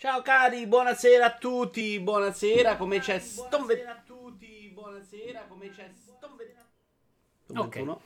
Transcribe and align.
Ciao 0.00 0.22
cari, 0.22 0.66
buonasera 0.66 1.26
a 1.26 1.34
tutti, 1.36 2.00
buonasera, 2.00 2.78
come 2.78 3.00
c'è 3.00 3.22
Buonasera 3.34 3.90
a 3.90 4.02
tutti, 4.02 4.70
buonasera, 4.72 5.44
come 5.46 5.68
c'è 5.68 5.90
Ok. 7.54 7.96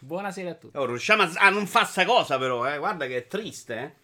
Buonasera 0.00 0.50
a 0.50 0.54
tutti. 0.54 0.76
Oh, 0.76 0.84
riusciamo 0.84 1.22
a, 1.22 1.30
a 1.36 1.48
non 1.48 1.66
fare 1.66 1.86
sta 1.86 2.04
cosa 2.04 2.36
però, 2.36 2.70
eh. 2.70 2.76
Guarda 2.76 3.06
che 3.06 3.16
è 3.16 3.26
triste, 3.26 3.78
eh. 3.78 3.94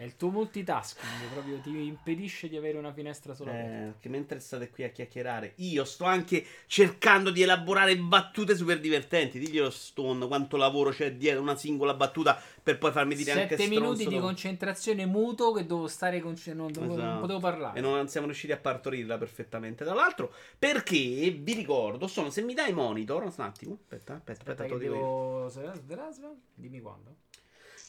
È 0.00 0.04
il 0.04 0.16
tuo 0.16 0.30
multitasking, 0.30 1.30
proprio 1.30 1.58
ti 1.58 1.84
impedisce 1.84 2.48
di 2.48 2.56
avere 2.56 2.78
una 2.78 2.90
finestra 2.90 3.34
solo. 3.34 3.50
Eh, 3.50 3.92
che 4.00 4.08
mentre 4.08 4.40
state 4.40 4.70
qui 4.70 4.84
a 4.84 4.88
chiacchierare, 4.88 5.52
io 5.56 5.84
sto 5.84 6.06
anche 6.06 6.42
cercando 6.64 7.28
di 7.30 7.42
elaborare 7.42 7.94
battute 7.98 8.56
super 8.56 8.80
divertenti. 8.80 9.38
Diglielo 9.38 9.68
Stone 9.68 10.26
quanto 10.26 10.56
lavoro 10.56 10.88
c'è 10.88 11.12
dietro 11.16 11.42
una 11.42 11.54
singola 11.54 11.92
battuta 11.92 12.40
per 12.62 12.78
poi 12.78 12.92
farmi 12.92 13.14
dire 13.14 13.32
anche 13.32 13.58
Sette 13.58 13.68
minuti 13.68 14.06
di 14.06 14.18
concentrazione 14.18 15.04
muto 15.04 15.52
che 15.52 15.66
devo 15.66 15.86
stare 15.86 16.20
con... 16.20 16.34
non, 16.54 16.72
dovevo- 16.72 16.94
non 16.94 17.04
Esatto. 17.04 17.20
potevo 17.20 17.38
parlare. 17.40 17.78
E 17.78 17.82
non 17.82 18.08
siamo 18.08 18.24
riusciti 18.24 18.54
a 18.54 18.56
partorirla 18.56 19.18
perfettamente. 19.18 19.84
Tra 19.84 19.92
l'altro, 19.92 20.32
perché 20.58 20.96
vi 20.96 21.52
ricordo, 21.52 22.06
sono 22.06 22.30
se 22.30 22.40
mi 22.40 22.54
dai 22.54 22.72
monitor, 22.72 23.24
un 23.24 23.32
attimo, 23.36 23.74
aspetta, 23.74 24.14
aspetta, 24.14 24.32
aspetta, 24.32 24.62
Aspetta 24.62 24.82
io. 24.82 25.50
devo... 25.50 26.38
Dimmi 26.54 26.80
quando. 26.80 27.16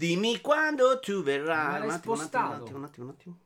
Dimmi 0.01 0.41
quando 0.41 0.99
tu 0.99 1.21
verrai. 1.21 1.83
Un 1.83 1.91
attimo, 1.91 2.13
un 2.15 2.21
attimo, 2.21 2.47
un 2.47 2.53
attimo, 2.53 2.77
un 2.77 2.83
attimo, 2.83 3.05
un 3.05 3.11
attimo. 3.11 3.39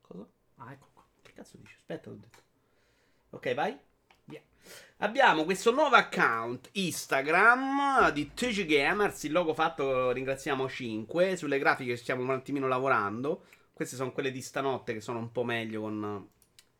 Cosa? 0.00 0.26
Ah, 0.56 0.72
ecco 0.72 0.88
qua. 0.92 1.04
Che 1.22 1.32
cazzo 1.32 1.56
dici? 1.58 1.76
Aspetta, 1.76 2.10
l'ho 2.10 2.16
detto. 2.16 2.38
Ok, 3.30 3.54
vai. 3.54 3.78
Abbiamo 4.98 5.44
questo 5.44 5.72
nuovo 5.72 5.94
account 5.94 6.70
Instagram 6.72 8.10
di 8.10 8.34
TG 8.34 8.64
Gamers. 8.66 9.22
Il 9.22 9.32
logo 9.32 9.54
fatto, 9.54 10.10
ringraziamo 10.10 10.68
5. 10.68 11.36
Sulle 11.36 11.58
grafiche 11.60 11.96
stiamo 11.96 12.22
un 12.22 12.30
attimino 12.30 12.66
lavorando. 12.66 13.44
Queste 13.72 13.94
sono 13.94 14.10
quelle 14.10 14.32
di 14.32 14.42
stanotte 14.42 14.92
che 14.92 15.00
sono 15.00 15.20
un 15.20 15.30
po' 15.30 15.44
meglio 15.44 15.82
con 15.82 16.28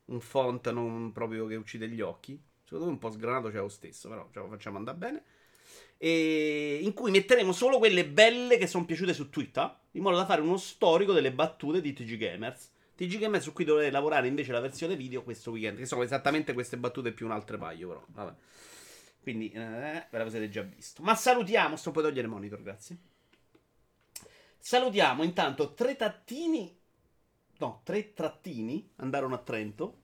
un 0.05 0.19
font 0.19 0.69
non 0.69 1.13
proprio 1.13 1.45
che 1.47 1.55
uccide 1.55 1.87
gli 1.87 2.01
occhi. 2.01 2.41
Secondo 2.63 2.85
me 2.85 2.91
un 2.91 2.99
po' 2.99 3.09
sgranato 3.09 3.49
c'è 3.49 3.59
lo 3.59 3.69
stesso, 3.69 4.09
però 4.09 4.27
ce 4.33 4.39
lo 4.39 4.49
facciamo 4.49 4.77
andare 4.77 4.97
bene. 4.97 5.23
E 6.03 6.79
in 6.81 6.91
cui 6.91 7.11
metteremo 7.11 7.53
solo 7.53 7.77
quelle 7.77 8.05
belle 8.05 8.57
che 8.57 8.67
sono 8.67 8.83
piaciute 8.83 9.13
su 9.13 9.29
Twitter, 9.29 9.73
in 9.91 10.01
modo 10.01 10.17
da 10.17 10.25
fare 10.25 10.41
uno 10.41 10.57
storico 10.57 11.13
delle 11.13 11.31
battute 11.31 11.79
di 11.79 11.93
TG 11.93 12.17
Gamers. 12.17 12.71
TG 12.93 13.19
Gamers 13.19 13.45
su 13.45 13.53
cui 13.53 13.63
dovrei 13.63 13.89
lavorare 13.89 14.27
invece 14.27 14.51
la 14.51 14.59
versione 14.59 14.97
video 14.97 15.23
questo 15.23 15.51
weekend, 15.51 15.77
che 15.77 15.85
sono 15.85 16.03
esattamente 16.03 16.51
queste 16.51 16.75
battute 16.75 17.13
più 17.13 17.25
un 17.25 17.31
altre 17.31 17.57
paio, 17.57 17.87
però. 17.87 18.03
Vabbè. 18.07 18.33
Quindi, 19.21 19.49
eh, 19.51 20.07
ve 20.09 20.17
l'avete 20.17 20.49
già 20.49 20.61
visto. 20.63 21.01
Ma 21.03 21.15
salutiamo, 21.15 21.77
sto 21.77 21.91
puoi 21.91 22.03
togliere 22.03 22.27
monitor, 22.27 22.61
grazie. 22.61 22.97
Salutiamo 24.57 25.23
intanto 25.23 25.73
tre 25.73 25.95
tattini, 25.95 26.77
no, 27.59 27.79
tre 27.85 28.11
trattini, 28.11 28.91
andarono 28.97 29.35
a 29.35 29.37
Trento, 29.37 30.01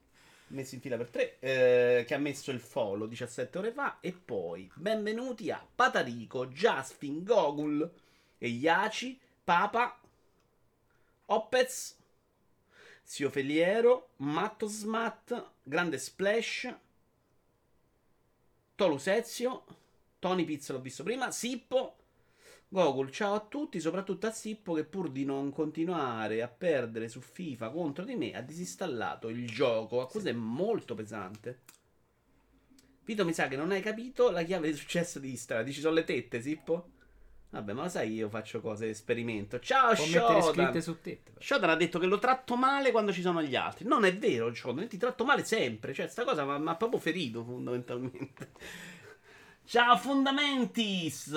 messi 0.49 0.75
in 0.75 0.81
fila 0.81 0.97
per 0.97 1.09
tre, 1.09 1.39
eh, 1.39 2.03
che 2.05 2.13
ha 2.13 2.17
messo 2.17 2.51
il 2.51 2.59
follow 2.59 3.07
17 3.07 3.57
ore 3.57 3.71
fa. 3.71 3.99
E 3.99 4.11
poi 4.11 4.69
benvenuti 4.75 5.51
a 5.51 5.65
Patarico, 5.75 6.47
Jasfin, 6.47 7.23
Gogul 7.23 7.91
Iaci, 8.39 9.19
Papa, 9.43 9.99
Opez, 11.25 11.97
Zio 13.03 13.29
Feliero, 13.29 14.09
Matto 14.17 14.67
Smat, 14.67 15.51
Grande 15.63 15.97
Splash, 15.97 16.73
Tolu 18.75 18.97
Tony 20.19 20.43
Pizza 20.45 20.73
l'ho 20.73 20.81
visto 20.81 21.03
prima, 21.03 21.31
Sippo, 21.31 21.98
Gogol, 22.71 23.09
ciao 23.09 23.33
a 23.33 23.39
tutti, 23.39 23.79
soprattutto 23.79 24.27
a 24.27 24.31
Sippo 24.31 24.73
che 24.73 24.83
pur 24.83 25.09
di 25.09 25.25
non 25.25 25.51
continuare 25.51 26.43
a 26.43 26.47
perdere 26.47 27.07
su 27.07 27.19
FIFA 27.19 27.71
contro 27.71 28.05
di 28.05 28.13
me 28.15 28.33
ha 28.33 28.41
disinstallato 28.41 29.27
il 29.29 29.47
gioco, 29.49 30.01
accusa 30.01 30.29
è 30.29 30.33
molto 30.33 30.93
pesante. 30.93 31.61
Vito 33.03 33.25
mi 33.25 33.33
sa 33.33 33.47
che 33.47 33.55
non 33.55 33.71
hai 33.71 33.81
capito 33.81 34.29
la 34.29 34.43
chiave 34.43 34.69
di 34.69 34.77
successo 34.77 35.17
di 35.17 35.31
Instagram, 35.31 35.65
dici 35.65 35.79
sono 35.81 35.95
le 35.95 36.03
tette 36.03 36.41
Sippo? 36.41 36.91
Vabbè 37.49 37.73
ma 37.73 37.81
lo 37.81 37.89
sai 37.89 38.13
io 38.13 38.29
faccio 38.29 38.61
cose, 38.61 38.89
esperimento. 38.89 39.59
Ciao 39.59 39.95
Può 39.95 40.05
mettere 40.05 40.41
Shodan! 40.41 40.53
scritte 40.53 40.81
su 40.81 41.01
te. 41.01 41.19
però. 41.23 41.37
Shodan 41.39 41.69
ha 41.71 41.75
detto 41.75 41.97
che 41.97 42.05
lo 42.05 42.19
tratto 42.19 42.55
male 42.55 42.91
quando 42.91 43.11
ci 43.11 43.21
sono 43.21 43.41
gli 43.41 43.55
altri. 43.55 43.87
Non 43.87 44.05
è 44.05 44.15
vero, 44.15 44.53
Shodan, 44.53 44.87
ti 44.87 44.97
tratto 44.97 45.25
male 45.25 45.43
sempre. 45.43 45.91
Cioè, 45.91 46.07
sta 46.07 46.23
cosa 46.23 46.45
mi 46.59 46.69
ha 46.69 46.75
proprio 46.75 46.99
ferito, 46.99 47.43
fondamentalmente. 47.43 48.51
Ciao, 49.65 49.97
Fundamentis! 49.97 51.33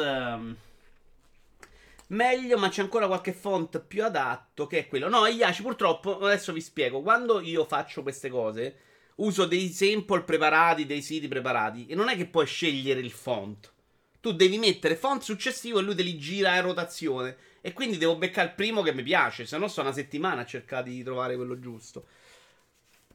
Meglio, 2.13 2.59
ma 2.59 2.69
c'è 2.69 2.83
ancora 2.83 3.07
qualche 3.07 3.33
font 3.33 3.81
più 3.81 4.05
adatto 4.05 4.67
che 4.67 4.81
è 4.81 4.87
quello. 4.87 5.09
No, 5.09 5.27
Iaci, 5.27 5.63
purtroppo, 5.63 6.19
adesso 6.19 6.53
vi 6.53 6.61
spiego. 6.61 7.01
Quando 7.01 7.41
io 7.41 7.65
faccio 7.65 8.03
queste 8.03 8.29
cose, 8.29 8.77
uso 9.17 9.47
dei 9.47 9.69
sample 9.69 10.23
preparati, 10.23 10.85
dei 10.85 11.01
siti 11.01 11.27
preparati. 11.27 11.87
E 11.87 11.95
non 11.95 12.09
è 12.09 12.17
che 12.17 12.27
puoi 12.27 12.47
scegliere 12.47 13.01
il 13.01 13.11
font. 13.11 13.73
Tu 14.21 14.33
devi 14.35 14.59
mettere 14.59 14.95
font 14.95 15.23
successivo 15.23 15.79
e 15.79 15.83
lui 15.83 15.95
te 15.95 16.03
li 16.03 16.19
gira 16.19 16.53
a 16.53 16.61
rotazione. 16.61 17.37
E 17.63 17.73
quindi 17.73 17.97
devo 17.97 18.17
beccare 18.17 18.49
il 18.49 18.55
primo 18.55 18.83
che 18.83 18.93
mi 18.93 19.03
piace. 19.03 19.47
Se 19.47 19.57
no, 19.57 19.67
sto 19.67 19.81
una 19.81 19.93
settimana 19.93 20.43
a 20.43 20.47
cercare 20.47 20.91
di 20.91 21.03
trovare 21.03 21.35
quello 21.35 21.59
giusto. 21.59 22.05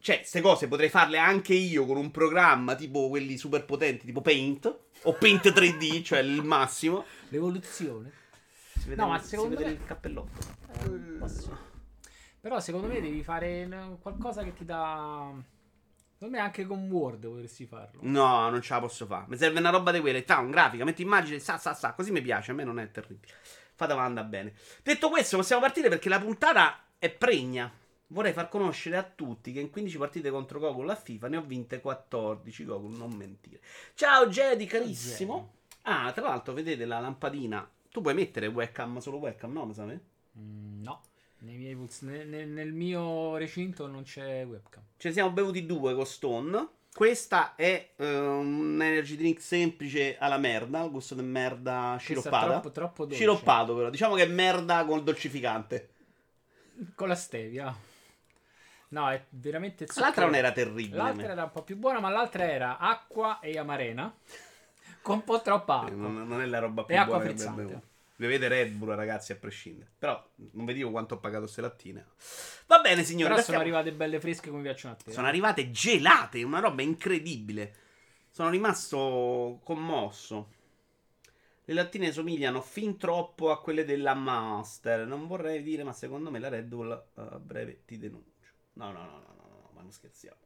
Cioè, 0.00 0.16
queste 0.16 0.40
cose 0.40 0.66
potrei 0.66 0.88
farle 0.88 1.18
anche 1.18 1.54
io 1.54 1.86
con 1.86 1.96
un 1.96 2.10
programma 2.10 2.74
tipo 2.74 3.08
quelli 3.08 3.36
super 3.36 3.64
potenti, 3.64 4.06
tipo 4.06 4.22
Paint 4.22 4.78
o 5.02 5.12
Paint 5.12 5.52
3D, 5.52 6.02
cioè 6.02 6.18
il 6.18 6.42
massimo. 6.42 7.04
L'evoluzione. 7.28 8.26
Si 8.78 8.88
vede, 8.88 9.00
No, 9.00 9.08
ma 9.08 9.18
secondo 9.18 9.58
me- 9.58 9.70
il 9.70 9.84
cappellotto. 9.84 10.56
Però 12.40 12.60
secondo 12.60 12.86
me 12.86 13.00
devi 13.00 13.22
fare 13.22 13.62
eh, 13.62 13.96
qualcosa 14.00 14.42
che 14.42 14.54
ti 14.54 14.64
dà... 14.64 15.32
Secondo 16.12 16.36
me 16.36 16.42
anche 16.42 16.66
con 16.66 16.88
Word 16.90 17.26
potresti 17.28 17.66
farlo. 17.66 18.00
No, 18.02 18.48
non 18.50 18.60
ce 18.60 18.74
la 18.74 18.80
posso 18.80 19.06
fare. 19.06 19.26
Mi 19.28 19.36
serve 19.36 19.60
una 19.60 19.70
roba 19.70 19.92
di 19.92 20.00
quelle. 20.00 20.24
Ta, 20.24 20.38
un 20.38 20.50
grafica, 20.50 20.84
metti 20.84 21.02
immagine, 21.02 21.38
sa, 21.38 21.58
sa, 21.58 21.74
sa. 21.74 21.92
Così 21.92 22.10
mi 22.10 22.20
piace. 22.20 22.50
A 22.50 22.54
me 22.54 22.64
non 22.64 22.80
è 22.80 22.90
terribile. 22.90 23.32
Fate 23.74 23.92
avanti 23.92 24.20
bene. 24.24 24.54
Detto 24.82 25.10
questo, 25.10 25.36
possiamo 25.36 25.62
partire 25.62 25.88
perché 25.88 26.08
la 26.08 26.18
puntata 26.18 26.82
è 26.98 27.08
pregna. 27.10 27.70
Vorrei 28.08 28.32
far 28.32 28.48
conoscere 28.48 28.96
a 28.96 29.02
tutti 29.04 29.52
che 29.52 29.60
in 29.60 29.70
15 29.70 29.98
partite 29.98 30.30
contro 30.30 30.58
Gogol 30.58 30.88
a 30.88 30.96
FIFA 30.96 31.28
ne 31.28 31.36
ho 31.36 31.42
vinte 31.42 31.80
14. 31.80 32.64
Gogol, 32.64 32.96
non 32.96 33.12
mentire. 33.12 33.60
Ciao 33.94 34.26
Jedi, 34.26 34.66
carissimo. 34.66 35.52
Ah, 35.82 36.10
tra 36.12 36.26
l'altro, 36.26 36.52
vedete 36.52 36.84
la 36.84 36.98
lampadina. 36.98 37.68
Tu 37.90 38.00
puoi 38.00 38.14
mettere 38.14 38.46
webcam, 38.46 38.98
solo 38.98 39.18
webcam, 39.18 39.52
no? 39.52 39.66
Mi 39.66 39.74
sa 39.74 39.84
me? 39.84 40.00
Mm, 40.38 40.82
no. 40.82 41.02
Nei 41.40 41.56
miei 41.56 41.74
nel, 42.00 42.28
nel- 42.28 42.48
nel 42.48 42.72
mio 42.72 43.36
recinto 43.36 43.86
non 43.86 44.02
c'è 44.02 44.44
webcam. 44.44 44.82
Ce 44.96 45.08
ne 45.08 45.14
siamo 45.14 45.30
bevuti 45.30 45.64
due 45.66 45.94
con 45.94 46.04
Stone. 46.04 46.68
Questa 46.92 47.54
è 47.54 47.90
eh, 47.96 48.18
un 48.18 48.76
energy 48.82 49.14
drink 49.14 49.40
semplice 49.40 50.18
alla 50.18 50.38
merda, 50.38 50.80
al 50.80 50.90
gusto 50.90 51.14
di 51.14 51.22
merda 51.22 51.96
sciroppata. 51.98 52.46
troppo, 52.46 52.72
troppo 52.72 53.02
dolce. 53.04 53.18
Sciroppato 53.18 53.76
però, 53.76 53.90
diciamo 53.90 54.16
che 54.16 54.24
è 54.24 54.26
merda 54.28 54.84
col 54.84 55.04
dolcificante. 55.04 55.90
Con 56.96 57.06
la 57.06 57.14
stevia. 57.14 57.72
No, 58.88 59.10
è 59.10 59.22
veramente 59.30 59.86
zucchero. 59.86 60.04
L'altra 60.06 60.24
non 60.24 60.34
era 60.34 60.50
terribile. 60.50 60.96
L'altra 60.96 61.30
era 61.30 61.44
un 61.44 61.50
po' 61.52 61.62
più 61.62 61.76
buona, 61.76 62.00
ma 62.00 62.08
l'altra 62.08 62.50
era 62.50 62.78
acqua 62.78 63.38
e 63.40 63.58
amarena. 63.58 64.12
Con 65.02 65.16
un 65.16 65.24
po' 65.24 65.40
troppa 65.42 65.82
Eh, 65.82 65.90
acqua. 65.90 65.96
Non, 65.96 66.26
non 66.28 66.40
è 66.40 66.46
la 66.46 66.58
roba 66.58 66.84
più 66.84 66.94
acqua 66.94 67.16
buona 67.16 67.22
abbia 67.22 67.36
frizzante. 67.36 67.62
bevuto. 67.62 67.86
Bevete 68.16 68.48
Red 68.48 68.72
Bull, 68.72 68.94
ragazzi, 68.94 69.30
a 69.32 69.36
prescindere. 69.36 69.90
Però 69.96 70.28
non 70.52 70.64
vi 70.66 70.74
dico 70.74 70.90
quanto 70.90 71.14
ho 71.14 71.18
pagato 71.18 71.42
queste 71.44 71.60
lattine. 71.60 72.06
Va 72.66 72.80
bene, 72.80 73.04
signori. 73.04 73.30
Però 73.30 73.40
sono 73.40 73.42
stiamo- 73.58 73.60
arrivate 73.62 73.92
belle 73.92 74.18
fresche 74.20 74.50
come 74.50 74.62
piacciono 74.62 74.94
a 74.94 74.96
te. 74.96 75.12
sono 75.12 75.26
arrivate 75.28 75.70
gelate, 75.70 76.42
una 76.42 76.58
roba 76.58 76.82
incredibile. 76.82 77.74
Sono 78.30 78.50
rimasto 78.50 79.60
commosso. 79.62 80.56
Le 81.64 81.74
lattine 81.74 82.10
somigliano 82.12 82.60
fin 82.60 82.96
troppo 82.96 83.50
a 83.50 83.60
quelle 83.60 83.84
della 83.84 84.14
Master. 84.14 85.06
Non 85.06 85.26
vorrei 85.26 85.62
dire, 85.62 85.84
ma 85.84 85.92
secondo 85.92 86.30
me 86.30 86.38
la 86.40 86.48
Red 86.48 86.66
Bull 86.66 86.90
eh, 86.90 87.20
a 87.20 87.38
breve 87.38 87.84
ti 87.84 87.98
denuncio. 87.98 88.50
No, 88.74 88.86
no, 88.90 88.98
no, 89.04 89.10
no, 89.10 89.34
no, 89.36 89.48
no, 89.48 89.70
ma 89.74 89.82
non 89.82 89.92
scherziamo. 89.92 90.36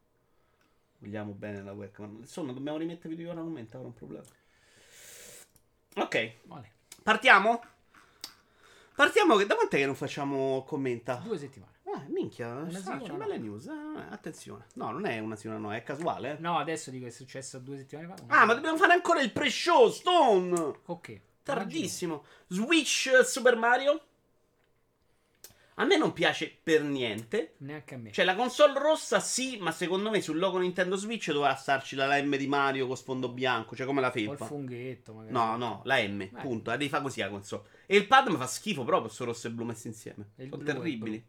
Vogliamo 0.99 1.31
bene 1.33 1.61
la 1.63 1.71
webcam. 1.73 2.17
Insomma, 2.19 2.51
dobbiamo 2.53 2.77
rimettere 2.77 3.15
video 3.15 3.31
ora 3.31 3.39
al 3.39 3.45
momento, 3.47 3.75
avrà 3.77 3.87
un 3.87 3.93
problema. 3.95 4.23
Ok, 5.95 6.33
Vale. 6.43 6.71
partiamo? 7.03 7.61
Partiamo 8.95 9.35
che 9.35 9.45
da 9.45 9.55
quant'è 9.55 9.77
che 9.77 9.85
non 9.85 9.95
facciamo 9.95 10.63
commenta? 10.63 11.15
Due 11.23 11.37
settimane. 11.37 11.71
Ah, 11.95 12.03
minchia, 12.09 12.47
Una 12.47 12.63
una 12.63 12.97
c'è 12.97 13.07
no. 13.11 13.17
belle 13.17 13.37
news. 13.37 13.67
Ah, 13.67 14.07
attenzione. 14.09 14.65
No, 14.75 14.89
non 14.91 15.05
è 15.05 15.19
una 15.19 15.37
una 15.43 15.57
no, 15.57 15.73
è 15.73 15.83
casuale. 15.83 16.33
eh. 16.33 16.39
No, 16.39 16.57
adesso 16.57 16.89
dico 16.89 17.03
che 17.05 17.09
è 17.11 17.13
successo 17.13 17.59
due 17.59 17.77
settimane 17.77 18.07
fa. 18.07 18.15
Ah, 18.27 18.45
ma 18.45 18.53
dobbiamo 18.53 18.77
fare 18.77 18.93
ancora 18.93 19.21
il 19.21 19.31
pre-show, 19.31 19.89
Stone! 19.89 20.79
Ok. 20.85 21.21
Tardissimo. 21.43 22.23
Switch 22.47 23.07
eh, 23.13 23.23
Super 23.23 23.55
Mario? 23.57 24.01
A 25.75 25.85
me 25.85 25.97
non 25.97 26.13
piace 26.13 26.55
per 26.61 26.83
niente. 26.83 27.55
Neanche 27.57 27.95
a 27.95 27.97
me. 27.97 28.11
Cioè, 28.11 28.25
la 28.25 28.35
console 28.35 28.77
rossa 28.79 29.19
sì, 29.19 29.57
ma 29.57 29.71
secondo 29.71 30.09
me 30.11 30.21
sul 30.21 30.37
logo 30.37 30.57
Nintendo 30.59 30.95
Switch 30.95 31.31
doveva 31.31 31.55
starci 31.55 31.95
la 31.95 32.21
M 32.21 32.35
di 32.37 32.47
Mario 32.47 32.85
con 32.87 32.95
sfondo 32.95 33.29
bianco, 33.29 33.75
cioè 33.75 33.85
come 33.85 34.01
la 34.01 34.11
felpa. 34.11 34.45
funghetto, 34.45 35.13
magari. 35.13 35.33
No, 35.33 35.57
no, 35.57 35.81
la 35.85 35.97
M, 36.07 36.21
Eh. 36.21 36.29
punto. 36.41 36.69
La 36.69 36.77
devi 36.77 36.89
fare 36.89 37.03
così 37.03 37.21
la 37.21 37.29
console. 37.29 37.63
E 37.87 37.95
il 37.97 38.05
pad 38.07 38.27
mi 38.27 38.37
fa 38.37 38.45
schifo 38.47 38.83
proprio, 38.83 39.09
sto 39.11 39.25
rosso 39.25 39.47
e 39.47 39.51
blu 39.51 39.65
messi 39.65 39.87
insieme. 39.87 40.29
E 40.35 40.43
il 40.43 40.49
Sono 40.51 40.63
terribili. 40.63 41.25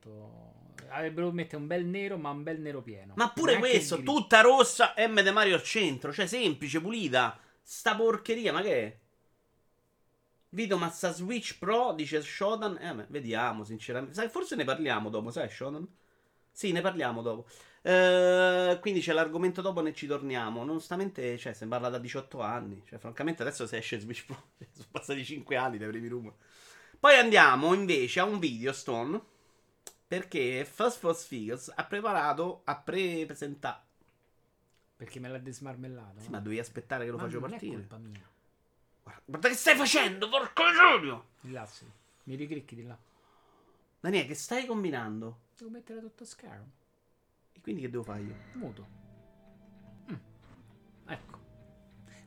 avrebbero 0.89 1.27
dovuto 1.27 1.33
mettere 1.33 1.57
un 1.57 1.67
bel 1.67 1.85
nero, 1.87 2.19
ma 2.19 2.31
un 2.31 2.43
bel 2.43 2.61
nero 2.61 2.83
pieno. 2.83 3.15
Ma 3.17 3.31
pure 3.31 3.53
Neanche 3.53 3.71
questo, 3.71 4.03
tutta 4.03 4.41
rossa, 4.43 4.95
M 4.97 5.21
De 5.23 5.31
Mario 5.31 5.55
al 5.55 5.63
centro, 5.63 6.13
cioè 6.13 6.27
semplice, 6.27 6.81
pulita. 6.81 7.39
Sta 7.63 7.97
porcheria, 7.97 8.53
ma 8.53 8.61
che 8.61 8.83
è? 8.83 8.99
Vito 10.55 10.79
Mazza 10.79 11.13
Switch 11.13 11.59
Pro, 11.59 11.93
dice 11.95 12.23
Shodan. 12.23 12.79
Eh, 12.81 12.95
beh, 12.95 13.07
vediamo, 13.09 13.65
sinceramente. 13.65 14.15
Sai, 14.15 14.29
forse 14.29 14.55
ne 14.55 14.65
parliamo 14.65 15.11
dopo, 15.11 15.31
sai, 15.31 15.51
Shodan? 15.51 15.87
Sì, 16.53 16.71
ne 16.71 16.81
parliamo 16.81 17.23
dopo. 17.23 17.49
Eh, 17.83 18.79
quindi 18.81 19.01
c'è 19.01 19.13
l'argomento 19.13 19.61
dopo, 19.61 19.81
ne 19.81 19.93
ci 19.93 20.07
torniamo. 20.07 20.61
Onestamente, 20.61 21.37
cioè, 21.39 21.53
se 21.55 21.67
parla 21.67 21.89
da 21.89 21.99
18 21.99 22.41
anni. 22.41 22.83
Cioè, 22.87 23.01
francamente, 23.01 23.43
adesso 23.43 23.67
se 23.67 23.79
esce 23.79 23.99
Switch 23.99 24.27
Pro, 24.27 24.41
sono 24.73 24.87
passati 24.93 25.25
5 25.25 25.57
anni 25.57 25.77
dai 25.77 25.89
primi 25.89 26.07
rumor. 26.07 26.35
Poi 27.01 27.17
andiamo 27.17 27.75
invece 27.75 28.21
a 28.21 28.25
un 28.25 28.39
video, 28.39 28.73
Stone. 28.73 29.21
Perché 30.07 30.65
Fast 30.65 31.01
Fox 31.01 31.27
Figures 31.27 31.73
ha 31.75 31.85
preparato, 31.85 32.61
ha 32.65 32.77
pre-presentato. 32.77 33.83
Perché 34.95 35.19
me 35.19 35.29
l'ha 35.29 35.39
desmarmellato. 35.39 36.21
Sì, 36.21 36.27
no? 36.27 36.31
ma 36.31 36.39
dovevi 36.39 36.61
aspettare 36.61 37.05
che 37.05 37.11
lo 37.11 37.17
Ma 37.17 37.27
non 37.27 37.41
partire. 37.41 37.73
è 37.73 37.75
colpa 37.75 37.99
mia. 37.99 38.33
Guarda, 39.05 39.23
guarda 39.25 39.49
che 39.49 39.55
stai 39.55 39.77
facendo, 39.77 40.29
porco 40.29 40.63
Giulio! 40.73 41.27
Sì. 41.67 41.87
Mi 42.25 42.35
riclicchi 42.35 42.75
di 42.75 42.83
là. 42.83 42.99
Daniele, 44.01 44.27
che 44.27 44.35
stai 44.35 44.67
combinando? 44.67 45.43
Devo 45.57 45.71
mettere 45.71 46.01
tutto 46.01 46.25
schermo. 46.25 46.71
E 47.53 47.61
quindi 47.61 47.83
che 47.83 47.91
devo 47.91 48.03
fare 48.03 48.23
io? 48.23 48.35
Muto. 48.55 48.87
Mm. 50.11 50.15
Ecco. 51.07 51.39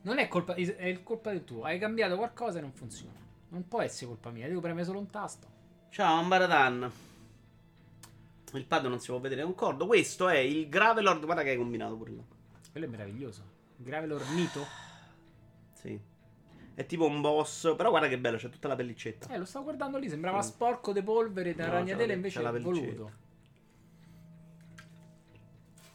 Non 0.02 0.18
è 0.18 0.28
colpa, 0.28 0.54
è 0.54 1.02
colpa 1.02 1.32
del 1.32 1.44
tuo. 1.44 1.64
Hai 1.64 1.78
cambiato 1.78 2.16
qualcosa 2.16 2.58
e 2.58 2.60
non 2.62 2.72
funziona. 2.72 3.18
Non 3.48 3.66
può 3.66 3.82
essere 3.82 4.06
colpa 4.06 4.30
mia. 4.30 4.46
Devo 4.46 4.60
premere 4.60 4.84
solo 4.84 5.00
un 5.00 5.10
tasto. 5.10 5.46
Ciao, 5.90 6.18
Ambaratan. 6.18 6.92
Il 8.52 8.64
pad 8.64 8.86
non 8.86 9.00
si 9.00 9.08
può 9.08 9.18
vedere, 9.18 9.42
concordo. 9.42 9.86
Questo 9.86 10.28
è 10.28 10.38
il 10.38 10.68
Gravelord. 10.68 11.24
Guarda 11.24 11.42
che 11.42 11.50
hai 11.50 11.56
combinato 11.56 11.96
pure 11.96 12.12
là. 12.12 12.22
Quello 12.70 12.86
è 12.86 12.88
meraviglioso. 12.88 13.42
Gravelor 13.76 14.26
Nito. 14.30 14.64
Sì. 15.74 16.07
È 16.78 16.86
tipo 16.86 17.06
un 17.06 17.20
boss. 17.20 17.74
Però 17.74 17.90
guarda 17.90 18.06
che 18.06 18.18
bello, 18.18 18.36
c'è 18.36 18.48
tutta 18.50 18.68
la 18.68 18.76
pellicetta. 18.76 19.34
Eh, 19.34 19.38
lo 19.38 19.44
stavo 19.44 19.64
guardando 19.64 19.98
lì. 19.98 20.08
Sembrava 20.08 20.40
Sì. 20.42 20.50
sporco 20.50 20.92
di 20.92 21.02
polvere 21.02 21.52
da 21.52 21.66
No, 21.66 21.72
ragnatela, 21.72 22.12
invece 22.12 22.40
è 22.40 22.60
voluto. 22.60 23.10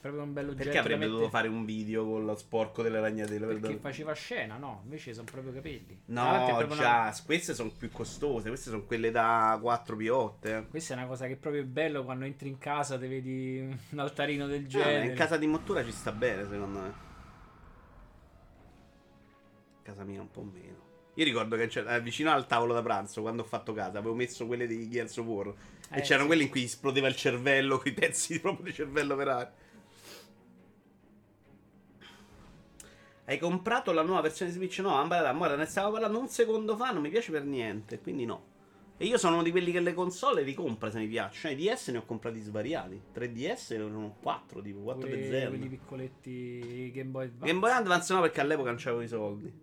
Proprio 0.02 0.24
un 0.24 0.34
bello 0.34 0.50
oggetto. 0.50 0.64
Perché 0.66 0.80
avrebbe 0.80 1.08
dovuto 1.08 1.30
fare 1.30 1.48
un 1.48 1.64
video 1.64 2.04
con 2.06 2.26
lo 2.26 2.36
sporco 2.36 2.82
delle 2.82 3.00
ragnatele? 3.00 3.40
per 3.46 3.48
Perché 3.48 3.62
dare- 3.62 3.78
faceva 3.80 4.12
scena, 4.12 4.58
no? 4.58 4.82
Invece 4.84 5.14
sono 5.14 5.28
proprio 5.32 5.54
capelli. 5.54 6.02
No, 6.08 6.66
già, 6.76 7.04
una- 7.06 7.16
queste 7.26 7.54
sono 7.54 7.72
più 7.78 7.90
costose. 7.90 8.50
Queste 8.50 8.70
sono 8.70 8.84
quelle 8.84 9.10
da 9.10 9.58
4 9.62 9.96
piotte. 9.96 10.58
eh. 10.58 10.68
Questa 10.68 10.96
è 10.96 10.98
una 10.98 11.06
cosa 11.08 11.28
che 11.28 11.34
è 11.34 11.38
proprio 11.38 11.64
bello 11.64 12.04
quando 12.04 12.26
entri 12.26 12.50
in 12.50 12.58
casa, 12.58 12.98
te 13.00 13.08
vedi 13.08 13.60
un 13.92 14.00
altarino 14.00 14.48
del 14.48 14.66
Ah, 14.66 14.68
genere. 14.68 15.06
in 15.06 15.16
casa 15.16 15.38
di 15.38 15.48
Mottura 15.48 15.82
ci 15.86 15.92
sta 15.94 16.12
bene, 16.12 16.44
secondo 16.50 16.80
me. 16.80 17.12
Casa 19.84 20.04
mia 20.04 20.22
un 20.22 20.32
po' 20.32 20.42
meno. 20.42 20.92
Io 21.16 21.24
ricordo 21.26 21.56
che 21.56 21.68
c'era- 21.68 21.96
eh, 21.96 22.02
vicino 22.02 22.32
al 22.32 22.48
tavolo 22.48 22.74
da 22.74 22.82
pranzo, 22.82 23.22
quando 23.22 23.44
ho 23.44 23.46
fatto 23.46 23.74
casa, 23.74 24.00
avevo 24.00 24.16
messo 24.16 24.48
quelle 24.48 24.66
di 24.66 24.90
Gears 24.90 25.18
of 25.18 25.26
War. 25.28 25.48
Eh, 25.92 26.00
e 26.00 26.02
c'erano 26.02 26.22
sì. 26.22 26.28
quelli 26.28 26.44
in 26.44 26.50
cui 26.50 26.64
esplodeva 26.64 27.08
il 27.08 27.16
cervello, 27.16 27.78
quei 27.80 27.94
pezzi 27.94 28.40
proprio 28.40 28.66
di 28.66 28.74
cervello 28.74 29.16
per 29.16 29.28
aria. 29.28 29.54
Hai 33.26 33.38
comprato 33.38 33.92
la 33.94 34.02
nuova 34.02 34.22
versione 34.22 34.52
di 34.52 34.58
Switch? 34.58 34.80
No, 34.80 34.96
Amber, 34.96 35.36
guarda, 35.38 35.56
ne 35.56 35.66
stavo 35.66 35.92
parlando 35.92 36.20
un 36.20 36.28
secondo 36.28 36.76
fa, 36.76 36.92
non 36.92 37.02
mi 37.02 37.10
piace 37.10 37.32
per 37.32 37.46
niente, 37.46 38.00
quindi 38.00 38.26
no. 38.26 38.52
E 38.98 39.06
io 39.06 39.18
sono 39.18 39.36
uno 39.36 39.44
di 39.44 39.52
quelli 39.52 39.72
che 39.72 39.80
le 39.80 39.94
console 39.94 40.44
li 40.44 40.54
compra 40.54 40.92
se 40.92 41.00
mi 41.00 41.08
piacciono. 41.08 41.54
I 41.54 41.58
DS 41.58 41.90
ne 41.90 41.98
ho 42.00 42.06
comprati 42.06 42.40
svariati. 42.40 43.02
3DS 43.14 43.74
erano 43.74 44.18
4, 44.22 44.62
tipo 44.62 44.80
4 44.82 45.08
Pure 45.08 45.20
per 45.20 45.30
0. 45.30 45.50
quelli 45.50 45.68
piccoletti 45.68 46.92
Game 46.94 47.10
Boy 47.10 47.26
Advance. 47.26 47.46
Game 47.46 47.60
Boy 47.60 47.72
Advance 47.72 48.14
no, 48.14 48.22
perché 48.22 48.42
all'epoca 48.42 48.70
non 48.70 48.80
c'avevo 48.80 49.02
i 49.02 49.08
soldi. 49.08 49.54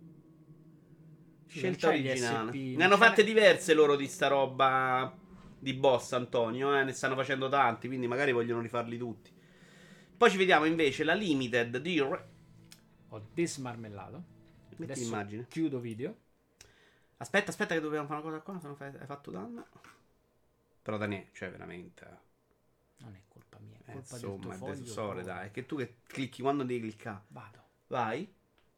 Scelta 1.59 1.87
non 1.91 1.95
originale. 1.99 2.51
Ne 2.53 2.71
non 2.73 2.81
hanno 2.83 2.97
fatte 2.97 3.23
diverse 3.23 3.73
loro 3.73 3.95
di 3.95 4.07
sta 4.07 4.27
roba 4.27 5.13
di 5.59 5.73
boss, 5.73 6.13
Antonio. 6.13 6.75
Eh? 6.77 6.83
Ne 6.83 6.93
stanno 6.93 7.15
facendo 7.15 7.49
tanti, 7.49 7.87
quindi 7.87 8.07
magari 8.07 8.31
vogliono 8.31 8.61
rifarli 8.61 8.97
tutti. 8.97 9.31
Poi 10.17 10.29
ci 10.29 10.37
vediamo 10.37 10.65
invece 10.65 11.03
la 11.03 11.13
Limited 11.13 11.77
di. 11.77 11.99
Ho 11.99 13.27
desmarmellato. 13.33 14.23
Metti 14.69 14.83
Adesso 14.83 15.01
l'immagine. 15.03 15.45
chiudo 15.49 15.79
video. 15.79 16.15
Aspetta, 17.17 17.51
aspetta, 17.51 17.73
che 17.75 17.81
dobbiamo 17.81 18.07
fare 18.07 18.21
una 18.21 18.29
cosa 18.29 18.39
qua. 18.41 18.59
Se 18.59 18.67
no 18.67 18.75
fai- 18.75 18.95
hai 18.97 19.05
fatto 19.05 19.29
danno. 19.31 19.67
Però 20.81 20.97
Daniele, 20.97 21.29
cioè 21.33 21.51
veramente. 21.51 22.07
Non 22.97 23.13
è 23.13 23.21
colpa 23.27 23.59
mia, 23.59 23.77
è 23.83 23.91
Eh, 23.91 23.93
colpa 23.93 24.17
del 24.17 24.21
tuo 24.21 24.33
insomma, 24.35 24.53
è 24.53 24.57
foglio. 24.57 24.93
proprio. 24.93 25.23
dai. 25.23 25.47
È 25.47 25.51
che 25.51 25.65
tu 25.65 25.75
che 25.75 25.95
clicchi 26.07 26.41
quando 26.41 26.63
devi 26.63 26.79
cliccare. 26.81 27.23
Vado. 27.27 27.63
Vai. 27.87 28.33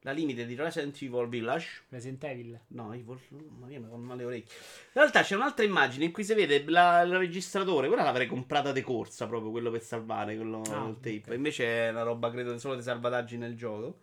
La 0.06 0.12
Limited 0.12 0.48
di 0.48 0.56
Resident 0.56 1.02
Evil 1.02 1.28
Village. 1.28 1.68
Resident 1.90 2.24
Evil. 2.26 2.60
No, 2.68 2.92
Evil. 2.94 3.18
Ma 3.60 3.68
mia, 3.68 3.80
mi 3.80 3.86
fanno 3.90 4.04
male 4.04 4.20
le 4.22 4.26
orecchie. 4.26 4.56
In 4.56 4.92
realtà 5.02 5.22
c'è 5.24 5.36
un'altra 5.36 5.64
immagine 5.64 6.06
in 6.06 6.12
cui 6.12 6.24
si 6.26 6.34
vede 6.34 6.64
la- 6.68 7.02
il 7.02 7.18
registratore. 7.18 7.88
Quella 7.88 8.04
l'avrei 8.04 8.28
comprata 8.28 8.72
di 8.74 8.82
corsa, 8.82 9.28
proprio 9.28 9.52
quello 9.52 9.72
per 9.72 9.82
salvare 9.82 10.36
quello 10.36 10.62
Ah, 10.70 10.88
il 10.90 10.96
tape. 11.00 11.24
ok. 11.28 11.36
Invece 11.36 11.66
è 11.88 11.90
una 11.92 12.04
roba, 12.04 12.30
credo, 12.32 12.58
solo 12.58 12.76
di 12.76 12.82
salvataggi 12.82 13.38
nel 13.38 13.56
gioco. 13.56 14.00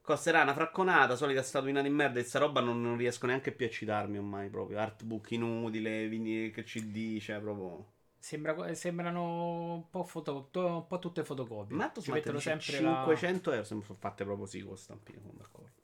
Costerà 0.00 0.42
una 0.42 0.52
fracconata, 0.54 1.16
solita 1.16 1.42
statuina 1.42 1.82
di 1.82 1.88
merda. 1.88 2.20
E 2.20 2.22
sta 2.24 2.38
roba 2.38 2.60
non, 2.60 2.80
non 2.80 2.96
riesco 2.96 3.26
neanche 3.26 3.50
più 3.52 3.66
a 3.66 3.70
citarmi 3.70 4.18
ormai. 4.18 4.50
Proprio 4.50 4.78
artbook 4.78 5.30
inutile, 5.32 6.06
vini- 6.08 6.50
che 6.50 6.62
CD, 6.62 7.18
cioè 7.20 7.40
proprio. 7.40 7.92
Sembra, 8.24 8.74
sembrano 8.74 9.74
un 9.74 9.90
po', 9.90 10.02
foto, 10.02 10.48
to- 10.50 10.76
un 10.76 10.86
po' 10.86 10.98
tutte 10.98 11.22
fotocopie. 11.24 11.76
Ma 11.76 11.90
tu 11.90 12.00
Ci 12.00 12.10
mettono 12.10 12.38
sempre 12.40 12.80
la... 12.80 13.04
500 13.04 13.50
euro. 13.52 13.64
Sono 13.64 13.82
fatte 13.82 14.24
proprio 14.24 14.46
sì 14.46 14.62
con 14.62 14.78
stampino, 14.78 15.20
sono 15.20 15.34
d'accordo. 15.36 15.82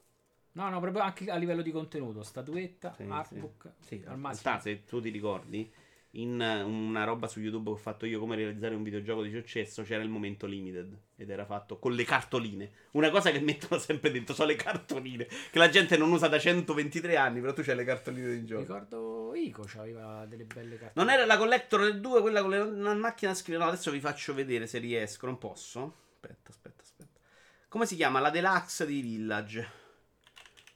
No, 0.52 0.68
no, 0.70 0.80
proprio 0.80 1.02
anche 1.02 1.30
a 1.30 1.36
livello 1.36 1.60
di 1.60 1.70
contenuto. 1.70 2.22
Statuetta, 2.22 2.94
Sì, 2.96 3.04
artbook. 3.06 3.72
Sì, 3.80 4.02
al 4.06 4.14
in 4.14 4.20
massimo. 4.20 4.54
realtà, 4.54 4.58
se 4.58 4.84
tu 4.84 5.00
ti 5.02 5.10
ricordi, 5.10 5.70
in 6.12 6.40
eh, 6.40 6.62
una 6.62 7.04
roba 7.04 7.28
su 7.28 7.40
YouTube 7.40 7.70
che 7.70 7.76
ho 7.76 7.76
fatto 7.76 8.06
io 8.06 8.18
come 8.18 8.34
realizzare 8.34 8.74
un 8.74 8.82
videogioco 8.82 9.22
di 9.22 9.30
successo, 9.30 9.82
c'era 9.82 10.02
il 10.02 10.08
momento 10.08 10.46
limited 10.46 10.96
ed 11.16 11.30
era 11.30 11.44
fatto 11.44 11.78
con 11.78 11.92
le 11.92 12.04
cartoline. 12.04 12.70
Una 12.92 13.10
cosa 13.10 13.30
che 13.30 13.40
mettono 13.40 13.78
sempre 13.80 14.10
dentro 14.10 14.34
sono 14.34 14.48
le 14.48 14.56
cartoline, 14.56 15.26
che 15.26 15.58
la 15.58 15.68
gente 15.68 15.96
non 15.96 16.10
usa 16.10 16.28
da 16.28 16.38
123 16.38 17.16
anni, 17.16 17.40
però 17.40 17.52
tu 17.52 17.62
c'hai 17.62 17.76
le 17.76 17.84
cartoline 17.84 18.30
di 18.32 18.44
gioco. 18.44 18.60
Ricordo 18.60 19.34
Ico 19.34 19.68
aveva 19.76 20.26
delle 20.26 20.44
belle 20.44 20.76
carte. 20.78 20.98
Non 20.98 21.10
era 21.10 21.24
la 21.24 21.36
Collector 21.36 21.82
del 21.82 22.00
2, 22.00 22.20
quella 22.20 22.40
con 22.40 22.50
le, 22.50 22.58
una 22.58 22.94
macchina 22.94 23.30
a 23.30 23.34
scrivere. 23.34 23.64
No, 23.64 23.70
adesso 23.70 23.90
vi 23.90 24.00
faccio 24.00 24.34
vedere 24.34 24.66
se 24.66 24.78
riesco. 24.78 25.26
Non 25.26 25.38
posso? 25.38 25.94
Aspetta, 26.14 26.50
aspetta, 26.50 26.82
aspetta. 26.82 27.20
Come 27.68 27.86
si 27.86 27.94
chiama? 27.94 28.18
La 28.18 28.30
Deluxe 28.30 28.86
di 28.86 29.00
Village. 29.00 29.78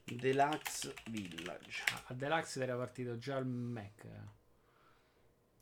Deluxe 0.05 0.95
Village. 1.11 1.83
A 2.07 2.15
Deluxe 2.15 2.63
era 2.63 2.77
partito 2.77 3.19
già 3.19 3.37
il 3.39 3.47
Mac. 3.47 4.07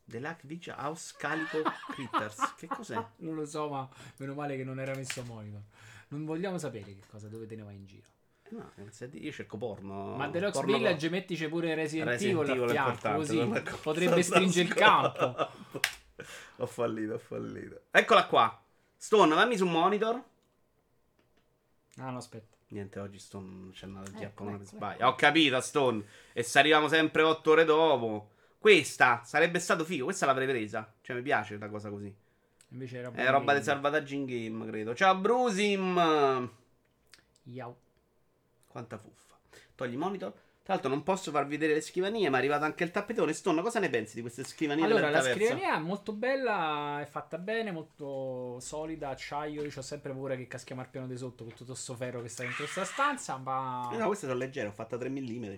Deluxe 0.05 0.47
Village 0.47 0.73
House 0.73 1.15
Calico 1.19 1.63
Critters. 1.91 2.55
Che 2.57 2.67
cos'è? 2.67 3.05
Non 3.19 3.35
lo 3.35 3.45
so, 3.45 3.69
ma 3.69 3.89
meno 4.17 4.35
male 4.35 4.57
che 4.57 4.65
non 4.65 4.81
era 4.81 4.95
messo 4.95 5.21
a 5.21 5.25
monitor. 5.25 5.63
Non 6.09 6.25
vogliamo 6.25 6.59
sapere 6.59 6.95
che 6.95 7.03
cosa 7.09 7.29
dove 7.29 7.47
te 7.47 7.57
ne 7.57 7.63
vai 7.63 7.77
in 7.77 7.87
giro. 7.87 8.07
No, 8.51 8.71
io 9.13 9.33
cerco 9.33 9.57
porno. 9.57 10.15
ma 10.15 10.29
Deluxe 10.29 10.61
porno 10.61 10.77
Village 10.77 11.09
mettici 11.09 11.49
pure 11.49 11.75
Resident, 11.75 12.11
Resident 12.11 12.49
Evil 12.49 12.63
a 12.65 12.69
fianco, 12.69 13.15
così 13.15 13.63
potrebbe 13.81 14.23
stringere 14.23 14.69
il 14.69 14.75
campo. 14.75 15.51
ho 16.57 16.67
fallito, 16.67 17.15
ho 17.15 17.19
fallito. 17.19 17.81
Eccola 17.91 18.27
qua. 18.27 18.63
Stone, 18.95 19.35
dammi 19.35 19.57
su 19.57 19.67
monitor. 19.67 20.23
Ah, 21.97 22.11
no, 22.11 22.19
aspetta. 22.19 22.57
Niente, 22.69 23.01
oggi 23.01 23.19
Stone 23.19 23.71
c'è 23.73 23.87
un'allergia 23.87 24.27
Ecco, 24.27 24.45
a 24.45 24.47
una 24.47 24.61
ecco. 24.63 25.07
Ho 25.07 25.15
capito, 25.15 25.61
Stone. 25.61 26.05
E 26.33 26.43
se 26.43 26.59
arriviamo 26.59 26.89
sempre 26.89 27.23
8 27.23 27.51
ore 27.51 27.65
dopo. 27.65 28.31
Questa 28.63 29.23
sarebbe 29.25 29.59
stato 29.59 29.85
figo. 29.85 30.05
Questa 30.05 30.25
l'avrei 30.25 30.47
presa. 30.47 30.89
Cioè, 31.01 31.17
mi 31.17 31.23
piace 31.23 31.59
la 31.59 31.69
cosa 31.69 31.91
così. 31.91 32.15
Invece 32.69 32.99
era 32.99 33.11
È 33.11 33.29
roba 33.29 33.55
dei 33.55 33.63
salvataggi 33.65 34.15
in 34.15 34.25
game, 34.25 34.67
credo. 34.67 34.95
Ciao, 34.95 35.17
Brusim. 35.17 36.49
Yau. 37.43 37.77
Quanta 38.69 38.99
fuffa. 38.99 39.37
Togli 39.75 39.97
monitor. 39.97 40.31
Tra 40.63 40.75
l'altro, 40.75 40.91
non 40.91 41.03
posso 41.03 41.33
farvi 41.33 41.57
vedere 41.57 41.75
le 41.75 41.81
scrivanie, 41.81 42.31
ma 42.31 42.37
è 42.37 42.39
arrivato 42.39 42.63
anche 42.63 42.85
il 42.85 42.93
tappetone. 42.93 43.33
Stone, 43.33 43.63
cosa 43.63 43.81
ne 43.81 43.91
pensi 43.91 44.15
di 44.15 44.21
queste 44.21 44.45
scrivanie? 44.45 44.85
Allora, 44.85 45.11
la 45.11 45.23
scrivania 45.23 45.75
è 45.75 45.81
molto 45.81 46.13
bella, 46.13 47.01
è 47.01 47.07
fatta 47.07 47.39
bene, 47.39 47.73
molto 47.73 48.61
solida, 48.61 49.09
acciaio. 49.09 49.65
Io 49.65 49.71
ho 49.75 49.83
sempre 49.83 50.13
paura 50.13 50.37
che 50.37 50.47
caschiamo 50.47 50.81
al 50.81 50.89
piano 50.89 51.09
di 51.09 51.17
sotto 51.17 51.43
con 51.43 51.55
tutto 51.55 51.75
sto 51.75 51.97
ferro 51.97 52.23
che 52.23 52.29
sta 52.29 52.45
dentro 52.45 52.63
questa 52.63 52.85
stanza, 52.85 53.39
ma... 53.39 53.91
Eh 53.93 53.97
No, 53.97 54.07
queste 54.07 54.29
sono 54.29 54.39
leggere, 54.39 54.69
ho 54.69 54.73
fatta 54.73 54.97
3 54.97 55.09
mm. 55.09 55.55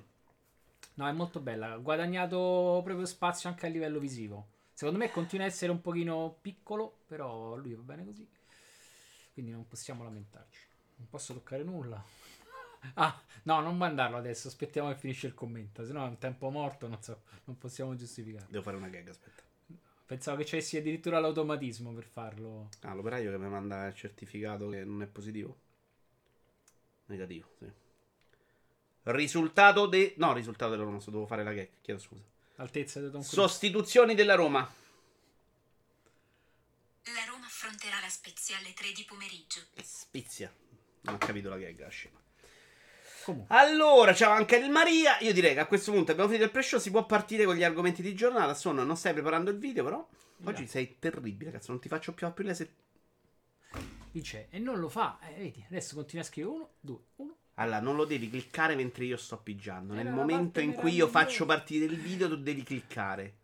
No, 0.95 1.09
è 1.09 1.13
molto 1.13 1.41
bella. 1.41 1.73
Ha 1.73 1.77
guadagnato 1.79 2.81
proprio 2.85 3.07
spazio 3.07 3.49
anche 3.49 3.67
a 3.67 3.69
livello 3.69 3.99
visivo. 3.99 4.49
Secondo 4.73 4.99
me 4.99 5.11
continua 5.11 5.45
a 5.45 5.49
essere 5.49 5.73
un 5.73 5.81
pochino 5.81 6.37
piccolo, 6.41 7.01
però 7.07 7.57
lui 7.57 7.75
va 7.75 7.83
bene 7.83 8.05
così. 8.05 8.29
Quindi 9.33 9.51
non 9.51 9.67
possiamo 9.67 10.05
lamentarci. 10.05 10.61
Non 10.97 11.09
posso 11.09 11.35
toccare 11.35 11.63
nulla. 11.63 12.03
Ah, 12.97 13.19
no, 13.45 13.61
non 13.63 13.79
mandarlo 13.79 14.19
adesso. 14.19 14.47
Aspettiamo 14.47 14.91
che 14.91 14.97
finisce 14.97 15.27
il 15.27 15.33
commento. 15.33 15.87
Se 15.87 15.93
no 15.95 16.05
è 16.05 16.09
un 16.09 16.19
tempo 16.19 16.51
morto, 16.51 16.87
non 16.87 17.03
so. 17.03 17.23
Non 17.45 17.57
possiamo 17.57 17.97
giustificare. 17.97 18.45
Devo 18.51 18.63
fare 18.63 18.77
una 18.77 18.89
gag, 18.89 19.09
aspetta. 19.09 19.43
Pensavo 20.05 20.37
che 20.37 20.45
c'avessi 20.45 20.77
addirittura 20.77 21.19
l'automatismo 21.19 21.95
per 21.95 22.05
farlo. 22.05 22.69
Ah, 22.83 22.93
l'operaio 22.93 23.31
che 23.31 23.39
mi 23.39 23.49
manda 23.49 23.87
il 23.87 23.95
certificato 23.95 24.69
che 24.69 24.85
non 24.85 25.01
è 25.01 25.07
positivo. 25.07 25.57
Negativo, 27.07 27.49
sì. 27.59 27.73
Risultato 29.04 29.87
de... 29.87 30.14
No, 30.16 30.32
risultato 30.32 30.70
della 30.70 30.84
Roma, 30.84 31.00
se 31.00 31.11
devo 31.11 31.26
fare 31.26 31.44
la 31.44 31.52
gag, 31.52 31.68
chiedo 31.82 32.00
scusa. 32.00 32.23
Altezza 32.56 33.00
di 33.00 33.11
Cruise. 33.11 33.28
Sostituzioni 33.28 34.14
della 34.14 34.34
Roma. 34.34 34.61
La 37.02 37.25
Roma 37.26 37.44
affronterà 37.44 38.00
la 38.00 38.08
Spezia 38.08 38.56
alle 38.56 38.73
3 38.73 38.92
di 38.92 39.04
pomeriggio. 39.04 39.61
Spizia. 39.82 40.52
Non 41.02 41.14
ho 41.16 41.18
capito 41.18 41.50
la 41.50 41.58
gag, 41.58 41.78
la 41.80 41.88
scema. 41.88 42.18
Comunque, 43.25 43.56
Allora, 43.56 44.14
ciao 44.14 44.32
anche 44.32 44.56
il 44.56 44.70
Maria. 44.70 45.18
Io 45.20 45.32
direi 45.32 45.54
che 45.54 45.61
a 45.61 45.66
questo 45.66 45.92
punto 45.92 46.12
abbiamo 46.12 46.28
finito 46.28 46.46
il 46.46 46.52
pre-show. 46.52 46.78
Si 46.78 46.90
può 46.90 47.04
partire 47.04 47.44
con 47.44 47.56
gli 47.56 47.64
argomenti 47.64 48.00
di 48.00 48.14
giornata. 48.14 48.54
Sono, 48.54 48.84
non 48.84 48.96
stai 48.96 49.12
preparando 49.12 49.50
il 49.50 49.58
video, 49.58 49.84
però. 49.84 50.06
Oggi 50.44 50.62
Dai. 50.62 50.66
sei 50.66 50.99
terribile, 50.99 51.50
cazzo. 51.50 51.73
Non 51.73 51.80
ti 51.80 51.88
faccio 51.88 52.12
più 52.12 52.26
aprire 52.26 52.50
le 52.50 52.54
se... 52.54 52.75
dice, 54.12 54.49
e 54.50 54.58
non 54.58 54.78
lo 54.78 54.88
fa. 54.88 55.18
Eh, 55.23 55.34
vedi, 55.38 55.64
adesso 55.68 55.94
continua 55.94 56.25
a 56.25 56.26
scrivere 56.26 56.54
1, 56.54 56.70
2, 56.80 56.99
1. 57.16 57.37
Allora, 57.54 57.80
non 57.80 57.94
lo 57.94 58.04
devi 58.04 58.28
cliccare 58.28 58.75
mentre 58.75 59.04
io 59.04 59.16
sto 59.16 59.37
pigiando. 59.38 59.94
Nel 59.94 60.11
momento 60.11 60.61
in 60.61 60.73
cui 60.73 60.92
io 60.92 61.06
faccio 61.08 61.46
partire 61.46 61.84
il 61.84 61.96
video, 61.99 62.28
tu 62.28 62.37
devi 62.37 62.62
cliccare. 62.62 63.34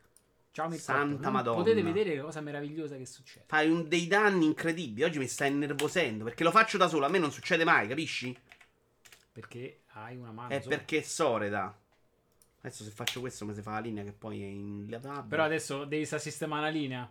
Ciao 0.52 0.66
Mirko. 0.68 0.82
Santa 0.82 1.22
non 1.22 1.32
Madonna. 1.32 1.56
Potete 1.58 1.80
vedere 1.82 2.14
che 2.14 2.20
cosa 2.20 2.40
meravigliosa 2.40 2.96
che 2.96 3.06
succede. 3.06 3.44
Fai 3.46 3.70
un- 3.70 3.86
dei 3.86 4.08
danni 4.08 4.46
incredibili. 4.46 5.04
Oggi 5.04 5.18
mi 5.18 5.28
stai 5.28 5.52
innervosendo. 5.52 6.24
Perché 6.24 6.42
lo 6.42 6.50
faccio 6.50 6.76
da 6.76 6.88
solo. 6.88 7.06
A 7.06 7.08
me 7.08 7.18
non 7.18 7.30
succede 7.30 7.62
mai, 7.62 7.86
capisci? 7.86 8.36
Perché 9.32 9.82
hai 9.92 10.16
una 10.16 10.32
mano. 10.32 10.48
È 10.48 10.60
sola. 10.60 10.76
perché 10.76 10.98
è 10.98 11.02
Soreda. 11.02 11.78
Adesso 12.62 12.82
se 12.84 12.90
faccio 12.90 13.20
questo 13.20 13.46
mi 13.46 13.54
si 13.54 13.62
fa 13.62 13.70
la 13.72 13.78
linea 13.78 14.02
che 14.02 14.12
poi 14.12 14.42
è 14.42 14.46
inletabile. 14.46 15.28
Però 15.28 15.44
adesso 15.44 15.84
devi 15.84 16.04
sta 16.04 16.18
sistemare 16.18 16.62
la 16.62 16.68
linea. 16.68 17.10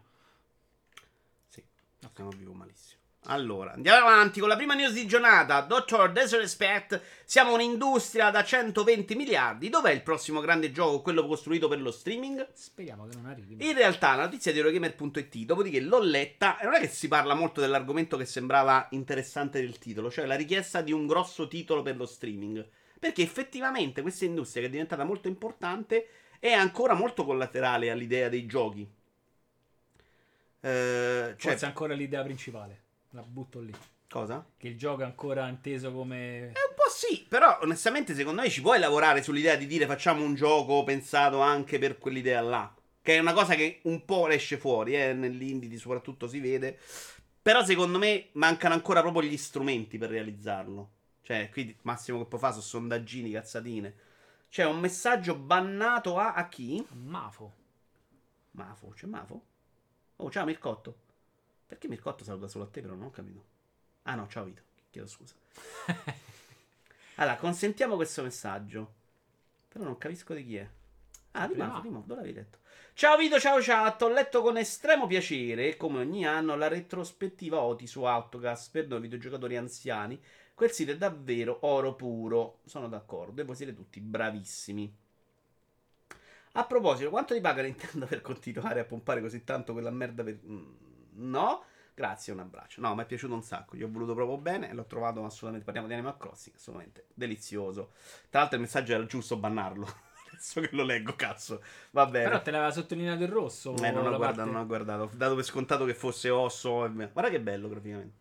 Sì, 1.47 1.63
stiamo 2.11 2.29
vivo 2.31 2.53
malissimo. 2.53 2.98
Allora, 3.23 3.73
andiamo 3.73 4.07
avanti 4.07 4.39
con 4.39 4.47
la 4.47 4.55
prima 4.55 4.73
news 4.73 4.93
di 4.93 5.05
giornata. 5.05 5.59
Dr. 5.61 6.09
Desrespect, 6.11 7.01
siamo 7.25 7.53
un'industria 7.53 8.31
da 8.31 8.43
120 8.43 9.13
miliardi. 9.15 9.69
Dov'è 9.69 9.91
il 9.91 10.01
prossimo 10.01 10.39
grande 10.39 10.71
gioco, 10.71 11.01
quello 11.01 11.27
costruito 11.27 11.67
per 11.67 11.81
lo 11.81 11.91
streaming? 11.91 12.47
Speriamo 12.53 13.07
che 13.07 13.17
non 13.17 13.25
arrivi. 13.25 13.57
In 13.59 13.75
realtà, 13.75 14.15
la 14.15 14.23
notizia 14.23 14.53
di 14.53 14.59
Eurogamer.it, 14.59 15.35
dopodiché 15.39 15.81
l'ho 15.81 15.99
letta, 15.99 16.57
e 16.59 16.63
non 16.63 16.75
è 16.75 16.79
che 16.79 16.88
si 16.88 17.09
parla 17.09 17.33
molto 17.33 17.59
dell'argomento 17.59 18.15
che 18.15 18.25
sembrava 18.25 18.88
interessante 18.91 19.59
del 19.59 19.77
titolo, 19.77 20.09
cioè 20.09 20.25
la 20.25 20.35
richiesta 20.35 20.81
di 20.81 20.93
un 20.93 21.05
grosso 21.05 21.47
titolo 21.47 21.81
per 21.81 21.97
lo 21.97 22.05
streaming. 22.05 22.65
Perché 22.97 23.21
effettivamente 23.21 24.01
questa 24.01 24.25
industria, 24.25 24.61
che 24.63 24.69
è 24.69 24.71
diventata 24.71 25.03
molto 25.03 25.27
importante, 25.27 26.07
è 26.39 26.53
ancora 26.53 26.93
molto 26.93 27.25
collaterale 27.25 27.91
all'idea 27.91 28.29
dei 28.29 28.45
giochi. 28.45 28.89
Eh, 30.61 31.35
cioè, 31.38 31.51
Forse 31.51 31.65
ancora 31.65 31.93
l'idea 31.93 32.23
principale. 32.23 32.88
La 33.11 33.21
butto 33.21 33.59
lì. 33.59 33.73
cosa? 34.07 34.45
Che 34.55 34.67
il 34.67 34.77
gioco 34.77 35.01
è 35.01 35.05
ancora 35.05 35.47
inteso 35.47 35.91
come. 35.91 36.47
Eh, 36.47 36.67
un 36.69 36.75
po' 36.75 36.89
sì, 36.91 37.25
però 37.27 37.59
onestamente 37.61 38.13
secondo 38.13 38.41
me 38.41 38.49
ci 38.49 38.61
puoi 38.61 38.79
lavorare 38.79 39.23
sull'idea 39.23 39.55
di 39.55 39.65
dire 39.65 39.85
facciamo 39.85 40.23
un 40.23 40.35
gioco 40.35 40.83
pensato 40.83 41.39
anche 41.39 41.79
per 41.79 41.97
quell'idea 41.97 42.41
là. 42.41 42.73
Che 43.01 43.15
è 43.15 43.19
una 43.19 43.33
cosa 43.33 43.55
che 43.55 43.79
un 43.83 44.05
po' 44.05 44.27
esce 44.29 44.57
fuori, 44.57 44.95
eh, 44.95 45.13
nell'indie 45.13 45.75
soprattutto 45.77 46.27
si 46.27 46.39
vede. 46.39 46.77
Però 47.41 47.63
secondo 47.63 47.97
me 47.97 48.29
mancano 48.33 48.73
ancora 48.73 49.01
proprio 49.01 49.23
gli 49.23 49.37
strumenti 49.37 49.97
per 49.97 50.09
realizzarlo. 50.09 50.91
Cioè, 51.21 51.49
qui 51.49 51.75
massimo 51.83 52.19
che 52.19 52.25
puoi 52.25 52.39
fare 52.39 52.53
sono 52.53 52.65
sondaggini, 52.65 53.31
cazzatine. 53.31 53.95
C'è 54.49 54.65
un 54.65 54.79
messaggio 54.79 55.35
bannato 55.35 56.17
a, 56.17 56.33
a 56.33 56.47
chi? 56.47 56.85
Mafo. 56.91 57.53
Mafo, 58.51 58.89
c'è 58.89 59.07
Mafo? 59.07 59.43
Oh, 60.17 60.29
ciao 60.29 60.45
Mircotto. 60.45 61.07
Perché 61.69 61.88
Mircotto 61.88 62.23
saluta 62.23 62.47
solo 62.47 62.63
a 62.63 62.67
te, 62.67 62.81
però 62.81 62.95
non 62.95 63.05
ho 63.05 63.11
capito. 63.11 63.43
Ah 64.03 64.15
no, 64.15 64.27
ciao 64.27 64.43
Vito, 64.43 64.63
chiedo 64.89 65.07
scusa. 65.07 65.35
Allora, 67.19 67.35
consentiamo 67.35 67.95
questo 67.95 68.23
messaggio. 68.23 68.93
Però 69.67 69.83
non 69.83 69.99
capisco 69.99 70.33
di 70.33 70.45
chi 70.45 70.55
è. 70.55 70.67
Ah, 71.31 71.47
di. 71.47 71.55
Mafo, 71.55 71.81
di 71.81 71.89
dove 71.91 72.15
l'avevi 72.15 72.33
letto? 72.33 72.57
Ciao 72.93 73.17
Vito, 73.17 73.39
ciao 73.39 73.59
chat, 73.61 74.01
ho 74.01 74.09
letto 74.09 74.41
con 74.41 74.57
estremo 74.57 75.05
piacere, 75.05 75.77
come 75.77 75.99
ogni 75.99 76.25
anno, 76.25 76.55
la 76.55 76.69
retrospettiva 76.69 77.59
OTI 77.59 77.85
su 77.85 78.03
Autogas 78.03 78.69
per 78.69 78.88
noi 78.88 79.01
videogiocatori 79.01 79.57
anziani. 79.57 80.19
Quel 80.55 80.71
sito 80.71 80.91
è 80.91 80.97
davvero 80.97 81.59
oro 81.61 81.93
puro. 81.93 82.61
Sono 82.65 82.88
d'accordo, 82.88 83.41
e 83.41 83.43
voi 83.43 83.55
siete 83.55 83.75
tutti 83.75 83.99
bravissimi. 83.99 84.91
A 86.53 86.65
proposito, 86.65 87.11
quanto 87.11 87.35
ti 87.35 87.41
paga 87.41 87.61
Nintendo 87.61 88.07
per 88.07 88.21
continuare 88.21 88.79
a 88.79 88.85
pompare 88.85 89.21
così 89.21 89.43
tanto 89.43 89.73
quella 89.73 89.91
merda 89.91 90.23
per... 90.23 90.39
Mm, 90.43 90.88
No? 91.19 91.63
Grazie, 91.93 92.31
un 92.31 92.39
abbraccio. 92.39 92.79
No, 92.79 92.95
mi 92.95 93.03
è 93.03 93.05
piaciuto 93.05 93.33
un 93.33 93.43
sacco. 93.43 93.75
Gli 93.75 93.83
ho 93.83 93.89
voluto 93.91 94.13
proprio 94.13 94.38
bene 94.38 94.69
e 94.69 94.73
l'ho 94.73 94.85
trovato 94.85 95.25
assolutamente. 95.25 95.65
Parliamo 95.65 95.88
di 95.88 95.93
Animal 95.93 96.17
Crossing, 96.17 96.55
assolutamente 96.55 97.07
delizioso. 97.13 97.91
Tra 98.29 98.39
l'altro, 98.39 98.55
il 98.57 98.63
messaggio 98.63 98.93
era 98.93 99.05
giusto 99.05 99.35
bannarlo. 99.35 99.85
Adesso 100.31 100.61
che 100.61 100.69
lo 100.71 100.83
leggo, 100.83 101.15
cazzo. 101.15 101.61
Va 101.91 102.05
bene. 102.05 102.25
Però 102.29 102.41
te 102.41 102.51
l'aveva 102.51 102.71
sottolineato 102.71 103.23
il 103.23 103.29
rosso. 103.29 103.75
Eh, 103.75 103.91
non 103.91 104.07
ho, 104.07 104.15
guardato, 104.15 104.49
non 104.49 104.61
ho 104.61 104.65
guardato. 104.65 105.03
Ho 105.03 105.09
dato 105.13 105.35
per 105.35 105.43
scontato 105.43 105.83
che 105.83 105.93
fosse 105.93 106.29
osso. 106.29 106.89
Guarda 106.89 107.29
che 107.29 107.41
bello 107.41 107.67
graficamente. 107.67 108.15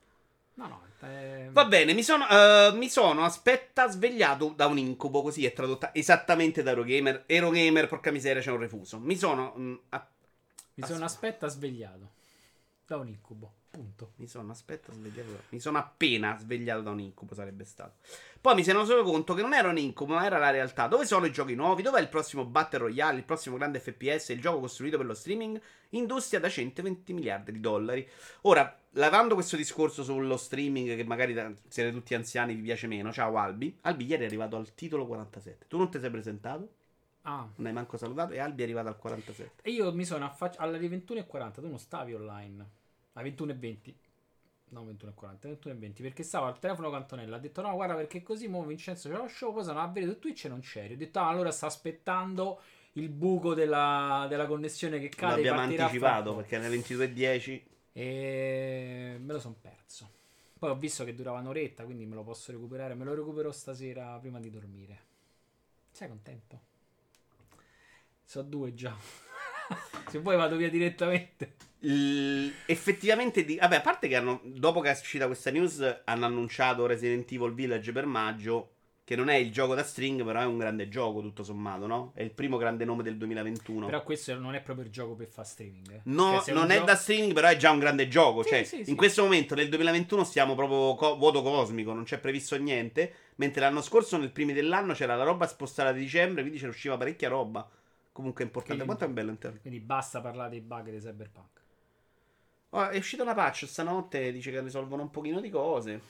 No, 0.55 0.67
no. 0.67 0.83
eh, 1.09 1.49
Va 1.53 1.67
bene, 1.67 1.93
mi 1.93 2.03
sono, 2.03 2.29
eh, 2.29 2.73
mi 2.75 2.89
sono, 2.89 3.23
aspetta, 3.23 3.89
svegliato 3.89 4.53
da 4.57 4.67
un 4.67 4.79
incubo, 4.79 5.23
così 5.23 5.47
è 5.47 5.53
tradotta 5.53 5.95
esattamente 5.95 6.65
da 6.65 6.71
Eurogamer. 6.71 7.23
Eurogamer, 7.27 7.87
porca 7.87 8.11
miseria, 8.11 8.43
c'è 8.43 8.51
un 8.51 8.59
refuso. 8.59 8.99
Mi 8.99 9.15
sono... 9.17 9.55
mm, 9.57 9.75
a- 9.91 10.09
Mi 10.75 10.85
sono 10.85 11.05
aspetta 11.05 11.47
svegliato. 11.47 12.17
Da 12.89 12.97
un 12.97 13.07
incubo. 13.09 13.53
Punto. 13.71 14.13
Mi 14.17 14.27
sono, 14.27 14.51
aspetta, 14.51 14.91
svegliato. 14.93 15.31
da- 15.31 15.39
Mi 15.51 15.61
sono 15.61 15.77
appena 15.77 16.39
svegliato 16.39 16.81
da 16.81 16.89
un 16.91 17.01
incubo, 17.01 17.35
sarebbe 17.35 17.65
stato. 17.67 17.97
Poi 18.41 18.55
mi 18.55 18.65
sono 18.65 18.81
reso 18.81 19.03
conto 19.03 19.35
che 19.35 19.43
non 19.43 19.53
era 19.53 19.69
un 19.69 19.77
incubo, 19.77 20.15
ma 20.15 20.25
era 20.25 20.39
la 20.39 20.49
realtà. 20.49 20.87
Dove 20.87 21.05
sono 21.05 21.27
i 21.27 21.31
giochi 21.31 21.55
nuovi? 21.55 21.83
Dov'è 21.83 22.01
il 22.01 22.09
prossimo 22.09 22.47
Battle 22.47 22.79
Royale? 22.79 23.19
Il 23.19 23.25
prossimo 23.25 23.57
grande 23.59 23.79
FPS? 23.79 24.31
Il 24.31 24.41
gioco 24.41 24.61
costruito 24.61 24.97
per 24.97 25.05
lo 25.05 25.13
streaming? 25.13 25.61
Industria 25.91 26.41
da 26.41 26.49
120 26.49 27.13
miliardi 27.13 27.53
di 27.53 27.61
dollari. 27.61 28.09
Ora, 28.43 28.75
lavando 28.93 29.35
questo 29.35 29.57
discorso 29.57 30.03
sullo 30.03 30.39
streaming, 30.39 30.97
che 30.97 31.05
magari 31.05 31.35
da- 31.35 31.53
siete 31.69 31.93
tutti 31.93 32.15
anziani, 32.15 32.55
vi 32.55 32.63
piace 32.63 32.87
meno. 32.87 33.13
Ciao 33.13 33.37
Albi. 33.37 33.77
Albi 33.83 34.07
ieri 34.07 34.23
è 34.23 34.27
arrivato 34.27 34.57
al 34.57 34.73
titolo 34.75 35.07
47. 35.07 35.67
Tu 35.69 35.77
non 35.77 35.91
ti 35.91 36.01
sei 36.01 36.09
presentato? 36.11 36.73
Ah, 37.23 37.47
Non 37.57 37.67
hai 37.67 37.73
manco 37.75 37.99
salutato? 37.99 38.33
E 38.33 38.39
Albi 38.39 38.63
è 38.63 38.65
arrivato 38.65 38.89
al 38.89 38.97
47. 38.97 39.61
e 39.63 39.73
io 39.73 39.93
mi 39.93 40.07
sono 40.07 40.25
affacciato 40.25 40.63
alle 40.63 40.79
21.40. 40.79 41.61
Tu 41.61 41.69
non 41.69 41.79
stavi 41.79 42.15
online. 42.15 42.77
Alle 43.19 43.35
21.20. 43.35 43.95
No, 44.71 44.85
21.40, 44.85 45.59
21.20. 45.61 46.03
Perché 46.03 46.23
stavo 46.23 46.47
al 46.47 46.59
telefono 46.59 46.91
cantonello. 46.91 47.35
Ha 47.35 47.39
detto: 47.39 47.63
No, 47.63 47.75
guarda, 47.75 47.95
perché 47.95 48.23
così 48.23 48.49
mo 48.49 48.65
Vincenzo 48.65 49.09
c'è 49.09 49.17
lo 49.17 49.29
show. 49.29 49.53
Poi 49.53 49.65
sono 49.65 49.81
a 49.81 49.87
vedere 49.89 50.13
su 50.13 50.19
Twitch 50.19 50.45
e 50.45 50.49
non 50.49 50.61
c'eri. 50.61 50.95
Ho 50.95 50.97
detto: 50.97 51.19
Ah, 51.19 51.29
allora 51.29 51.51
sta 51.51 51.67
aspettando 51.67 52.61
il 52.93 53.09
buco 53.09 53.55
della, 53.55 54.27
della 54.29 54.47
connessione 54.47 54.99
che 54.99 55.09
cade. 55.09 55.37
L'abbiamo 55.37 55.61
anticipato 55.61 56.35
perché 56.35 56.57
alle 56.57 56.69
22.10. 56.69 57.63
E 57.93 59.17
me 59.19 59.33
lo 59.33 59.41
sono 59.41 59.57
perso. 59.61 60.17
Poi 60.59 60.71
ho 60.71 60.77
visto 60.77 61.05
che 61.05 61.15
durava 61.15 61.39
un'oretta, 61.39 61.85
quindi 61.85 62.05
me 62.05 62.15
lo 62.15 62.25
posso 62.25 62.53
recuperare. 62.53 62.95
Me 62.95 63.05
lo 63.05 63.15
recupero 63.15 63.51
stasera 63.53 64.17
prima 64.19 64.41
di 64.41 64.51
dormire. 64.51 65.07
Sei 65.91 66.09
contento? 66.09 66.61
So 68.25 68.43
due 68.43 68.75
già. 68.75 69.28
Se 70.09 70.19
vuoi 70.19 70.37
vado 70.37 70.57
via 70.57 70.69
direttamente. 70.71 71.55
L- 71.81 72.49
effettivamente, 72.67 73.45
di- 73.45 73.57
vabbè, 73.57 73.77
a 73.77 73.81
parte 73.81 74.09
che 74.09 74.17
hanno, 74.17 74.41
dopo 74.45 74.81
che 74.81 74.91
è 74.91 74.93
uscita 74.99 75.27
questa 75.27 75.51
news, 75.51 76.01
hanno 76.05 76.27
annunciato 76.27 76.87
Resident 76.87 77.31
Evil 77.33 77.53
Village 77.55 77.93
per 77.93 78.07
maggio. 78.07 78.73
Che 79.09 79.17
non 79.17 79.31
è 79.31 79.37
il 79.37 79.51
gioco 79.51 79.75
da 79.75 79.83
string, 79.85 80.23
però 80.23 80.41
è 80.41 80.45
un 80.45 80.59
grande 80.59 80.91
gioco, 80.91 81.23
tutto 81.23 81.43
sommato, 81.43 81.87
no? 81.87 82.13
È 82.15 82.21
il 82.21 82.31
primo 82.31 82.59
grande 82.59 82.85
nome 82.85 83.03
del 83.03 83.17
2021. 83.17 83.87
Però 83.87 84.03
questo 84.03 84.39
non 84.39 84.55
è 84.55 84.61
proprio 84.61 84.85
il 84.85 84.91
gioco 84.93 85.15
per 85.15 85.29
fare 85.29 85.49
streaming. 85.49 85.91
eh. 85.93 86.01
No, 86.05 86.43
Cioè, 86.45 86.53
non 86.53 86.71
è 86.71 86.77
gio- 86.77 86.85
da 86.85 86.95
streaming, 86.95 87.33
però 87.33 87.49
è 87.49 87.57
già 87.57 87.71
un 87.71 87.79
grande 87.79 88.07
gioco. 88.09 88.43
Sì, 88.43 88.49
cioè, 88.51 88.65
sì, 88.65 88.85
sì. 88.85 88.91
in 88.91 88.97
questo 88.97 89.23
momento, 89.23 89.55
nel 89.55 89.71
2021, 89.71 90.25
stiamo 90.25 90.55
proprio 90.55 90.95
co- 90.95 91.17
vuoto 91.17 91.41
cosmico, 91.41 91.95
non 91.95 92.05
c'è 92.05 92.19
previsto 92.19 92.55
niente. 92.59 93.15
Mentre 93.37 93.63
l'anno 93.63 93.81
scorso, 93.81 94.19
nel 94.19 94.31
primi 94.31 94.53
dell'anno, 94.53 94.93
c'era 94.93 95.17
la 95.17 95.25
roba 95.25 95.47
spostata 95.47 95.91
di 95.93 96.01
dicembre, 96.01 96.43
quindi 96.43 96.59
ce 96.59 96.67
usciva 96.67 96.99
parecchia 96.99 97.31
roba. 97.31 97.67
Comunque 98.19 98.43
è 98.43 98.47
importante. 98.49 98.83
Quindi- 98.83 98.97
Quanto 98.97 99.05
è 99.05 99.15
bello 99.15 99.31
interno? 99.31 99.59
Quindi 99.61 99.79
basta 99.79 100.21
parlare 100.21 100.51
dei 100.51 100.61
bug 100.61 100.91
di 100.91 100.99
Cyberpunk. 100.99 101.61
Oh, 102.71 102.89
è 102.89 102.97
uscita 102.97 103.23
una 103.23 103.33
patch 103.33 103.65
stanotte, 103.69 104.33
dice 104.33 104.51
che 104.51 104.61
risolvono 104.61 105.03
un 105.03 105.11
pochino 105.13 105.41
di 105.41 105.49
cose. 105.49 106.01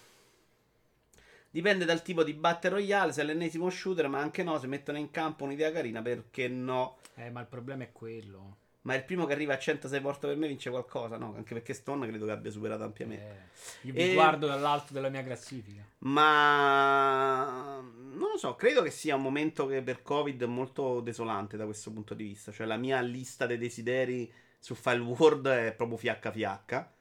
Dipende 1.50 1.84
dal 1.84 2.00
tipo 2.00 2.24
di 2.24 2.32
Battle 2.32 2.70
Royale, 2.70 3.12
se 3.12 3.20
è 3.20 3.24
l'ennesimo 3.26 3.68
shooter, 3.68 4.08
ma 4.08 4.20
anche 4.20 4.42
no, 4.42 4.58
se 4.58 4.66
mettono 4.66 4.96
in 4.96 5.10
campo 5.10 5.44
un'idea 5.44 5.70
carina, 5.70 6.00
perché 6.00 6.48
no? 6.48 6.96
Eh, 7.16 7.28
ma 7.28 7.40
il 7.40 7.46
problema 7.46 7.82
è 7.82 7.92
quello. 7.92 8.56
Ma 8.82 8.94
il 8.94 9.04
primo 9.04 9.26
che 9.26 9.34
arriva 9.34 9.52
a 9.52 9.58
106 9.58 10.00
porte 10.00 10.26
per 10.28 10.36
me 10.36 10.48
vince 10.48 10.70
qualcosa, 10.70 11.18
no? 11.18 11.34
Anche 11.36 11.52
perché 11.52 11.74
Stone 11.74 12.06
credo 12.08 12.24
che 12.24 12.30
abbia 12.32 12.50
superato 12.50 12.84
ampiamente. 12.84 13.50
Eh, 13.82 13.86
io 13.88 13.92
vi 13.92 14.00
E- 14.00 14.14
guardo 14.14 14.46
dall'alto 14.46 14.94
della 14.94 15.10
mia 15.10 15.22
classifica. 15.22 15.84
Ma 15.98 17.82
non 18.18 18.30
lo 18.32 18.36
so, 18.38 18.54
credo 18.56 18.82
che 18.82 18.90
sia 18.90 19.14
un 19.14 19.22
momento 19.22 19.66
che 19.66 19.82
per 19.82 20.02
Covid 20.02 20.42
è 20.42 20.46
molto 20.46 21.00
desolante 21.00 21.56
da 21.56 21.64
questo 21.64 21.90
punto 21.92 22.14
di 22.14 22.24
vista. 22.24 22.52
Cioè, 22.52 22.66
la 22.66 22.76
mia 22.76 23.00
lista 23.00 23.46
dei 23.46 23.58
desideri 23.58 24.30
Su 24.58 24.74
File 24.74 24.98
World 24.98 25.46
è 25.48 25.72
proprio 25.72 25.96
fiacca 25.96 26.30
fiacca. 26.32 26.92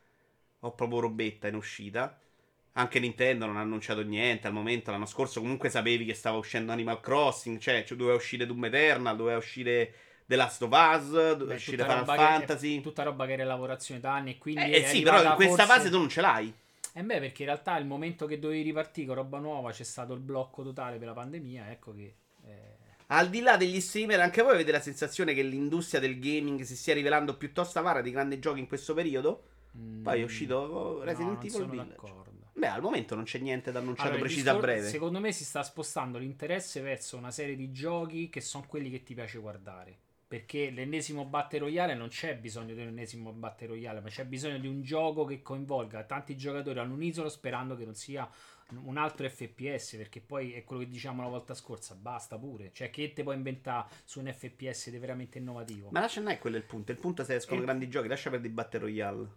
Ho 0.62 0.71
proprio 0.74 1.00
robetta 1.01 1.47
in 1.47 1.55
uscita. 1.55 2.19
Anche 2.74 3.00
Nintendo 3.00 3.45
non 3.47 3.57
ha 3.57 3.62
annunciato 3.62 4.01
niente 4.03 4.47
al 4.47 4.53
momento. 4.53 4.91
L'anno 4.91 5.05
scorso 5.07 5.39
comunque 5.41 5.69
sapevi 5.69 6.05
che 6.05 6.13
stava 6.13 6.38
uscendo 6.38 6.71
Animal 6.71 7.00
Crossing. 7.00 7.57
Cioè, 7.59 7.83
cioè 7.83 7.97
doveva 7.97 8.15
uscire 8.15 8.45
Doom 8.45 8.65
Eternal, 8.65 9.15
doveva 9.15 9.38
uscire 9.38 9.93
The 10.25 10.36
Last 10.36 10.62
of 10.62 10.69
Us, 10.71 11.09
doveva 11.36 11.55
uscire 11.55 11.83
Final 11.83 12.00
roba 12.00 12.13
che- 12.15 12.19
Fantasy. 12.19 12.81
tutta 12.81 13.03
roba 13.03 13.25
che 13.25 13.33
era 13.33 13.41
in 13.43 13.47
lavorazione 13.47 14.00
da 14.00 14.13
anni 14.13 14.31
e 14.31 14.38
quindi 14.38 14.62
Eh, 14.62 14.75
eh 14.81 14.86
sì, 14.86 15.01
però 15.01 15.24
in 15.24 15.33
questa 15.36 15.65
forse- 15.65 15.74
fase 15.79 15.89
tu 15.89 15.97
non 15.97 16.09
ce 16.09 16.21
l'hai. 16.21 16.53
Eh 16.98 17.04
beh, 17.04 17.20
perché 17.20 17.44
in 17.44 17.50
realtà 17.50 17.77
il 17.77 17.86
momento 17.86 18.25
che 18.25 18.39
dovevi 18.39 18.63
ripartire 18.63 19.06
con 19.08 19.16
roba 19.16 19.38
nuova 19.38 19.72
c'è 19.72 19.84
stato 19.84 20.13
il 20.13 20.20
blocco 20.20 20.63
totale 20.63 20.98
per 20.98 21.08
la 21.08 21.13
pandemia, 21.13 21.70
ecco 21.70 21.94
che... 21.94 22.16
eh, 22.44 22.75
Al 23.08 23.30
di 23.30 23.42
là 23.42 23.56
degli 23.56 23.80
streamer, 23.80 24.20
anche 24.20 24.42
voi 24.42 24.54
avete 24.56 24.72
la 24.72 24.82
sensazione 24.82 25.34
che 25.36 25.44
l'industria 25.44 26.00
del 26.00 26.20
gaming 26.20 26.62
si 26.62 26.75
stia 26.75 26.96
rivelando 26.96 27.38
piuttosto 27.38 27.77
avara 27.77 28.01
di 28.01 28.10
grandi 28.12 28.39
giochi 28.39 28.60
in 28.60 28.68
questo 28.68 28.94
periodo? 28.96 29.44
mm, 29.77 30.01
Poi 30.04 30.22
è 30.22 30.24
uscito 30.24 31.04
Resident 31.04 31.44
no, 31.44 31.50
non 31.60 31.62
Evil 31.62 31.70
Village. 31.70 31.89
d'accordo. 31.89 32.36
Beh, 32.54 32.68
al 32.68 32.82
momento 32.82 33.13
non 33.13 33.25
c'è 33.25 33.38
niente 33.38 33.72
da 33.72 33.77
annunciato 33.77 34.08
Allora, 34.10 34.24
il 34.24 34.25
preciso 34.25 34.50
a 34.50 34.54
discor- 34.54 34.72
breve. 34.74 34.89
Secondo 34.89 35.20
me 35.20 35.32
si 35.32 35.46
sta 35.46 35.62
spostando 35.62 36.18
l'interesse 36.18 36.82
verso 36.82 37.16
una 37.16 37.30
serie 37.30 37.56
di 37.56 37.72
giochi 37.72 38.30
che 38.30 38.42
sono 38.42 38.66
quelli 38.68 38.89
che 38.89 39.04
ti 39.04 39.13
piace 39.13 39.38
guardare. 39.38 39.98
Perché 40.27 40.72
l'ennesimo 40.72 41.24
Battle 41.24 41.60
Royale 41.60 41.93
non 41.93 42.10
c'è 42.10 42.36
bisogno 42.36 42.74
di 42.74 42.81
un 42.81 42.88
ennesimo 42.88 43.31
Battle 43.31 43.67
Royale, 43.67 44.01
ma 44.01 44.10
c'è 44.10 44.25
bisogno 44.25 44.60
di 44.60 44.67
un 44.67 44.81
gioco 44.81 45.24
che 45.24 45.41
coinvolga 45.41 46.03
tanti 46.03 46.36
giocatori 46.36 46.79
all'unisono 46.79 47.29
sperando 47.29 47.77
che 47.77 47.86
non 47.86 47.96
sia 47.96 48.29
un 48.84 48.98
altro 48.98 49.29
FPS, 49.29 49.96
perché 49.96 50.19
poi 50.19 50.51
è 50.51 50.65
quello 50.65 50.81
che 50.81 50.89
diciamo 50.89 51.22
la 51.22 51.29
volta 51.29 51.53
scorsa, 51.53 51.96
basta 51.96 52.38
pure. 52.38 52.72
Cioè 52.74 52.89
che 52.89 53.13
te 53.13 53.24
puoi 53.24 53.36
inventare 53.36 53.88
su 54.03 54.19
un 54.19 54.29
FPS 54.29 54.89
di 54.89 54.98
veramente 54.98 55.38
innovativo? 55.38 55.88
Ma 55.91 56.01
lascia 56.01 56.19
non 56.19 56.31
è 56.31 56.38
quello 56.39 56.57
il 56.57 56.63
punto. 56.63 56.91
Il 56.91 57.00
punto 57.00 57.22
è 57.22 57.25
se 57.25 57.36
escono 57.36 57.62
Eh. 57.62 57.63
grandi 57.63 57.88
giochi, 57.88 58.10
lascia 58.10 58.29
perdere 58.29 58.51
i 58.51 58.55
Battle 58.55 58.79
Royale. 58.81 59.27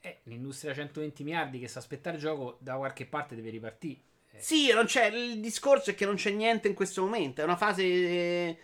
Eh, 0.00 0.18
l'industria 0.24 0.74
120 0.74 1.24
miliardi 1.24 1.58
che 1.58 1.66
sa 1.68 1.78
aspettare 1.78 2.16
il 2.16 2.22
gioco 2.22 2.58
da 2.60 2.76
qualche 2.76 3.06
parte 3.06 3.34
deve 3.34 3.48
ripartire. 3.48 4.00
Eh, 4.32 4.40
Sì, 4.40 4.70
non 4.72 4.84
c'è. 4.84 5.06
Il 5.06 5.40
discorso 5.40 5.88
è 5.90 5.94
che 5.94 6.04
non 6.04 6.16
c'è 6.16 6.30
niente 6.30 6.68
in 6.68 6.74
questo 6.74 7.00
momento. 7.02 7.40
È 7.40 7.44
una 7.44 7.56
fase 7.56 7.82
eh, 7.82 8.58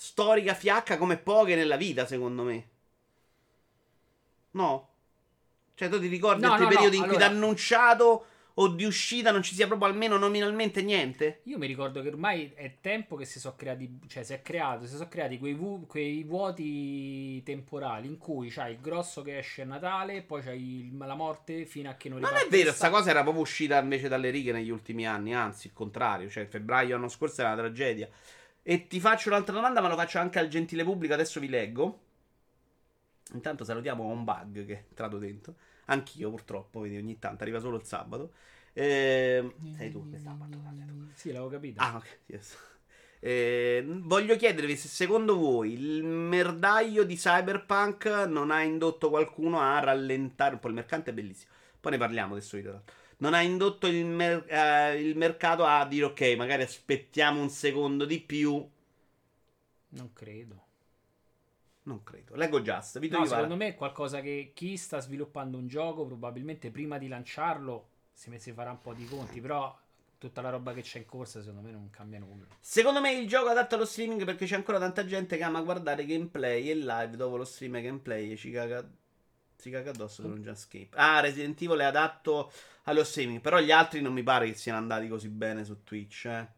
storica 0.00 0.54
fiacca 0.54 0.96
come 0.96 1.16
poche 1.16 1.56
nella 1.56 1.76
vita, 1.76 2.06
secondo 2.06 2.44
me. 2.44 2.68
No? 4.52 4.88
Cioè, 5.74 5.88
tu 5.88 5.98
ti 5.98 6.06
ricordi 6.06 6.42
No, 6.42 6.52
altri 6.52 6.64
no, 6.66 6.70
no, 6.70 6.76
periodi 6.76 6.96
in 6.98 7.02
cui 7.02 7.14
allora- 7.16 7.28
da 7.30 7.34
annunciato 7.34 8.24
o 8.54 8.68
di 8.68 8.84
uscita 8.84 9.30
non 9.32 9.42
ci 9.42 9.54
sia 9.54 9.66
proprio 9.66 9.88
almeno 9.88 10.16
nominalmente 10.16 10.82
niente? 10.82 11.40
Io 11.44 11.58
mi 11.58 11.66
ricordo 11.66 12.00
che 12.02 12.08
ormai 12.08 12.52
è 12.54 12.76
tempo 12.80 13.14
che 13.16 13.24
si 13.24 13.38
sono 13.40 13.54
creati, 13.56 13.98
cioè 14.08 14.22
si 14.22 14.32
è 14.32 14.42
creato, 14.42 14.86
si 14.86 14.94
sono 14.94 15.08
creati 15.08 15.38
quei, 15.38 15.54
vu- 15.54 15.86
quei 15.86 16.22
vuoti 16.24 17.40
temporali 17.44 18.06
in 18.08 18.18
cui 18.18 18.50
c'hai 18.50 18.72
il 18.74 18.80
grosso 18.80 19.22
che 19.22 19.38
esce 19.38 19.62
a 19.62 19.64
Natale, 19.64 20.22
poi 20.22 20.42
c'hai 20.42 20.86
il- 20.86 20.96
la 20.96 21.14
morte 21.14 21.66
fino 21.66 21.90
a 21.90 21.94
che 21.94 22.08
non 22.08 22.18
Non 22.20 22.28
riparte 22.30 22.46
è 22.48 22.50
vero, 22.50 22.64
l'estate. 22.70 22.86
sta 22.88 22.96
cosa 22.96 23.10
era 23.10 23.22
proprio 23.22 23.42
uscita 23.42 23.78
invece 23.80 24.08
dalle 24.08 24.30
righe 24.30 24.52
negli 24.52 24.70
ultimi 24.70 25.06
anni, 25.06 25.34
anzi, 25.34 25.66
il 25.68 25.72
contrario, 25.72 26.28
cioè 26.28 26.46
febbraio 26.46 26.94
l'anno 26.96 27.08
scorso 27.08 27.40
era 27.42 27.52
una 27.52 27.60
tragedia. 27.62 28.08
E 28.68 28.86
ti 28.86 29.00
faccio 29.00 29.30
un'altra 29.30 29.54
domanda, 29.54 29.80
ma 29.80 29.88
lo 29.88 29.96
faccio 29.96 30.18
anche 30.18 30.38
al 30.38 30.48
gentile 30.48 30.84
pubblico, 30.84 31.14
adesso 31.14 31.40
vi 31.40 31.48
leggo. 31.48 32.00
Intanto 33.32 33.64
salutiamo 33.64 34.04
un 34.04 34.24
bug 34.24 34.66
che 34.66 34.74
è 34.74 34.84
entrato 34.90 35.16
dentro. 35.16 35.54
Anch'io 35.86 36.28
purtroppo, 36.28 36.80
vedi, 36.80 36.98
ogni 36.98 37.18
tanto 37.18 37.44
arriva 37.44 37.60
solo 37.60 37.78
il 37.78 37.84
sabato. 37.84 38.34
Ehm, 38.74 39.74
sei 39.74 39.90
tu 39.90 40.10
che 40.10 40.18
sabato. 40.18 40.58
Sì, 41.14 41.28
l'avevo 41.28 41.48
capito. 41.48 41.80
Ah, 41.80 41.96
ok, 41.96 42.18
yes. 42.26 42.58
Eh, 43.20 43.82
voglio 43.86 44.36
chiedervi 44.36 44.76
se 44.76 44.88
secondo 44.88 45.38
voi 45.38 45.72
il 45.72 46.04
merdaio 46.04 47.04
di 47.04 47.16
Cyberpunk 47.16 48.04
non 48.28 48.50
ha 48.50 48.60
indotto 48.60 49.08
qualcuno 49.08 49.60
a 49.60 49.78
rallentare 49.78 50.52
un 50.52 50.60
po'. 50.60 50.68
Il 50.68 50.74
mercante 50.74 51.12
è 51.12 51.14
bellissimo. 51.14 51.52
Poi 51.80 51.92
ne 51.92 51.98
parliamo 51.98 52.34
adesso 52.34 52.60
tra 52.60 52.72
l'altro. 52.72 52.94
Non 53.18 53.34
ha 53.34 53.42
indotto 53.42 53.86
il, 53.86 54.04
mer- 54.04 54.44
eh, 54.48 55.00
il 55.00 55.16
mercato 55.16 55.64
a 55.64 55.84
dire 55.86 56.06
ok, 56.06 56.34
magari 56.36 56.62
aspettiamo 56.62 57.40
un 57.40 57.50
secondo 57.50 58.04
di 58.04 58.20
più. 58.20 58.66
Non 59.90 60.12
credo. 60.12 60.66
Non 61.82 62.02
credo. 62.04 62.36
Leggo 62.36 62.60
Just. 62.60 62.98
Vito 62.98 63.18
No, 63.18 63.24
secondo 63.24 63.56
me 63.56 63.68
è 63.68 63.74
qualcosa 63.74 64.20
che 64.20 64.52
chi 64.54 64.76
sta 64.76 65.00
sviluppando 65.00 65.56
un 65.56 65.66
gioco 65.66 66.04
probabilmente 66.04 66.70
prima 66.70 66.98
di 66.98 67.08
lanciarlo 67.08 67.88
si 68.12 68.30
si 68.38 68.52
farà 68.52 68.70
un 68.72 68.80
po' 68.80 68.92
di 68.92 69.06
conti, 69.06 69.40
però 69.40 69.76
tutta 70.18 70.40
la 70.42 70.50
roba 70.50 70.74
che 70.74 70.82
c'è 70.82 70.98
in 70.98 71.06
corsa 71.06 71.40
secondo 71.40 71.62
me 71.62 71.70
non 71.70 71.88
cambia 71.90 72.18
nulla. 72.18 72.44
Secondo 72.60 73.00
me 73.00 73.12
il 73.12 73.28
gioco 73.28 73.48
adatto 73.48 73.76
allo 73.76 73.84
streaming 73.84 74.24
perché 74.24 74.44
c'è 74.44 74.56
ancora 74.56 74.78
tanta 74.78 75.06
gente 75.06 75.36
che 75.36 75.44
ama 75.44 75.62
guardare 75.62 76.04
gameplay 76.04 76.68
e 76.68 76.74
live 76.74 77.16
dopo 77.16 77.36
lo 77.36 77.44
stream 77.44 77.76
e 77.76 77.82
gameplay 77.82 78.32
e 78.32 78.36
ci 78.36 78.50
caga, 78.50 78.86
si 79.56 79.70
caga 79.70 79.90
addosso 79.90 80.22
per 80.22 80.32
un 80.32 80.42
jumpscape. 80.42 80.90
Ah, 80.94 81.20
Resident 81.20 81.62
Evil 81.62 81.78
è 81.78 81.84
adatto 81.84 82.50
allo 82.88 83.04
streaming, 83.04 83.40
però 83.40 83.60
gli 83.60 83.70
altri 83.70 84.00
non 84.00 84.12
mi 84.14 84.22
pare 84.22 84.46
che 84.46 84.54
siano 84.54 84.78
andati 84.78 85.08
così 85.08 85.28
bene 85.28 85.64
su 85.64 85.84
Twitch. 85.84 86.24
Eh. 86.24 86.48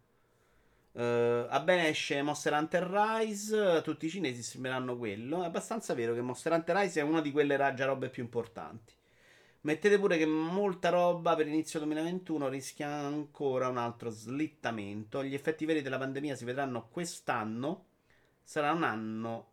Eh, 0.92 1.46
a 1.48 1.60
bene 1.60 1.88
esce 1.88 2.22
Monster 2.22 2.52
Hunter 2.52 2.84
Rise, 2.84 3.80
tutti 3.82 4.06
i 4.06 4.10
cinesi 4.10 4.42
streameranno 4.42 4.96
quello. 4.96 5.42
È 5.42 5.46
abbastanza 5.46 5.92
vero 5.94 6.14
che 6.14 6.20
Monster 6.20 6.52
Hunter 6.52 6.76
Rise 6.76 7.00
è 7.00 7.02
una 7.02 7.20
di 7.20 7.32
quelle 7.32 7.56
ra- 7.56 7.74
già 7.74 7.86
robe 7.86 8.10
più 8.10 8.22
importanti. 8.22 8.94
Mettete 9.62 9.98
pure 9.98 10.16
che 10.16 10.26
molta 10.26 10.88
roba 10.88 11.34
per 11.34 11.46
inizio 11.46 11.80
2021 11.80 12.48
rischia 12.48 12.88
ancora 12.88 13.68
un 13.68 13.76
altro 13.76 14.08
slittamento. 14.10 15.22
Gli 15.24 15.34
effetti 15.34 15.66
veri 15.66 15.82
della 15.82 15.98
pandemia 15.98 16.34
si 16.36 16.44
vedranno 16.44 16.88
quest'anno. 16.88 17.86
Sarà 18.42 18.72
un 18.72 18.84
anno 18.84 19.48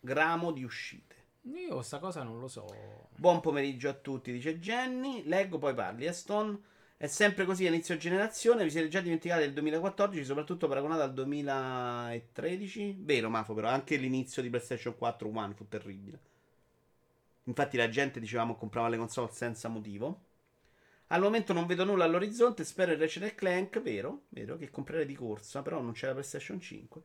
gramo 0.00 0.50
di 0.50 0.64
uscite. 0.64 1.21
Io 1.44 1.82
sta 1.82 1.98
cosa 1.98 2.22
non 2.22 2.38
lo 2.38 2.46
so. 2.46 2.66
Buon 3.16 3.40
pomeriggio 3.40 3.88
a 3.88 3.94
tutti, 3.94 4.30
dice 4.32 4.58
Jenny. 4.60 5.24
Leggo, 5.24 5.58
poi 5.58 5.74
parli. 5.74 6.06
Aston. 6.06 6.62
È 6.96 7.08
sempre 7.08 7.44
così 7.44 7.66
inizio 7.66 7.96
generazione. 7.96 8.62
Vi 8.62 8.70
siete 8.70 8.86
già 8.88 9.00
dimenticati 9.00 9.40
del 9.40 9.52
2014, 9.52 10.24
soprattutto 10.24 10.68
paragonato 10.68 11.02
al 11.02 11.12
2013. 11.12 12.98
Vero, 13.00 13.28
Mafo, 13.28 13.54
però 13.54 13.68
anche 13.68 13.96
l'inizio 13.96 14.40
di 14.40 14.50
PlayStation 14.50 14.96
4 14.96 15.28
One 15.28 15.54
fu 15.54 15.66
terribile. 15.66 16.18
Infatti 17.44 17.76
la 17.76 17.88
gente, 17.88 18.20
dicevamo, 18.20 18.54
comprava 18.54 18.88
le 18.88 18.98
console 18.98 19.30
senza 19.32 19.68
motivo. 19.68 20.20
Al 21.08 21.20
momento 21.20 21.52
non 21.52 21.66
vedo 21.66 21.84
nulla 21.84 22.04
all'orizzonte. 22.04 22.64
Spero 22.64 22.92
il 22.92 22.98
Ratchet 22.98 23.34
Clank, 23.34 23.80
vero, 23.82 24.22
vero, 24.28 24.56
che 24.56 24.70
comprerei 24.70 25.06
di 25.06 25.16
corsa, 25.16 25.60
però 25.60 25.80
non 25.80 25.92
c'è 25.92 26.06
la 26.06 26.12
PlayStation 26.12 26.60
5. 26.60 27.02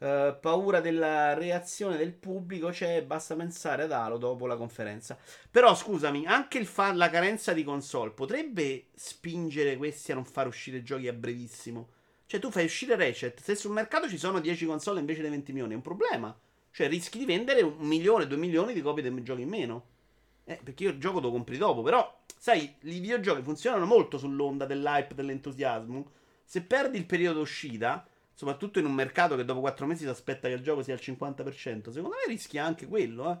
Eh, 0.00 0.38
paura 0.40 0.80
della 0.80 1.34
reazione 1.34 1.96
del 1.96 2.12
pubblico 2.12 2.68
c'è, 2.68 3.02
basta 3.02 3.34
pensare 3.34 3.82
ad 3.82 3.92
Halo 3.92 4.16
dopo 4.16 4.46
la 4.46 4.56
conferenza. 4.56 5.18
Però 5.50 5.74
scusami, 5.74 6.24
anche 6.26 6.64
fa- 6.64 6.92
la 6.92 7.10
carenza 7.10 7.52
di 7.52 7.64
console 7.64 8.10
potrebbe 8.10 8.86
spingere 8.94 9.76
questi 9.76 10.12
a 10.12 10.14
non 10.14 10.24
far 10.24 10.46
uscire 10.46 10.82
giochi 10.82 11.08
a 11.08 11.12
brevissimo. 11.12 11.88
Cioè 12.26 12.38
tu 12.40 12.50
fai 12.50 12.64
uscire 12.64 12.94
Ratchet, 12.94 13.40
se 13.40 13.54
sul 13.54 13.72
mercato 13.72 14.08
ci 14.08 14.18
sono 14.18 14.38
10 14.38 14.66
console 14.66 15.00
invece 15.00 15.22
dei 15.22 15.30
20 15.30 15.52
milioni, 15.52 15.72
è 15.72 15.76
un 15.76 15.82
problema. 15.82 16.38
Cioè 16.70 16.88
rischi 16.88 17.18
di 17.18 17.24
vendere 17.24 17.62
un 17.62 17.74
milione, 17.78 18.26
due 18.26 18.36
milioni 18.36 18.74
di 18.74 18.82
copie 18.82 19.02
dei 19.02 19.22
giochi 19.22 19.42
in 19.42 19.48
meno. 19.48 19.86
Eh, 20.44 20.60
perché 20.62 20.84
io 20.84 20.90
il 20.90 20.98
gioco 20.98 21.20
lo 21.20 21.30
compri 21.30 21.58
dopo, 21.58 21.82
però 21.82 22.22
sai, 22.38 22.74
i 22.82 23.00
videogiochi 23.00 23.42
funzionano 23.42 23.84
molto 23.84 24.16
sull'onda 24.16 24.64
dell'hype, 24.64 25.14
dell'entusiasmo. 25.14 26.10
Se 26.44 26.62
perdi 26.62 26.96
il 26.98 27.04
periodo 27.04 27.40
uscita, 27.40 28.06
soprattutto 28.38 28.78
in 28.78 28.84
un 28.84 28.92
mercato 28.94 29.34
che 29.34 29.44
dopo 29.44 29.58
4 29.58 29.84
mesi 29.84 30.04
si 30.04 30.08
aspetta 30.08 30.46
che 30.46 30.54
il 30.54 30.62
gioco 30.62 30.80
sia 30.84 30.94
al 30.94 31.00
50%, 31.02 31.90
secondo 31.90 32.10
me 32.10 32.32
rischia 32.32 32.64
anche 32.64 32.86
quello, 32.86 33.32
eh. 33.32 33.36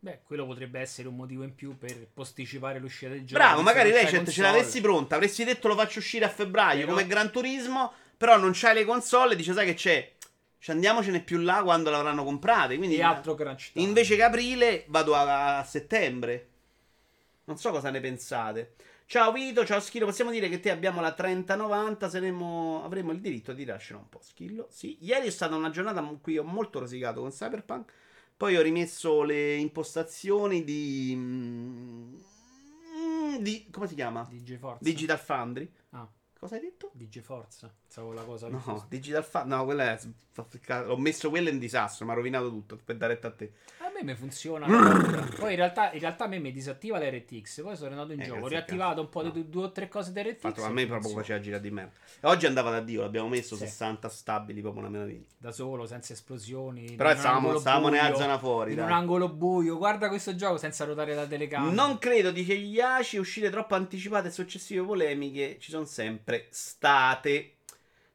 Beh, 0.00 0.20
quello 0.24 0.46
potrebbe 0.46 0.80
essere 0.80 1.06
un 1.06 1.14
motivo 1.14 1.44
in 1.44 1.54
più 1.54 1.78
per 1.78 2.08
posticipare 2.12 2.80
l'uscita 2.80 3.12
del 3.12 3.24
gioco. 3.24 3.40
Bravo, 3.40 3.62
magari 3.62 3.92
c'hai 3.92 4.02
Ratchet 4.02 4.28
ce 4.30 4.42
l'avessi 4.42 4.80
pronta, 4.80 5.14
avresti 5.14 5.44
detto 5.44 5.68
lo 5.68 5.76
faccio 5.76 6.00
uscire 6.00 6.24
a 6.24 6.28
febbraio 6.28 6.80
Però- 6.80 6.90
come 6.92 7.06
Gran 7.06 7.30
Turismo, 7.30 7.92
però 8.16 8.36
non 8.36 8.50
c'hai 8.52 8.74
le 8.74 8.84
console 8.84 9.36
dice 9.36 9.52
sai 9.52 9.66
che 9.66 9.74
c'è, 9.74 10.12
ci 10.58 10.72
andiamocene 10.72 11.20
più 11.20 11.38
là 11.38 11.62
quando 11.62 11.90
l'avranno 11.90 12.24
comprate, 12.24 12.78
quindi 12.78 12.96
E 12.96 13.02
altro 13.04 13.34
crunch 13.36 13.70
time. 13.70 13.86
invece 13.86 14.16
che 14.16 14.24
aprile 14.24 14.86
vado 14.88 15.14
a, 15.14 15.58
a 15.58 15.64
settembre. 15.64 16.48
Non 17.44 17.58
so 17.58 17.70
cosa 17.70 17.90
ne 17.90 18.00
pensate. 18.00 18.74
Ciao 19.10 19.32
Vito, 19.32 19.66
ciao 19.66 19.80
Schillo, 19.80 20.04
possiamo 20.06 20.30
dire 20.30 20.48
che 20.48 20.60
te 20.60 20.70
abbiamo 20.70 21.00
la 21.00 21.12
3090, 21.12 22.08
saremo, 22.08 22.84
avremo 22.84 23.10
il 23.10 23.20
diritto 23.20 23.52
di 23.52 23.64
tirarcela 23.64 23.98
un 23.98 24.08
po', 24.08 24.20
Schillo. 24.22 24.68
Sì, 24.70 24.98
ieri 25.00 25.26
è 25.26 25.30
stata 25.30 25.56
una 25.56 25.70
giornata 25.70 25.98
in 25.98 26.20
cui 26.20 26.38
ho 26.38 26.44
molto 26.44 26.78
rosicato 26.78 27.20
con 27.20 27.30
Cyberpunk, 27.30 27.92
poi 28.36 28.56
ho 28.56 28.62
rimesso 28.62 29.24
le 29.24 29.56
impostazioni 29.56 30.62
di... 30.62 31.12
mm, 31.16 32.14
di 33.40 33.66
come 33.72 33.88
si 33.88 33.96
chiama? 33.96 34.28
DJ 34.30 34.58
Forza. 34.58 34.84
Digital 34.84 35.18
Foundry. 35.18 35.72
Ah. 35.90 36.08
Cosa 36.38 36.54
hai 36.54 36.60
detto? 36.60 36.90
Digiforce. 36.94 37.79
Pensavo 37.92 38.12
la 38.12 38.22
cosa. 38.22 38.46
No, 38.46 38.86
Digital 38.88 39.24
Fa... 39.24 39.42
No, 39.42 39.64
quella 39.64 39.98
è... 39.98 40.00
Ho 40.86 40.96
messo 40.96 41.28
quello 41.28 41.48
in 41.48 41.58
disastro, 41.58 42.06
mi 42.06 42.12
ha 42.12 42.14
rovinato 42.14 42.48
tutto. 42.48 42.78
Per 42.82 42.96
dare 42.96 43.18
a 43.20 43.30
te. 43.32 43.50
A 43.78 43.90
me 43.92 44.04
mi 44.04 44.14
funziona. 44.14 44.64
poi 45.36 45.50
in 45.50 45.56
realtà, 45.56 45.90
in 45.92 45.98
realtà 45.98 46.24
a 46.24 46.28
me 46.28 46.38
mi 46.38 46.52
disattiva 46.52 46.98
l'RTX. 47.00 47.62
Poi 47.62 47.74
sono 47.76 47.90
andato 47.90 48.12
in 48.12 48.20
Eh, 48.20 48.26
gioco. 48.26 48.44
Ho 48.44 48.46
riattivato 48.46 49.00
un 49.00 49.08
po' 49.08 49.22
No. 49.24 49.30
di 49.30 49.48
due 49.50 49.64
o 49.64 49.72
tre 49.72 49.88
cose 49.88 50.12
di 50.12 50.22
RTX. 50.22 50.38
Fatto, 50.38 50.62
a 50.62 50.70
me 50.70 50.86
proprio 50.86 51.10
faceva 51.10 51.40
girare 51.40 51.60
di 51.60 51.70
merda. 51.72 51.92
E 52.20 52.28
oggi 52.28 52.46
andava 52.46 52.70
da 52.70 52.80
Dio, 52.80 53.00
l'abbiamo 53.02 53.26
messo 53.28 53.56
Sì. 53.56 53.66
60 53.66 54.08
stabili, 54.08 54.60
proprio 54.60 54.82
una 54.82 54.90
meraviglia. 54.90 55.26
Da 55.36 55.50
solo, 55.50 55.84
senza 55.84 56.12
esplosioni. 56.12 56.94
Però 56.94 57.12
stavamo- 57.16 57.58
stavamo 57.58 57.88
nella 57.88 58.06
buio, 58.10 58.16
zona 58.20 58.38
fuori, 58.38 58.70
In 58.70 58.76
dai. 58.76 58.86
un 58.86 58.92
angolo 58.92 59.28
buio. 59.30 59.76
Guarda 59.78 60.06
questo 60.08 60.36
gioco 60.36 60.58
senza 60.58 60.84
ruotare 60.84 61.12
la 61.14 61.26
telecamera. 61.26 61.72
Non 61.74 61.98
credo, 61.98 62.30
dice 62.30 62.54
Iaci, 62.54 63.18
uscite 63.18 63.50
troppo 63.50 63.74
anticipate 63.74 64.28
e 64.28 64.30
successive 64.30 64.82
polemiche 64.84 65.58
ci 65.58 65.70
sono 65.72 65.84
sempre 65.84 66.46
state. 66.50 67.56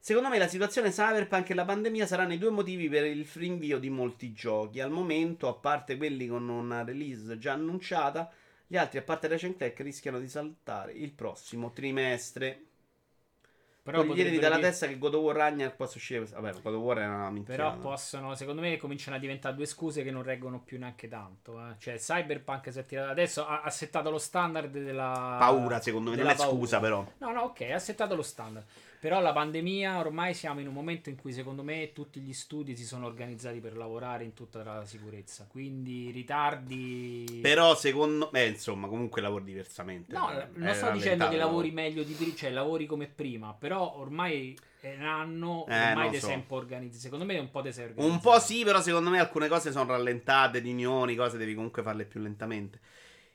Secondo 0.06 0.30
me 0.30 0.38
la 0.38 0.48
situazione 0.48 0.92
Cyberpunk 0.92 1.50
e 1.50 1.56
la 1.56 1.66
pandemia 1.66 2.06
saranno 2.06 2.34
i 2.34 2.38
due 2.38 2.52
motivi 2.52 2.88
per 2.90 3.06
il 3.06 3.28
rinvio 3.34 3.80
di 3.80 3.90
molti 3.90 4.34
giochi. 4.34 4.80
Al 4.80 4.92
momento, 4.92 5.48
a 5.48 5.56
parte 5.56 5.98
quelli 5.98 6.28
con 6.28 6.48
una 6.48 6.84
release 6.84 7.40
già 7.40 7.54
annunciata, 7.54 8.32
gli 8.68 8.78
altri, 8.78 9.00
a 9.00 9.02
parte 9.02 9.28
Ratchet 9.28 9.58
Clank, 9.58 9.80
rischiano 9.80 10.20
di 10.20 10.28
saltare 10.28 10.92
il 10.92 11.12
prossimo 11.12 11.72
trimestre. 11.72 12.66
Però 13.82 14.04
potrebbero 14.04 14.40
dalla 14.40 14.56
dire- 14.58 14.68
testa 14.68 14.86
che 14.88 15.00
God 15.00 15.16
of 15.16 15.24
War 15.24 15.36
Ragnarok 15.38 15.76
possa 15.76 15.98
uscire. 15.98 16.24
Vabbè, 16.26 16.54
God 16.62 16.74
of 16.76 16.82
War 16.82 16.98
è 17.00 17.06
una 17.08 17.30
minchiata. 17.32 17.64
Però 17.72 17.78
possono, 17.80 18.36
secondo 18.36 18.62
me, 18.62 18.78
cominciano 18.78 19.16
a 19.16 19.20
diventare 19.20 19.56
due 19.56 19.66
scuse 19.66 20.04
che 20.04 20.12
non 20.12 20.22
reggono 20.22 20.60
più 20.60 20.78
neanche 20.78 21.08
tanto. 21.08 21.60
eh. 21.60 21.76
Cioè, 21.80 21.98
Cyberpunk 21.98 22.72
si 22.72 22.78
è 22.78 22.86
tirato 22.86 23.10
adesso 23.10 23.46
ha, 23.46 23.62
ha 23.62 23.70
settato 23.72 24.12
lo 24.12 24.20
standard 24.20 24.70
della 24.72 25.38
Paura, 25.40 25.80
secondo 25.82 26.12
me, 26.12 26.16
non 26.16 26.26
della 26.28 26.36
è 26.38 26.48
scusa, 26.48 26.80
paura. 26.80 27.04
però. 27.04 27.14
No, 27.18 27.32
no, 27.40 27.46
ok, 27.46 27.62
ha 27.72 27.80
settato 27.80 28.16
lo 28.16 28.24
standard. 28.24 28.66
Però 29.06 29.20
la 29.22 29.34
pandemia, 29.34 30.00
ormai 30.00 30.34
siamo 30.34 30.62
in 30.62 30.68
un 30.68 30.74
momento 30.74 31.10
in 31.10 31.16
cui, 31.16 31.32
secondo 31.32 31.62
me, 31.62 31.92
tutti 31.94 32.20
gli 32.20 32.34
studi 32.34 32.76
si 32.76 32.84
sono 32.84 33.06
organizzati 33.06 33.60
per 33.60 33.78
lavorare 33.78 34.24
in 34.24 34.34
tutta 34.34 34.64
la 34.64 34.84
sicurezza. 34.84 35.46
Quindi 35.48 36.10
ritardi. 36.10 37.38
Però 37.40 37.76
secondo 37.76 38.32
me, 38.34 38.46
insomma, 38.46 38.88
comunque 38.88 39.22
lavori 39.22 39.44
diversamente. 39.44 40.12
No, 40.12 40.32
Eh, 40.32 40.48
non 40.56 40.68
è 40.70 40.74
sto 40.74 40.90
dicendo 40.90 41.30
che 41.30 41.38
lavori 41.38 41.70
meglio 41.70 42.02
di 42.02 42.14
prima, 42.14 42.34
cioè 42.34 42.50
lavori 42.50 42.88
come 42.88 43.06
prima, 43.06 43.54
però 43.54 43.96
ormai 44.00 44.58
è 44.80 44.96
un 44.98 45.06
anno, 45.06 45.68
Eh, 45.68 45.90
ormai 45.90 46.10
te 46.10 46.20
so. 46.20 46.26
sei 46.26 46.36
un 46.38 46.48
po' 46.48 46.56
organizzato. 46.56 47.02
Secondo 47.02 47.26
me 47.26 47.38
un 47.38 47.52
po' 47.52 47.62
te 47.62 47.72
sei 47.72 47.84
organizzato. 47.86 48.12
Un 48.12 48.20
po' 48.20 48.40
sì, 48.40 48.64
però 48.64 48.82
secondo 48.82 49.12
me 49.12 49.20
alcune 49.20 49.48
cose 49.48 49.72
sono 49.72 49.86
rallentate, 49.86 50.58
riunioni, 50.58 51.16
cose 51.16 51.38
devi 51.38 51.54
comunque 51.54 51.84
farle 51.84 52.06
più 52.06 52.20
lentamente. 52.22 52.80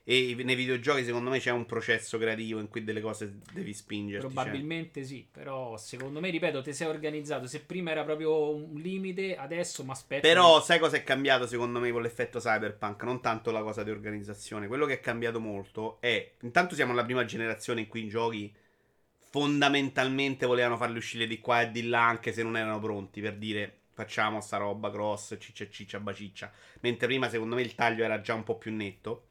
E 0.03 0.35
nei 0.43 0.55
videogiochi 0.55 1.03
secondo 1.03 1.29
me 1.29 1.39
c'è 1.39 1.51
un 1.51 1.65
processo 1.65 2.17
creativo 2.17 2.59
in 2.59 2.67
cui 2.67 2.83
delle 2.83 3.01
cose 3.01 3.37
devi 3.53 3.73
spingerti. 3.73 4.25
cioè. 4.25 4.33
Probabilmente 4.33 5.03
sì, 5.03 5.27
però 5.29 5.77
secondo 5.77 6.19
me, 6.19 6.29
ripeto, 6.29 6.61
ti 6.61 6.73
sei 6.73 6.87
organizzato. 6.87 7.45
Se 7.45 7.61
prima 7.61 7.91
era 7.91 8.03
proprio 8.03 8.53
un 8.53 8.73
limite, 8.79 9.35
adesso 9.35 9.83
mi 9.83 9.91
aspetto. 9.91 10.27
Però 10.27 10.61
sai 10.61 10.79
cosa 10.79 10.97
è 10.97 11.03
cambiato 11.03 11.45
secondo 11.45 11.79
me 11.79 11.91
con 11.91 12.01
l'effetto 12.01 12.39
cyberpunk? 12.39 13.03
Non 13.03 13.21
tanto 13.21 13.51
la 13.51 13.61
cosa 13.61 13.83
di 13.83 13.91
organizzazione. 13.91 14.67
Quello 14.67 14.85
che 14.85 14.93
è 14.93 14.99
cambiato 14.99 15.39
molto 15.39 15.99
è... 16.01 16.31
Intanto 16.41 16.73
siamo 16.73 16.93
alla 16.93 17.05
prima 17.05 17.23
generazione 17.23 17.81
in 17.81 17.87
cui 17.87 18.05
i 18.05 18.09
giochi 18.09 18.53
fondamentalmente 19.31 20.45
volevano 20.45 20.75
farli 20.77 20.97
uscire 20.97 21.25
di 21.25 21.39
qua 21.39 21.61
e 21.61 21.71
di 21.71 21.87
là 21.87 22.05
anche 22.05 22.33
se 22.33 22.43
non 22.43 22.57
erano 22.57 22.79
pronti 22.79 23.21
per 23.21 23.37
dire 23.37 23.77
facciamo 23.93 24.41
sta 24.41 24.57
roba 24.57 24.91
cross, 24.91 25.37
ciccia 25.39 25.69
ciccia 25.69 25.99
baciccia. 25.99 26.51
Mentre 26.81 27.07
prima 27.07 27.29
secondo 27.29 27.55
me 27.55 27.61
il 27.61 27.75
taglio 27.75 28.03
era 28.03 28.19
già 28.19 28.33
un 28.33 28.43
po' 28.43 28.57
più 28.57 28.73
netto. 28.73 29.27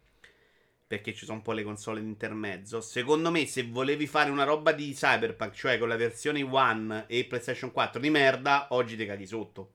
Perché 0.90 1.14
ci 1.14 1.24
sono 1.24 1.36
un 1.36 1.44
po' 1.44 1.52
le 1.52 1.62
console 1.62 2.00
in 2.00 2.08
intermezzo. 2.08 2.80
Secondo 2.80 3.30
me, 3.30 3.46
se 3.46 3.62
volevi 3.62 4.08
fare 4.08 4.28
una 4.28 4.42
roba 4.42 4.72
di 4.72 4.92
Cyberpunk, 4.92 5.54
cioè 5.54 5.78
con 5.78 5.86
la 5.86 5.94
versione 5.94 6.42
One 6.42 7.04
e 7.06 7.26
PlayStation 7.26 7.70
4 7.70 8.00
di 8.00 8.10
merda, 8.10 8.66
oggi 8.70 8.96
te 8.96 9.06
caghi 9.06 9.24
sotto. 9.24 9.70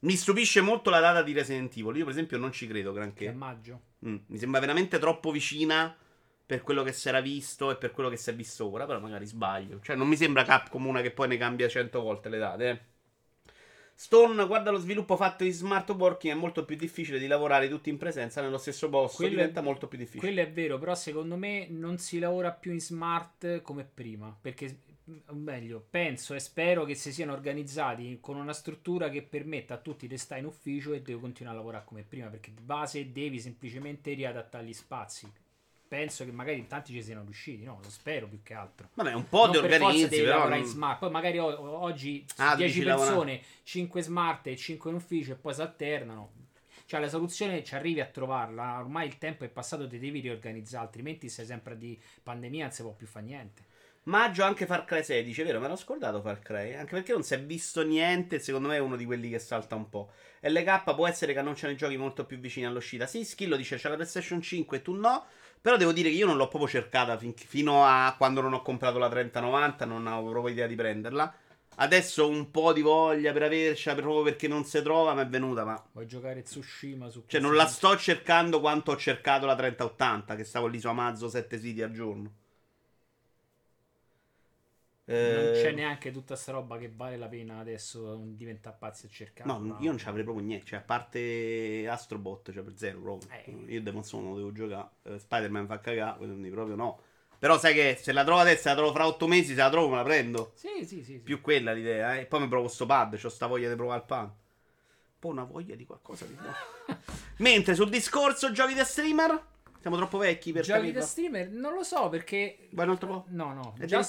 Mi 0.00 0.16
stupisce 0.16 0.60
molto 0.60 0.90
la 0.90 0.98
data 0.98 1.22
di 1.22 1.32
Resident 1.32 1.76
Evil. 1.76 1.98
Io, 1.98 2.02
per 2.02 2.14
esempio, 2.14 2.36
non 2.36 2.50
ci 2.50 2.66
credo 2.66 2.90
che 2.92 2.98
a 2.98 3.00
granché. 3.02 3.30
maggio. 3.30 3.80
Mm, 4.04 4.16
mi 4.26 4.38
sembra 4.38 4.58
veramente 4.58 4.98
troppo 4.98 5.30
vicina 5.30 5.96
per 6.44 6.62
quello 6.62 6.82
che 6.82 6.92
si 6.92 7.06
era 7.06 7.20
visto 7.20 7.70
e 7.70 7.76
per 7.76 7.92
quello 7.92 8.08
che 8.08 8.16
si 8.16 8.28
è 8.28 8.34
visto 8.34 8.68
ora. 8.68 8.86
Però 8.86 8.98
magari 8.98 9.24
sbaglio. 9.24 9.78
Cioè, 9.80 9.94
non 9.94 10.08
mi 10.08 10.16
sembra 10.16 10.42
Capcom 10.42 10.84
una 10.84 11.00
che 11.00 11.12
poi 11.12 11.28
ne 11.28 11.36
cambia 11.36 11.68
100 11.68 12.00
volte 12.00 12.28
le 12.28 12.38
date. 12.38 12.68
Eh. 12.68 12.80
Stone, 14.02 14.48
guarda 14.48 14.72
lo 14.72 14.78
sviluppo 14.78 15.14
fatto 15.14 15.44
in 15.44 15.52
smart 15.52 15.88
working. 15.90 16.34
È 16.34 16.36
molto 16.36 16.64
più 16.64 16.74
difficile 16.74 17.20
di 17.20 17.28
lavorare 17.28 17.68
tutti 17.68 17.88
in 17.88 17.98
presenza 17.98 18.42
nello 18.42 18.58
stesso 18.58 18.88
posto. 18.88 19.18
Quello 19.18 19.36
diventa 19.36 19.60
è- 19.60 19.62
molto 19.62 19.86
più 19.86 19.96
difficile. 19.96 20.32
Quello 20.32 20.40
è 20.40 20.50
vero, 20.50 20.76
però 20.76 20.92
secondo 20.96 21.36
me 21.36 21.68
non 21.70 21.98
si 21.98 22.18
lavora 22.18 22.50
più 22.50 22.72
in 22.72 22.80
smart 22.80 23.62
come 23.62 23.84
prima. 23.84 24.36
Perché, 24.38 24.80
o 25.26 25.34
meglio, 25.34 25.86
penso 25.88 26.34
e 26.34 26.40
spero 26.40 26.84
che 26.84 26.96
si 26.96 27.12
siano 27.12 27.32
organizzati 27.32 28.18
con 28.20 28.34
una 28.36 28.52
struttura 28.52 29.08
che 29.08 29.22
permetta 29.22 29.74
a 29.74 29.78
tutti 29.78 30.08
di 30.08 30.18
stare 30.18 30.40
in 30.40 30.48
ufficio 30.48 30.92
e 30.94 31.00
devo 31.00 31.20
continuare 31.20 31.56
a 31.56 31.60
lavorare 31.60 31.84
come 31.84 32.02
prima. 32.02 32.26
Perché 32.26 32.52
di 32.52 32.60
base 32.60 33.12
devi 33.12 33.38
semplicemente 33.38 34.14
riadattare 34.14 34.64
gli 34.64 34.74
spazi. 34.74 35.30
Penso 35.92 36.24
che 36.24 36.32
magari 36.32 36.56
in 36.58 36.68
tanti 36.68 36.90
ci 36.94 37.02
siano 37.02 37.20
riusciti, 37.22 37.64
no? 37.64 37.78
Lo 37.82 37.90
spero 37.90 38.26
più 38.26 38.40
che 38.42 38.54
altro. 38.54 38.88
Vabbè, 38.94 39.12
un 39.12 39.28
po' 39.28 39.42
Non 39.44 39.50
di 39.50 39.58
per 39.60 39.82
organizzi, 39.82 40.22
però. 40.22 40.48
non- 40.48 40.64
smart. 40.64 40.98
Poi 41.00 41.10
magari 41.10 41.38
o- 41.38 41.82
oggi 41.82 42.24
Ah, 42.36 42.56
10 42.56 42.72
dici 42.72 42.82
lavorare. 42.86 43.14
persone, 43.14 43.42
5 43.62 44.00
smart 44.00 44.46
e 44.46 44.56
5 44.56 44.88
in 44.88 44.96
ufficio 44.96 45.32
e 45.32 45.34
poi 45.34 45.52
si 45.52 45.60
alternano. 45.60 46.32
Cioè 46.86 46.98
la 46.98 47.10
soluzione 47.10 47.62
ci 47.62 47.74
arrivi 47.74 48.00
a 48.00 48.06
trovarla. 48.06 48.78
Ormai 48.78 49.06
il 49.06 49.18
tempo 49.18 49.44
è 49.44 49.48
passato, 49.50 49.86
ti 49.86 49.98
devi 49.98 50.20
riorganizzare, 50.20 50.82
altrimenti 50.86 51.28
sei 51.28 51.44
sempre 51.44 51.76
di 51.76 52.00
pandemia, 52.22 52.64
non 52.64 52.72
si 52.72 52.80
può 52.80 52.92
più 52.92 53.06
fare 53.06 53.26
niente. 53.26 53.62
Maggio 54.04 54.44
anche 54.44 54.64
Far 54.64 54.86
Cry 54.86 55.04
16, 55.04 55.42
vero? 55.42 55.60
Me 55.60 55.68
l'ho 55.68 55.76
scordato 55.76 56.22
Far 56.22 56.38
Cry. 56.38 56.72
Anche 56.72 56.94
perché 56.94 57.12
non 57.12 57.22
si 57.22 57.34
è 57.34 57.40
visto 57.42 57.82
niente. 57.84 58.38
Secondo 58.38 58.68
me 58.68 58.76
è 58.76 58.80
uno 58.80 58.96
di 58.96 59.04
quelli 59.04 59.28
che 59.28 59.38
salta 59.38 59.74
un 59.74 59.90
po'. 59.90 60.10
LK 60.40 60.94
può 60.94 61.06
essere 61.06 61.34
che 61.34 61.38
annunciano 61.38 61.70
i 61.74 61.76
giochi 61.76 61.98
molto 61.98 62.24
più 62.24 62.38
vicini 62.38 62.64
all'uscita. 62.64 63.06
Sì, 63.06 63.26
Skillo 63.26 63.56
dice 63.56 63.76
c'è 63.76 63.90
la 63.90 63.94
PlayStation 63.96 64.40
5 64.40 64.78
e 64.78 64.82
tu 64.82 64.94
no. 64.94 65.26
Però 65.62 65.76
devo 65.76 65.92
dire 65.92 66.10
che 66.10 66.16
io 66.16 66.26
non 66.26 66.36
l'ho 66.36 66.48
proprio 66.48 66.68
cercata 66.68 67.16
fin- 67.16 67.34
fino 67.36 67.84
a 67.86 68.12
quando 68.18 68.40
non 68.40 68.52
ho 68.52 68.62
comprato 68.62 68.98
la 68.98 69.08
3090. 69.08 69.84
Non 69.84 70.08
avevo 70.08 70.30
proprio 70.30 70.52
idea 70.52 70.66
di 70.66 70.74
prenderla. 70.74 71.32
Adesso 71.76 72.28
un 72.28 72.50
po' 72.50 72.72
di 72.72 72.82
voglia 72.82 73.32
per 73.32 73.44
avercela 73.44 73.94
proprio 73.94 74.24
perché 74.24 74.48
non 74.48 74.64
si 74.64 74.82
trova. 74.82 75.14
Mi 75.14 75.22
è 75.22 75.26
venuta, 75.28 75.64
ma. 75.64 75.80
Vuoi 75.92 76.06
giocare 76.08 76.42
Tsushima 76.42 77.08
su 77.08 77.22
Cioè, 77.26 77.40
non 77.40 77.54
la 77.54 77.66
sto 77.66 77.96
cercando 77.96 78.58
quanto 78.58 78.90
ho 78.90 78.96
cercato 78.96 79.46
la 79.46 79.54
3080. 79.54 80.34
Che 80.34 80.44
stavo 80.44 80.66
lì 80.66 80.80
su 80.80 80.88
Amazon 80.88 81.30
7 81.30 81.58
siti 81.60 81.80
al 81.80 81.92
giorno. 81.92 82.32
Non 85.04 85.16
Eh, 85.16 85.52
c'è 85.60 85.72
neanche 85.72 86.12
tutta 86.12 86.36
sta 86.36 86.52
roba 86.52 86.78
che 86.78 86.92
vale 86.94 87.16
la 87.16 87.26
pena 87.28 87.58
adesso 87.58 88.20
diventare 88.24 88.76
pazzi 88.78 89.06
a 89.06 89.08
cercare. 89.08 89.50
No, 89.50 89.76
io 89.80 89.88
non 89.90 89.98
ci 89.98 90.06
avrei 90.08 90.22
proprio 90.22 90.44
niente. 90.44 90.66
Cioè, 90.66 90.78
a 90.78 90.82
parte 90.82 91.86
Astrobot, 91.88 92.52
cioè 92.52 92.62
per 92.62 92.74
zero 92.76 93.00
proprio. 93.00 93.28
Eh. 93.44 93.72
Io 93.72 93.82
Demon 93.82 94.04
Soul 94.04 94.22
non 94.24 94.36
devo 94.36 94.52
giocare. 94.52 94.88
Eh, 95.02 95.18
Spider-Man 95.18 95.66
fa 95.66 95.80
cagare, 95.80 96.18
quindi 96.18 96.50
proprio 96.50 96.76
no. 96.76 97.00
Però 97.38 97.58
sai 97.58 97.74
che 97.74 97.98
se 98.00 98.12
la 98.12 98.22
trovo 98.22 98.38
adesso, 98.40 98.62
se 98.62 98.68
la 98.68 98.74
trovo 98.76 98.92
fra 98.92 99.04
otto 99.06 99.26
mesi, 99.26 99.48
se 99.54 99.60
la 99.60 99.70
trovo 99.70 99.88
me 99.88 99.96
la 99.96 100.04
prendo. 100.04 100.52
Sì, 100.54 100.68
sì, 100.84 100.86
sì. 100.98 101.02
sì. 101.04 101.18
Più 101.18 101.40
quella 101.40 101.72
l'idea, 101.72 102.14
eh. 102.16 102.20
E 102.20 102.26
poi 102.26 102.40
mi 102.40 102.48
provo 102.48 102.68
sto 102.68 102.86
pad, 102.86 103.18
c'ho 103.20 103.28
sta 103.28 103.48
voglia 103.48 103.68
di 103.68 103.74
provare 103.74 103.98
il 103.98 104.06
pad. 104.06 104.24
Un 104.26 104.30
po' 105.18 105.28
una 105.28 105.42
voglia 105.44 105.74
di 105.74 105.84
qualcosa 105.84 106.24
di 106.26 106.34
buono. 106.34 106.54
Mentre 107.38 107.74
sul 107.74 107.88
discorso 107.88 108.52
giochi 108.52 108.74
da 108.74 108.84
streamer, 108.84 109.46
siamo 109.80 109.96
troppo 109.96 110.18
vecchi 110.18 110.52
per 110.52 110.62
Giochi 110.62 110.78
capirlo. 110.78 111.00
da 111.00 111.06
streamer? 111.06 111.48
Non 111.50 111.74
lo 111.74 111.82
so 111.82 112.08
perché 112.08 112.68
Vai 112.70 112.84
un 112.86 112.92
altro 112.92 113.08
po'. 113.08 113.24
No, 113.30 113.52
no. 113.52 113.74
È 113.76 113.86
Già 113.86 114.04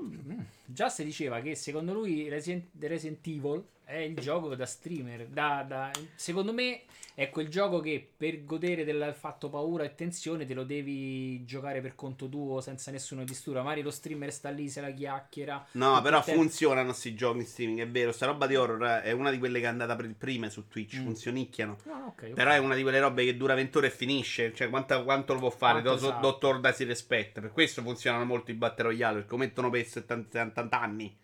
si 0.00 0.08
deliziosa? 0.08 0.22
dice- 0.22 0.36
no, 0.36 0.44
mm. 0.44 0.55
Già 0.66 0.88
si 0.88 1.04
diceva 1.04 1.40
che 1.40 1.54
secondo 1.54 1.92
lui 1.92 2.28
Resident, 2.28 2.66
Resident 2.80 3.26
Evil 3.26 3.64
è 3.84 3.98
il 3.98 4.16
gioco 4.16 4.54
da 4.56 4.66
streamer. 4.66 5.26
Da, 5.28 5.64
da- 5.66 5.90
secondo 6.16 6.52
me 6.52 6.82
è 7.14 7.30
quel 7.30 7.48
gioco 7.48 7.78
che 7.80 8.06
per 8.14 8.44
godere 8.44 8.84
del 8.84 9.14
fatto 9.16 9.48
paura 9.48 9.84
e 9.84 9.94
tensione 9.94 10.44
te 10.44 10.52
lo 10.54 10.64
devi 10.64 11.44
giocare 11.46 11.80
per 11.80 11.94
conto 11.94 12.28
tuo 12.28 12.60
senza 12.60 12.90
nessuno 12.90 13.20
che 13.20 13.28
disturba. 13.28 13.62
Magari 13.62 13.82
lo 13.82 13.92
streamer 13.92 14.32
sta 14.32 14.50
lì, 14.50 14.68
se 14.68 14.80
la 14.80 14.90
chiacchiera. 14.90 15.64
No, 15.72 16.02
però 16.02 16.20
tempo. 16.20 16.40
funzionano 16.40 16.92
sti 16.92 17.14
giochi 17.14 17.38
in 17.38 17.46
streaming, 17.46 17.80
è 17.80 17.88
vero. 17.88 18.10
Sta 18.10 18.26
roba 18.26 18.46
di 18.48 18.56
horror 18.56 18.82
eh, 18.84 19.02
è 19.04 19.12
una 19.12 19.30
di 19.30 19.38
quelle 19.38 19.60
che 19.60 19.66
è 19.66 19.68
andata 19.68 19.94
per 19.94 20.12
prime 20.18 20.50
su 20.50 20.66
Twitch, 20.66 20.98
Mm. 20.98 21.04
funzionicchiano. 21.04 21.76
No, 21.84 21.98
no, 21.98 22.06
ok, 22.08 22.22
ok. 22.24 22.32
Però 22.32 22.50
è 22.50 22.58
una 22.58 22.74
di 22.74 22.82
quelle 22.82 22.98
robe 23.00 23.24
che 23.24 23.36
dura 23.36 23.54
20 23.54 23.76
ore 23.78 23.86
e 23.86 23.90
finisce. 23.90 24.52
Cioè, 24.52 24.68
quanta- 24.68 25.02
quanto 25.04 25.32
lo 25.32 25.38
può 25.38 25.50
fare? 25.50 25.80
Quanto 25.82 26.10
Do-. 26.10 26.18
Dottor 26.20 26.58
Dasi 26.60 26.82
Respect. 26.84 27.40
Per 27.40 27.52
questo 27.52 27.82
funzionano 27.82 28.24
molto 28.24 28.50
i 28.50 28.54
Battle 28.54 28.88
Royale. 28.88 29.20
Perché 29.20 29.36
mettono 29.36 29.70
per 29.70 29.86
70, 29.86 30.55
70 30.56 30.80
anni. 30.80 31.18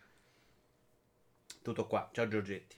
Tutto 1.63 1.87
qua. 1.87 2.11
Ciao 2.13 2.29
Giorgetti. 2.29 2.77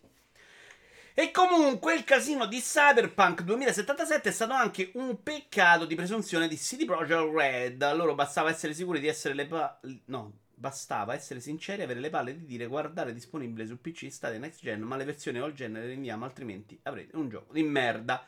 E 1.16 1.30
comunque 1.30 1.94
il 1.94 2.04
casino 2.04 2.46
di 2.46 2.60
Cyberpunk 2.60 3.42
2077 3.42 4.28
è 4.28 4.32
stato 4.32 4.52
anche 4.52 4.90
un 4.94 5.22
peccato 5.22 5.84
di 5.84 5.94
presunzione 5.94 6.48
di 6.48 6.56
CD 6.56 6.84
Projekt 6.84 7.32
Red. 7.32 7.82
A 7.82 7.92
loro 7.92 8.14
bastava 8.14 8.50
essere 8.50 8.74
sicuri 8.74 9.00
di 9.00 9.08
essere 9.08 9.34
le 9.34 9.46
pa- 9.46 9.80
no, 10.06 10.32
Bastava 10.56 11.14
essere 11.14 11.40
sinceri 11.40 11.80
e 11.80 11.84
avere 11.84 12.00
le 12.00 12.10
palle 12.10 12.36
di 12.36 12.44
dire 12.46 12.66
guardare 12.66 13.12
disponibile 13.12 13.66
su 13.66 13.80
PC 13.80 14.10
state 14.10 14.38
next 14.38 14.60
gen, 14.62 14.80
ma 14.82 14.96
le 14.96 15.04
versioni 15.04 15.38
all 15.38 15.52
gen 15.52 15.72
le 15.72 15.86
rinviamo, 15.86 16.24
altrimenti 16.24 16.78
avrete 16.84 17.16
un 17.16 17.28
gioco 17.28 17.52
di 17.52 17.62
merda. 17.62 18.24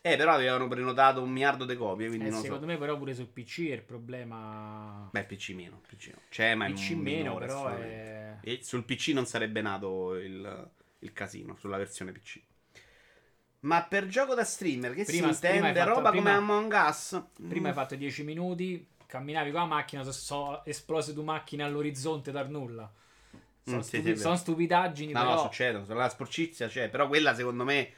Eh, 0.00 0.16
però 0.16 0.32
avevano 0.32 0.68
prenotato 0.68 1.20
un 1.22 1.30
miliardo 1.30 1.64
di 1.64 1.76
copie, 1.76 2.06
quindi 2.08 2.26
Eh, 2.26 2.30
non 2.30 2.40
secondo 2.42 2.64
so. 2.64 2.70
me, 2.72 2.78
però, 2.78 2.96
pure 2.96 3.14
sul 3.14 3.26
PC 3.26 3.68
è 3.68 3.72
il 3.74 3.82
problema. 3.82 5.08
Beh, 5.12 5.24
PC 5.24 5.50
meno, 5.50 5.80
PC 5.86 6.06
no. 6.14 6.20
C'è, 6.28 6.54
ma 6.54 6.66
è 6.66 6.72
PC 6.72 6.90
un 6.92 6.98
meno, 7.00 7.36
però 7.36 7.66
è. 7.68 8.36
E 8.40 8.60
sul 8.62 8.84
PC 8.84 9.08
non 9.08 9.26
sarebbe 9.26 9.60
nato 9.60 10.14
il, 10.16 10.70
il 11.00 11.12
casino, 11.12 11.56
sulla 11.56 11.76
versione 11.76 12.12
PC. 12.12 12.40
Ma 13.60 13.82
per 13.82 14.06
gioco 14.08 14.34
da 14.34 14.44
streamer, 14.44 14.92
che 14.94 15.04
Prima- 15.04 15.28
si 15.28 15.34
intende? 15.46 15.58
prima 15.72 15.72
fatto- 15.84 15.94
roba 15.96 16.10
prima- 16.10 16.36
come 16.36 16.52
Among 16.52 16.72
Us? 16.88 17.22
Prima 17.48 17.62
Mm. 17.62 17.70
hai 17.70 17.72
fatto 17.72 17.94
10 17.96 18.22
minuti, 18.22 18.86
camminavi 19.14 19.50
con 19.52 19.60
la 19.60 19.66
macchina, 19.66 20.02
so, 20.02 20.10
so 20.12 20.64
esplose 20.64 21.12
due 21.12 21.22
macchine 21.22 21.62
all'orizzonte 21.62 22.32
dal 22.32 22.50
nulla. 22.50 22.90
Sono, 23.62 23.76
Mm, 23.78 23.80
sì, 23.80 23.86
stupi- 23.86 24.02
sì, 24.02 24.08
vero. 24.10 24.20
sono 24.20 24.36
stupidaggini, 24.36 25.12
No, 25.12 25.20
però. 25.20 25.34
no, 25.34 25.40
succedono. 25.40 25.94
La 25.94 26.08
sporcizia 26.08 26.66
c'è. 26.68 26.88
Però 26.90 27.06
quella, 27.06 27.34
secondo 27.34 27.64
me, 27.64 27.92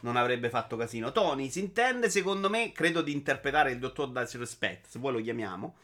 non 0.00 0.16
avrebbe 0.16 0.48
fatto 0.48 0.76
casino. 0.76 1.12
Tony 1.12 1.50
si 1.50 1.60
intende, 1.60 2.08
secondo 2.10 2.48
me, 2.48 2.72
credo 2.72 3.02
di 3.02 3.12
interpretare 3.12 3.70
il 3.72 3.78
dottor 3.78 4.10
Disrespect, 4.10 4.86
se 4.88 4.98
vuoi 4.98 5.12
lo 5.12 5.20
chiamiamo. 5.20 5.76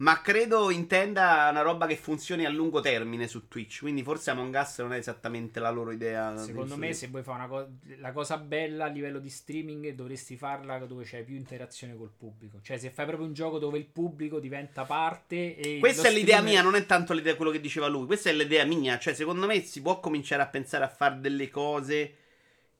Ma 0.00 0.22
credo 0.22 0.70
intenda 0.70 1.48
una 1.50 1.60
roba 1.60 1.86
che 1.86 1.94
funzioni 1.94 2.46
a 2.46 2.48
lungo 2.48 2.80
termine 2.80 3.28
su 3.28 3.48
Twitch. 3.48 3.80
Quindi 3.80 4.02
forse 4.02 4.30
Among 4.30 4.54
Us 4.58 4.78
non 4.78 4.94
è 4.94 4.96
esattamente 4.96 5.60
la 5.60 5.68
loro 5.68 5.90
idea. 5.90 6.38
Secondo 6.38 6.78
me, 6.78 6.94
se 6.94 7.08
vuoi 7.08 7.22
fare 7.22 7.38
una 7.44 7.48
co- 7.48 7.68
la 7.98 8.10
cosa 8.12 8.38
bella 8.38 8.86
a 8.86 8.88
livello 8.88 9.18
di 9.18 9.28
streaming, 9.28 9.90
dovresti 9.92 10.38
farla 10.38 10.78
dove 10.86 11.04
c'è 11.04 11.22
più 11.22 11.36
interazione 11.36 11.94
col 11.96 12.10
pubblico. 12.16 12.60
Cioè, 12.62 12.78
se 12.78 12.88
fai 12.88 13.04
proprio 13.04 13.26
un 13.28 13.34
gioco 13.34 13.58
dove 13.58 13.76
il 13.76 13.84
pubblico 13.84 14.40
diventa 14.40 14.84
parte. 14.84 15.54
E 15.56 15.78
Questa 15.80 16.08
è 16.08 16.10
l'idea 16.10 16.38
streamer- 16.38 16.50
mia, 16.50 16.62
non 16.62 16.76
è 16.76 16.86
tanto 16.86 17.12
l'idea 17.12 17.36
quello 17.36 17.50
che 17.50 17.60
diceva 17.60 17.86
lui. 17.86 18.06
Questa 18.06 18.30
è 18.30 18.32
l'idea 18.32 18.64
mia. 18.64 18.98
Cioè, 18.98 19.12
secondo 19.12 19.44
me 19.46 19.60
si 19.60 19.82
può 19.82 20.00
cominciare 20.00 20.40
a 20.40 20.46
pensare 20.46 20.84
a 20.84 20.88
fare 20.88 21.20
delle 21.20 21.50
cose 21.50 22.14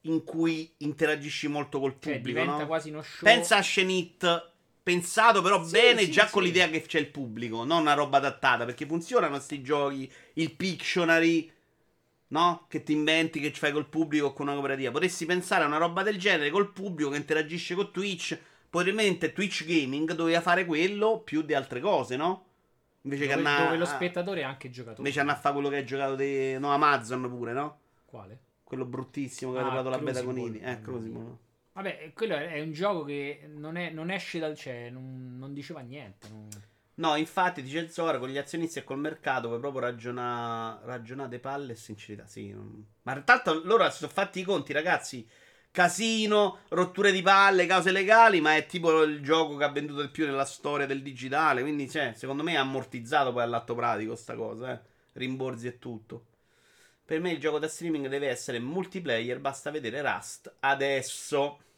in 0.05 0.23
cui 0.23 0.73
interagisci 0.77 1.47
molto 1.47 1.79
col 1.79 1.97
Cioè, 1.99 2.15
pubblico. 2.15 2.39
diventa 2.39 2.61
no? 2.63 2.65
quasi 2.65 2.89
uno 2.89 3.03
show. 3.03 3.29
Pensa 3.29 3.57
a 3.57 3.61
Shenit 3.61 4.50
pensato 4.83 5.41
però 5.41 5.63
Sì, 5.63 5.71
bene 5.71 6.03
sì, 6.03 6.11
già 6.11 6.25
sì. 6.25 6.31
con 6.33 6.43
l'idea 6.43 6.69
che 6.69 6.81
c'è 6.81 6.99
il 6.99 7.07
pubblico, 7.09 7.63
non 7.63 7.81
una 7.81 7.93
roba 7.93 8.17
adattata, 8.17 8.65
perché 8.65 8.85
funzionano 8.85 9.39
sti 9.39 9.61
giochi, 9.61 10.11
il 10.33 10.55
Pictionary, 10.55 11.51
no? 12.27 12.65
Che 12.67 12.83
ti 12.83 12.93
inventi, 12.93 13.39
che 13.39 13.51
ci 13.51 13.59
fai 13.59 13.71
col 13.71 13.87
pubblico 13.87 14.27
o 14.27 14.33
con 14.33 14.45
una 14.47 14.55
cooperativa. 14.55 14.91
Potresti 14.91 15.25
pensare 15.25 15.63
a 15.63 15.67
una 15.67 15.77
roba 15.77 16.03
del 16.03 16.17
genere 16.17 16.49
col 16.49 16.71
pubblico 16.71 17.09
che 17.09 17.17
interagisce 17.17 17.75
con 17.75 17.91
Twitch, 17.91 18.37
probabilmente 18.69 19.33
Twitch 19.33 19.65
Gaming 19.65 20.13
doveva 20.13 20.41
fare 20.41 20.65
quello 20.65 21.19
più 21.19 21.41
di 21.41 21.53
altre 21.53 21.79
cose, 21.79 22.15
no? 22.15 22.45
Invece 23.03 23.23
dove, 23.23 23.33
che 23.33 23.37
andare 23.39 23.65
dove 23.65 23.77
lo 23.77 23.85
spettatore 23.85 24.41
è 24.41 24.43
anche 24.43 24.69
giocatore. 24.69 24.99
Invece 24.99 25.19
andare 25.19 25.37
a 25.37 25.41
fare 25.41 25.53
quello 25.55 25.69
che 25.69 25.75
hai 25.77 25.85
giocato 25.85 26.15
di 26.15 26.57
no, 26.59 26.71
Amazon 26.71 27.27
pure, 27.29 27.51
no? 27.53 27.79
Quale? 28.05 28.39
Quello 28.63 28.85
bruttissimo 28.85 29.51
che 29.51 29.57
Ah, 29.57 29.61
avete 29.61 29.81
provato 29.81 30.03
la 30.03 30.11
beta 30.11 30.23
con 30.23 30.33
Crucible. 30.35 30.57
Idi. 30.57 30.65
Eh, 30.65 30.81
Crucible. 30.81 31.37
Vabbè, 31.73 32.11
quello 32.13 32.35
è 32.35 32.59
un 32.61 32.71
gioco 32.73 33.03
che 33.05 33.47
non, 33.47 33.77
è- 33.77 33.89
non 33.91 34.09
esce 34.11 34.39
dal 34.39 34.55
cioè, 34.57 34.89
non, 34.89 35.37
non 35.37 35.53
diceva 35.53 35.79
niente. 35.81 36.27
non- 36.29 36.49
No, 36.95 37.15
infatti, 37.15 37.63
dice 37.63 37.79
il 37.79 37.89
Zora, 37.89 38.19
con 38.19 38.29
gli 38.29 38.37
azionisti 38.37 38.79
e 38.79 38.83
col 38.83 38.99
mercato 38.99 39.47
puoi 39.47 39.59
proprio 39.59 39.81
ragionare 39.81 40.85
ragionate 40.85 41.39
palle 41.39 41.71
e 41.73 41.75
sincerità. 41.75 42.27
Sì, 42.27 42.51
non- 42.51 42.85
ma 43.03 43.15
intanto 43.15 43.61
loro 43.63 43.89
si 43.89 43.97
sono 43.99 44.11
fatti 44.11 44.39
i 44.41 44.43
conti, 44.43 44.73
ragazzi. 44.73 45.27
Casino, 45.71 46.59
rotture 46.69 47.13
di 47.13 47.21
palle, 47.21 47.65
cause 47.65 47.91
legali, 47.91 48.41
ma 48.41 48.55
è 48.57 48.65
tipo 48.65 49.03
il 49.03 49.21
gioco 49.23 49.55
che 49.55 49.63
ha 49.63 49.69
venduto 49.71 50.01
di 50.01 50.09
più 50.09 50.25
nella 50.25 50.43
storia 50.45 50.85
del 50.85 51.01
digitale. 51.01 51.61
Quindi, 51.61 51.89
cioè, 51.89 52.11
secondo 52.13 52.43
me 52.43 52.51
è 52.53 52.55
ammortizzato 52.57 53.31
poi 53.31 53.43
all'atto 53.43 53.73
pratico 53.73 54.15
sta 54.15 54.35
cosa, 54.35 54.73
eh. 54.73 54.79
Rimborsi 55.13 55.67
e 55.67 55.79
tutto. 55.79 56.25
Per 57.05 57.19
me 57.19 57.31
il 57.31 57.39
gioco 57.39 57.59
da 57.59 57.67
streaming 57.67 58.07
deve 58.07 58.29
essere 58.29 58.59
multiplayer, 58.59 59.39
basta 59.39 59.69
vedere 59.71 60.01
Rust 60.01 60.55
adesso. 60.59 61.59
Io 61.59 61.69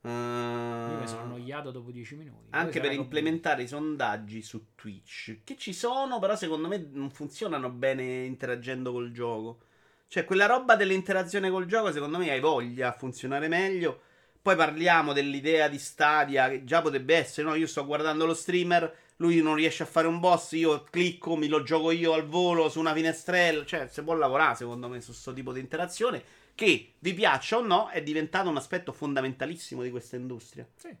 Uh, 0.00 1.00
mi 1.00 1.06
sono 1.06 1.22
annoiato 1.22 1.70
dopo 1.70 1.90
10 1.90 2.14
minuti. 2.14 2.46
Anche 2.50 2.80
per 2.80 2.92
implementare 2.92 3.64
i 3.64 3.68
sondaggi 3.68 4.42
su 4.42 4.68
Twitch, 4.74 5.40
che 5.44 5.56
ci 5.56 5.72
sono, 5.72 6.18
però 6.18 6.36
secondo 6.36 6.68
me 6.68 6.88
non 6.92 7.10
funzionano 7.10 7.68
bene 7.68 8.24
interagendo 8.24 8.92
col 8.92 9.10
gioco. 9.10 9.60
Cioè, 10.06 10.24
quella 10.24 10.46
roba 10.46 10.76
dell'interazione 10.76 11.50
col 11.50 11.66
gioco, 11.66 11.92
secondo 11.92 12.16
me 12.18 12.30
hai 12.30 12.40
voglia 12.40 12.88
a 12.88 12.92
funzionare 12.92 13.48
meglio. 13.48 14.00
Poi 14.40 14.56
parliamo 14.56 15.12
dell'idea 15.12 15.68
di 15.68 15.78
Stadia, 15.78 16.48
che 16.48 16.64
già 16.64 16.80
potrebbe 16.80 17.16
essere, 17.16 17.46
no? 17.46 17.54
Io 17.54 17.66
sto 17.66 17.84
guardando 17.84 18.24
lo 18.24 18.34
streamer, 18.34 18.96
lui 19.18 19.40
non 19.40 19.54
riesce 19.54 19.82
a 19.82 19.86
fare 19.86 20.06
un 20.06 20.20
boss, 20.20 20.52
io 20.52 20.84
clicco, 20.84 21.36
mi 21.36 21.48
lo 21.48 21.62
gioco 21.62 21.90
io 21.90 22.12
al 22.12 22.26
volo 22.26 22.68
su 22.68 22.78
una 22.78 22.94
finestrella. 22.94 23.64
Cioè, 23.64 23.88
si 23.88 24.02
può 24.02 24.14
lavorare, 24.14 24.56
secondo 24.56 24.88
me, 24.88 25.00
su 25.00 25.10
questo 25.10 25.32
tipo 25.32 25.52
di 25.52 25.60
interazione, 25.60 26.22
che, 26.54 26.94
vi 26.98 27.14
piaccia 27.14 27.58
o 27.58 27.62
no, 27.62 27.88
è 27.88 28.02
diventato 28.02 28.48
un 28.48 28.56
aspetto 28.56 28.92
fondamentalissimo 28.92 29.82
di 29.82 29.90
questa 29.90 30.16
industria. 30.16 30.66
Sì. 30.76 30.94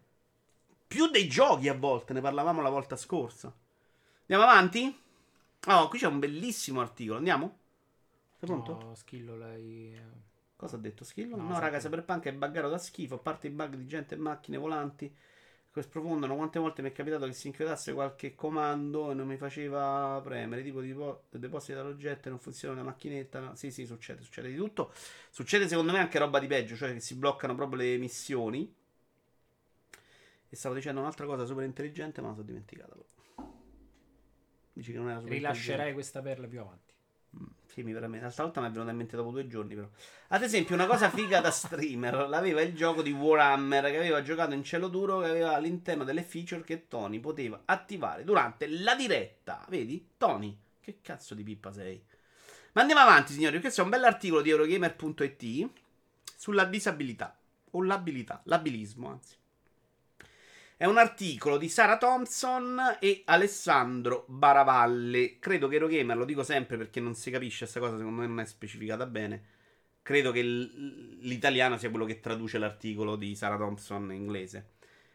Più 0.86 1.06
dei 1.08 1.28
giochi 1.28 1.68
a 1.68 1.74
volte, 1.74 2.12
ne 2.12 2.20
parlavamo 2.20 2.60
la 2.60 2.70
volta 2.70 2.96
scorsa. 2.96 3.54
Andiamo 4.22 4.42
avanti? 4.42 5.00
Oh, 5.66 5.88
qui 5.88 5.98
c'è 5.98 6.06
un 6.06 6.18
bellissimo 6.18 6.80
articolo. 6.80 7.18
Andiamo? 7.18 7.56
Sei 8.38 8.48
pronto? 8.48 8.78
No, 8.82 8.94
Schillo 8.94 9.36
l'hai... 9.36 9.96
Cosa 10.56 10.74
ha 10.74 10.78
detto 10.80 11.04
Schillo? 11.04 11.36
No, 11.36 11.44
No, 11.44 11.58
raga, 11.60 11.78
Cyberpunk 11.78 12.24
è 12.24 12.32
buggato 12.32 12.68
da 12.68 12.78
schifo. 12.78 13.14
A 13.14 13.18
parte 13.18 13.46
i 13.46 13.50
bug 13.50 13.76
di 13.76 13.86
gente 13.86 14.16
e 14.16 14.18
macchine 14.18 14.56
volanti 14.56 15.14
che 15.78 15.84
sprofondano. 15.84 16.36
Quante 16.36 16.58
volte 16.58 16.82
mi 16.82 16.88
è 16.90 16.92
capitato 16.92 17.26
che 17.26 17.32
si 17.32 17.46
inchiodasse 17.48 17.92
qualche 17.92 18.34
comando 18.34 19.10
e 19.10 19.14
non 19.14 19.26
mi 19.26 19.36
faceva 19.36 20.20
premere. 20.22 20.62
Tipo 20.62 20.80
depo- 20.80 21.24
deposita 21.30 21.82
l'oggetto 21.82 22.28
e 22.28 22.30
non 22.30 22.38
funziona 22.40 22.76
la 22.76 22.82
macchinetta. 22.82 23.40
No, 23.40 23.54
Sì, 23.54 23.70
sì, 23.70 23.86
succede, 23.86 24.22
succede 24.22 24.48
di 24.48 24.56
tutto. 24.56 24.92
Succede 25.30 25.68
secondo 25.68 25.92
me 25.92 25.98
anche 25.98 26.18
roba 26.18 26.38
di 26.38 26.46
peggio, 26.46 26.76
cioè 26.76 26.92
che 26.92 27.00
si 27.00 27.14
bloccano 27.16 27.54
proprio 27.54 27.80
le 27.82 27.96
missioni. 27.98 28.74
E 30.50 30.56
stavo 30.56 30.74
dicendo 30.74 31.00
un'altra 31.00 31.26
cosa 31.26 31.44
super 31.44 31.64
intelligente, 31.64 32.20
ma 32.20 32.28
la 32.28 32.34
sono 32.34 32.46
dimenticata. 32.46 32.96
Dici 34.72 34.92
che 34.92 34.98
non 34.98 35.10
era 35.10 35.20
super 35.20 35.32
Rilascerai 35.32 35.92
questa 35.92 36.22
perla 36.22 36.48
più 36.48 36.60
avanti. 36.60 36.87
Mm, 37.78 37.80
Sì, 37.80 37.82
mi 37.84 37.92
veramente. 37.92 38.24
L'altra 38.24 38.44
volta 38.44 38.60
mi 38.60 38.66
è 38.68 38.70
venuta 38.70 38.90
in 38.90 38.96
mente 38.96 39.16
dopo 39.16 39.30
due 39.30 39.46
giorni, 39.46 39.74
però. 39.74 39.88
Ad 40.28 40.42
esempio, 40.42 40.74
una 40.74 40.86
cosa 40.86 41.10
figa 41.10 41.40
da 41.40 41.50
streamer 41.50 42.14
l'aveva 42.28 42.60
il 42.60 42.74
gioco 42.74 43.02
di 43.02 43.12
Warhammer 43.12 43.84
che 43.84 43.96
aveva 43.98 44.22
giocato 44.22 44.54
in 44.54 44.64
cielo 44.64 44.88
duro, 44.88 45.20
che 45.20 45.26
aveva 45.28 45.54
all'interno 45.54 46.04
delle 46.04 46.22
feature 46.22 46.62
che 46.64 46.88
Tony 46.88 47.20
poteva 47.20 47.62
attivare 47.64 48.24
durante 48.24 48.68
la 48.68 48.94
diretta. 48.94 49.64
Vedi? 49.68 50.10
Tony, 50.16 50.56
che 50.80 50.98
cazzo 51.02 51.34
di 51.34 51.42
pippa 51.44 51.72
sei? 51.72 52.02
Ma 52.72 52.82
andiamo 52.82 53.02
avanti, 53.02 53.32
signori. 53.32 53.60
Questo 53.60 53.80
è 53.80 53.84
un 53.84 53.90
bell'articolo 53.90 54.42
di 54.42 54.50
Eurogamer.it 54.50 55.70
sulla 56.36 56.64
disabilità 56.64 57.36
o 57.72 57.82
l'abilità, 57.82 58.40
l'abilismo, 58.44 59.10
anzi. 59.10 59.37
È 60.80 60.84
un 60.84 60.96
articolo 60.96 61.56
di 61.56 61.68
Sara 61.68 61.98
Thompson 61.98 62.98
e 63.00 63.22
Alessandro 63.24 64.24
Baravalle. 64.28 65.40
Credo 65.40 65.66
che 65.66 65.74
Eurogamer, 65.74 66.16
lo 66.16 66.24
dico 66.24 66.44
sempre 66.44 66.76
perché 66.76 67.00
non 67.00 67.16
si 67.16 67.32
capisce 67.32 67.64
questa 67.64 67.80
cosa, 67.80 67.96
secondo 67.96 68.20
me 68.20 68.28
non 68.28 68.38
è 68.38 68.44
specificata 68.44 69.04
bene. 69.04 69.42
Credo 70.02 70.30
che 70.30 70.40
l'italiano 70.40 71.78
sia 71.78 71.90
quello 71.90 72.04
che 72.04 72.20
traduce 72.20 72.58
l'articolo 72.58 73.16
di 73.16 73.34
Sara 73.34 73.56
Thompson 73.56 74.04
in 74.12 74.20
inglese. 74.20 74.74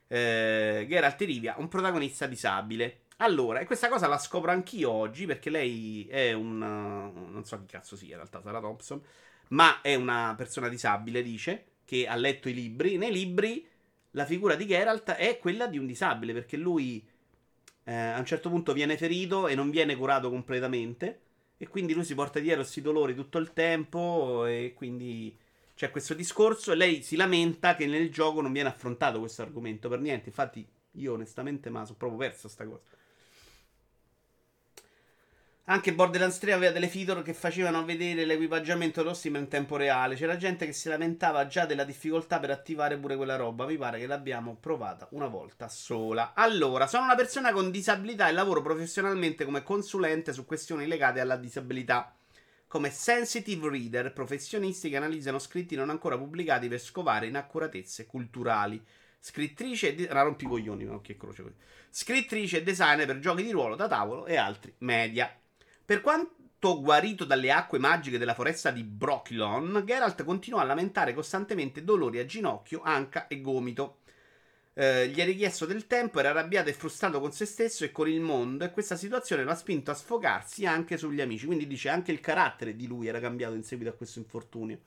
Eh, 0.09 0.85
Geralt 0.85 1.21
Rivia, 1.21 1.55
un 1.57 1.69
protagonista 1.69 2.27
disabile. 2.27 3.03
Allora, 3.19 3.59
e 3.59 3.65
questa 3.65 3.87
cosa 3.87 4.05
la 4.07 4.17
scopro 4.17 4.51
anch'io 4.51 4.91
oggi 4.91 5.25
perché 5.25 5.49
lei 5.49 6.05
è 6.09 6.33
un... 6.33 6.57
non 6.57 7.45
so 7.45 7.57
chi 7.61 7.67
cazzo 7.67 7.95
sia 7.95 8.09
in 8.09 8.15
realtà 8.15 8.41
Sara 8.41 8.59
Thompson, 8.59 9.01
ma 9.51 9.79
è 9.79 9.95
una 9.95 10.33
persona 10.35 10.67
disabile, 10.67 11.23
dice, 11.23 11.67
che 11.85 12.05
ha 12.05 12.15
letto 12.15 12.49
i 12.49 12.53
libri. 12.53 12.97
Nei 12.97 13.13
libri 13.13 13.71
la 14.15 14.25
figura 14.25 14.55
di 14.55 14.65
Geralt 14.65 15.11
è 15.11 15.37
quella 15.39 15.67
di 15.67 15.77
un 15.77 15.85
disabile, 15.85 16.33
perché 16.33 16.57
lui 16.57 17.05
eh, 17.83 17.93
a 17.93 18.19
un 18.19 18.25
certo 18.25 18.49
punto 18.49 18.73
viene 18.73 18.97
ferito 18.97 19.47
e 19.47 19.55
non 19.55 19.69
viene 19.69 19.95
curato 19.95 20.29
completamente. 20.29 21.19
E 21.57 21.67
quindi 21.67 21.93
lui 21.93 22.03
si 22.03 22.15
porta 22.15 22.39
dietro 22.39 22.61
questi 22.61 22.81
dolori 22.81 23.15
tutto 23.15 23.37
il 23.37 23.53
tempo. 23.53 24.45
E 24.45 24.73
quindi 24.75 25.35
c'è 25.75 25.91
questo 25.91 26.13
discorso. 26.13 26.71
E 26.71 26.75
lei 26.75 27.01
si 27.01 27.15
lamenta 27.15 27.75
che 27.75 27.85
nel 27.87 28.11
gioco 28.11 28.41
non 28.41 28.51
viene 28.51 28.69
affrontato 28.69 29.19
questo 29.19 29.41
argomento 29.41 29.89
per 29.89 29.99
niente. 29.99 30.29
Infatti, 30.29 30.65
io 30.91 31.13
onestamente, 31.13 31.69
ma 31.69 31.85
sono 31.85 31.97
proprio 31.97 32.19
perso 32.19 32.47
sta 32.47 32.65
cosa. 32.65 32.81
Anche 35.65 35.93
Borderlands 35.93 36.39
3 36.39 36.51
aveva 36.51 36.73
delle 36.73 36.89
feature 36.89 37.21
che 37.21 37.33
facevano 37.33 37.85
vedere 37.85 38.25
l'equipaggiamento 38.25 39.01
dello 39.01 39.13
streamer 39.13 39.43
in 39.43 39.47
tempo 39.47 39.77
reale. 39.77 40.15
C'era 40.15 40.35
gente 40.35 40.65
che 40.65 40.73
si 40.73 40.89
lamentava 40.89 41.47
già 41.47 41.65
della 41.65 41.85
difficoltà 41.85 42.37
per 42.37 42.51
attivare 42.51 42.97
pure 42.97 43.15
quella 43.15 43.37
roba. 43.37 43.65
Mi 43.65 43.77
pare 43.77 43.97
che 43.97 44.05
l'abbiamo 44.05 44.57
provata 44.59 45.07
una 45.11 45.27
volta 45.27 45.69
sola. 45.69 46.33
Allora, 46.35 46.85
sono 46.85 47.05
una 47.05 47.15
persona 47.15 47.53
con 47.53 47.71
disabilità 47.71 48.27
e 48.27 48.33
lavoro 48.33 48.61
professionalmente 48.61 49.45
come 49.45 49.63
consulente 49.63 50.33
su 50.33 50.45
questioni 50.45 50.85
legate 50.85 51.21
alla 51.21 51.37
disabilità. 51.37 52.13
Come 52.67 52.89
sensitive 52.89 53.69
reader, 53.69 54.11
professionisti 54.11 54.89
che 54.89 54.97
analizzano 54.97 55.39
scritti 55.39 55.77
non 55.77 55.89
ancora 55.89 56.17
pubblicati 56.17 56.67
per 56.67 56.81
scovare 56.81 57.27
inaccuratezze 57.27 58.05
culturali. 58.05 58.83
scrittrice 59.17 59.95
e... 59.95 60.09
E 61.05 61.15
così. 61.15 61.43
Scrittrice 61.89 62.57
e 62.57 62.63
designer 62.63 63.05
per 63.05 63.19
giochi 63.19 63.43
di 63.43 63.51
ruolo 63.51 63.75
da 63.77 63.87
tavolo 63.87 64.25
e 64.25 64.35
altri 64.35 64.73
media. 64.79 65.33
Per 65.85 65.99
quanto 65.99 66.81
guarito 66.81 67.25
dalle 67.25 67.51
acque 67.51 67.77
magiche 67.77 68.17
della 68.17 68.33
foresta 68.33 68.71
di 68.71 68.83
Brokilon, 68.83 69.83
Geralt 69.85 70.23
continuò 70.23 70.61
a 70.61 70.63
lamentare 70.63 71.13
costantemente 71.13 71.83
dolori 71.83 72.19
a 72.19 72.25
ginocchio, 72.25 72.81
anca 72.83 73.27
e 73.27 73.41
gomito. 73.41 73.97
Eh, 74.75 75.09
gli 75.09 75.19
è 75.19 75.25
richiesto 75.25 75.65
del 75.65 75.85
tempo, 75.85 76.19
era 76.19 76.29
arrabbiato 76.29 76.69
e 76.69 76.73
frustrato 76.73 77.19
con 77.19 77.33
se 77.33 77.45
stesso 77.45 77.83
e 77.83 77.91
con 77.91 78.07
il 78.07 78.21
mondo 78.21 78.63
e 78.63 78.71
questa 78.71 78.95
situazione 78.95 79.43
lo 79.43 79.51
ha 79.51 79.55
spinto 79.55 79.91
a 79.91 79.93
sfogarsi 79.93 80.65
anche 80.65 80.97
sugli 80.97 81.19
amici. 81.19 81.45
Quindi 81.45 81.67
dice 81.67 81.89
anche 81.89 82.13
il 82.13 82.21
carattere 82.21 82.77
di 82.77 82.87
lui 82.87 83.07
era 83.07 83.19
cambiato 83.19 83.55
in 83.55 83.63
seguito 83.63 83.91
a 83.91 83.95
questo 83.95 84.19
infortunio. 84.19 84.79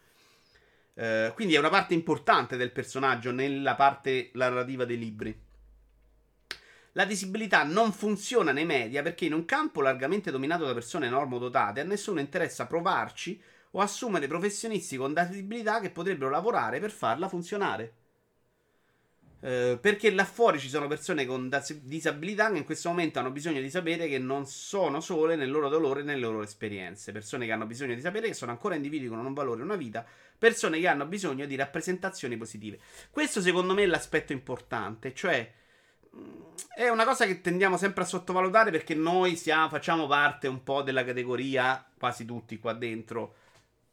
Eh, 0.94 1.30
quindi 1.34 1.54
è 1.54 1.58
una 1.58 1.68
parte 1.68 1.92
importante 1.92 2.56
del 2.56 2.72
personaggio 2.72 3.30
nella 3.32 3.74
parte 3.74 4.30
narrativa 4.32 4.86
dei 4.86 4.98
libri. 4.98 5.45
La 6.96 7.04
disabilità 7.04 7.62
non 7.62 7.92
funziona 7.92 8.52
nei 8.52 8.64
media 8.64 9.02
perché 9.02 9.26
in 9.26 9.34
un 9.34 9.44
campo 9.44 9.82
largamente 9.82 10.30
dominato 10.30 10.64
da 10.64 10.72
persone 10.72 11.10
normodotate 11.10 11.80
a 11.80 11.84
nessuno 11.84 12.20
interessa 12.20 12.66
provarci 12.66 13.38
o 13.72 13.80
assumere 13.80 14.26
professionisti 14.26 14.96
con 14.96 15.12
disabilità 15.12 15.78
che 15.80 15.90
potrebbero 15.90 16.30
lavorare 16.30 16.80
per 16.80 16.90
farla 16.90 17.28
funzionare. 17.28 17.92
Eh, 19.40 19.78
perché 19.78 20.10
là 20.10 20.24
fuori 20.24 20.58
ci 20.58 20.70
sono 20.70 20.86
persone 20.86 21.26
con 21.26 21.50
disabilità 21.82 22.50
che 22.50 22.56
in 22.56 22.64
questo 22.64 22.88
momento 22.88 23.18
hanno 23.18 23.30
bisogno 23.30 23.60
di 23.60 23.68
sapere 23.68 24.08
che 24.08 24.18
non 24.18 24.46
sono 24.46 25.02
sole 25.02 25.36
nel 25.36 25.50
loro 25.50 25.68
dolore 25.68 26.00
e 26.00 26.04
nelle 26.04 26.20
loro 26.20 26.40
esperienze. 26.40 27.12
Persone 27.12 27.44
che 27.44 27.52
hanno 27.52 27.66
bisogno 27.66 27.94
di 27.94 28.00
sapere 28.00 28.28
che 28.28 28.34
sono 28.34 28.52
ancora 28.52 28.74
individui 28.74 29.08
con 29.08 29.18
un 29.18 29.34
valore 29.34 29.62
una 29.62 29.76
vita. 29.76 30.02
Persone 30.38 30.80
che 30.80 30.88
hanno 30.88 31.04
bisogno 31.04 31.44
di 31.44 31.56
rappresentazioni 31.56 32.38
positive. 32.38 32.78
Questo 33.10 33.42
secondo 33.42 33.74
me 33.74 33.82
è 33.82 33.86
l'aspetto 33.86 34.32
importante, 34.32 35.12
cioè 35.12 35.52
è 36.76 36.88
una 36.88 37.04
cosa 37.04 37.24
che 37.24 37.40
tendiamo 37.40 37.78
sempre 37.78 38.02
a 38.02 38.06
sottovalutare 38.06 38.70
perché 38.70 38.94
noi 38.94 39.36
siamo, 39.36 39.70
facciamo 39.70 40.06
parte 40.06 40.46
un 40.46 40.62
po' 40.62 40.82
della 40.82 41.04
categoria, 41.04 41.82
quasi 41.98 42.26
tutti 42.26 42.58
qua 42.58 42.74
dentro, 42.74 43.34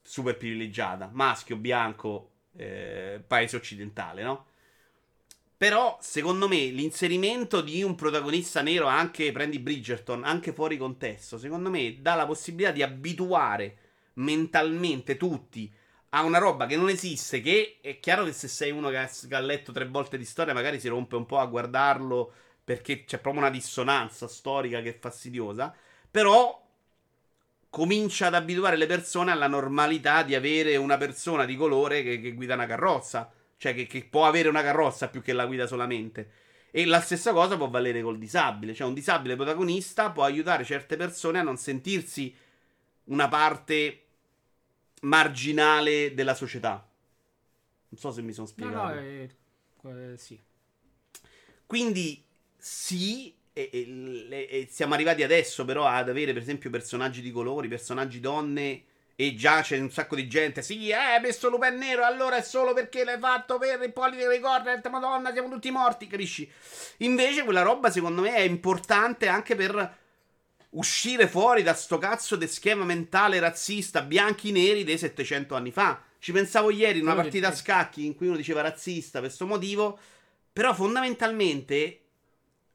super 0.02 0.36
privilegiata, 0.36 1.10
maschio, 1.12 1.56
bianco, 1.56 2.32
eh, 2.58 3.24
paese 3.26 3.56
occidentale, 3.56 4.24
no? 4.24 4.46
Però, 5.56 5.98
secondo 6.02 6.50
me, 6.50 6.66
l'inserimento 6.66 7.62
di 7.62 7.84
un 7.84 7.96
protagonista 7.96 8.62
nero, 8.62 8.88
anche 8.88 9.32
prendi 9.32 9.60
Bridgerton, 9.60 10.26
anche 10.26 10.52
fuori 10.52 10.76
contesto, 10.76 11.38
secondo 11.38 11.70
me 11.70 12.02
dà 12.02 12.16
la 12.16 12.26
possibilità 12.26 12.72
di 12.74 12.84
abituare 12.84 13.78
mentalmente 14.16 15.16
tutti 15.16 15.74
a 16.16 16.24
una 16.24 16.38
roba 16.38 16.66
che 16.66 16.76
non 16.76 16.90
esiste. 16.90 17.42
Che 17.42 17.78
è 17.82 18.00
chiaro 18.00 18.24
che 18.24 18.34
se 18.34 18.48
sei 18.48 18.72
uno 18.72 18.90
che 18.90 18.98
ha, 18.98 19.08
che 19.08 19.36
ha 19.36 19.40
letto 19.40 19.72
tre 19.72 19.86
volte 19.88 20.18
di 20.18 20.26
storia, 20.26 20.54
magari 20.54 20.80
si 20.80 20.88
rompe 20.88 21.16
un 21.16 21.26
po' 21.26 21.40
a 21.40 21.46
guardarlo 21.46 22.34
perché 22.64 23.04
c'è 23.04 23.20
proprio 23.20 23.44
una 23.44 23.52
dissonanza 23.52 24.28
storica 24.28 24.82
che 24.82 24.90
è 24.90 25.00
fastidiosa. 25.00 25.74
Però 26.10 26.62
comincia 27.70 28.28
ad 28.28 28.36
abituare 28.36 28.78
le 28.78 28.86
persone 28.86 29.32
alla 29.32 29.48
normalità 29.48 30.22
di 30.24 30.36
avere 30.36 30.76
una 30.76 30.98
persona 30.98 31.46
di 31.46 31.56
colore 31.56 32.04
che, 32.04 32.22
che 32.22 32.34
guida 32.34 32.54
una 32.54 32.68
carrozza. 32.68 33.32
Cioè, 33.58 33.74
che, 33.74 33.88
che 33.88 34.06
può 34.10 34.26
avere 34.28 34.50
una 34.50 34.62
carrozza 34.62 35.08
più 35.08 35.22
che 35.22 35.34
la 35.34 35.46
guida 35.46 35.66
solamente. 35.68 36.30
E 36.70 36.86
la 36.86 37.02
stessa 37.02 37.32
cosa 37.34 37.58
può 37.58 37.70
valere 37.70 38.02
col 38.02 38.18
disabile. 38.18 38.74
Cioè, 38.74 38.88
un 38.88 38.94
disabile 38.94 39.36
protagonista 39.36 40.12
può 40.12 40.24
aiutare 40.24 40.64
certe 40.64 40.96
persone 40.96 41.40
a 41.40 41.44
non 41.44 41.58
sentirsi 41.58 42.36
una 43.06 43.28
parte 43.28 44.04
marginale 45.04 46.14
della 46.14 46.36
società. 46.36 46.86
Non 47.90 48.00
so 48.00 48.12
se 48.12 48.22
mi 48.22 48.34
sono 48.34 48.48
No, 48.56 48.66
spiegato. 48.66 48.94
no, 48.94 49.00
eh, 49.00 49.30
eh, 50.14 50.18
sì. 50.18 50.40
Quindi 51.66 52.24
sì, 52.58 53.34
e, 53.54 53.70
e- 53.72 54.48
e 54.50 54.68
siamo 54.70 54.94
arrivati 54.94 55.24
adesso 55.24 55.66
però 55.66 55.86
ad 55.86 56.10
avere 56.10 56.34
per 56.34 56.42
esempio 56.42 56.70
personaggi 56.70 57.22
di 57.22 57.32
colori, 57.32 57.68
personaggi 57.68 58.20
donne 58.20 58.84
e 59.16 59.36
già 59.36 59.62
c'è 59.62 59.78
un 59.80 59.92
sacco 59.92 60.16
di 60.16 60.28
gente. 60.28 60.62
Sì, 60.62 60.90
eh, 60.90 60.94
hai 60.94 61.22
messo 61.22 61.50
Lupin 61.50 61.76
nero, 61.78 62.04
allora 62.04 62.38
è 62.38 62.42
solo 62.42 62.74
perché 62.74 63.04
l'hai 63.04 63.20
fatto 63.20 63.58
per 63.58 63.82
il 63.82 63.94
pollice 63.94 64.28
dei 64.28 64.40
cornet, 64.40 64.88
madonna, 64.90 65.32
siamo 65.32 65.50
tutti 65.50 65.70
morti, 65.72 66.08
capisci? 66.08 66.50
Invece 66.98 67.44
quella 67.44 67.62
roba 67.62 67.92
secondo 67.92 68.22
me 68.22 68.34
è 68.36 68.42
importante 68.42 69.28
anche 69.28 69.56
per 69.56 70.02
uscire 70.74 71.28
fuori 71.28 71.64
da 71.64 71.74
sto 71.74 71.98
cazzo 71.98 72.36
di 72.36 72.48
schema 72.48 72.84
mentale 72.86 73.40
razzista 73.40 74.02
bianchi-neri 74.02 74.84
dei 74.84 74.98
700 74.98 75.56
anni 75.56 75.72
fa. 75.72 76.02
Ci 76.20 76.32
pensavo 76.32 76.70
ieri 76.70 77.00
in 77.00 77.06
una 77.06 77.16
partita 77.16 77.50
a 77.50 77.56
scacchi 77.56 78.06
in 78.06 78.16
cui 78.16 78.28
uno 78.28 78.38
diceva 78.38 78.62
razzista 78.62 79.20
per 79.20 79.28
questo 79.28 79.46
motivo, 79.46 80.00
però 80.52 80.74
fondamentalmente 80.74 81.98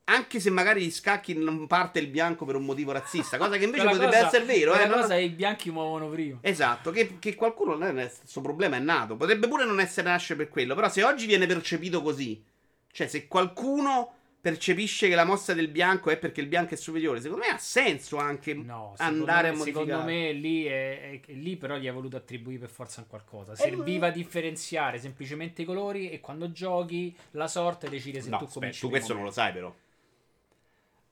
anche 0.05 0.41
se 0.41 0.49
magari 0.51 0.85
gli 0.85 0.91
scacchi 0.91 1.35
non 1.35 1.67
parte 1.67 1.99
il 1.99 2.09
bianco 2.09 2.47
per 2.47 2.55
un 2.55 2.65
motivo 2.65 2.93
razzista, 2.93 3.37
cosa 3.37 3.57
che 3.59 3.65
invece 3.65 3.85
potrebbe 3.85 4.07
cosa- 4.07 4.27
essere 4.27 4.45
vero, 4.45 4.73
eh, 4.73 4.77
quella 4.77 4.91
non- 4.91 5.01
cosa 5.03 5.17
i 5.17 5.29
bianchi 5.29 5.71
muovono 5.71 6.09
prima. 6.09 6.39
Esatto, 6.41 6.91
che, 6.91 7.19
che 7.19 7.35
qualcuno 7.35 7.77
questo 7.77 8.41
problema 8.41 8.77
è 8.77 8.81
nato. 8.81 9.17
Potrebbe 9.17 9.49
pure 9.49 9.67
non 9.67 9.81
essere 9.81 10.09
nasce 10.09 10.35
per 10.35 10.49
quello. 10.49 10.75
Però 10.75 10.89
se 10.89 11.03
oggi 11.03 11.27
viene 11.27 11.47
percepito 11.47 12.01
così, 12.01 12.43
cioè 12.91 13.07
se 13.07 13.27
qualcuno 13.29 14.15
percepisce 14.41 15.09
che 15.09 15.15
la 15.15 15.25
mossa 15.25 15.53
del 15.53 15.69
bianco 15.69 16.11
è 16.11 16.17
perché 16.17 16.41
il 16.41 16.47
bianco 16.47 16.75
è 16.75 16.77
superiore, 16.77 17.21
secondo 17.21 17.45
me 17.45 17.51
ha 17.53 17.59
senso 17.59 18.19
anche 18.19 18.55
No, 18.55 18.95
andare 18.99 19.49
me, 19.51 19.55
a 19.55 19.59
modificare. 19.59 19.87
Secondo 19.87 20.11
me 20.11 20.33
lì, 20.33 20.65
è, 20.65 21.21
è- 21.21 21.33
lì 21.33 21.57
però 21.57 21.77
gli 21.77 21.89
ha 21.89 21.93
voluto 21.93 22.17
attribuire 22.17 22.61
per 22.61 22.71
forza 22.71 23.01
un 23.01 23.07
qualcosa. 23.09 23.55
Serviva 23.55 24.07
a 24.09 24.11
differenziare 24.11 24.99
semplicemente 24.99 25.63
i 25.63 25.65
colori 25.65 26.11
e 26.11 26.21
quando 26.21 26.53
giochi 26.53 27.15
la 27.33 27.49
sorte 27.49 27.89
decide 27.89 28.21
se 28.21 28.31
No, 28.31 28.39
tu 28.39 28.45
aspetta, 28.45 28.59
cominci 28.61 28.81
tu 28.81 28.89
questo 28.89 29.13
non 29.15 29.25
lo 29.25 29.31
sai 29.31 29.53
però. 29.53 29.75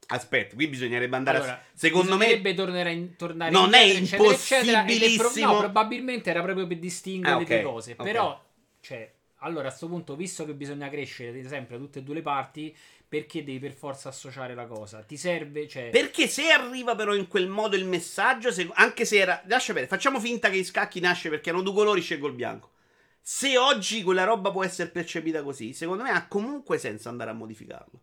Aspetta, 0.09 0.55
qui 0.55 0.69
bisognerebbe 0.69 1.17
andare 1.17 1.39
Allora, 1.39 1.55
a... 1.55 1.62
Secondo 1.75 2.17
me... 2.17 2.41
tornare, 2.55 2.93
in, 2.93 3.17
tornare 3.17 3.51
Non 3.51 3.75
è 3.75 3.81
indietro, 3.81 4.31
eccetera, 4.31 4.85
eccetera, 4.85 4.87
ed 4.87 4.89
è 4.89 4.95
pro- 4.95 5.09
impossibilissimo- 5.09 5.53
no, 5.53 5.59
probabilmente 5.59 6.31
era 6.31 6.43
proprio 6.43 6.67
per 6.69 6.79
distinguere 6.79 7.35
Ah, 7.35 7.39
le 7.39 7.45
due 7.45 7.62
cose. 7.62 7.93
ok. 7.93 8.03
Però, 8.05 8.45
cioè, 8.81 9.12
allora 9.39 9.62
a 9.62 9.67
questo 9.67 9.89
punto, 9.89 10.15
visto 10.15 10.45
che 10.45 10.55
bisogna 10.55 10.89
crescere 10.89 11.47
sempre 11.49 11.77
tutte 11.77 11.99
e 11.99 12.03
due 12.05 12.15
le 12.15 12.23
parti, 12.23 12.75
perché 13.09 13.45
devi 13.45 13.59
per 13.59 13.73
forza 13.73 14.09
associare 14.09 14.55
la 14.55 14.66
cosa? 14.66 15.03
Ti 15.03 15.16
serve, 15.16 15.69
cioè... 15.69 15.90
Perché 15.90 16.27
se 16.27 16.51
arriva 16.51 16.95
però 16.97 17.14
in 17.14 17.29
quel 17.29 17.49
modo 17.49 17.77
il 17.77 17.85
messaggio, 17.85 18.51
se- 18.51 18.69
anche 18.75 19.05
se 19.05 19.19
era... 19.19 19.42
Lascia 19.47 19.73
perdere, 19.73 19.87
facciamo 19.87 20.19
finta 20.19 20.51
che 20.51 20.57
i 20.57 20.64
scacchi 20.64 20.99
nasce 21.01 21.29
perché 21.29 21.51
hanno 21.51 21.62
due 21.62 21.73
colori, 21.73 22.01
scelgo 22.01 22.27
il 22.27 22.35
bianco. 22.35 22.73
Se 23.21 23.57
oggi 23.57 24.03
quella 24.03 24.25
roba 24.25 24.51
può 24.51 24.64
essere 24.64 24.90
percepita 24.90 25.42
così, 25.42 25.73
secondo 25.73 26.03
me 26.03 26.11
ha 26.11 26.27
comunque 26.27 26.79
senso 26.79 27.09
andare 27.09 27.31
a 27.31 27.35
modificarlo. 27.35 28.01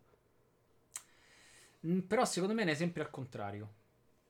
Mm, 1.86 1.98
Però 2.00 2.24
secondo 2.24 2.54
me 2.54 2.62
è 2.62 2.64
un 2.64 2.70
esempio 2.70 3.02
al 3.02 3.10
contrario. 3.10 3.72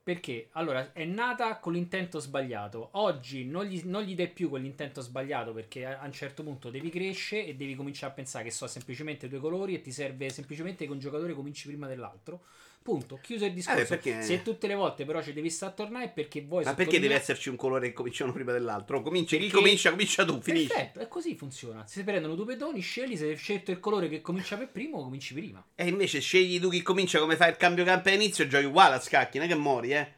Perché? 0.04 0.48
Allora, 0.52 0.92
è 0.92 1.06
nata 1.06 1.58
con 1.58 1.72
l'intento 1.72 2.18
sbagliato. 2.18 2.90
Oggi 2.92 3.46
non 3.46 3.64
gli, 3.64 3.80
non 3.86 4.02
gli 4.02 4.14
dai 4.14 4.28
più 4.28 4.50
quell'intento 4.50 5.00
sbagliato 5.00 5.54
perché 5.54 5.86
a, 5.86 6.04
un 6.04 6.12
certo 6.12 6.42
punto 6.42 6.68
devi 6.68 6.90
crescere 6.90 7.46
e 7.46 7.54
devi 7.56 7.74
cominciare 7.74 8.12
a 8.12 8.14
pensare 8.14 8.44
che 8.44 8.50
sono 8.50 8.68
semplicemente 8.70 9.28
due 9.28 9.38
colori 9.40 9.74
e 9.74 9.80
ti 9.80 9.90
serve 9.90 10.28
semplicemente 10.28 10.84
che 10.84 10.92
un 10.92 10.98
giocatore 10.98 11.32
cominci 11.32 11.68
prima 11.68 11.86
dell'altro. 11.86 12.42
Punto. 12.84 13.18
Chiuso 13.22 13.46
il 13.46 13.54
discorso. 13.54 13.80
Eh, 13.80 13.86
perché- 13.86 14.20
Se 14.20 14.42
tutte 14.42 14.66
le 14.66 14.74
volte 14.74 15.06
però 15.06 15.22
ci 15.22 15.32
devi 15.32 15.48
stare 15.48 15.72
a 15.72 15.74
tornare 15.74 16.04
è 16.04 16.10
perché 16.10 16.42
vuoi 16.42 16.64
Ma 16.64 16.74
perché 16.74 17.00
deve 17.00 17.14
esserci 17.14 17.48
un 17.48 17.56
colore 17.56 17.88
che 17.88 17.94
comincia 17.94 18.24
uno 18.24 18.34
prima 18.34 18.52
dell'altro? 18.52 19.00
Comincia, 19.00 19.36
chi 19.36 19.44
Perché- 19.44 19.56
comincia, 19.56 19.88
comincia 19.90 20.22
tu, 20.26 20.38
finisci. 20.42 20.66
Perfetto, 20.66 21.00
è 21.00 21.08
così 21.08 21.34
funziona. 21.34 21.86
Se 21.86 22.00
si 22.00 22.04
prendono 22.04 22.34
due 22.34 22.44
pedoni, 22.44 22.80
scegli 22.80 23.16
se 23.16 23.28
hai 23.28 23.36
scelto 23.36 23.70
il 23.70 23.80
colore 23.80 24.10
che 24.10 24.20
comincia 24.20 24.58
per 24.58 24.68
primo, 24.68 25.02
cominci 25.02 25.32
prima. 25.32 25.64
E 25.74 25.88
invece 25.88 26.20
scegli 26.20 26.60
tu 26.60 26.68
chi 26.68 26.82
comincia, 26.82 27.18
come 27.20 27.36
fai 27.36 27.48
il 27.48 27.56
cambio 27.56 27.84
campo 27.84 28.10
all'inizio 28.10 28.46
giochi 28.46 28.66
uguale 28.66 28.96
a 28.96 29.00
scacchi, 29.00 29.38
non 29.38 29.46
è 29.46 29.50
che 29.50 29.56
muori, 29.56 29.94
eh. 29.94 30.12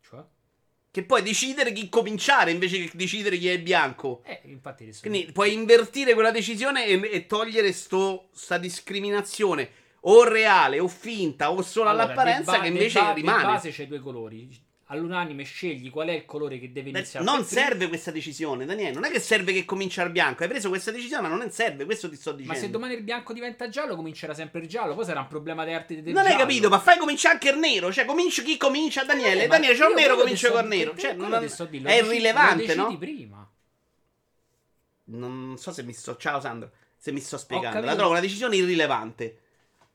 Cioè? 0.00 0.20
Che 0.90 1.02
puoi 1.04 1.22
decidere 1.22 1.70
chi 1.72 1.88
cominciare 1.88 2.50
invece 2.50 2.78
che 2.86 2.90
decidere 2.94 3.38
chi 3.38 3.46
è 3.48 3.60
bianco. 3.60 4.22
Eh, 4.24 4.40
infatti. 4.46 4.90
Quindi 5.02 5.30
puoi 5.30 5.52
invertire 5.52 6.14
quella 6.14 6.32
decisione 6.32 6.84
e, 6.84 7.00
e 7.12 7.26
togliere 7.26 7.70
sto, 7.72 8.30
sta 8.32 8.58
discriminazione 8.58 9.84
o 10.08 10.24
reale 10.24 10.78
o 10.80 10.88
finta 10.88 11.50
o 11.50 11.62
solo 11.62 11.88
Allora, 11.88 12.04
all'apparenza 12.04 12.52
ba- 12.52 12.60
che 12.60 12.68
invece 12.68 13.00
ba- 13.00 13.12
rimane. 13.12 13.42
base 13.44 13.70
c'è 13.70 13.86
due 13.86 13.98
colori. 14.00 14.64
All'unanime 14.90 15.42
scegli 15.42 15.90
qual 15.90 16.06
è 16.06 16.12
il 16.12 16.24
colore 16.24 16.60
che 16.60 16.70
deve 16.70 16.92
Beh, 16.92 16.98
iniziare. 17.00 17.24
Non 17.24 17.42
serve 17.44 17.88
questa 17.88 18.12
decisione, 18.12 18.64
Daniele. 18.66 18.92
Non 18.92 19.02
è 19.04 19.10
che 19.10 19.18
serve 19.18 19.52
che 19.52 19.64
comincia 19.64 20.04
il 20.04 20.10
bianco. 20.10 20.44
Hai 20.44 20.48
preso 20.48 20.68
questa 20.68 20.92
decisione, 20.92 21.26
ma 21.26 21.34
non 21.34 21.50
serve. 21.50 21.84
Questo 21.84 22.08
ti 22.08 22.14
sto 22.14 22.30
Ma 22.30 22.36
dicendo. 22.36 22.60
se 22.60 22.70
domani 22.70 22.94
il 22.94 23.02
bianco 23.02 23.32
diventa 23.32 23.68
giallo, 23.68 23.96
comincerà 23.96 24.32
sempre 24.32 24.60
il 24.60 24.68
giallo. 24.68 24.94
Poi 24.94 25.04
sarà 25.04 25.18
un 25.18 25.26
problema 25.26 25.64
di 25.64 25.72
arte 25.72 26.00
del 26.00 26.12
non 26.14 26.22
hai 26.22 26.28
giallo. 26.30 26.42
capito, 26.44 26.68
ma 26.68 26.78
fai 26.78 26.98
cominciare 26.98 27.34
anche 27.34 27.48
il 27.50 27.58
nero. 27.58 27.92
Cioè, 27.92 28.04
comincia 28.04 28.42
chi 28.44 28.56
comincia, 28.56 29.02
Daniele. 29.02 29.42
Eh, 29.42 29.46
ma 29.48 29.54
Daniele, 29.54 29.74
c'è 29.76 29.84
un 29.86 29.90
io 29.90 29.96
nero, 29.96 30.16
comincia 30.16 30.50
col 30.52 30.66
nero. 30.68 30.96
Cioè, 30.96 31.14
non- 31.14 31.36
ti 31.40 31.48
sto 31.48 31.64
di- 31.64 31.82
è 31.82 31.94
irrilevante, 31.94 32.74
no? 32.76 32.96
prima. 32.96 33.50
Non 35.06 35.56
so 35.58 35.72
se 35.72 35.82
mi 35.82 35.92
sto. 35.92 36.16
Ciao, 36.16 36.40
Sandro. 36.40 36.70
Se 36.96 37.10
mi 37.10 37.18
sto 37.20 37.38
spiegando. 37.38 37.80
La 37.84 37.96
trovo 37.96 38.10
una 38.12 38.20
decisione 38.20 38.54
irrilevante. 38.54 39.40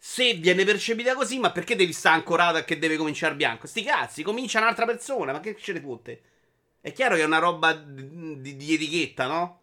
Se 0.04 0.34
viene 0.34 0.64
percepita 0.66 1.14
così, 1.14 1.38
ma 1.38 1.52
perché 1.52 1.76
devi 1.76 1.94
stare 1.94 2.16
ancorato 2.16 2.58
a 2.58 2.64
che 2.64 2.80
deve 2.80 2.98
cominciare 2.98 3.36
bianco? 3.36 3.68
Sti 3.68 3.84
cazzi, 3.84 4.24
comincia 4.24 4.60
un'altra 4.60 4.84
persona. 4.88 5.32
Ma 5.32 5.39
che 5.39 5.56
ce 5.56 5.74
ne 5.74 5.80
fotte? 5.80 6.22
È 6.82 6.91
chiaro 6.91 7.14
che 7.14 7.22
è 7.22 7.26
una 7.26 7.38
roba 7.38 7.74
di, 7.74 8.41
di- 8.41 8.56
di 8.56 8.74
etichetta, 8.74 9.28
no? 9.28 9.62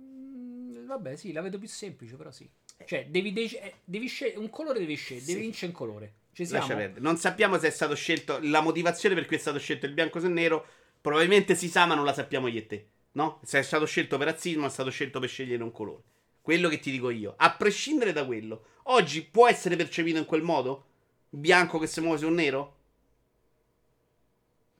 Mm, 0.00 0.86
vabbè, 0.86 1.16
sì, 1.16 1.32
la 1.32 1.42
vedo 1.42 1.58
più 1.58 1.68
semplice, 1.68 2.16
però 2.16 2.30
sì. 2.30 2.48
Cioè, 2.86 3.08
devi, 3.10 3.34
dec- 3.34 3.62
eh, 3.62 3.74
devi 3.84 4.06
scegliere 4.06 4.38
un 4.38 4.48
colore, 4.48 4.78
devi 4.78 4.94
scegliere, 4.94 5.26
Sì. 5.26 5.32
devi 5.32 5.42
vincere 5.44 5.66
un 5.66 5.72
colore. 5.76 6.12
Ci 6.32 6.46
siamo? 6.46 6.60
Lascia 6.62 6.76
perdere. 6.78 7.00
Non 7.02 7.16
sappiamo 7.18 7.58
se 7.58 7.66
è 7.66 7.70
stato 7.70 7.94
scelto 7.94 8.38
la 8.40 8.62
motivazione 8.62 9.14
per 9.14 9.26
cui 9.26 9.36
è 9.36 9.38
stato 9.38 9.58
scelto 9.58 9.84
il 9.84 9.92
bianco 9.92 10.18
sul 10.18 10.30
nero. 10.30 10.66
Probabilmente 10.98 11.54
si 11.54 11.68
sa, 11.68 11.84
ma 11.84 11.94
non 11.94 12.06
la 12.06 12.14
sappiamo 12.14 12.46
io 12.48 12.60
e 12.60 12.66
te. 12.66 12.86
No? 13.12 13.38
Se 13.44 13.58
è 13.58 13.62
stato 13.62 13.84
scelto 13.84 14.16
per 14.16 14.28
razzismo, 14.28 14.64
è 14.64 14.70
stato 14.70 14.88
scelto 14.88 15.20
per 15.20 15.28
scegliere 15.28 15.62
un 15.62 15.72
colore. 15.72 16.02
Quello 16.46 16.68
che 16.68 16.78
ti 16.78 16.92
dico 16.92 17.10
io. 17.10 17.34
A 17.38 17.56
prescindere 17.56 18.12
da 18.12 18.24
quello, 18.24 18.66
oggi 18.84 19.24
può 19.24 19.48
essere 19.48 19.74
percepito 19.74 20.16
in 20.18 20.26
quel 20.26 20.42
modo? 20.42 20.84
Bianco 21.28 21.76
che 21.80 21.88
si 21.88 22.00
muove 22.00 22.18
su 22.18 22.28
un 22.28 22.34
nero? 22.34 22.76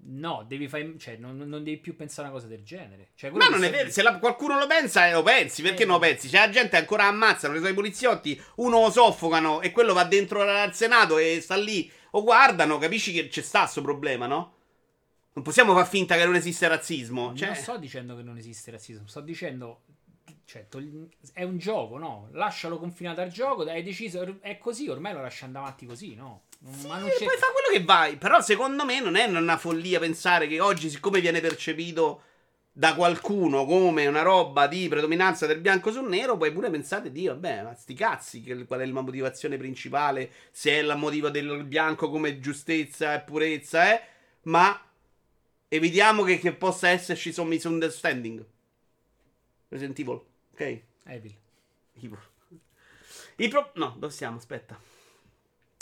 No, 0.09 0.45
devi 0.47 0.69
fare. 0.69 0.95
Cioè, 0.97 1.17
non, 1.17 1.37
non 1.37 1.65
devi 1.65 1.79
più 1.79 1.97
pensare 1.97 2.29
a 2.29 2.31
una 2.31 2.39
cosa 2.39 2.49
del 2.49 2.63
genere. 2.63 3.09
Cioè, 3.17 3.31
Ma 3.31 3.49
non 3.49 3.65
è 3.65 3.71
vero, 3.71 3.91
se 3.91 4.03
la- 4.03 4.17
qualcuno 4.21 4.57
lo 4.61 4.69
pensa, 4.69 5.09
eh, 5.09 5.13
lo 5.13 5.25
pensi. 5.25 5.61
Perché 5.63 5.83
Eh. 5.83 5.87
non 5.87 5.97
lo 5.97 6.01
pensi? 6.03 6.29
C'è 6.29 6.39
la 6.39 6.51
gente 6.51 6.77
ancora 6.77 7.07
ammazzano, 7.07 7.59
suoi 7.59 7.75
poliziotti, 7.75 8.41
uno 8.59 8.83
lo 8.83 8.91
soffocano 8.93 9.61
e 9.61 9.73
quello 9.73 9.93
va 9.93 10.05
dentro 10.05 10.43
al 10.43 10.73
Senato 10.73 11.19
e 11.19 11.41
sta 11.41 11.57
lì. 11.57 11.91
O 12.13 12.23
guardano, 12.23 12.79
capisci 12.79 13.13
che 13.13 13.27
c'è 13.27 13.43
sta 13.43 13.67
sto 13.67 13.83
problema, 13.83 14.29
no? 14.29 14.53
Non 15.33 15.43
possiamo 15.43 15.75
far 15.75 15.89
finta 15.89 16.15
che 16.17 16.25
non 16.25 16.37
esiste 16.37 16.69
razzismo. 16.69 17.35
Cioè, 17.35 17.49
Non 17.49 17.57
sto 17.57 17.77
dicendo 17.77 18.15
che 18.15 18.23
non 18.23 18.39
esiste 18.39 18.71
razzismo, 18.71 19.09
sto 19.09 19.21
dicendo. 19.21 19.81
Cioè, 20.47 20.69
togli- 20.69 21.09
è 21.33 21.43
un 21.43 21.59
gioco, 21.59 21.99
no? 21.99 22.29
Lascialo 22.31 22.79
confinato 22.79 23.21
al 23.21 23.31
gioco, 23.31 23.63
hai 23.63 23.83
deciso, 23.83 24.39
è 24.41 24.59
così, 24.59 24.89
ormai 24.89 25.13
lo 25.13 25.21
lasci 25.21 25.43
andare 25.43 25.65
avanti 25.65 25.87
così, 25.87 26.15
no? 26.15 26.45
Ma 26.87 26.99
non 26.99 27.09
c'è. 27.09 27.25
puoi 27.25 27.37
fare 27.37 27.53
quello 27.53 27.77
che 27.77 27.83
vai. 27.85 28.17
Però 28.17 28.41
secondo 28.41 28.85
me 28.85 29.01
non 29.01 29.17
è 29.17 29.25
una 29.25 29.57
follia 29.57 29.99
pensare 29.99 30.47
che 30.47 30.61
oggi, 30.61 30.89
siccome 30.89 31.21
viene 31.21 31.41
percepito 31.41 32.23
da 32.71 32.95
qualcuno 32.95 33.65
come 33.65 34.07
una 34.07 34.23
roba 34.23 34.69
di 34.69 34.87
predominanza 34.87 35.47
del 35.47 35.59
bianco 35.61 35.91
sul 35.91 36.09
nero, 36.09 36.37
puoi 36.37 36.53
pure 36.53 36.71
pensare 36.71 37.11
di, 37.11 37.27
vabbè, 37.27 37.63
ma 37.65 37.75
sti 37.75 37.95
cazzi, 37.95 38.41
che- 38.43 38.67
qual 38.67 38.81
è 38.81 38.87
la 38.87 39.01
motivazione 39.01 39.57
principale, 39.57 40.31
se 40.53 40.71
è 40.71 40.79
il 40.79 40.95
motivo 40.97 41.29
del 41.29 41.65
bianco 41.65 42.09
come 42.09 42.39
giustezza 42.39 43.15
e 43.15 43.21
purezza, 43.21 43.93
eh? 43.93 44.01
Ma 44.43 44.81
evitiamo 45.69 46.23
che, 46.23 46.39
che 46.39 46.53
possa 46.53 46.89
esserci 46.89 47.33
some 47.33 47.49
misunderstanding. 47.49 48.45
Resident 49.69 49.99
Evil, 49.99 50.21
ok? 50.57 50.83
Evil. 51.05 51.35
Evil. 52.01 52.19
I 53.37 53.49
pro- 53.49 53.73
no, 53.75 53.95
dove 53.99 54.13
siamo? 54.13 54.39
Aspetta. 54.39 54.81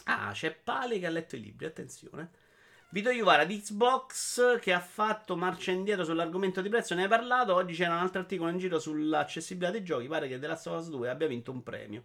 Ah, 0.04 0.32
c'è 0.32 0.52
Pale 0.52 0.98
che 0.98 1.06
ha 1.06 1.10
letto 1.10 1.36
i 1.36 1.40
libri, 1.40 1.64
attenzione. 1.66 2.42
Vito 2.90 3.10
Iuvara 3.10 3.44
di 3.44 3.60
Xbox 3.60 4.58
che 4.60 4.72
ha 4.72 4.80
fatto 4.80 5.36
marcia 5.36 5.72
indietro 5.72 6.04
sull'argomento 6.04 6.60
di 6.60 6.68
prezzo, 6.68 6.94
ne 6.94 7.04
hai 7.04 7.08
parlato. 7.08 7.54
Oggi 7.54 7.74
c'era 7.74 7.94
un 7.94 8.00
altro 8.00 8.20
articolo 8.20 8.50
in 8.50 8.58
giro 8.58 8.78
sull'accessibilità 8.78 9.72
dei 9.72 9.82
giochi. 9.84 10.06
Pare 10.06 10.28
che 10.28 10.38
The 10.38 10.46
Last 10.46 10.66
of 10.66 10.80
Us 10.80 10.90
2 10.90 11.08
abbia 11.08 11.26
vinto 11.26 11.50
un 11.50 11.62
premio. 11.62 12.02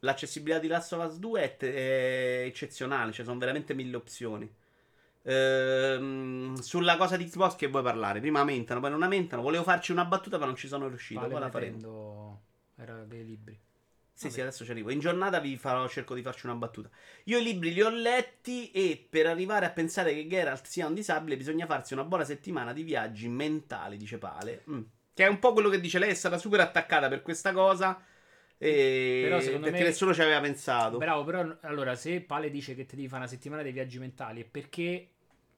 L'accessibilità 0.00 0.58
di 0.58 0.68
Last 0.68 0.92
of 0.92 1.06
Us 1.06 1.18
2 1.18 1.42
è, 1.42 1.56
te- 1.56 1.74
è 1.74 2.44
eccezionale, 2.44 3.12
cioè 3.12 3.24
sono 3.24 3.38
veramente 3.38 3.74
mille 3.74 3.96
opzioni. 3.96 4.50
Ehm, 5.24 6.54
sulla 6.56 6.96
cosa 6.96 7.16
di 7.16 7.24
Xbox 7.24 7.56
che 7.56 7.68
vuoi 7.68 7.82
parlare? 7.82 8.20
Prima 8.20 8.40
aumentano, 8.40 8.80
poi 8.80 8.90
non 8.90 9.02
aumentano. 9.02 9.42
Volevo 9.42 9.62
farci 9.62 9.92
una 9.92 10.04
battuta, 10.04 10.38
ma 10.38 10.46
non 10.46 10.56
ci 10.56 10.68
sono 10.68 10.88
riuscito. 10.88 11.20
Poi 11.20 11.40
la 11.40 11.50
faremo. 11.50 12.42
Era 12.76 13.04
dei 13.04 13.24
libri. 13.24 13.60
Sì, 14.14 14.24
Vabbè. 14.24 14.34
sì, 14.34 14.40
adesso 14.42 14.64
ci 14.64 14.70
arrivo. 14.70 14.90
In 14.90 14.98
giornata 14.98 15.40
vi 15.40 15.56
farò, 15.56 15.88
cerco 15.88 16.14
di 16.14 16.22
farci 16.22 16.46
una 16.46 16.54
battuta. 16.54 16.88
Io 17.24 17.38
i 17.38 17.42
libri 17.42 17.72
li 17.72 17.82
ho 17.82 17.88
letti 17.88 18.70
e 18.70 19.04
per 19.08 19.26
arrivare 19.26 19.66
a 19.66 19.70
pensare 19.70 20.14
che 20.14 20.26
Geralt 20.26 20.66
sia 20.66 20.86
un 20.86 20.94
disabile 20.94 21.36
bisogna 21.36 21.66
farsi 21.66 21.94
una 21.94 22.04
buona 22.04 22.24
settimana 22.24 22.72
di 22.72 22.82
viaggi 22.82 23.28
mentali, 23.28 23.96
dice 23.96 24.18
Pale. 24.18 24.64
Mm. 24.70 24.82
Che 25.14 25.24
è 25.24 25.28
un 25.28 25.38
po' 25.38 25.52
quello 25.52 25.68
che 25.68 25.80
dice 25.80 25.98
lei, 25.98 26.10
è 26.10 26.14
stata 26.14 26.38
super 26.38 26.60
attaccata 26.60 27.08
per 27.08 27.22
questa 27.22 27.52
cosa. 27.52 28.00
E... 28.58 29.22
Però 29.24 29.40
secondo 29.40 29.66
perché 29.66 29.82
me- 29.82 29.88
nessuno 29.88 30.14
ci 30.14 30.22
aveva 30.22 30.40
pensato. 30.40 30.98
Bravo, 30.98 31.24
però 31.24 31.56
allora 31.62 31.96
se 31.96 32.20
Pale 32.20 32.50
dice 32.50 32.74
che 32.74 32.86
ti 32.86 32.94
devi 32.94 33.08
fare 33.08 33.22
una 33.22 33.30
settimana 33.30 33.62
dei 33.62 33.72
viaggi 33.72 33.98
mentali 33.98 34.42
è 34.42 34.44
perché 34.44 35.11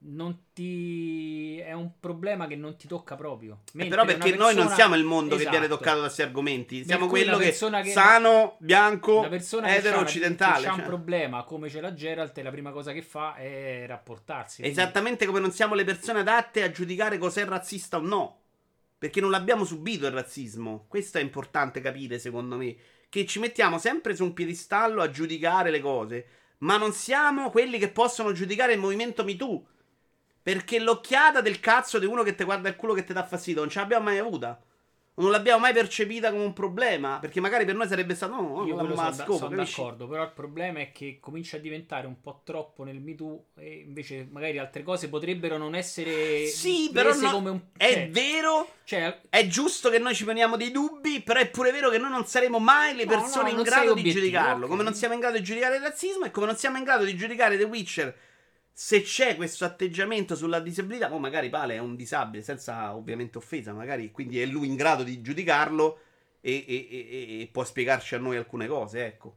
non 0.06 0.38
ti 0.52 1.58
è 1.58 1.72
un 1.72 1.92
problema 1.98 2.46
che 2.46 2.56
non 2.56 2.76
ti 2.76 2.86
tocca 2.86 3.14
proprio. 3.16 3.60
Eh, 3.74 3.86
però 3.86 4.04
perché 4.04 4.28
una 4.32 4.36
noi 4.36 4.54
non 4.54 4.66
persona- 4.66 4.74
siamo 4.74 4.94
il 4.96 5.04
mondo 5.04 5.30
che 5.34 5.42
Esatto. 5.42 5.50
viene 5.50 5.68
toccato 5.68 5.96
da 5.96 6.02
questi 6.04 6.22
argomenti. 6.22 6.84
Siamo 6.84 7.06
quello 7.06 7.38
che, 7.38 7.44
persona 7.44 7.80
che- 7.80 7.90
sano, 7.90 8.56
bianco, 8.60 9.26
persona 9.28 9.68
che 9.68 9.76
etero, 9.76 10.00
occidentale. 10.00 10.62
che 10.62 10.68
ha 10.68 10.72
un 10.72 10.78
cioè. 10.78 10.86
problema 10.86 11.44
come 11.44 11.70
ce 11.70 11.80
l'ha 11.80 11.94
Geralt, 11.94 12.38
la 12.38 12.50
prima 12.50 12.70
cosa 12.70 12.92
che 12.92 13.02
fa 13.02 13.34
è 13.36 13.84
rapportarsi. 13.86 14.60
quindi- 14.60 14.78
Esattamente 14.78 15.24
come 15.26 15.40
non 15.40 15.52
siamo 15.52 15.74
le 15.74 15.84
persone 15.84 16.20
adatte 16.20 16.62
a 16.62 16.70
giudicare 16.70 17.16
cos'è 17.18 17.44
razzista 17.46 17.96
o 17.96 18.00
no. 18.00 18.38
Perché 18.98 19.20
non 19.20 19.30
l'abbiamo 19.30 19.64
subito 19.64 20.06
il 20.06 20.12
razzismo. 20.12 20.84
Questo 20.88 21.18
è 21.18 21.20
importante 21.20 21.80
capire, 21.80 22.18
secondo 22.18 22.56
me. 22.56 22.74
Che 23.08 23.26
ci 23.26 23.38
mettiamo 23.38 23.78
sempre 23.78 24.14
su 24.14 24.24
un 24.24 24.32
piedistallo 24.32 25.02
a 25.02 25.10
giudicare 25.10 25.70
le 25.70 25.80
cose. 25.80 26.26
Ma 26.58 26.76
non 26.78 26.92
siamo 26.92 27.50
quelli 27.50 27.78
che 27.78 27.90
possono 27.90 28.32
giudicare 28.32 28.72
il 28.74 28.78
movimento 28.78 29.22
MeToo. 29.24 29.66
Perché 30.44 30.78
l'occhiata 30.78 31.40
del 31.40 31.58
cazzo 31.58 31.98
di 31.98 32.04
uno 32.04 32.22
che 32.22 32.34
ti 32.34 32.44
guarda 32.44 32.68
il 32.68 32.76
culo 32.76 32.92
che 32.92 33.02
ti 33.02 33.14
dà 33.14 33.24
fastidio 33.24 33.62
non 33.62 33.70
ce 33.70 33.78
l'abbiamo 33.80 34.04
mai 34.04 34.18
avuta. 34.18 34.60
Non 35.16 35.30
l'abbiamo 35.30 35.60
mai 35.60 35.72
percepita 35.72 36.30
come 36.32 36.44
un 36.44 36.52
problema. 36.52 37.18
Perché 37.18 37.40
magari 37.40 37.64
per 37.64 37.76
noi 37.76 37.88
sarebbe 37.88 38.14
stato. 38.14 38.34
No, 38.34 38.42
no, 38.42 38.66
Io 38.66 38.74
non 38.74 38.84
quello 38.84 38.94
sono, 38.96 39.12
scopo, 39.14 39.36
sono 39.36 39.56
d'accordo, 39.56 40.06
però 40.06 40.22
il 40.24 40.32
problema 40.34 40.80
è 40.80 40.92
che 40.92 41.16
comincia 41.18 41.56
a 41.56 41.60
diventare 41.60 42.06
un 42.06 42.20
po' 42.20 42.42
troppo 42.44 42.84
nel 42.84 43.00
Me 43.00 43.14
Too 43.14 43.44
e 43.56 43.84
invece 43.86 44.28
magari 44.30 44.58
altre 44.58 44.82
cose 44.82 45.08
potrebbero 45.08 45.56
non 45.56 45.74
essere 45.74 46.46
Sì, 46.46 46.90
però 46.92 47.14
no- 47.14 47.36
un... 47.38 47.60
è 47.76 47.90
cioè- 47.92 48.10
vero 48.10 48.68
cioè, 48.84 49.20
È 49.30 49.46
giusto 49.46 49.88
che 49.88 49.98
noi 49.98 50.14
ci 50.14 50.24
poniamo 50.24 50.58
dei 50.58 50.70
dubbi, 50.72 51.22
però 51.22 51.40
è 51.40 51.48
pure 51.48 51.70
vero 51.72 51.88
che 51.88 51.96
noi 51.96 52.10
non 52.10 52.26
saremo 52.26 52.58
mai 52.58 52.94
le 52.94 53.06
persone 53.06 53.48
in 53.48 53.62
grado 53.62 53.94
di 53.94 54.10
giudicarlo. 54.10 54.64
ok. 54.64 54.70
Come 54.70 54.82
non 54.82 54.92
siamo 54.94 55.14
in 55.14 55.20
grado 55.20 55.38
di 55.38 55.42
giudicare 55.42 55.76
il 55.76 55.82
razzismo 55.82 56.26
e 56.26 56.30
come 56.30 56.44
non 56.44 56.56
siamo 56.56 56.76
in 56.76 56.84
grado 56.84 57.04
di 57.04 57.16
giudicare 57.16 57.56
The 57.56 57.64
Witcher. 57.64 58.14
Se 58.76 59.00
c'è 59.02 59.36
questo 59.36 59.64
atteggiamento 59.64 60.34
sulla 60.36 60.60
disabilità, 60.60 61.10
o 61.12 61.18
magari 61.18 61.48
Pale 61.48 61.76
è 61.76 61.78
un 61.78 61.96
disabile, 61.96 62.42
senza 62.42 62.94
ovviamente 62.94 63.38
offesa, 63.38 63.72
magari 63.72 64.10
quindi 64.10 64.38
è 64.40 64.44
lui 64.46 64.66
in 64.66 64.74
grado 64.76 65.02
di 65.04 65.20
giudicarlo 65.22 65.98
e, 66.40 66.64
e- 66.68 66.88
e- 66.90 67.40
e 67.42 67.48
può 67.50 67.64
spiegarci 67.64 68.14
a 68.16 68.18
noi 68.18 68.36
alcune 68.36 68.66
cose, 68.66 69.06
ecco. 69.06 69.36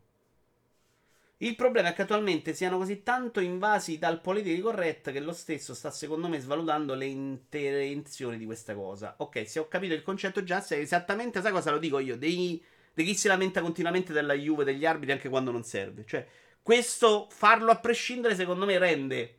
Il 1.40 1.56
problema 1.56 1.90
è 1.90 1.94
che 1.94 2.02
attualmente 2.04 2.54
siano 2.56 2.78
così 2.78 3.04
tanto 3.04 3.40
invasi 3.40 4.00
dal 4.00 4.22
politically 4.22 4.60
correct 4.60 5.12
che 5.12 5.20
lo 5.20 5.34
stesso 5.34 5.76
sta 5.76 5.92
secondo 5.92 6.28
me 6.28 6.40
svalutando 6.40 6.96
le 6.96 7.06
intenzioni 7.06 8.38
di 8.38 8.46
questa 8.46 8.74
cosa. 8.74 9.14
Ok, 9.18 9.48
se 9.48 9.60
ho 9.60 9.68
capito 9.68 9.94
il 9.94 10.02
concetto 10.02 10.44
già, 10.44 10.66
è 10.66 10.74
esattamente, 10.74 11.42
sai 11.42 11.52
cosa 11.52 11.70
lo 11.72 11.78
dico 11.78 12.00
io? 12.00 12.18
Dei, 12.18 12.64
di 12.94 13.04
chi 13.04 13.14
si 13.16 13.28
lamenta 13.28 13.62
continuamente 13.62 14.14
della 14.14 14.34
Juve, 14.34 14.64
degli 14.64 14.84
arbitri 14.86 15.12
anche 15.12 15.30
quando 15.30 15.52
non 15.52 15.64
serve. 15.64 16.06
Cioè, 16.08 16.26
questo 16.68 17.30
farlo 17.30 17.72
a 17.72 17.78
prescindere 17.78 18.36
secondo 18.36 18.66
me 18.66 18.78
rende 18.78 19.36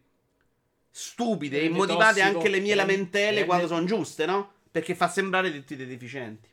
stupide 0.89 1.61
e 1.61 1.67
immotivate 1.67 2.21
tossico, 2.21 2.39
anche 2.39 2.49
le 2.49 2.59
mie 2.59 2.75
lamentele 2.75 3.31
rende- 3.33 3.45
quando 3.45 3.67
sono 3.67 3.85
giuste, 3.85 4.25
no? 4.25 4.53
Perché 4.71 4.95
fa 4.95 5.09
sembrare 5.09 5.53
tutti 5.53 5.77
dei 5.77 5.85
deficienti. 5.85 6.49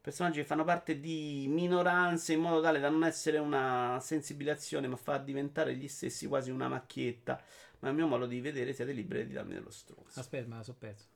Personaggi 0.00 0.38
che 0.38 0.46
fanno 0.46 0.64
parte 0.64 0.98
di 0.98 1.44
minoranze 1.46 2.32
in 2.32 2.40
modo 2.40 2.62
tale 2.62 2.80
da 2.80 2.88
non 2.88 3.04
essere 3.04 3.36
una 3.36 3.98
sensibilazione, 4.00 4.88
ma 4.88 4.96
fa 4.96 5.18
diventare 5.18 5.74
gli 5.74 5.88
stessi 5.88 6.26
quasi 6.26 6.50
una 6.50 6.68
macchietta. 6.68 7.38
Ma 7.80 7.90
il 7.90 7.94
mio 7.94 8.06
modo 8.06 8.24
di 8.24 8.40
vedere 8.40 8.72
siete 8.72 8.92
liberi 8.92 9.26
di 9.26 9.34
darmi 9.34 9.52
dello 9.52 9.70
stronzo. 9.70 10.18
aspetta, 10.18 10.48
ma 10.48 10.56
la 10.56 10.62
so 10.62 10.72
perso. 10.72 11.11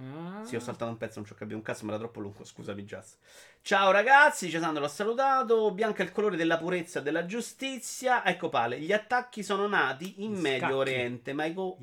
Ah. 0.00 0.42
Sì, 0.44 0.56
ho 0.56 0.60
saltato 0.60 0.90
un 0.90 0.96
pezzo, 0.96 1.18
non 1.18 1.26
ci 1.26 1.32
ho 1.32 1.36
capito 1.36 1.56
un 1.56 1.62
cazzo, 1.62 1.84
ma 1.84 1.92
era 1.92 2.00
troppo 2.00 2.20
lungo. 2.20 2.44
Scusami, 2.44 2.84
Just. 2.84 3.18
Ciao 3.60 3.90
ragazzi, 3.90 4.50
Cesandro 4.50 4.82
l'ho 4.82 4.88
salutato. 4.88 5.70
Bianca 5.72 6.02
è 6.02 6.06
il 6.06 6.12
colore 6.12 6.36
della 6.36 6.58
purezza 6.58 6.98
e 6.98 7.02
della 7.02 7.26
giustizia. 7.26 8.24
Ecco 8.24 8.48
Pale, 8.48 8.80
gli 8.80 8.92
attacchi 8.92 9.42
sono 9.42 9.68
nati 9.68 10.24
in 10.24 10.32
Gli 10.32 10.40
Medio 10.40 10.58
scacchi. 10.58 10.74
Oriente, 10.74 11.32
ma 11.32 11.44
i, 11.44 11.54
co- 11.54 11.78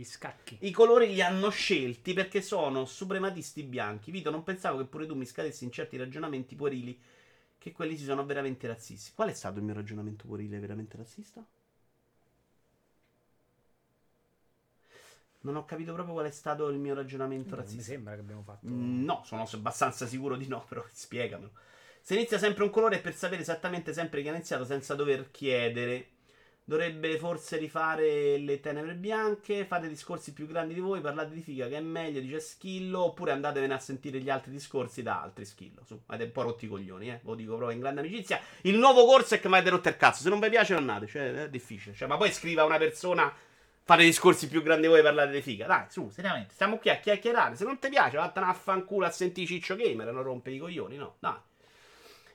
i 0.59 0.71
colori 0.71 1.13
li 1.13 1.21
hanno 1.21 1.49
scelti 1.49 2.13
perché 2.13 2.41
sono 2.41 2.85
suprematisti 2.85 3.63
bianchi. 3.63 4.11
Vito, 4.11 4.29
non 4.29 4.43
pensavo 4.43 4.77
che 4.77 4.85
pure 4.85 5.05
tu 5.05 5.15
mi 5.15 5.25
scadessi 5.25 5.63
in 5.63 5.71
certi 5.71 5.95
ragionamenti 5.97 6.55
puerili, 6.55 6.99
che 7.57 7.71
quelli 7.71 7.97
si 7.97 8.03
sono 8.03 8.25
veramente 8.25 8.67
razzisti. 8.67 9.11
Qual 9.13 9.29
è 9.29 9.33
stato 9.33 9.59
il 9.59 9.65
mio 9.65 9.73
ragionamento 9.73 10.25
puerile 10.27 10.59
veramente 10.59 10.97
razzista? 10.97 11.45
Non 15.41 15.55
ho 15.55 15.65
capito 15.65 15.93
proprio 15.93 16.13
qual 16.15 16.25
è 16.27 16.31
stato 16.31 16.67
il 16.67 16.77
mio 16.77 16.93
ragionamento 16.93 17.55
mi 17.55 17.61
razzista. 17.61 17.91
sembra 17.91 18.13
che 18.13 18.19
abbiamo 18.19 18.43
fatto. 18.43 18.67
Mm, 18.67 19.03
No, 19.05 19.21
sono 19.23 19.47
abbastanza 19.53 20.05
sicuro 20.05 20.35
di 20.35 20.47
no, 20.47 20.65
però 20.67 20.83
spiegamelo. 20.91 21.51
Se 22.01 22.15
inizia 22.15 22.37
sempre 22.37 22.63
un 22.63 22.69
colore 22.69 22.99
per 22.99 23.13
sapere 23.15 23.41
esattamente 23.41 23.93
sempre 23.93 24.21
chi 24.21 24.27
ha 24.29 24.33
iniziato 24.33 24.65
senza 24.65 24.95
dover 24.95 25.31
chiedere. 25.31 26.09
Dovrebbe 26.69 27.17
forse 27.17 27.57
rifare 27.57 28.37
le 28.37 28.59
tenebre 28.59 28.93
bianche. 28.93 29.65
Fate 29.65 29.87
discorsi 29.87 30.33
più 30.33 30.45
grandi 30.45 30.75
di 30.75 30.79
voi. 30.79 31.01
Parlate 31.01 31.33
di 31.33 31.41
figa 31.41 31.67
che 31.67 31.77
è 31.77 31.81
meglio, 31.81 32.19
dice 32.19 32.39
Schillo. 32.39 33.05
Oppure 33.05 33.31
andatevene 33.31 33.73
a 33.73 33.79
sentire 33.79 34.19
gli 34.19 34.29
altri 34.29 34.51
discorsi 34.51 35.01
da 35.01 35.19
altri 35.21 35.45
Schillo. 35.45 35.83
Su, 35.83 35.99
avete 36.05 36.25
un 36.25 36.31
po' 36.31 36.43
rotti 36.43 36.65
i 36.65 36.67
coglioni, 36.67 37.09
eh. 37.09 37.19
Lo 37.23 37.33
dico 37.33 37.55
proprio 37.55 37.75
in 37.75 37.81
grande 37.81 38.01
amicizia. 38.01 38.39
Il 38.61 38.77
nuovo 38.77 39.05
corso 39.05 39.33
è 39.33 39.39
che 39.39 39.47
mi 39.47 39.55
avete 39.55 39.71
rotto 39.71 39.89
il 39.89 39.97
cazzo. 39.97 40.21
Se 40.21 40.29
non 40.29 40.39
vi 40.39 40.49
piace, 40.49 40.73
non 40.73 40.87
andate. 40.87 41.07
Cioè, 41.07 41.33
è 41.45 41.49
difficile. 41.49 41.95
Cioè, 41.95 42.07
ma 42.07 42.17
poi 42.17 42.31
scriva 42.31 42.63
una 42.65 42.77
persona 42.77 43.33
fare 43.89 44.03
discorsi 44.03 44.47
più 44.47 44.61
grandi 44.61 44.85
voi 44.85 44.99
e 44.99 45.01
parlare 45.01 45.31
di 45.31 45.41
figa. 45.41 45.65
Dai, 45.65 45.85
su, 45.89 46.11
seriamente, 46.11 46.53
stiamo 46.53 46.77
qui 46.77 46.91
a 46.91 46.99
chiacchierare. 46.99 47.55
Se 47.55 47.63
non 47.63 47.79
ti 47.79 47.89
piace, 47.89 48.17
vattene 48.17 48.45
a 48.45 48.53
fanculo 48.53 49.07
a 49.07 49.09
sentire 49.09 49.47
Ciccio 49.47 49.75
Gamer 49.75 50.11
non 50.11 50.21
rompe 50.21 50.51
i 50.51 50.59
coglioni, 50.59 50.95
no? 50.95 51.15
Dai. 51.17 51.33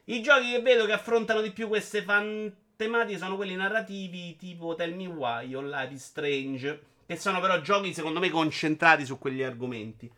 I 0.07 0.21
giochi 0.21 0.51
che 0.51 0.61
vedo 0.63 0.85
che 0.85 0.91
affrontano 0.91 1.41
di 1.41 1.53
più 1.53 1.69
queste 1.69 2.03
fan 2.03 2.53
tematiche 2.75 3.19
sono 3.19 3.37
quelli 3.37 3.55
narrativi 3.55 4.35
tipo 4.35 4.75
Tell 4.75 4.97
Me 4.97 5.07
Why 5.07 5.55
o 5.55 5.61
Life 5.61 5.95
is 5.95 6.05
Strange, 6.05 6.83
che 7.07 7.17
sono 7.17 7.39
però 7.39 7.61
giochi 7.61 7.95
secondo 7.95 8.19
me 8.19 8.31
concentrati 8.31 9.05
su 9.05 9.17
quegli 9.21 9.45
argomenti. 9.45 10.11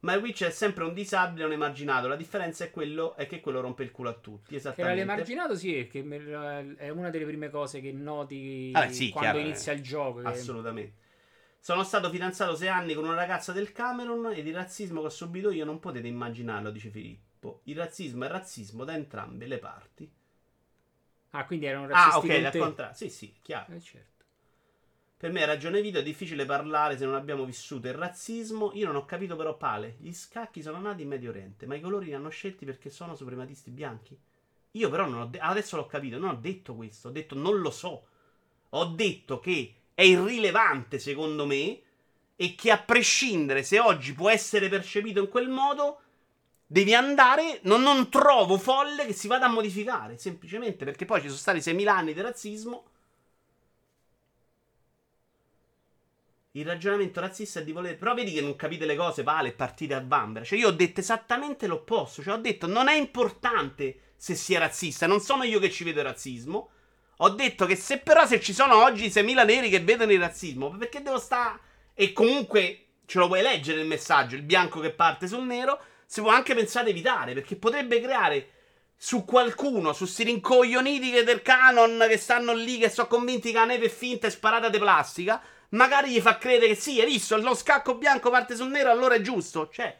Ma 0.00 0.12
il 0.14 0.22
Witch 0.22 0.44
è 0.44 0.50
sempre 0.50 0.84
un 0.84 0.94
disabile 0.94 1.42
e 1.42 1.46
un 1.46 1.52
emarginato. 1.52 2.06
La 2.06 2.16
differenza 2.16 2.64
è, 2.64 2.70
quello, 2.70 3.16
è 3.16 3.26
che 3.26 3.40
quello 3.40 3.60
rompe 3.60 3.82
il 3.82 3.90
culo 3.90 4.10
a 4.10 4.14
tutti. 4.14 4.54
Che 4.54 4.56
era 4.56 4.56
Esattamente. 4.56 5.00
l'emarginato, 5.00 5.56
sì, 5.56 5.76
è, 5.76 5.88
che 5.88 6.00
è 6.76 6.88
una 6.90 7.10
delle 7.10 7.24
prime 7.24 7.50
cose 7.50 7.80
che 7.80 7.90
noti 7.92 8.70
Vabbè, 8.72 8.92
sì, 8.92 9.10
quando 9.10 9.38
chiaro, 9.38 9.38
inizia 9.38 9.72
eh. 9.72 9.76
il 9.76 9.82
gioco. 9.82 10.20
che- 10.20 10.28
Assolutamente. 10.28 11.06
Sono 11.60 11.82
stato 11.82 12.08
fidanzato 12.10 12.54
sei 12.54 12.68
anni 12.68 12.94
con 12.94 13.04
una 13.04 13.14
ragazza 13.14 13.52
del 13.52 13.72
Camerun 13.72 14.32
ed 14.32 14.46
il 14.46 14.54
razzismo 14.54 15.00
che 15.00 15.06
ho 15.06 15.10
subito 15.10 15.50
io 15.50 15.64
non 15.64 15.80
potete 15.80 16.06
immaginarlo, 16.06 16.70
dice 16.70 16.90
Filippo. 16.90 17.60
Il 17.64 17.76
razzismo 17.76 18.24
è 18.24 18.28
razzismo 18.28 18.84
da 18.84 18.94
entrambe 18.94 19.46
le 19.46 19.58
parti. 19.58 20.10
Ah, 21.30 21.44
quindi 21.46 21.66
erano 21.66 21.86
Ah, 21.90 22.08
razzisti 22.08 22.26
ok, 22.28 22.40
da 22.42 22.50
te. 22.50 22.58
contrario. 22.58 22.94
Sì, 22.94 23.10
sì, 23.10 23.34
chiaro. 23.42 23.74
Eh, 23.74 23.80
certo. 23.80 24.17
Per 25.18 25.32
me, 25.32 25.44
ragione 25.44 25.82
video, 25.82 26.00
è 26.00 26.04
difficile 26.04 26.44
parlare 26.44 26.96
se 26.96 27.04
non 27.04 27.16
abbiamo 27.16 27.44
vissuto 27.44 27.88
il 27.88 27.94
razzismo. 27.94 28.70
Io 28.74 28.86
non 28.86 28.94
ho 28.94 29.04
capito 29.04 29.34
però, 29.34 29.56
Pale. 29.56 29.96
Gli 29.98 30.12
scacchi 30.12 30.62
sono 30.62 30.78
nati 30.78 31.02
in 31.02 31.08
Medio 31.08 31.30
Oriente, 31.30 31.66
ma 31.66 31.74
i 31.74 31.80
colori 31.80 32.04
li 32.04 32.14
hanno 32.14 32.28
scelti 32.28 32.64
perché 32.64 32.88
sono 32.88 33.16
suprematisti 33.16 33.72
bianchi. 33.72 34.16
Io 34.70 34.88
però 34.88 35.08
non 35.08 35.22
ho 35.22 35.26
de- 35.26 35.40
adesso 35.40 35.74
l'ho 35.74 35.86
capito, 35.86 36.18
non 36.18 36.30
ho 36.30 36.38
detto 36.40 36.76
questo, 36.76 37.08
ho 37.08 37.10
detto 37.10 37.34
non 37.34 37.58
lo 37.58 37.70
so. 37.72 38.06
Ho 38.68 38.84
detto 38.84 39.40
che 39.40 39.74
è 39.92 40.02
irrilevante 40.02 41.00
secondo 41.00 41.46
me 41.46 41.80
e 42.36 42.54
che 42.54 42.70
a 42.70 42.78
prescindere 42.78 43.64
se 43.64 43.80
oggi 43.80 44.12
può 44.12 44.30
essere 44.30 44.68
percepito 44.68 45.18
in 45.18 45.28
quel 45.28 45.48
modo, 45.48 46.00
devi 46.64 46.94
andare, 46.94 47.58
non, 47.64 47.82
non 47.82 48.08
trovo 48.08 48.56
folle 48.56 49.04
che 49.04 49.14
si 49.14 49.26
vada 49.26 49.46
a 49.46 49.50
modificare, 49.50 50.16
semplicemente 50.16 50.84
perché 50.84 51.06
poi 51.06 51.20
ci 51.22 51.26
sono 51.26 51.38
stati 51.38 51.58
6.000 51.58 51.88
anni 51.88 52.14
di 52.14 52.20
razzismo. 52.20 52.84
Il 56.58 56.66
ragionamento 56.66 57.20
razzista 57.20 57.60
è 57.60 57.64
di 57.64 57.72
voler. 57.72 57.96
Però 57.96 58.14
vedi 58.14 58.32
che 58.32 58.40
non 58.40 58.56
capite 58.56 58.84
le 58.84 58.96
cose, 58.96 59.22
vale, 59.22 59.52
partite 59.52 59.94
a 59.94 60.02
vanvera. 60.04 60.44
Cioè, 60.44 60.58
io 60.58 60.68
ho 60.68 60.72
detto 60.72 61.00
esattamente 61.00 61.66
l'opposto. 61.66 62.22
Cioè, 62.22 62.34
ho 62.34 62.38
detto 62.38 62.66
non 62.66 62.88
è 62.88 62.94
importante 62.94 64.12
se 64.16 64.34
si 64.34 64.54
è 64.54 64.58
razzista. 64.58 65.06
Non 65.06 65.20
sono 65.20 65.44
io 65.44 65.60
che 65.60 65.70
ci 65.70 65.84
vedo 65.84 66.00
il 66.00 66.06
razzismo. 66.06 66.70
Ho 67.18 67.28
detto 67.30 67.64
che 67.64 67.76
se 67.76 67.98
però 67.98 68.26
se 68.26 68.40
ci 68.40 68.52
sono 68.52 68.82
oggi 68.82 69.08
6.000 69.08 69.44
neri 69.44 69.68
che 69.70 69.80
vedono 69.80 70.12
il 70.12 70.20
razzismo, 70.20 70.70
perché 70.76 71.00
devo 71.00 71.18
stare. 71.18 71.58
E 71.94 72.12
comunque 72.12 72.86
ce 73.06 73.18
lo 73.18 73.26
puoi 73.26 73.42
leggere 73.42 73.80
il 73.80 73.86
messaggio, 73.86 74.34
il 74.34 74.42
bianco 74.42 74.80
che 74.80 74.90
parte 74.90 75.28
sul 75.28 75.44
nero. 75.44 75.80
Si 76.06 76.20
può 76.20 76.30
anche 76.30 76.54
pensare 76.54 76.86
di 76.86 76.90
evitare, 76.90 77.34
perché 77.34 77.54
potrebbe 77.56 78.00
creare 78.00 78.50
su 78.96 79.24
qualcuno, 79.24 79.92
su 79.92 80.06
sti 80.06 80.24
rincoglioniti 80.24 81.22
del 81.22 81.40
canon 81.42 82.04
che 82.08 82.16
stanno 82.16 82.52
lì, 82.52 82.78
che 82.78 82.90
sono 82.90 83.06
convinti 83.06 83.52
che 83.52 83.58
la 83.58 83.64
neve 83.64 83.86
è 83.86 83.90
finta 83.90 84.26
e 84.26 84.30
sparata 84.30 84.68
di 84.68 84.78
plastica. 84.78 85.40
Magari 85.70 86.12
gli 86.12 86.20
fa 86.20 86.38
credere 86.38 86.68
che 86.68 86.74
sì, 86.74 87.00
hai 87.00 87.06
visto, 87.06 87.36
lo 87.36 87.54
scacco 87.54 87.96
bianco 87.96 88.30
parte 88.30 88.56
sul 88.56 88.68
nero, 88.68 88.90
allora 88.90 89.14
è 89.14 89.20
giusto. 89.20 89.68
Cioè, 89.68 89.96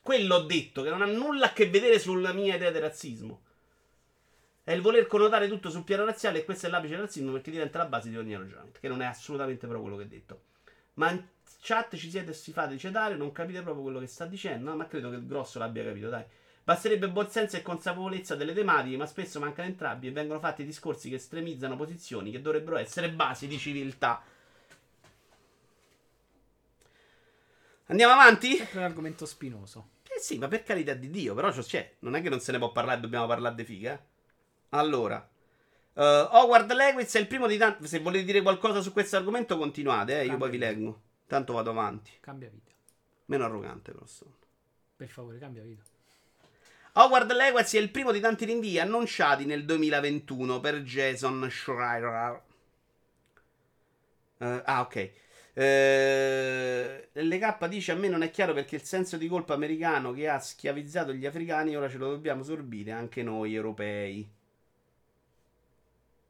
quello 0.00 0.36
ho 0.36 0.42
detto, 0.42 0.82
che 0.82 0.90
non 0.90 1.02
ha 1.02 1.06
nulla 1.06 1.46
a 1.46 1.52
che 1.52 1.68
vedere 1.68 1.98
sulla 1.98 2.32
mia 2.32 2.54
idea 2.54 2.70
del 2.70 2.82
razzismo. 2.82 3.42
È 4.62 4.72
il 4.72 4.82
voler 4.82 5.06
connotare 5.06 5.48
tutto 5.48 5.68
sul 5.68 5.82
piano 5.82 6.04
razziale 6.04 6.38
e 6.38 6.44
questo 6.44 6.66
è 6.66 6.70
l'apice 6.70 6.92
del 6.92 7.02
razzismo 7.02 7.32
perché 7.32 7.50
diventa 7.50 7.78
la 7.78 7.86
base 7.86 8.08
di 8.08 8.16
ogni 8.16 8.36
ragionamento, 8.36 8.78
che 8.80 8.88
non 8.88 9.02
è 9.02 9.06
assolutamente 9.06 9.66
proprio 9.66 9.80
quello 9.80 9.96
che 9.96 10.04
ho 10.04 10.08
detto. 10.08 10.42
Ma 10.94 11.10
in 11.10 11.24
chat 11.60 11.96
ci 11.96 12.08
siete 12.08 12.32
sfifati 12.32 12.78
cedare, 12.78 13.16
non 13.16 13.32
capite 13.32 13.62
proprio 13.62 13.82
quello 13.82 13.98
che 13.98 14.06
sta 14.06 14.26
dicendo, 14.26 14.74
ma 14.76 14.86
credo 14.86 15.10
che 15.10 15.16
il 15.16 15.26
grosso 15.26 15.58
l'abbia 15.58 15.82
capito, 15.82 16.08
dai. 16.08 16.24
Basterebbe 16.62 17.08
buon 17.08 17.28
senso 17.28 17.56
e 17.56 17.62
consapevolezza 17.62 18.36
delle 18.36 18.52
tematiche, 18.52 18.96
ma 18.96 19.06
spesso 19.06 19.40
mancano 19.40 19.66
entrambi 19.66 20.06
e 20.06 20.12
vengono 20.12 20.38
fatti 20.38 20.64
discorsi 20.64 21.08
che 21.08 21.16
estremizzano 21.16 21.74
posizioni 21.74 22.30
che 22.30 22.40
dovrebbero 22.40 22.76
essere 22.76 23.10
basi 23.10 23.48
di 23.48 23.58
civiltà. 23.58 24.22
Andiamo 27.90 28.12
avanti? 28.12 28.56
Sempre 28.56 28.78
un 28.78 28.84
argomento 28.84 29.26
spinoso. 29.26 29.90
Eh 30.04 30.20
sì, 30.20 30.38
ma 30.38 30.46
per 30.46 30.62
carità 30.62 30.94
di 30.94 31.10
Dio, 31.10 31.34
però 31.34 31.50
c'è, 31.50 31.96
non 32.00 32.14
è 32.14 32.22
che 32.22 32.28
non 32.28 32.40
se 32.40 32.52
ne 32.52 32.58
può 32.58 32.70
parlare, 32.70 33.00
dobbiamo 33.00 33.26
parlare 33.26 33.56
di 33.56 33.64
figa. 33.64 33.92
eh. 33.92 34.00
Allora, 34.70 35.16
uh, 35.94 36.00
Howard 36.00 36.72
Lewis 36.72 37.12
è 37.14 37.18
il 37.18 37.26
primo 37.26 37.48
di 37.48 37.56
tanti. 37.56 37.88
Se 37.88 37.98
volete 37.98 38.24
dire 38.24 38.42
qualcosa 38.42 38.80
su 38.80 38.92
questo 38.92 39.16
argomento, 39.16 39.58
continuate, 39.58 40.20
eh, 40.20 40.26
io 40.26 40.36
poi 40.36 40.50
vi 40.50 40.58
leggo. 40.58 41.00
Tanto 41.26 41.52
vado 41.52 41.70
avanti. 41.70 42.12
Cambia 42.20 42.48
vita. 42.48 42.70
Meno 43.26 43.44
arrogante, 43.44 43.90
però 43.90 44.06
sono. 44.06 44.34
Per 44.96 45.08
favore, 45.08 45.38
cambia 45.38 45.62
vita. 45.62 45.82
Howard 46.92 47.32
Lewis 47.32 47.72
è 47.72 47.78
il 47.78 47.90
primo 47.90 48.12
di 48.12 48.20
tanti 48.20 48.44
rinvii 48.44 48.78
annunciati 48.78 49.44
nel 49.44 49.64
2021 49.64 50.60
per 50.60 50.82
Jason 50.82 51.48
Schreier. 51.50 52.42
Eh, 54.38 54.62
ah, 54.64 54.80
ok. 54.80 55.10
Eh, 55.52 57.08
LK 57.12 57.66
dice 57.66 57.92
a 57.92 57.96
me 57.96 58.08
non 58.08 58.22
è 58.22 58.30
chiaro 58.30 58.52
perché 58.54 58.76
il 58.76 58.82
senso 58.82 59.16
di 59.16 59.26
colpa 59.26 59.54
americano 59.54 60.12
che 60.12 60.28
ha 60.28 60.38
schiavizzato 60.38 61.12
gli 61.12 61.26
africani 61.26 61.76
ora 61.76 61.88
ce 61.88 61.98
lo 61.98 62.10
dobbiamo 62.10 62.42
sorbire 62.42 62.92
anche 62.92 63.22
noi 63.22 63.54
europei. 63.54 64.28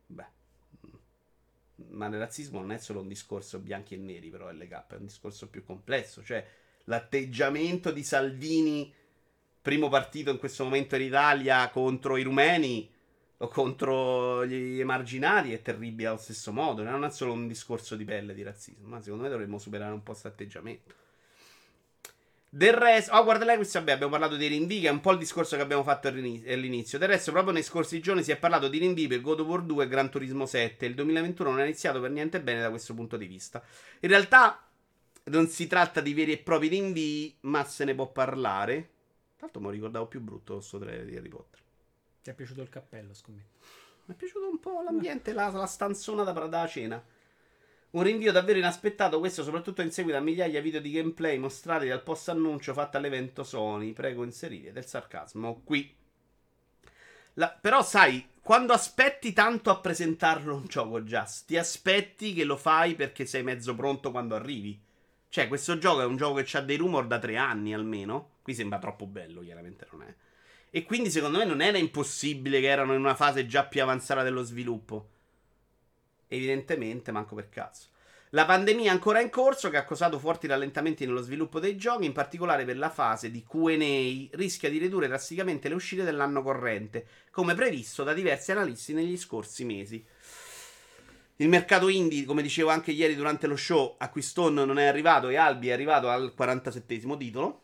Beh, 0.06 0.26
ma 1.88 2.06
il 2.06 2.18
razzismo 2.18 2.60
non 2.60 2.72
è 2.72 2.78
solo 2.78 3.00
un 3.00 3.08
discorso 3.08 3.58
bianchi 3.58 3.94
e 3.94 3.98
neri, 3.98 4.30
però 4.30 4.50
LK 4.50 4.86
è 4.88 4.94
un 4.96 5.06
discorso 5.06 5.48
più 5.48 5.64
complesso, 5.64 6.22
cioè 6.24 6.46
l'atteggiamento 6.84 7.90
di 7.90 8.02
Salvini 8.02 8.92
primo 9.62 9.88
partito 9.88 10.30
in 10.30 10.38
questo 10.38 10.64
momento 10.64 10.96
in 10.96 11.02
Italia 11.02 11.68
contro 11.68 12.16
i 12.16 12.22
rumeni 12.22 12.90
contro 13.48 14.44
gli 14.44 14.80
emarginati 14.80 15.52
è 15.52 15.62
terribile 15.62 16.08
allo 16.08 16.18
stesso 16.18 16.52
modo. 16.52 16.82
Non 16.82 17.04
è 17.04 17.10
solo 17.10 17.32
un 17.32 17.48
discorso 17.48 17.96
di 17.96 18.04
pelle 18.04 18.34
di 18.34 18.42
razzismo, 18.42 18.86
ma 18.86 19.00
secondo 19.00 19.24
me 19.24 19.30
dovremmo 19.30 19.58
superare 19.58 19.92
un 19.92 20.02
po' 20.02 20.10
questo 20.12 20.28
atteggiamento. 20.28 20.94
Del 22.52 22.72
resto, 22.72 23.14
oh, 23.14 23.22
guarda 23.22 23.44
Lewis, 23.44 23.72
vabbè, 23.72 23.92
abbiamo 23.92 24.10
parlato 24.10 24.36
dei 24.36 24.48
rinvii, 24.48 24.80
che 24.80 24.88
è 24.88 24.90
un 24.90 25.00
po' 25.00 25.12
il 25.12 25.18
discorso 25.18 25.54
che 25.54 25.62
abbiamo 25.62 25.84
fatto 25.84 26.08
all'ini- 26.08 26.42
all'inizio. 26.48 26.98
Del 26.98 27.08
resto, 27.08 27.30
proprio 27.30 27.52
nei 27.52 27.62
scorsi 27.62 28.00
giorni 28.00 28.24
si 28.24 28.32
è 28.32 28.36
parlato 28.36 28.66
di 28.66 28.78
rinvii 28.78 29.06
per 29.06 29.20
God 29.20 29.40
of 29.40 29.46
War 29.46 29.62
2 29.62 29.84
e 29.84 29.88
Gran 29.88 30.10
Turismo 30.10 30.46
7. 30.46 30.84
Il 30.84 30.94
2021 30.94 31.50
non 31.50 31.60
è 31.60 31.64
iniziato 31.64 32.00
per 32.00 32.10
niente 32.10 32.40
bene 32.40 32.60
da 32.60 32.70
questo 32.70 32.92
punto 32.92 33.16
di 33.16 33.26
vista. 33.26 33.62
In 34.00 34.08
realtà, 34.08 34.66
non 35.24 35.46
si 35.46 35.68
tratta 35.68 36.00
di 36.00 36.12
veri 36.12 36.32
e 36.32 36.38
propri 36.38 36.66
rinvii, 36.68 37.36
ma 37.42 37.64
se 37.64 37.84
ne 37.84 37.94
può 37.94 38.10
parlare. 38.10 38.90
Me 39.40 39.48
lo 39.52 39.70
ricordavo 39.70 40.06
più 40.08 40.20
brutto 40.20 40.54
questo 40.54 40.78
trailer 40.78 41.06
di 41.06 41.16
Harry 41.16 41.28
Potter. 41.28 41.59
Ti 42.22 42.30
è 42.30 42.34
piaciuto 42.34 42.60
il 42.62 42.68
cappello, 42.68 43.14
scommetto. 43.14 43.58
Mi 44.04 44.14
è 44.14 44.16
piaciuto 44.16 44.48
un 44.48 44.58
po' 44.58 44.82
l'ambiente, 44.82 45.32
la, 45.32 45.48
la 45.48 45.66
stanzona 45.66 46.22
da, 46.22 46.32
da 46.32 46.66
cena. 46.66 47.02
Un 47.90 48.02
rinvio 48.02 48.30
davvero 48.30 48.58
inaspettato, 48.58 49.18
questo 49.18 49.42
soprattutto 49.42 49.82
in 49.82 49.90
seguito 49.90 50.18
a 50.18 50.20
migliaia 50.20 50.60
di 50.60 50.64
video 50.64 50.80
di 50.80 50.90
gameplay 50.92 51.38
mostrati 51.38 51.88
dal 51.88 52.02
post 52.02 52.28
annuncio 52.28 52.72
fatto 52.72 52.96
all'evento 52.98 53.42
Sony. 53.42 53.92
Prego 53.92 54.22
inserire 54.22 54.72
del 54.72 54.86
sarcasmo 54.86 55.62
qui. 55.64 55.96
La- 57.34 57.56
però 57.58 57.82
sai, 57.82 58.28
quando 58.42 58.72
aspetti 58.72 59.32
tanto 59.32 59.70
a 59.70 59.80
presentarlo 59.80 60.54
un 60.54 60.66
gioco 60.66 61.02
Just, 61.02 61.46
ti 61.46 61.56
aspetti 61.56 62.32
che 62.32 62.44
lo 62.44 62.56
fai 62.56 62.94
perché 62.94 63.26
sei 63.26 63.42
mezzo 63.42 63.74
pronto 63.74 64.10
quando 64.10 64.34
arrivi. 64.34 64.80
Cioè, 65.28 65.48
questo 65.48 65.78
gioco 65.78 66.00
è 66.00 66.04
un 66.04 66.16
gioco 66.16 66.42
che 66.42 66.56
ha 66.56 66.60
dei 66.60 66.76
rumor 66.76 67.06
da 67.06 67.18
tre 67.18 67.36
anni 67.36 67.72
almeno. 67.72 68.38
Qui 68.42 68.54
sembra 68.54 68.78
troppo 68.78 69.06
bello, 69.06 69.40
chiaramente 69.40 69.86
non 69.92 70.02
è. 70.02 70.14
E 70.70 70.84
quindi 70.84 71.10
secondo 71.10 71.38
me 71.38 71.44
non 71.44 71.60
era 71.60 71.78
impossibile 71.78 72.60
che 72.60 72.68
erano 72.68 72.94
in 72.94 73.00
una 73.00 73.16
fase 73.16 73.46
già 73.46 73.64
più 73.64 73.82
avanzata 73.82 74.22
dello 74.22 74.42
sviluppo. 74.42 75.08
Evidentemente, 76.28 77.10
manco 77.10 77.34
per 77.34 77.48
cazzo. 77.48 77.88
La 78.32 78.44
pandemia 78.44 78.92
ancora 78.92 79.20
in 79.20 79.28
corso, 79.28 79.70
che 79.70 79.76
ha 79.76 79.84
causato 79.84 80.20
forti 80.20 80.46
rallentamenti 80.46 81.04
nello 81.04 81.20
sviluppo 81.20 81.58
dei 81.58 81.76
giochi, 81.76 82.04
in 82.04 82.12
particolare 82.12 82.64
per 82.64 82.78
la 82.78 82.88
fase 82.88 83.32
di 83.32 83.42
QA, 83.42 83.74
rischia 84.36 84.70
di 84.70 84.78
ridurre 84.78 85.08
drasticamente 85.08 85.68
le 85.68 85.74
uscite 85.74 86.04
dell'anno 86.04 86.40
corrente, 86.40 87.04
come 87.32 87.56
previsto 87.56 88.04
da 88.04 88.12
diversi 88.12 88.52
analisti 88.52 88.92
negli 88.92 89.16
scorsi 89.16 89.64
mesi. 89.64 90.06
Il 91.36 91.48
mercato 91.48 91.88
indie, 91.88 92.24
come 92.24 92.42
dicevo 92.42 92.68
anche 92.68 92.92
ieri 92.92 93.16
durante 93.16 93.48
lo 93.48 93.56
show, 93.56 93.96
a 93.98 94.08
cui 94.08 94.22
Stone 94.22 94.64
non 94.64 94.78
è 94.78 94.84
arrivato 94.84 95.28
e 95.28 95.34
Albi 95.34 95.70
è 95.70 95.72
arrivato 95.72 96.08
al 96.08 96.32
47 96.32 97.00
titolo, 97.18 97.62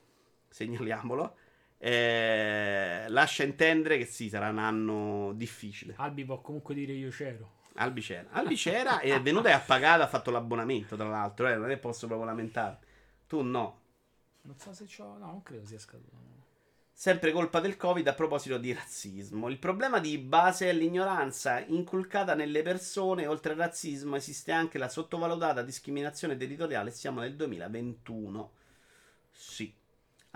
segnaliamolo, 0.49 1.37
eh, 1.79 3.05
lascia 3.09 3.43
intendere 3.45 3.99
che 3.99 4.07
sì, 4.07 4.29
sarà 4.29 4.49
un 4.49 4.59
anno 4.59 5.33
difficile. 5.35 5.95
Albi 5.97 6.25
può 6.25 6.41
comunque 6.41 6.75
dire 6.75 6.93
io 6.93 7.11
c'ero. 7.11 7.55
Albi 7.75 8.01
c'era. 8.01 8.29
Albi 8.31 8.57
c'era 8.57 9.01
e 9.01 9.15
è 9.15 9.21
venuta 9.21 9.49
e 9.49 9.53
ha 9.53 9.61
pagato, 9.61 10.03
ha 10.03 10.07
fatto 10.07 10.31
l'abbonamento, 10.31 10.97
tra 10.97 11.09
l'altro, 11.09 11.49
eh, 11.49 11.57
non 11.57 11.71
è 11.71 11.75
che 11.75 11.79
posso 11.79 12.07
proprio 12.07 12.27
lamentare. 12.27 12.79
Tu 13.27 13.43
no. 13.43 13.81
Non 14.43 14.59
so 14.59 14.73
se 14.73 14.87
c'ho... 14.87 15.19
No, 15.19 15.27
non 15.27 15.43
credo 15.43 15.67
sia 15.67 15.79
scaduto. 15.79 16.35
Sempre 16.99 17.31
colpa 17.31 17.61
del 17.61 17.77
Covid 17.77 18.09
a 18.09 18.15
proposito 18.15 18.57
di 18.57 18.73
razzismo. 18.73 19.51
Il 19.51 19.59
problema 19.59 19.99
di 19.99 20.17
base 20.17 20.71
è 20.71 20.73
l'ignoranza 20.73 21.59
inculcata 21.59 22.35
nelle 22.35 22.63
persone. 22.63 23.27
Oltre 23.27 23.53
al 23.53 23.59
razzismo 23.59 24.17
esiste 24.17 24.51
anche 24.51 24.79
la 24.79 24.89
sottovalutata 24.89 25.61
discriminazione 25.61 26.39
territoriale. 26.39 26.91
Siamo 26.91 27.21
nel 27.21 27.37
2021. 27.37 28.53
Sì. 29.31 29.75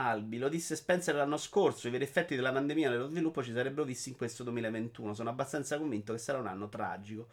Albi, 0.06 0.38
lo 0.38 0.48
disse 0.48 0.76
Spencer 0.76 1.14
l'anno 1.14 1.36
scorso. 1.36 1.88
I 1.88 1.90
veri 1.90 2.04
effetti 2.04 2.34
della 2.36 2.52
pandemia 2.52 2.90
nello 2.90 3.08
sviluppo 3.08 3.42
ci 3.42 3.52
sarebbero 3.52 3.84
visti 3.84 4.08
in 4.10 4.16
questo 4.16 4.42
2021. 4.44 5.14
Sono 5.14 5.30
abbastanza 5.30 5.78
convinto 5.78 6.12
che 6.12 6.18
sarà 6.18 6.38
un 6.38 6.46
anno 6.46 6.68
tragico. 6.68 7.28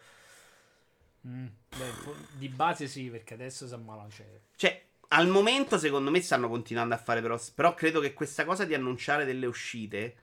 Mm, 1.26 1.46
beh, 1.76 1.92
di 2.30 2.48
base 2.48 2.86
sì, 2.88 3.10
perché 3.10 3.34
adesso 3.34 3.66
si 3.66 3.74
ammala. 3.74 4.08
Cioè, 4.08 4.40
Cioè, 4.56 4.86
al 5.08 5.28
momento, 5.28 5.78
secondo 5.78 6.10
me, 6.10 6.20
stanno 6.20 6.48
continuando 6.48 6.94
a 6.94 6.98
fare, 6.98 7.20
però. 7.20 7.38
Però 7.54 7.74
credo 7.74 8.00
che 8.00 8.12
questa 8.12 8.44
cosa 8.44 8.64
di 8.64 8.74
annunciare 8.74 9.24
delle 9.24 9.46
uscite 9.46 10.16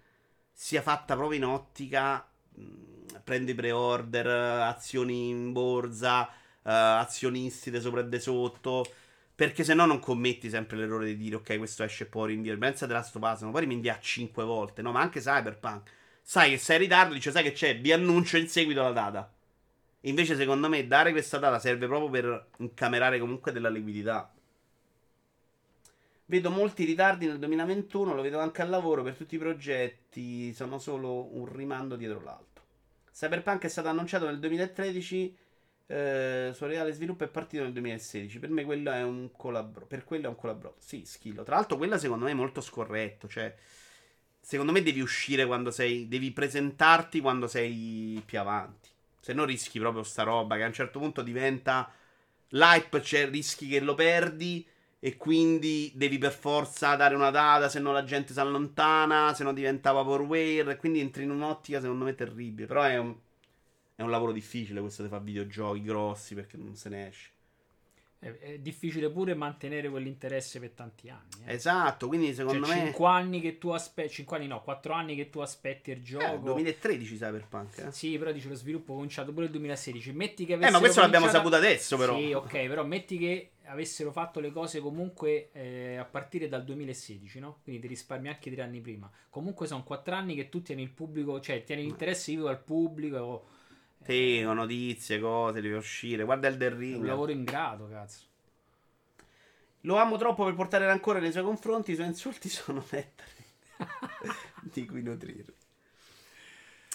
sia 0.51 0.81
fatta 0.81 1.15
proprio 1.15 1.37
in 1.37 1.45
ottica. 1.45 2.27
mh, 2.55 2.93
Prende 3.23 3.51
i 3.51 3.55
pre-order, 3.55 4.27
azioni 4.27 5.29
in 5.29 5.51
borsa, 5.53 6.27
eh, 6.27 6.71
azionisti 6.71 7.71
di 7.71 7.79
sopra 7.79 8.01
e 8.01 8.09
di 8.09 8.19
sotto. 8.19 8.85
Perché 9.35 9.65
se 9.65 9.73
no 9.73 9.85
non 9.85 9.99
commetti 9.99 10.49
sempre 10.49 10.77
l'errore 10.77 11.07
di 11.07 11.17
dire 11.17 11.35
ok, 11.35 11.57
questo 11.57 11.83
esce 11.83 12.05
poi 12.05 12.29
rinvio. 12.29 12.57
Pensa 12.57 12.85
della 12.85 13.01
Stopasa, 13.01 13.45
poi 13.47 13.65
rinvia 13.65 13.99
5 13.99 14.43
volte. 14.45 14.81
No, 14.81 14.91
ma 14.91 15.01
anche 15.01 15.19
Cyberpunk. 15.19 15.91
Sai 16.21 16.51
che 16.51 16.57
sei 16.57 16.77
in 16.77 16.81
ritardo, 16.83 17.13
dice 17.13 17.31
sai 17.31 17.43
che 17.43 17.51
c'è, 17.51 17.79
vi 17.79 17.91
annuncio 17.91 18.37
in 18.37 18.47
seguito 18.47 18.81
la 18.81 18.91
data. 18.91 19.31
Invece, 20.01 20.35
secondo 20.35 20.69
me, 20.69 20.87
dare 20.87 21.11
questa 21.11 21.37
data 21.37 21.59
serve 21.59 21.87
proprio 21.87 22.09
per 22.09 22.47
incamerare 22.57 23.19
comunque 23.19 23.51
della 23.51 23.69
liquidità. 23.69 24.31
Vedo 26.27 26.49
molti 26.49 26.85
ritardi 26.85 27.27
nel 27.27 27.37
2021, 27.37 28.15
lo 28.15 28.21
vedo 28.21 28.39
anche 28.39 28.61
al 28.61 28.69
lavoro 28.69 29.03
per 29.03 29.15
tutti 29.15 29.35
i 29.35 29.39
progetti, 29.39 30.53
sono 30.53 30.79
solo 30.79 31.35
un 31.35 31.45
rimando 31.51 31.95
dietro 31.95 32.21
l'altro. 32.21 32.63
Cyberpunk 33.11 33.63
è 33.63 33.67
stato 33.67 33.89
annunciato 33.89 34.25
nel 34.25 34.39
2013, 34.39 35.37
eh, 35.87 36.51
suo 36.53 36.65
reale 36.67 36.91
sviluppo 36.93 37.23
è 37.23 37.27
partito 37.27 37.63
nel 37.63 37.71
2016. 37.73 38.39
Per 38.39 38.49
me 38.49 38.63
quello 38.63 38.91
è 38.91 39.03
un 39.03 39.31
collaboro. 39.31 39.85
Per 39.85 40.03
quello 40.03 40.25
è 40.25 40.29
un 40.29 40.35
collaboro. 40.35 40.75
Sì, 40.79 41.03
schillo. 41.05 41.43
Tra 41.43 41.55
l'altro, 41.55 41.77
quella 41.77 41.97
secondo 41.97 42.25
me 42.25 42.31
è 42.31 42.33
molto 42.35 42.61
scorretto. 42.61 43.27
Cioè, 43.27 43.53
secondo 44.39 44.71
me 44.71 44.81
devi 44.81 45.01
uscire 45.01 45.45
quando 45.45 45.71
sei. 45.71 46.07
Devi 46.07 46.31
presentarti 46.31 47.21
quando 47.21 47.47
sei 47.47 48.21
più 48.25 48.39
avanti. 48.39 48.89
Se 49.19 49.33
no 49.33 49.45
rischi 49.45 49.79
proprio 49.79 50.03
sta 50.03 50.23
roba 50.23 50.55
che 50.55 50.63
a 50.63 50.67
un 50.67 50.73
certo 50.73 50.99
punto 50.99 51.21
diventa. 51.21 51.91
L'hype, 52.49 53.01
cioè 53.01 53.29
rischi 53.29 53.67
che 53.67 53.79
lo 53.79 53.93
perdi. 53.95 54.67
E 54.99 55.17
quindi 55.17 55.91
devi 55.93 56.17
per 56.17 56.31
forza 56.31 56.95
dare 56.95 57.13
una 57.13 57.29
data, 57.29 57.69
se 57.69 57.79
no 57.79 57.91
la 57.91 58.03
gente 58.03 58.33
si 58.33 58.39
allontana, 58.39 59.35
se 59.35 59.43
no 59.43 59.53
diventa 59.53 59.91
vaporware. 59.91 60.77
Quindi 60.77 60.99
entri 60.99 61.23
in 61.23 61.29
un'ottica, 61.31 61.79
secondo 61.79 62.05
me, 62.05 62.15
terribile. 62.15 62.65
Però 62.67 62.81
è 62.81 62.97
un, 62.97 63.15
è 63.95 64.01
un 64.01 64.09
lavoro 64.09 64.31
difficile 64.31 64.81
questo 64.81 65.03
di 65.03 65.09
fare 65.09 65.23
videogiochi 65.23 65.81
grossi 65.81 66.35
perché 66.35 66.57
non 66.57 66.75
se 66.75 66.89
ne 66.89 67.07
esce. 67.07 67.29
è, 68.19 68.27
è 68.39 68.57
difficile 68.59 69.09
pure 69.09 69.35
mantenere 69.35 69.87
quell'interesse 69.89 70.59
per 70.59 70.71
tanti 70.71 71.09
anni. 71.09 71.45
Eh. 71.45 71.53
Esatto, 71.53 72.07
quindi 72.07 72.33
secondo 72.33 72.65
Cioè, 72.65 72.75
me. 72.75 72.81
5 72.85 73.07
anni 73.07 73.39
che 73.39 73.57
tu 73.59 73.69
aspetti, 73.69 74.09
5 74.13 74.37
anni 74.37 74.47
no, 74.47 74.61
4 74.63 74.93
anni 74.93 75.15
che 75.15 75.29
tu 75.29 75.39
aspetti 75.39 75.91
il 75.91 75.97
Eh, 75.99 76.01
gioco. 76.01 76.37
2013 76.37 77.15
Cyberpunk. 77.17 77.77
Eh. 77.77 77.91
Sì, 77.91 78.17
però 78.17 78.31
dice 78.31 78.47
lo 78.49 78.55
sviluppo 78.55 78.93
cominciato 78.95 79.31
pure 79.31 79.45
il 79.45 79.51
2016. 79.51 80.11
Metti 80.13 80.45
che 80.45 80.53
Eh, 80.53 80.55
avessero 80.55 80.73
ma 80.73 80.79
questo 80.79 81.01
l'abbiamo 81.01 81.25
cominciato- 81.27 81.49
saputo 81.51 81.67
adesso, 81.67 81.97
però. 81.97 82.17
Sì, 82.17 82.33
ok, 82.33 82.51
però 82.67 82.83
metti 82.83 83.17
che 83.19 83.49
avessero 83.65 84.11
fatto 84.11 84.39
le 84.39 84.51
cose 84.51 84.79
comunque 84.79 85.49
eh, 85.51 85.95
a 85.97 86.05
partire 86.05 86.47
dal 86.47 86.63
2016, 86.63 87.39
no? 87.39 87.59
Quindi 87.63 87.81
ti 87.81 87.87
risparmi 87.87 88.27
anche 88.27 88.51
tre 88.51 88.61
anni 88.63 88.79
prima. 88.81 89.09
Comunque 89.29 89.67
sono 89.67 89.83
4 89.83 90.15
anni 90.15 90.33
che 90.35 90.49
tu 90.49 90.61
tieni 90.63 90.81
il 90.81 90.89
pubblico, 90.91 91.39
cioè 91.39 91.63
tieni 91.63 91.83
l'interesse 91.83 92.31
vivo 92.33 92.47
al 92.47 92.59
pubblico. 92.61 93.53
Con 94.05 94.55
notizie, 94.55 95.19
cose, 95.19 95.61
deve 95.61 95.77
uscire. 95.77 96.23
Guarda 96.23 96.47
il 96.47 96.57
The 96.57 96.67
È 96.67 96.71
un 96.71 96.77
Ring. 96.77 97.05
lavoro 97.05 97.31
ingrato, 97.31 97.87
cazzo. 97.89 98.23
Lo 99.81 99.97
amo 99.97 100.17
troppo 100.17 100.43
per 100.45 100.53
portare 100.55 100.85
rancore 100.85 101.19
nei 101.19 101.31
suoi 101.31 101.43
confronti. 101.43 101.91
I 101.91 101.95
suoi 101.95 102.07
insulti 102.07 102.49
sono 102.49 102.83
nettari 102.89 103.43
di 104.61 104.85
cui 104.85 105.01
nutrire. 105.01 105.53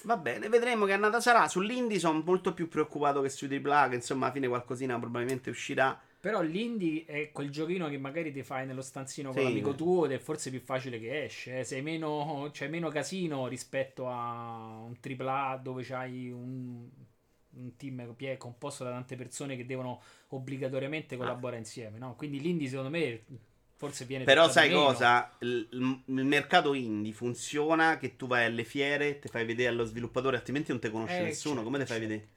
Va 0.05 0.17
bene, 0.17 0.49
vedremo 0.49 0.87
che 0.87 0.93
annata 0.93 1.21
sarà. 1.21 1.47
Sull'indie 1.47 1.99
sono 1.99 2.23
molto 2.25 2.55
più 2.55 2.69
preoccupato 2.69 3.21
che 3.21 3.29
sui 3.29 3.55
AAA, 3.55 3.89
che 3.91 3.95
insomma 3.97 4.25
alla 4.27 4.35
fine 4.35 4.49
qualcosina 4.49 4.99
probabilmente 4.99 5.51
uscirà. 5.51 6.01
Però 6.21 6.43
l'indie 6.43 7.05
è 7.07 7.33
quel 7.33 7.51
giochino 7.51 7.89
che 7.89 7.97
magari 7.99 8.31
ti 8.33 8.43
fai 8.43 8.67
nello 8.67 8.83
stanzino 8.83 9.33
con 9.33 9.39
Sì. 9.39 9.49
l'amico 9.49 9.75
tuo 9.75 10.05
ed 10.05 10.13
è 10.13 10.19
forse 10.19 10.51
più 10.51 10.61
facile 10.61 11.01
che 11.01 11.25
esce. 11.25 11.61
eh. 11.61 11.65
Sei 11.65 11.81
meno, 11.83 12.51
c'è 12.53 12.69
meno 12.69 12.89
casino 12.91 13.47
rispetto 13.49 14.07
a 14.09 14.77
un 14.87 14.95
AAA 15.01 15.57
dove 15.57 15.83
c'hai 15.83 16.31
un, 16.31 16.87
un 17.53 17.77
team 17.77 18.15
composto 18.37 18.85
da 18.85 18.91
tante 18.91 19.17
persone 19.17 19.57
che 19.57 19.65
devono 19.65 20.01
obbligatoriamente 20.29 21.17
collaborare 21.17 21.59
insieme. 21.59 21.99
No? 21.99 22.15
Quindi 22.17 22.39
l'indie 22.41 22.69
secondo 22.69 22.91
me 22.91 23.25
forse 23.77 24.05
viene 24.05 24.25
Però 24.25 24.49
sai 24.51 24.69
meno. 24.69 24.83
cosa? 24.83 25.31
Il, 25.41 25.69
il- 25.73 26.25
mercato 26.25 26.75
indie 26.75 27.13
funziona 27.13 27.97
che 27.97 28.17
tu 28.17 28.27
vai 28.27 28.45
alle 28.45 28.65
fiere, 28.65 29.19
ti 29.19 29.29
fai 29.29 29.45
vedere 29.47 29.71
allo 29.71 29.85
sviluppatore, 29.85 30.37
altrimenti 30.37 30.71
non 30.71 30.81
ti 30.81 30.91
conosce 30.91 31.23
Eh, 31.23 31.25
nessuno. 31.25 31.57
certo, 31.57 31.65
Come 31.65 31.79
ti 31.79 31.87
fai 31.87 31.99
certo. 31.99 32.07
vedere? 32.09 32.29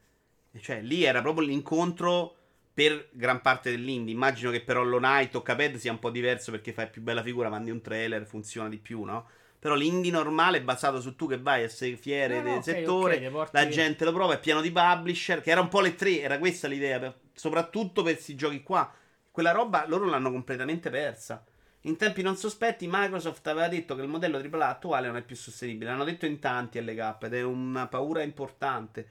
Cioè, 0.62 0.82
lì 0.82 1.04
era 1.04 1.22
proprio 1.22 1.48
l'incontro 1.48 2.36
per 2.74 3.10
gran 3.12 3.42
parte 3.42 3.70
dell'indie. 3.72 4.14
Immagino 4.14 4.52
che 4.52 4.62
però 4.62 4.82
Hollow 4.82 5.00
Knight 5.00 5.36
o 5.36 5.42
Caped 5.42 5.76
sia 5.76 5.92
un 5.92 6.00
po' 6.00 6.10
diverso 6.10 6.52
perché 6.52 6.74
fai 6.74 6.90
più 6.90 7.02
bella 7.02 7.22
figura, 7.24 7.50
mandi 7.50 7.72
un 7.72 7.82
trailer, 7.82 8.26
funziona 8.26 8.70
di 8.70 8.78
più, 8.78 9.04
no? 9.04 9.28
Però 9.60 9.76
l'indie 9.76 10.12
normale 10.12 10.58
è 10.58 10.62
basato 10.64 11.00
su 11.00 11.16
tu 11.16 11.28
che 11.28 11.38
vai 11.40 11.64
a 11.64 11.70
sei 11.70 11.96
fiere 11.96 12.36
No, 12.36 12.42
no, 12.42 12.50
del 12.50 12.58
ok, 12.58 12.64
settore, 12.64 13.16
ok, 13.16 13.22
ti 13.22 13.30
porti- 13.30 13.56
la 13.56 13.68
gente 13.70 14.04
lo 14.06 14.12
prova, 14.12 14.34
è 14.34 14.40
pieno 14.40 14.60
di 14.62 14.72
publisher, 14.72 15.42
che 15.42 15.52
era 15.52 15.62
un 15.62 15.70
po' 15.70 15.80
le 15.82 15.96
tre, 15.96 16.20
era 16.22 16.38
questa 16.38 16.68
l'idea, 16.68 17.00
per- 17.00 17.20
soprattutto 17.34 18.04
per 18.04 18.14
questi 18.14 18.36
giochi 18.36 18.62
qua. 18.62 18.92
Quella 19.32 19.52
roba 19.52 19.86
loro 19.88 20.06
l'hanno 20.06 20.32
completamente 20.32 20.90
persa. 20.90 21.44
In 21.82 21.98
tempi 21.98 22.22
non 22.22 22.36
sospetti, 22.38 22.88
Microsoft 22.90 23.46
aveva 23.48 23.68
detto 23.68 23.96
che 23.96 24.02
il 24.02 24.08
modello 24.08 24.38
AAA 24.38 24.70
attuale 24.70 25.08
non 25.08 25.18
è 25.18 25.22
più 25.24 25.36
sostenibile. 25.36 25.90
L'hanno 25.92 26.04
detto 26.06 26.26
in 26.26 26.40
tanti 26.40 26.80
LK 26.82 27.18
ed 27.24 27.34
è 27.34 27.42
una 27.44 27.88
paura 27.88 28.22
importante. 28.22 29.08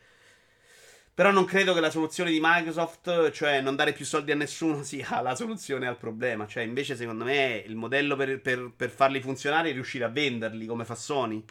Però 1.15 1.31
non 1.31 1.45
credo 1.45 1.75
che 1.75 1.81
la 1.81 1.91
soluzione 1.91 2.31
di 2.31 2.39
Microsoft, 2.41 3.31
cioè 3.33 3.61
non 3.61 3.77
dare 3.77 3.93
più 3.93 4.05
soldi 4.05 4.33
a 4.33 4.35
nessuno, 4.35 4.83
sia 4.85 5.21
la 5.21 5.35
soluzione 5.35 5.87
al 5.87 5.99
problema. 5.99 6.47
Cioè, 6.47 6.63
invece, 6.63 6.97
secondo 6.97 7.25
me, 7.25 7.63
il 7.67 7.77
modello 7.77 8.17
per, 8.17 8.41
per- 8.41 8.73
per 8.75 8.91
farli 8.91 9.21
funzionare 9.21 9.71
è 9.71 9.73
riuscire 9.73 10.05
a 10.05 10.09
venderli 10.09 10.67
come 10.67 10.85
fa 10.85 10.95
Sony. 10.95 11.45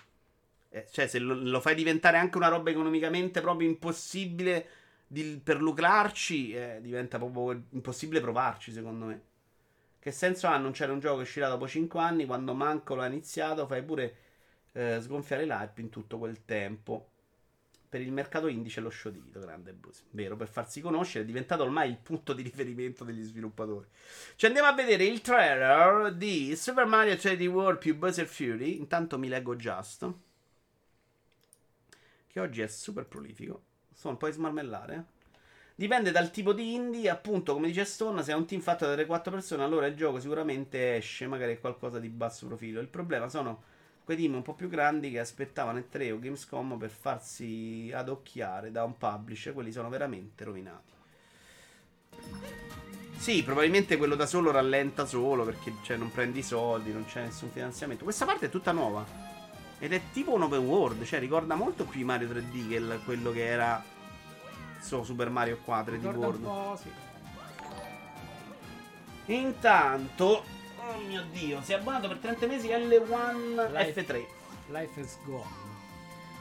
Eh, 0.70 0.88
cioè, 0.91 1.07
se 1.07 1.20
lo, 1.20 1.36
lo 1.36 1.59
fai 1.62 1.76
diventare 1.76 2.18
anche 2.18 2.38
una 2.38 2.47
roba 2.47 2.72
economicamente 2.72 3.41
proprio 3.41 3.68
impossibile 3.70 4.68
di- 5.07 5.39
per 5.43 5.62
lucrarci, 5.62 6.53
eh, 6.53 6.80
diventa 6.82 7.18
proprio 7.20 7.64
impossibile 7.72 8.22
provarci, 8.22 8.72
secondo 8.72 9.05
me. 9.05 9.22
Che 9.99 10.12
senso 10.12 10.47
ha 10.47 10.53
annunciare 10.55 10.91
un 10.91 10.99
gioco 10.99 11.18
che 11.18 11.24
uscirà 11.24 11.47
dopo 11.49 11.68
5 11.68 11.99
anni 12.01 12.26
quando 12.26 12.53
manco 12.55 12.95
l'ha 12.95 13.05
iniziato? 13.07 13.68
Fai 13.68 13.84
pure 13.84 14.16
eh, 14.74 14.99
sgonfiare 15.01 15.45
l'hype 15.45 15.82
in 15.82 15.89
tutto 15.89 16.18
quel 16.18 16.45
tempo. 16.45 17.11
Per 17.91 17.99
il 17.99 18.13
mercato 18.13 18.47
indie 18.47 18.71
c'è 18.71 18.79
lo 18.79 18.87
sciodito, 18.87 19.41
grande 19.41 19.73
Brusi. 19.73 20.03
Vero, 20.11 20.37
per 20.37 20.47
farsi 20.47 20.79
conoscere 20.79 21.25
è 21.25 21.27
diventato 21.27 21.63
ormai 21.63 21.89
il 21.89 21.97
punto 21.97 22.31
di 22.31 22.41
riferimento 22.41 23.03
degli 23.03 23.21
sviluppatori. 23.21 23.85
Ci 24.37 24.45
andiamo 24.45 24.69
a 24.69 24.73
vedere 24.73 25.03
il 25.03 25.19
trailer 25.19 26.13
di 26.13 26.55
Super 26.55 26.85
Mario 26.85 27.15
3D 27.15 27.45
World 27.47 27.79
più 27.79 27.97
Buzzer 27.97 28.27
Fury. 28.27 28.77
Intanto 28.77 29.19
mi 29.19 29.27
leggo 29.27 29.57
Just. 29.57 30.09
Che 32.27 32.39
oggi 32.39 32.61
è 32.61 32.67
super 32.67 33.05
prolifico. 33.07 33.61
Sto 33.93 34.07
un 34.07 34.15
po' 34.15 34.27
a 34.27 34.31
smarmellare. 34.31 35.05
Dipende 35.75 36.11
dal 36.11 36.31
tipo 36.31 36.53
di 36.53 36.73
indie, 36.73 37.09
appunto, 37.09 37.51
come 37.51 37.67
dice 37.67 37.83
Stone, 37.83 38.23
se 38.23 38.31
è 38.31 38.35
un 38.35 38.45
team 38.45 38.61
fatto 38.61 38.85
da 38.85 38.95
3-4 38.95 39.31
persone, 39.31 39.63
allora 39.63 39.87
il 39.87 39.97
gioco 39.97 40.21
sicuramente 40.21 40.95
esce, 40.95 41.27
magari 41.27 41.55
è 41.55 41.59
qualcosa 41.59 41.99
di 41.99 42.07
basso 42.07 42.47
profilo. 42.47 42.79
Il 42.79 42.87
problema 42.87 43.27
sono 43.27 43.63
quei 44.03 44.17
team 44.17 44.35
un 44.35 44.41
po' 44.41 44.53
più 44.53 44.67
grandi 44.67 45.11
che 45.11 45.19
aspettavano 45.19 45.79
E3 45.79 46.11
o 46.11 46.19
Gamescom 46.19 46.77
per 46.77 46.89
farsi 46.89 47.91
adocchiare 47.93 48.71
da 48.71 48.83
un 48.83 48.97
publisher, 48.97 49.53
quelli 49.53 49.71
sono 49.71 49.89
veramente 49.89 50.43
rovinati. 50.43 50.89
Sì, 53.17 53.43
probabilmente 53.43 53.97
quello 53.97 54.15
da 54.15 54.25
solo 54.25 54.49
rallenta 54.51 55.05
solo 55.05 55.43
perché 55.45 55.73
cioè, 55.83 55.95
non 55.97 56.11
prendi 56.11 56.39
i 56.39 56.43
soldi, 56.43 56.91
non 56.91 57.05
c'è 57.05 57.21
nessun 57.23 57.49
finanziamento. 57.51 58.03
Questa 58.03 58.25
parte 58.25 58.47
è 58.47 58.49
tutta 58.49 58.71
nuova. 58.71 59.05
Ed 59.77 59.93
è 59.93 60.01
tipo 60.11 60.33
un 60.33 60.41
open 60.43 60.59
world, 60.65 61.03
cioè 61.03 61.19
ricorda 61.19 61.55
molto 61.55 61.85
più 61.85 62.03
Mario 62.05 62.27
3D 62.27 62.67
che 62.69 62.75
il- 62.75 63.01
quello 63.05 63.31
che 63.31 63.45
era 63.45 63.83
so, 64.79 65.03
Super 65.03 65.29
Mario 65.29 65.57
qua 65.63 65.83
3D 65.83 66.05
Ricorda 66.07 66.25
un 66.25 66.43
World. 66.43 66.79
sì. 66.79 66.89
Intanto, 69.33 70.43
oh 70.88 70.99
mio 71.07 71.23
dio, 71.32 71.61
si 71.61 71.73
è 71.73 71.75
abbonato 71.75 72.07
per 72.07 72.17
30 72.17 72.47
mesi 72.47 72.67
L1 72.67 73.71
Life- 73.71 74.05
F3. 74.05 74.25
Life 74.67 74.99
is 74.99 75.17
gone. 75.25 75.69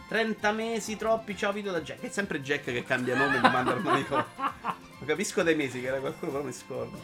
30 0.08 0.52
mesi 0.52 0.96
troppi, 0.96 1.36
ciao 1.36 1.52
Vito 1.52 1.70
da 1.70 1.80
Jack. 1.80 2.00
È 2.00 2.08
sempre 2.08 2.40
Jack 2.40 2.64
che 2.64 2.84
cambia 2.84 3.16
nome 3.16 3.36
e 3.36 3.40
manda 3.40 3.72
al 3.72 3.82
manicomio. 3.82 4.26
Lo 4.98 5.06
capisco 5.06 5.42
dai 5.42 5.54
mesi 5.54 5.80
che 5.80 5.86
era 5.86 5.98
qualcuno, 5.98 6.32
però 6.32 6.44
mi 6.44 6.52
scordo. 6.52 6.98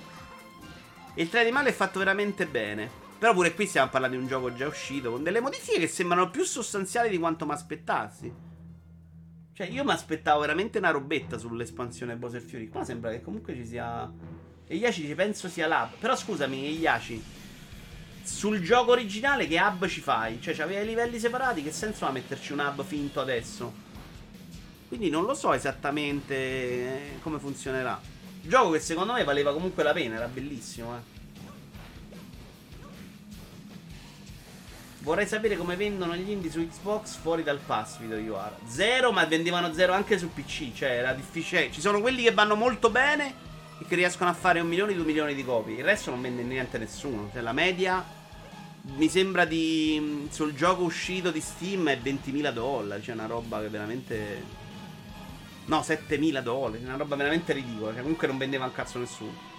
Il 1.15 1.29
3 1.29 1.45
di 1.45 1.51
male 1.51 1.71
è 1.71 1.73
fatto 1.73 1.99
veramente 1.99 2.47
bene. 2.47 3.05
Però 3.19 3.33
pure 3.33 3.55
qui 3.55 3.67
stiamo 3.67 3.89
parlando 3.89 4.17
di 4.17 4.23
un 4.23 4.29
gioco 4.29 4.53
già 4.53 4.67
uscito 4.67 5.11
con 5.11 5.23
delle 5.23 5.41
modifiche 5.41 5.79
che 5.79 5.87
sembrano 5.87 6.31
più 6.31 6.45
sostanziali 6.45 7.09
di 7.09 7.19
quanto 7.19 7.47
mi 7.47 7.53
aspettassi. 7.53 8.35
Cioè, 9.55 9.69
io 9.69 9.85
mi 9.85 9.93
aspettavo 9.93 10.41
veramente 10.41 10.77
una 10.77 10.91
robetta 10.91 11.39
sull'espansione 11.39 12.17
Bowser 12.17 12.43
Fury. 12.43 12.69
Qua 12.69 12.85
sembra 12.85 13.11
che 13.11 13.23
comunque 13.23 13.55
ci 13.55 13.65
sia. 13.65 14.13
E 14.69 14.75
Yashi 14.75 15.03
dice, 15.03 15.15
penso 15.15 15.49
sia 15.49 15.69
l'hub. 15.69 15.91
Però 15.99 16.17
scusami, 16.17 16.71
Yashi. 16.79 17.23
Sul 18.23 18.61
gioco 18.61 18.91
originale 18.91 19.47
che 19.47 19.61
hub 19.61 19.87
ci 19.87 20.01
fai? 20.01 20.41
Cioè, 20.41 20.55
c'aveva 20.55 20.81
i 20.81 20.87
livelli 20.87 21.19
separati, 21.21 21.63
che 21.63 21.71
senso 21.71 22.07
ha 22.07 22.11
metterci 22.11 22.53
un 22.53 22.59
hub 22.59 22.85
finto 22.85 23.21
adesso? 23.21 23.85
Quindi 24.89 25.11
non 25.11 25.25
lo 25.25 25.35
so 25.35 25.53
esattamente 25.53 26.35
eh, 26.35 27.19
come 27.23 27.39
funzionerà. 27.39 28.01
Gioco 28.43 28.73
che 28.73 28.81
secondo 28.81 29.13
me 29.13 29.23
valeva 29.23 29.53
comunque 29.53 29.85
la 29.85 29.93
pena, 29.93 30.17
era 30.17 30.27
bellissimo, 30.27 30.97
eh. 30.97 31.15
Vorrei 34.99 35.27
sapere 35.29 35.57
come 35.57 35.77
vendono 35.77 36.17
gli 36.17 36.29
indie 36.29 36.51
su 36.51 36.67
Xbox 36.67 37.15
fuori 37.15 37.45
dal 37.45 37.61
pass 37.65 37.99
video 37.99 38.19
UR. 38.19 38.57
Zero, 38.67 39.13
ma 39.13 39.25
vendevano 39.25 39.73
zero 39.73 39.93
anche 39.93 40.19
su 40.19 40.33
PC. 40.33 40.73
Cioè, 40.75 40.91
era 40.91 41.13
difficile. 41.13 41.71
Ci 41.71 41.81
sono 41.81 42.01
quelli 42.01 42.25
che 42.25 42.33
vanno 42.33 42.57
molto 42.57 42.91
bene 42.91 43.46
e 43.79 43.85
che 43.85 43.95
riescono 43.95 44.31
a 44.31 44.35
fare 44.35 44.61
un 44.61 44.69
milione, 44.69 44.95
due 44.95 45.05
milioni 45.05 45.35
di 45.35 45.45
copie. 45.45 45.77
Il 45.77 45.85
resto 45.85 46.11
non 46.11 46.21
vende 46.23 46.43
niente 46.43 46.77
a 46.77 46.81
nessuno. 46.81 47.29
Cioè, 47.33 47.43
la 47.43 47.53
media 47.53 48.05
mi 48.97 49.09
sembra 49.09 49.45
di. 49.45 50.29
Sul 50.31 50.55
gioco 50.55 50.83
uscito 50.83 51.31
di 51.31 51.41
Steam 51.41 51.89
è 51.89 51.99
20.000 51.99 52.53
dollari. 52.53 53.03
Cioè, 53.03 53.15
una 53.15 53.27
roba 53.27 53.61
che 53.61 53.69
veramente. 53.69 54.43
No, 55.67 55.81
7.000 55.81 56.41
dollari. 56.41 56.85
Una 56.85 56.97
roba 56.97 57.17
veramente 57.17 57.53
ridicola. 57.53 57.93
Cioè, 57.93 58.03
comunque 58.03 58.27
non 58.27 58.39
vendeva 58.39 58.65
un 58.65 58.73
cazzo 58.73 58.99
nessuno. 58.99 59.55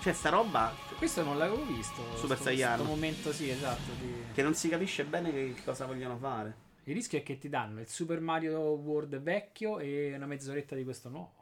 Cioè, 0.00 0.12
sta 0.12 0.30
roba. 0.30 0.74
Questo 0.96 1.22
non 1.22 1.36
l'avevo 1.36 1.64
visto. 1.66 2.02
Super 2.16 2.36
sto, 2.36 2.46
Saiyan. 2.46 2.76
Questo 2.76 2.94
momento, 2.94 3.32
sì, 3.32 3.50
esatto. 3.50 3.90
Di... 3.98 4.12
Che 4.32 4.42
non 4.42 4.54
si 4.54 4.68
capisce 4.68 5.04
bene 5.04 5.30
che 5.30 5.54
cosa 5.62 5.84
vogliono 5.84 6.16
fare. 6.16 6.68
Il 6.84 6.94
rischio 6.94 7.18
è 7.18 7.22
che 7.22 7.38
ti 7.38 7.48
danno 7.48 7.80
il 7.80 7.88
Super 7.88 8.20
Mario 8.20 8.58
World 8.60 9.18
vecchio 9.20 9.78
e 9.78 10.14
una 10.14 10.26
mezz'oretta 10.26 10.74
di 10.74 10.84
questo 10.84 11.08
nuovo. 11.10 11.39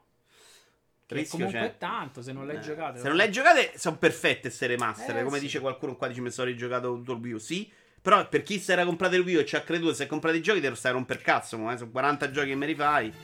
Che 1.09 1.15
Rischio 1.15 1.39
comunque 1.39 1.61
c'è. 1.61 1.67
è 1.75 1.79
tanto, 1.79 2.21
se 2.21 2.33
non 2.33 2.47
l'hai 2.47 2.57
Eh, 2.57 2.61
giocato. 2.61 2.99
Se 2.99 3.09
non 3.09 3.17
l'hai 3.17 3.31
giocate, 3.33 3.73
sono 3.79 3.97
perfette 3.97 4.41
queste 4.43 4.67
remaster. 4.67 5.17
Eh, 5.17 5.23
come 5.23 5.39
sì. 5.39 5.45
dice 5.45 5.61
qualcuno 5.61 5.97
qua, 5.97 6.07
dice 6.07 6.21
mi 6.21 6.31
sono 6.31 6.49
rigiocato 6.49 6.93
tutto 6.97 7.13
il 7.15 7.21
Wii 7.21 7.33
U. 7.33 7.39
Sì, 7.39 7.73
però 8.03 8.29
per 8.29 8.43
chi 8.43 8.59
si 8.59 8.71
era 8.73 8.85
comprato 8.85 9.15
il 9.17 9.23
Wii 9.23 9.37
U 9.37 9.39
e 9.39 9.47
ci 9.47 9.57
ha 9.57 9.63
creduto, 9.63 9.95
se 9.95 10.03
hai 10.03 10.09
comprato 10.09 10.37
i 10.37 10.43
giochi, 10.43 10.61
te 10.61 10.69
lo 10.69 10.75
stai 10.75 10.91
a 10.91 10.95
romper 10.95 11.23
cazzo. 11.23 11.57
eh, 11.71 11.77
Sono 11.79 11.91
40 11.91 12.31
giochi 12.31 12.49
che 12.49 12.55
mi 12.57 12.67
rifai. 12.67 13.09
Eh, 13.09 13.15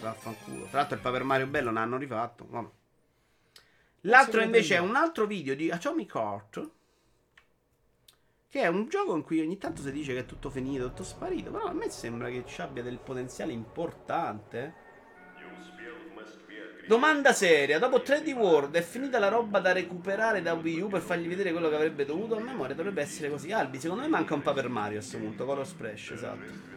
vaffanculo. 0.00 0.64
Tra 0.68 0.78
l'altro 0.78 0.96
il 0.96 1.02
Paper 1.02 1.22
Mario 1.22 1.46
bello 1.48 1.70
ne 1.70 1.80
hanno 1.80 1.98
rifatto. 1.98 2.46
Vabbè. 2.48 2.68
L'altro 4.06 4.40
invece 4.40 4.76
è 4.76 4.78
un 4.78 4.96
altro 4.96 5.26
video 5.26 5.54
di 5.54 5.70
Atomic 5.70 6.14
Heart. 6.14 6.70
Che 8.48 8.60
è 8.60 8.66
un 8.68 8.88
gioco 8.88 9.14
in 9.16 9.22
cui 9.22 9.40
ogni 9.40 9.58
tanto 9.58 9.80
si 9.82 9.92
dice 9.92 10.12
che 10.14 10.20
è 10.20 10.26
tutto 10.26 10.48
finito, 10.50 10.88
tutto 10.88 11.04
sparito. 11.04 11.50
Però 11.50 11.66
a 11.66 11.72
me 11.72 11.90
sembra 11.90 12.28
che 12.30 12.44
ci 12.46 12.60
abbia 12.62 12.82
del 12.82 12.98
potenziale 12.98 13.52
importante. 13.52 14.81
Domanda 16.86 17.32
seria, 17.32 17.78
dopo 17.78 17.98
3D 17.98 18.32
World 18.32 18.74
è 18.74 18.82
finita 18.82 19.18
la 19.20 19.28
roba 19.28 19.60
da 19.60 19.72
recuperare 19.72 20.42
da 20.42 20.54
Wii 20.54 20.80
U 20.80 20.88
per 20.88 21.00
fargli 21.00 21.28
vedere 21.28 21.52
quello 21.52 21.68
che 21.68 21.76
avrebbe 21.76 22.04
dovuto? 22.04 22.36
A 22.36 22.40
memoria 22.40 22.74
dovrebbe 22.74 23.00
essere 23.00 23.30
così. 23.30 23.52
Albi, 23.52 23.78
secondo 23.78 24.02
me 24.02 24.08
manca 24.08 24.34
un 24.34 24.42
Paper 24.42 24.68
Mario 24.68 24.98
a 24.98 25.00
questo 25.00 25.18
punto, 25.18 25.44
Color 25.44 25.66
Splash, 25.66 26.10
esatto. 26.10 26.70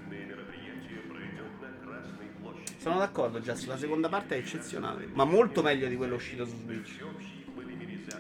Sono 2.77 2.99
d'accordo, 2.99 3.41
già 3.41 3.55
la 3.65 3.77
seconda 3.77 4.07
parte 4.07 4.35
è 4.35 4.37
eccezionale, 4.37 5.09
ma 5.11 5.25
molto 5.25 5.63
meglio 5.63 5.87
di 5.87 5.95
quello 5.95 6.15
uscito 6.15 6.45
su 6.45 6.55
Switch. 6.55 7.03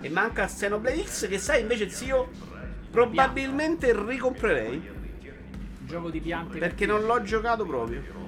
E 0.01 0.09
manca 0.09 0.47
Xenoblade 0.47 1.03
X 1.03 1.27
che 1.27 1.37
sai 1.37 1.61
invece 1.61 1.89
zio 1.89 2.31
probabilmente 2.89 3.93
ricomprerei 3.95 4.89
Gioco 5.81 6.09
di 6.09 6.19
piante. 6.19 6.57
perché 6.57 6.87
non 6.87 7.05
l'ho 7.05 7.21
giocato 7.21 7.63
proprio. 7.63 8.24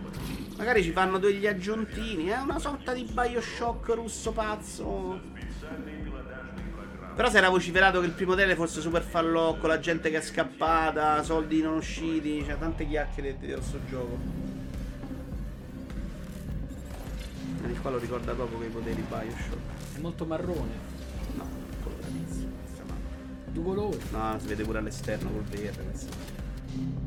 Magari 0.58 0.82
ci 0.82 0.92
fanno 0.92 1.20
degli 1.20 1.46
aggiuntini, 1.46 2.26
è 2.26 2.38
una 2.38 2.58
sorta 2.58 2.92
di 2.92 3.04
Bioshock 3.04 3.90
russo 3.94 4.32
pazzo. 4.32 5.22
Però 7.16 7.30
si 7.30 7.38
era 7.38 7.50
vociferato 7.50 8.00
che 8.00 8.08
il 8.08 8.12
primo 8.12 8.34
tele 8.34 8.56
fosse 8.56 8.82
super 8.82 9.04
fallocco, 9.04 9.68
la 9.68 9.80
gente 9.80 10.10
che 10.10 10.18
è 10.18 10.22
scappata, 10.22 11.22
soldi 11.22 11.62
non 11.62 11.78
usciti, 11.78 12.44
cioè 12.44 12.58
tante 12.58 12.88
chiacchiere 12.88 13.38
di 13.40 13.52
questo 13.52 13.80
gioco. 13.88 14.18
E 17.64 17.80
qua 17.80 17.92
lo 17.92 17.98
ricorda 18.00 18.34
proprio 18.34 18.60
che 18.60 18.66
i 18.66 18.70
poteri 18.70 19.04
Bioshock. 19.08 19.96
È 19.96 20.00
molto 20.00 20.26
marrone. 20.26 20.72
No, 21.36 21.48
coloratissimo. 21.84 22.52
Due 23.52 23.64
colori. 23.64 24.00
No, 24.12 24.38
si 24.40 24.48
vede 24.48 24.64
pure 24.64 24.80
all'esterno 24.80 25.30
col 25.30 25.44
verde. 25.44 25.84
questo. 25.84 27.07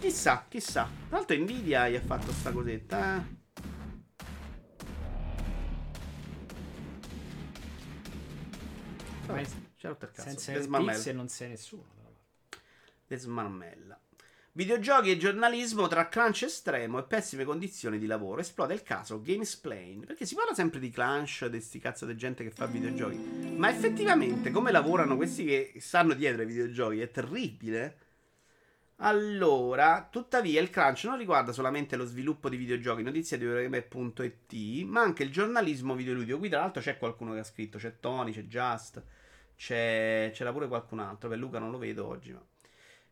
Chissà, 0.00 0.46
chissà. 0.48 0.88
Tra 1.08 1.18
l'altro 1.18 1.36
Nvidia 1.36 1.88
gli 1.88 1.94
ha 1.94 2.00
fatto 2.00 2.32
sta 2.32 2.50
cosetta, 2.50 3.16
eh. 3.16 3.38
Vabbè, 9.26 9.44
c'è 9.76 9.88
rotto 9.88 10.06
il 10.06 10.10
cazzo. 10.10 10.38
Senza 10.38 11.12
non 11.12 11.28
sei 11.28 11.50
nessuno. 11.50 11.84
Le 13.06 13.16
smarmella. 13.16 14.00
Videogiochi 14.52 15.10
e 15.10 15.18
giornalismo 15.18 15.86
tra 15.86 16.08
crunch 16.08 16.42
estremo 16.44 16.98
e 16.98 17.04
pessime 17.04 17.44
condizioni 17.44 17.98
di 17.98 18.06
lavoro. 18.06 18.40
Esplode 18.40 18.72
il 18.72 18.82
caso 18.82 19.20
Gamesplain. 19.20 20.06
Perché 20.06 20.24
si 20.24 20.34
parla 20.34 20.54
sempre 20.54 20.80
di 20.80 20.88
crunch, 20.90 21.46
di 21.46 21.60
sti 21.60 21.78
cazzo 21.78 22.06
di 22.06 22.16
gente 22.16 22.42
che 22.42 22.50
fa 22.50 22.64
videogiochi. 22.64 23.16
Ma 23.56 23.68
effettivamente 23.68 24.50
come 24.50 24.72
lavorano 24.72 25.16
questi 25.16 25.44
che 25.44 25.74
stanno 25.78 26.14
dietro 26.14 26.40
ai 26.40 26.48
videogiochi 26.48 27.00
è 27.00 27.10
terribile. 27.10 27.99
Allora, 29.02 30.06
tuttavia 30.10 30.60
il 30.60 30.68
crunch 30.68 31.04
non 31.04 31.16
riguarda 31.16 31.52
solamente 31.52 31.96
lo 31.96 32.04
sviluppo 32.04 32.50
di 32.50 32.58
videogiochi, 32.58 33.02
notizia 33.02 33.38
di 33.38 33.44
Eurogamer.it, 33.44 34.84
ma 34.84 35.00
anche 35.00 35.22
il 35.22 35.30
giornalismo 35.30 35.94
videoludico. 35.94 36.38
Qui 36.38 36.50
tra 36.50 36.60
l'altro 36.60 36.82
c'è 36.82 36.98
qualcuno 36.98 37.32
che 37.32 37.38
ha 37.38 37.44
scritto, 37.44 37.78
c'è 37.78 37.98
Tony, 37.98 38.32
c'è 38.32 38.42
Just, 38.42 39.02
c'è, 39.56 40.30
c'era 40.34 40.52
pure 40.52 40.68
qualcun 40.68 40.98
altro, 40.98 41.30
per 41.30 41.38
Luca 41.38 41.58
non 41.58 41.70
lo 41.70 41.78
vedo 41.78 42.06
oggi, 42.06 42.32
ma... 42.32 42.44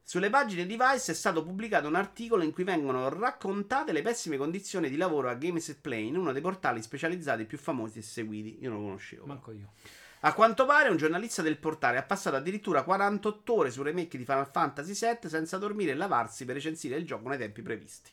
Sulle 0.03 0.31
pagine 0.31 0.67
Device 0.67 1.13
è 1.13 1.15
stato 1.15 1.43
pubblicato 1.43 1.87
un 1.87 1.95
articolo 1.95 2.43
in 2.43 2.51
cui 2.51 2.65
vengono 2.65 3.09
raccontate 3.11 3.93
le 3.93 4.01
pessime 4.01 4.39
condizioni 4.39 4.89
di 4.89 4.97
lavoro 4.97 5.29
a 5.29 5.35
Games 5.35 5.71
Plane, 5.81 6.17
uno 6.17 6.33
dei 6.33 6.41
portali 6.41 6.81
specializzati 6.81 7.45
più 7.45 7.59
famosi 7.59 7.99
e 7.99 8.03
seguiti. 8.03 8.59
Io 8.61 8.71
non 8.71 8.79
lo 8.79 8.85
conoscevo. 8.85 9.27
Manco 9.27 9.53
io. 9.53 9.73
A 10.23 10.33
quanto 10.33 10.67
pare, 10.67 10.89
un 10.89 10.97
giornalista 10.97 11.43
del 11.43 11.59
portale 11.59 11.97
ha 11.97 12.03
passato 12.03 12.35
addirittura 12.35 12.83
48 12.83 13.55
ore 13.55 13.71
sul 13.71 13.85
remake 13.85 14.19
di 14.19 14.25
Final 14.25 14.51
Fantasy 14.51 14.93
VII 14.93 15.31
senza 15.31 15.59
dormire 15.59 15.93
e 15.93 15.95
lavarsi 15.95 16.45
per 16.45 16.57
recensire 16.57 16.97
il 16.97 17.07
gioco 17.07 17.29
nei 17.29 17.39
tempi 17.39 17.63
previsti. 17.63 18.11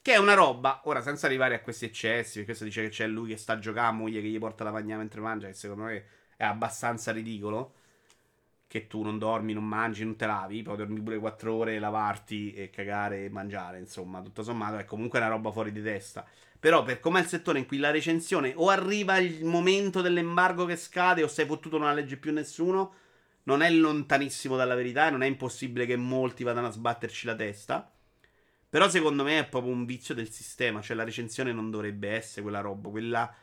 Che 0.00 0.12
è 0.12 0.16
una 0.16 0.34
roba, 0.34 0.82
ora 0.84 1.02
senza 1.02 1.26
arrivare 1.26 1.56
a 1.56 1.60
questi 1.60 1.86
eccessi, 1.86 2.34
perché 2.34 2.44
questo 2.44 2.64
dice 2.64 2.82
che 2.82 2.88
c'è 2.90 3.06
lui 3.08 3.30
che 3.30 3.36
sta 3.36 3.54
a 3.54 3.58
giocare 3.58 3.88
a 3.88 3.92
moglie 3.92 4.20
che 4.20 4.28
gli 4.28 4.38
porta 4.38 4.62
la 4.62 4.70
pagna 4.70 4.96
mentre 4.96 5.20
mangia, 5.20 5.48
che 5.48 5.54
secondo 5.54 5.84
me 5.84 6.04
è 6.36 6.44
abbastanza 6.44 7.10
ridicolo. 7.10 7.74
Che 8.68 8.86
tu 8.86 9.02
non 9.02 9.18
dormi, 9.18 9.52
non 9.52 9.64
mangi, 9.64 10.04
non 10.04 10.16
te 10.16 10.26
lavi, 10.26 10.62
poi 10.62 10.76
dormi 10.76 11.00
pure 11.00 11.18
4 11.18 11.52
ore, 11.52 11.78
lavarti 11.78 12.54
e 12.54 12.70
cagare 12.70 13.24
e 13.24 13.28
mangiare, 13.28 13.78
insomma, 13.78 14.22
tutto 14.22 14.42
sommato 14.42 14.76
è 14.78 14.84
comunque 14.84 15.18
una 15.18 15.28
roba 15.28 15.50
fuori 15.50 15.72
di 15.72 15.82
testa. 15.82 16.24
Però 16.62 16.84
per 16.84 17.00
com'è 17.00 17.18
il 17.18 17.26
settore 17.26 17.58
in 17.58 17.66
cui 17.66 17.78
la 17.78 17.90
recensione 17.90 18.52
o 18.54 18.68
arriva 18.68 19.16
il 19.16 19.44
momento 19.44 20.00
dell'embargo 20.00 20.64
che 20.64 20.76
scade 20.76 21.24
o 21.24 21.26
sei 21.26 21.44
fottuto 21.44 21.76
non 21.76 21.88
la 21.88 21.92
legge 21.92 22.18
più 22.18 22.32
nessuno, 22.32 22.94
non 23.42 23.62
è 23.62 23.70
lontanissimo 23.72 24.54
dalla 24.54 24.76
verità 24.76 25.08
e 25.08 25.10
non 25.10 25.24
è 25.24 25.26
impossibile 25.26 25.86
che 25.86 25.96
molti 25.96 26.44
vadano 26.44 26.68
a 26.68 26.70
sbatterci 26.70 27.26
la 27.26 27.34
testa. 27.34 27.92
Però 28.68 28.88
secondo 28.88 29.24
me 29.24 29.40
è 29.40 29.48
proprio 29.48 29.72
un 29.72 29.84
vizio 29.84 30.14
del 30.14 30.30
sistema, 30.30 30.80
cioè 30.80 30.94
la 30.94 31.02
recensione 31.02 31.52
non 31.52 31.68
dovrebbe 31.68 32.10
essere 32.10 32.42
quella 32.42 32.60
roba, 32.60 32.90
quella 32.90 33.34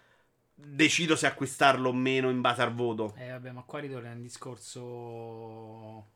decido 0.53 1.17
se 1.17 1.27
acquistarlo 1.27 1.89
o 1.89 1.93
meno 1.93 2.29
in 2.29 2.39
base 2.39 2.61
al 2.61 2.73
voto. 2.73 3.13
Eh 3.17 3.31
vabbè, 3.31 3.51
ma 3.51 3.63
qua 3.63 3.79
ritorna 3.79 4.11
un 4.11 4.21
discorso 4.21 6.07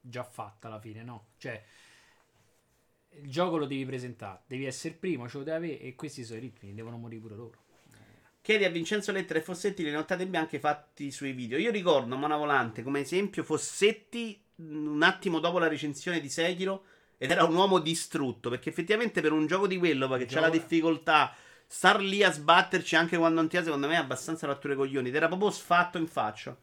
già 0.00 0.22
fatto 0.22 0.68
alla 0.68 0.78
fine, 0.78 1.02
no? 1.02 1.30
Cioè, 1.38 1.60
il 3.22 3.30
gioco 3.30 3.56
lo 3.56 3.66
devi 3.66 3.84
presentare, 3.84 4.40
devi 4.46 4.64
essere 4.64 4.94
primo, 4.94 5.28
ce 5.28 5.38
lo 5.38 5.44
devi 5.44 5.56
avere 5.56 5.80
e 5.80 5.94
questi 5.94 6.24
sono 6.24 6.38
i 6.38 6.42
ritmi, 6.42 6.74
devono 6.74 6.96
morire 6.96 7.20
pure 7.20 7.34
loro. 7.34 7.58
Chiedi 8.40 8.64
a 8.64 8.68
Vincenzo 8.68 9.10
Lettere 9.10 9.38
e 9.38 9.42
Fossetti 9.42 9.82
le 9.82 9.90
nottate 9.90 10.26
bianche 10.26 10.58
fatti 10.58 11.10
sui 11.10 11.32
video. 11.32 11.56
Io 11.56 11.70
ricordo 11.70 12.14
Mona 12.16 12.36
Volante 12.36 12.82
come 12.82 13.00
esempio 13.00 13.42
Fossetti 13.42 14.38
un 14.56 15.02
attimo 15.02 15.40
dopo 15.40 15.58
la 15.58 15.66
recensione 15.66 16.20
di 16.20 16.28
Sekiro 16.28 16.84
ed 17.16 17.30
era 17.30 17.44
un 17.44 17.54
uomo 17.54 17.78
distrutto 17.78 18.50
perché 18.50 18.68
effettivamente 18.68 19.20
per 19.20 19.32
un 19.32 19.46
gioco 19.46 19.66
di 19.66 19.78
quello 19.78 20.08
perché 20.08 20.26
c'è 20.26 20.40
la 20.40 20.50
difficoltà 20.50 21.34
star 21.66 22.00
lì 22.00 22.22
a 22.22 22.30
sbatterci 22.30 22.96
anche 22.96 23.16
quando 23.16 23.40
non 23.40 23.48
ti 23.48 23.56
ha 23.56 23.64
secondo 23.64 23.88
me 23.88 23.94
è 23.94 23.98
abbastanza 23.98 24.46
rotture 24.46 24.76
coglioni 24.76 25.08
ed 25.08 25.14
era 25.14 25.26
proprio 25.26 25.50
sfatto 25.50 25.98
in 25.98 26.06
faccia. 26.06 26.56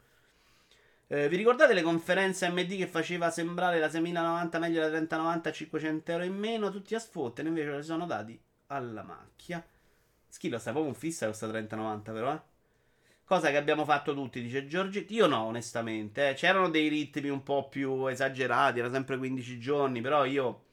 Eh, 1.14 1.28
vi 1.28 1.36
ricordate 1.36 1.74
le 1.74 1.82
conferenze 1.82 2.48
MD 2.48 2.78
che 2.78 2.88
faceva 2.88 3.30
sembrare 3.30 3.80
la 3.80 3.90
6090 3.90 4.60
meglio 4.60 4.76
della 4.76 4.92
3090 4.92 5.50
a 5.50 5.52
500 5.52 6.12
euro 6.14 6.24
in 6.24 6.34
meno? 6.38 6.72
Tutti 6.72 6.96
a 6.96 7.00
sfottere, 7.00 7.50
invece 7.50 7.70
le 7.72 7.84
sono 7.84 8.06
dati 8.06 8.42
alla 8.68 9.04
macchia. 9.04 9.62
Schillo 10.30 10.58
sta 10.58 10.72
proprio 10.72 10.90
un 10.94 10.98
fissa 10.98 11.26
costa 11.28 11.48
30,90 11.48 12.14
però, 12.14 12.34
eh. 12.34 12.40
Cosa 13.26 13.50
che 13.50 13.58
abbiamo 13.58 13.84
fatto 13.84 14.14
tutti, 14.14 14.42
dice 14.42 14.68
Giorgetti. 14.68 15.16
Io 15.16 15.28
no, 15.28 15.44
onestamente. 15.44 16.30
eh. 16.30 16.34
C'erano 16.34 16.70
dei 16.70 16.88
ritmi 16.88 17.28
un 17.28 17.44
po' 17.44 17.68
più 17.68 18.06
esagerati, 18.08 18.80
era 18.80 18.90
sempre 18.90 19.18
15 19.18 19.60
giorni, 19.60 20.00
però 20.00 20.24
io, 20.24 20.64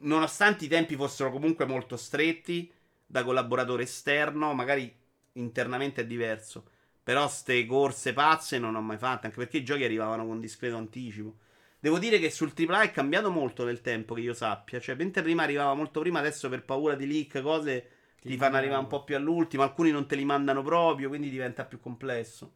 nonostante 0.00 0.66
i 0.66 0.68
tempi 0.68 0.94
fossero 0.94 1.30
comunque 1.32 1.64
molto 1.64 1.96
stretti, 1.96 2.70
da 3.06 3.24
collaboratore 3.24 3.84
esterno, 3.84 4.52
magari 4.52 4.94
internamente 5.32 6.02
è 6.02 6.06
diverso. 6.06 6.66
Però 7.10 7.26
ste 7.26 7.66
corse 7.66 8.12
pazze 8.12 8.60
non 8.60 8.76
ho 8.76 8.80
mai 8.80 8.96
fatte, 8.96 9.26
anche 9.26 9.38
perché 9.38 9.56
i 9.56 9.64
giochi 9.64 9.82
arrivavano 9.82 10.24
con 10.24 10.38
discreto 10.38 10.76
anticipo. 10.76 11.38
Devo 11.80 11.98
dire 11.98 12.20
che 12.20 12.30
sul 12.30 12.52
AAA 12.56 12.82
è 12.82 12.90
cambiato 12.92 13.32
molto 13.32 13.64
nel 13.64 13.80
tempo 13.80 14.14
che 14.14 14.20
io 14.20 14.32
sappia. 14.32 14.78
Cioè, 14.78 14.94
mentre 14.94 15.20
prima 15.20 15.42
arrivava 15.42 15.74
molto 15.74 15.98
prima, 15.98 16.20
adesso 16.20 16.48
per 16.48 16.62
paura 16.62 16.94
di 16.94 17.08
leak, 17.08 17.42
cose 17.42 17.88
ti, 18.20 18.28
Ti 18.28 18.36
fanno 18.36 18.58
arrivare 18.58 18.82
un 18.82 18.86
po' 18.86 19.02
più 19.02 19.16
all'ultimo. 19.16 19.64
Alcuni 19.64 19.90
non 19.90 20.06
te 20.06 20.14
li 20.14 20.24
mandano 20.24 20.62
proprio, 20.62 21.08
quindi 21.08 21.30
diventa 21.30 21.64
più 21.64 21.80
complesso. 21.80 22.52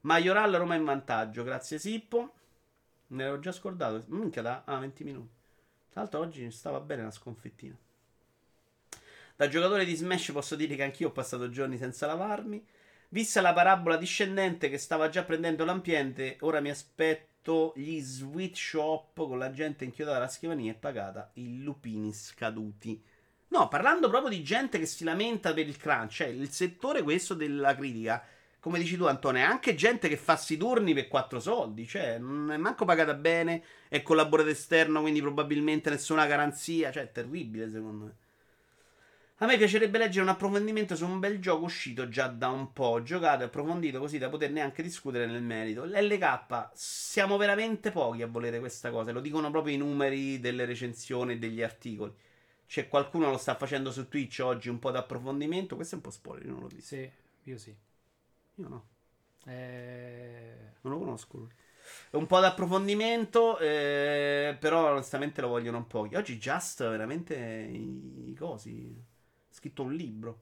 Majoral 0.00 0.54
Roma 0.54 0.74
in 0.74 0.82
vantaggio, 0.82 1.44
grazie 1.44 1.78
Sippo. 1.78 2.34
Me 3.06 3.22
l'ero 3.22 3.38
già 3.38 3.52
scordato. 3.52 4.02
Minchia 4.08 4.42
da 4.42 4.62
ah, 4.64 4.78
20 4.78 5.04
minuti. 5.04 5.30
Tra 5.92 6.00
l'altro 6.00 6.18
oggi 6.18 6.50
stava 6.50 6.80
bene 6.80 7.04
la 7.04 7.12
sconfittina. 7.12 7.78
Da 9.36 9.46
giocatore 9.46 9.84
di 9.84 9.94
Smash 9.94 10.32
posso 10.32 10.56
dire 10.56 10.74
che 10.74 10.82
anch'io 10.82 11.06
ho 11.06 11.12
passato 11.12 11.50
giorni 11.50 11.78
senza 11.78 12.06
lavarmi. 12.06 12.80
Vista 13.12 13.42
la 13.42 13.52
parabola 13.52 13.98
discendente 13.98 14.70
che 14.70 14.78
stava 14.78 15.10
già 15.10 15.22
prendendo 15.22 15.66
l'ambiente, 15.66 16.38
ora 16.40 16.60
mi 16.60 16.70
aspetto 16.70 17.74
gli 17.76 18.00
sweet 18.00 18.54
shop 18.54 19.26
con 19.26 19.38
la 19.38 19.50
gente 19.50 19.84
inchiodata 19.84 20.16
alla 20.16 20.28
scrivania 20.28 20.72
e 20.72 20.76
pagata 20.76 21.30
i 21.34 21.62
lupini 21.62 22.14
scaduti. 22.14 23.04
No, 23.48 23.68
parlando 23.68 24.08
proprio 24.08 24.30
di 24.30 24.42
gente 24.42 24.78
che 24.78 24.86
si 24.86 25.04
lamenta 25.04 25.52
per 25.52 25.66
il 25.66 25.76
crunch, 25.76 26.10
cioè 26.10 26.28
il 26.28 26.48
settore 26.48 27.02
questo 27.02 27.34
della 27.34 27.76
critica, 27.76 28.24
come 28.58 28.78
dici 28.78 28.96
tu 28.96 29.04
Antonio, 29.04 29.42
è 29.42 29.44
anche 29.44 29.74
gente 29.74 30.08
che 30.08 30.16
fa 30.16 30.36
sti 30.36 30.56
turni 30.56 30.94
per 30.94 31.08
quattro 31.08 31.38
soldi, 31.38 31.86
cioè 31.86 32.16
non 32.16 32.50
è 32.50 32.56
manco 32.56 32.86
pagata 32.86 33.12
bene, 33.12 33.62
è 33.88 34.00
collaboratore 34.00 34.52
esterno, 34.54 35.02
quindi 35.02 35.20
probabilmente 35.20 35.90
nessuna 35.90 36.24
garanzia, 36.24 36.90
cioè 36.90 37.02
è 37.02 37.12
terribile 37.12 37.68
secondo 37.68 38.04
me. 38.06 38.16
A 39.42 39.46
me 39.46 39.56
piacerebbe 39.56 39.98
leggere 39.98 40.22
un 40.22 40.28
approfondimento 40.28 40.94
su 40.94 41.04
un 41.04 41.18
bel 41.18 41.40
gioco 41.40 41.64
uscito 41.64 42.08
già 42.08 42.28
da 42.28 42.48
un 42.48 42.72
po', 42.72 43.02
giocato 43.02 43.42
e 43.42 43.46
approfondito 43.46 43.98
così 43.98 44.16
da 44.16 44.28
poterne 44.28 44.60
anche 44.60 44.84
discutere 44.84 45.26
nel 45.26 45.42
merito. 45.42 45.84
L'LK, 45.84 46.70
siamo 46.74 47.36
veramente 47.36 47.90
pochi 47.90 48.22
a 48.22 48.28
volere 48.28 48.60
questa 48.60 48.92
cosa, 48.92 49.10
lo 49.10 49.18
dicono 49.20 49.50
proprio 49.50 49.74
i 49.74 49.78
numeri 49.78 50.38
delle 50.38 50.64
recensioni 50.64 51.32
e 51.32 51.38
degli 51.38 51.60
articoli. 51.60 52.14
C'è 52.68 52.86
qualcuno 52.86 53.30
lo 53.30 53.36
sta 53.36 53.56
facendo 53.56 53.90
su 53.90 54.06
Twitch 54.08 54.38
oggi 54.44 54.68
un 54.68 54.78
po' 54.78 54.92
d'approfondimento, 54.92 55.74
questo 55.74 55.96
è 55.96 55.98
un 55.98 56.04
po' 56.04 56.10
spoiler, 56.10 56.46
non 56.46 56.60
l'ho 56.60 56.68
visto. 56.68 56.94
Sì, 56.94 57.10
io 57.42 57.58
sì. 57.58 57.74
Io 58.54 58.68
no, 58.68 58.86
Eh, 59.46 60.54
non 60.82 60.92
lo 60.92 60.98
conosco. 61.00 61.38
lui. 61.38 61.48
Un 62.12 62.26
po' 62.26 62.38
d'approfondimento, 62.38 63.58
eh, 63.58 64.56
però 64.60 64.92
onestamente 64.92 65.40
lo 65.40 65.48
vogliono 65.48 65.78
un 65.78 65.86
po'. 65.88 66.08
Oggi 66.12 66.38
Just 66.38 66.88
veramente 66.88 67.34
i, 67.34 68.30
i 68.30 68.34
cosi. 68.34 69.10
Scritto 69.62 69.84
un 69.84 69.94
libro. 69.94 70.40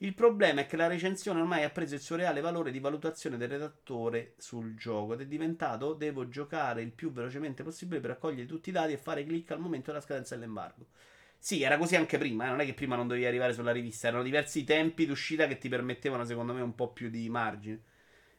Il 0.00 0.12
problema 0.12 0.60
è 0.60 0.66
che 0.66 0.76
la 0.76 0.88
recensione 0.88 1.40
ormai 1.40 1.64
ha 1.64 1.70
preso 1.70 1.94
il 1.94 2.02
suo 2.02 2.16
reale 2.16 2.42
valore 2.42 2.70
di 2.70 2.80
valutazione 2.80 3.38
del 3.38 3.48
redattore 3.48 4.34
sul 4.36 4.74
gioco 4.76 5.14
ed 5.14 5.22
è 5.22 5.26
diventato 5.26 5.94
devo 5.94 6.28
giocare 6.28 6.82
il 6.82 6.92
più 6.92 7.10
velocemente 7.10 7.62
possibile 7.62 8.00
per 8.00 8.10
raccogliere 8.10 8.44
tutti 8.46 8.68
i 8.68 8.72
dati 8.72 8.92
e 8.92 8.98
fare 8.98 9.24
clic 9.24 9.52
al 9.52 9.60
momento 9.60 9.90
della 9.90 10.02
scadenza 10.02 10.34
dell'embargo. 10.34 10.88
Sì, 11.38 11.62
era 11.62 11.78
così 11.78 11.96
anche 11.96 12.18
prima, 12.18 12.44
eh, 12.44 12.50
non 12.50 12.60
è 12.60 12.66
che 12.66 12.74
prima 12.74 12.94
non 12.94 13.06
dovevi 13.06 13.24
arrivare 13.24 13.54
sulla 13.54 13.72
rivista, 13.72 14.08
erano 14.08 14.22
diversi 14.22 14.64
tempi 14.64 15.06
d'uscita 15.06 15.46
che 15.46 15.56
ti 15.56 15.70
permettevano 15.70 16.26
secondo 16.26 16.52
me 16.52 16.60
un 16.60 16.74
po' 16.74 16.92
più 16.92 17.08
di 17.08 17.26
margine. 17.30 17.80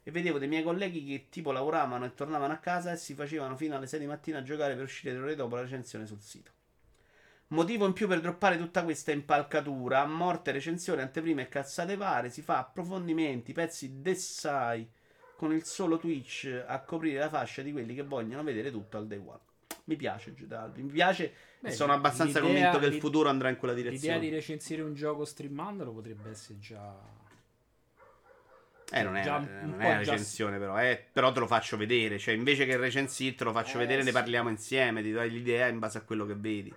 E 0.03 0.11
vedevo 0.11 0.37
dei 0.37 0.47
miei 0.47 0.61
colleghi 0.61 1.03
che 1.05 1.29
tipo 1.29 1.51
lavoravano 1.51 2.05
e 2.05 2.13
tornavano 2.13 2.53
a 2.53 2.57
casa 2.57 2.91
e 2.91 2.97
si 2.97 3.15
facevano 3.15 3.57
fino 3.57 3.75
alle 3.75 3.87
6 3.87 3.99
di 3.99 4.05
mattina 4.05 4.37
a 4.37 4.43
giocare 4.43 4.75
per 4.75 4.83
uscire 4.83 5.15
tre 5.15 5.23
ore 5.23 5.33
dopo 5.33 5.55
la 5.55 5.61
recensione 5.61 6.05
sul 6.05 6.21
sito. 6.21 6.51
Motivo 7.51 7.87
in 7.87 7.93
più 7.93 8.07
per 8.07 8.19
droppare 8.21 8.57
tutta 8.59 8.83
questa 8.83 9.11
impalcatura, 9.11 10.01
a 10.01 10.05
morte 10.05 10.51
recensione, 10.51 11.01
anteprime 11.01 11.43
e 11.43 11.49
cazzate 11.49 11.95
varie, 11.97 12.29
si 12.29 12.43
fa 12.43 12.59
approfondimenti, 12.59 13.53
pezzi 13.53 14.01
d'essai 14.01 14.87
con 15.35 15.51
il 15.53 15.63
solo 15.63 15.97
Twitch 15.97 16.63
a 16.67 16.79
coprire 16.81 17.17
la 17.17 17.29
fascia 17.29 17.63
di 17.63 17.71
quelli 17.71 17.95
che 17.95 18.03
vogliono 18.03 18.43
vedere 18.43 18.69
tutto 18.69 18.97
al 18.97 19.07
day 19.07 19.17
one. 19.17 19.39
Mi 19.85 19.95
piace 19.95 20.35
Giudalbi, 20.35 20.83
mi 20.83 20.91
piace 20.91 21.33
beh, 21.59 21.69
e 21.69 21.71
sono 21.71 21.93
abbastanza 21.93 22.39
l'idea- 22.39 22.69
convinto 22.69 22.77
che 22.87 22.93
il 22.95 23.01
futuro 23.01 23.29
andrà 23.29 23.49
in 23.49 23.57
quella 23.57 23.73
L'idea 23.73 23.89
direzione. 23.91 24.19
di 24.19 24.29
recensire 24.29 24.83
un 24.83 24.93
gioco 24.93 25.25
streamandolo 25.25 25.91
potrebbe 25.91 26.29
essere 26.29 26.59
già. 26.59 26.95
Eh, 28.91 29.01
non 29.03 29.15
è, 29.15 29.23
non 29.27 29.41
è 29.47 29.63
una 29.63 29.75
po' 29.97 30.03
già- 30.03 30.11
recensione, 30.11 30.59
però, 30.59 30.79
eh, 30.79 31.03
però 31.11 31.31
te 31.31 31.39
lo 31.39 31.47
faccio 31.47 31.77
vedere. 31.77 32.19
Cioè, 32.19 32.35
invece 32.35 32.65
che 32.67 32.77
recensire, 32.77 33.33
te 33.35 33.43
lo 33.43 33.51
faccio 33.53 33.77
Eh, 33.77 33.79
vedere, 33.79 34.01
ne 34.03 34.07
sì. 34.07 34.13
parliamo 34.13 34.49
insieme. 34.49 35.01
Ti 35.01 35.11
dai 35.11 35.31
l'idea 35.31 35.65
in 35.67 35.79
base 35.79 35.97
a 35.97 36.01
quello 36.01 36.27
che 36.27 36.35
vedi. 36.35 36.71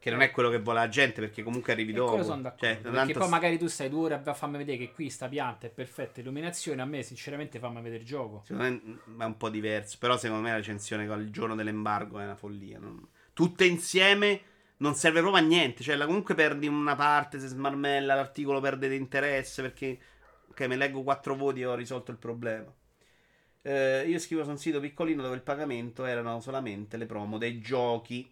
Che 0.00 0.10
non 0.10 0.20
è 0.20 0.30
quello 0.30 0.48
che 0.48 0.60
vuole 0.60 0.78
la 0.78 0.88
gente, 0.88 1.20
perché 1.20 1.42
comunque 1.42 1.72
arrivi 1.72 1.90
E 1.90 1.94
dopo. 1.96 2.22
sono 2.22 2.40
d'accordo. 2.40 2.64
Cioè, 2.64 2.76
perché 2.76 2.96
tanto 2.96 3.18
poi 3.18 3.28
magari 3.28 3.58
tu 3.58 3.66
stai 3.66 3.88
due 3.88 4.04
ore 4.14 4.22
a 4.24 4.34
farmi 4.34 4.56
vedere 4.56 4.78
che 4.78 4.92
qui 4.92 5.10
sta 5.10 5.26
pianta 5.28 5.66
è 5.66 5.70
perfetta 5.70 6.20
illuminazione. 6.20 6.80
A 6.82 6.84
me, 6.84 7.02
sinceramente, 7.02 7.58
fammi 7.58 7.80
vedere 7.82 8.02
il 8.02 8.06
gioco. 8.06 8.42
Secondo 8.44 8.62
me 8.70 8.80
mm, 9.10 9.20
è 9.20 9.24
un 9.24 9.36
po' 9.36 9.48
diverso. 9.48 9.96
Però, 9.98 10.16
secondo 10.16 10.42
me, 10.44 10.50
la 10.50 10.56
recensione 10.56 11.06
con 11.06 11.20
il 11.20 11.30
giorno 11.30 11.56
dell'embargo 11.56 12.20
è 12.20 12.24
una 12.24 12.36
follia. 12.36 12.78
non- 12.78 13.06
Tutte 13.32 13.64
insieme 13.64 14.40
non 14.78 14.94
serve 14.94 15.20
proprio 15.20 15.42
a 15.42 15.46
niente. 15.46 15.82
Cioè, 15.82 15.96
la- 15.96 16.06
comunque 16.06 16.34
perdi 16.36 16.68
una 16.68 16.94
parte, 16.94 17.40
se 17.40 17.48
smarmella, 17.48 18.14
l'articolo 18.14 18.60
perde 18.60 18.88
di 18.88 18.94
interesse. 18.96 19.62
Perché, 19.62 19.98
ok, 20.50 20.60
me 20.68 20.76
leggo 20.76 21.02
quattro 21.02 21.34
voti 21.34 21.60
e 21.62 21.66
ho 21.66 21.74
risolto 21.74 22.12
il 22.12 22.18
problema. 22.18 22.72
Eh, 23.62 24.04
io 24.08 24.18
scrivo 24.20 24.44
su 24.44 24.50
un 24.50 24.58
sito 24.58 24.78
piccolino 24.80 25.22
dove 25.22 25.34
il 25.34 25.42
pagamento 25.42 26.04
erano 26.04 26.40
solamente 26.40 26.96
le 26.96 27.06
promo 27.06 27.36
dei 27.36 27.58
giochi. 27.60 28.30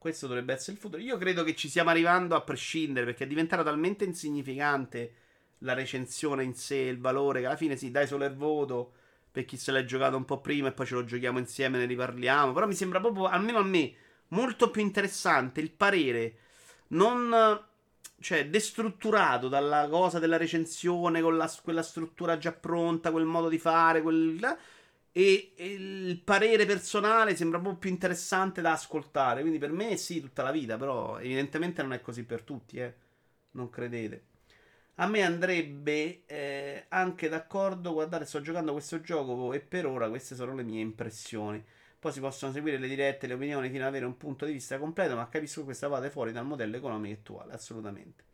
Questo 0.00 0.26
dovrebbe 0.26 0.54
essere 0.54 0.72
il 0.72 0.78
futuro. 0.78 1.02
Io 1.02 1.18
credo 1.18 1.44
che 1.44 1.54
ci 1.54 1.68
stiamo 1.68 1.90
arrivando 1.90 2.34
a 2.34 2.40
prescindere 2.40 3.04
perché 3.04 3.24
è 3.24 3.26
diventata 3.26 3.62
talmente 3.62 4.06
insignificante 4.06 5.12
la 5.58 5.74
recensione 5.74 6.42
in 6.42 6.54
sé, 6.54 6.76
il 6.76 6.98
valore, 6.98 7.40
che 7.40 7.46
alla 7.46 7.56
fine 7.56 7.76
sì, 7.76 7.90
dai 7.90 8.06
solo 8.06 8.24
il 8.24 8.34
voto 8.34 8.94
per 9.30 9.44
chi 9.44 9.58
se 9.58 9.72
l'è 9.72 9.84
giocato 9.84 10.16
un 10.16 10.24
po' 10.24 10.40
prima 10.40 10.68
e 10.68 10.72
poi 10.72 10.86
ce 10.86 10.94
lo 10.94 11.04
giochiamo 11.04 11.38
insieme, 11.38 11.76
ne 11.76 11.84
riparliamo. 11.84 12.54
Però 12.54 12.66
mi 12.66 12.72
sembra 12.72 12.98
proprio, 12.98 13.26
almeno 13.26 13.58
a 13.58 13.62
me, 13.62 13.92
molto 14.28 14.70
più 14.70 14.80
interessante 14.80 15.60
il 15.60 15.70
parere 15.70 16.36
non 16.88 17.62
cioè 18.20 18.48
destrutturato 18.48 19.48
dalla 19.48 19.86
cosa 19.90 20.18
della 20.18 20.38
recensione 20.38 21.20
con 21.20 21.36
la- 21.36 21.52
quella 21.62 21.82
struttura 21.82 22.38
già 22.38 22.52
pronta, 22.52 23.10
quel 23.10 23.26
modo 23.26 23.50
di 23.50 23.58
fare, 23.58 24.00
quel 24.00 24.56
e, 25.12 25.52
il 25.56 26.20
parere 26.22 26.66
personale 26.66 27.36
sembra 27.36 27.58
un 27.58 27.64
po' 27.64 27.76
più 27.76 27.90
interessante 27.90 28.60
da 28.60 28.72
ascoltare. 28.72 29.40
Quindi 29.40 29.58
per 29.58 29.72
me 29.72 29.96
sì, 29.96 30.20
tutta 30.20 30.42
la 30.42 30.50
vita, 30.50 30.76
però 30.76 31.18
evidentemente 31.18 31.82
non 31.82 31.92
è 31.92 32.00
così 32.00 32.24
per 32.24 32.42
tutti, 32.42 32.78
eh. 32.78 32.94
Non 33.52 33.68
credete. 33.70 34.24
A 34.96 35.06
me 35.06 35.22
andrebbe 35.22 36.24
eh, 36.26 36.84
anche 36.88 37.28
d'accordo, 37.28 37.92
guardate, 37.92 38.26
sto 38.26 38.40
giocando 38.40 38.72
questo 38.72 39.00
gioco 39.00 39.52
e 39.54 39.60
per 39.60 39.86
ora 39.86 40.08
queste 40.08 40.34
sono 40.34 40.54
le 40.54 40.62
mie 40.62 40.80
impressioni. 40.80 41.64
Poi 41.98 42.12
si 42.12 42.20
possono 42.20 42.52
seguire 42.52 42.78
le 42.78 42.88
dirette, 42.88 43.26
le 43.26 43.34
opinioni 43.34 43.68
fino 43.70 43.82
ad 43.82 43.88
avere 43.88 44.04
un 44.06 44.16
punto 44.16 44.44
di 44.46 44.52
vista 44.52 44.78
completo, 44.78 45.16
ma 45.16 45.28
capisco 45.28 45.60
che 45.60 45.66
questa 45.66 45.88
vada 45.88 46.10
fuori 46.10 46.32
dal 46.32 46.46
modello 46.46 46.76
economico 46.76 47.18
attuale, 47.18 47.52
assolutamente. 47.54 48.29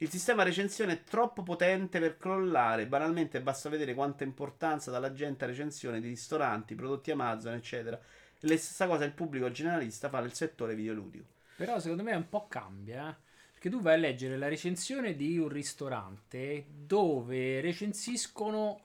Il 0.00 0.10
sistema 0.10 0.44
recensione 0.44 0.92
è 0.92 1.02
troppo 1.02 1.42
potente 1.42 1.98
per 1.98 2.18
crollare, 2.18 2.86
banalmente 2.86 3.40
basta 3.40 3.68
vedere 3.68 3.94
quanta 3.94 4.22
importanza 4.22 4.92
dalla 4.92 5.12
gente 5.12 5.42
a 5.42 5.48
recensione 5.48 6.00
di 6.00 6.06
ristoranti, 6.06 6.76
prodotti 6.76 7.10
Amazon, 7.10 7.54
eccetera. 7.54 8.00
La 8.40 8.56
stessa 8.56 8.86
cosa 8.86 9.04
il 9.04 9.12
pubblico 9.12 9.50
generalista 9.50 10.08
fa 10.08 10.20
nel 10.20 10.32
settore 10.32 10.76
videoludico. 10.76 11.24
Però 11.56 11.80
secondo 11.80 12.04
me 12.04 12.14
un 12.14 12.28
po' 12.28 12.46
cambia. 12.46 13.10
eh. 13.10 13.16
Perché 13.52 13.70
tu 13.70 13.80
vai 13.80 13.94
a 13.94 13.96
leggere 13.96 14.36
la 14.36 14.46
recensione 14.46 15.16
di 15.16 15.36
un 15.36 15.48
ristorante 15.48 16.66
dove 16.68 17.60
recensiscono 17.60 18.80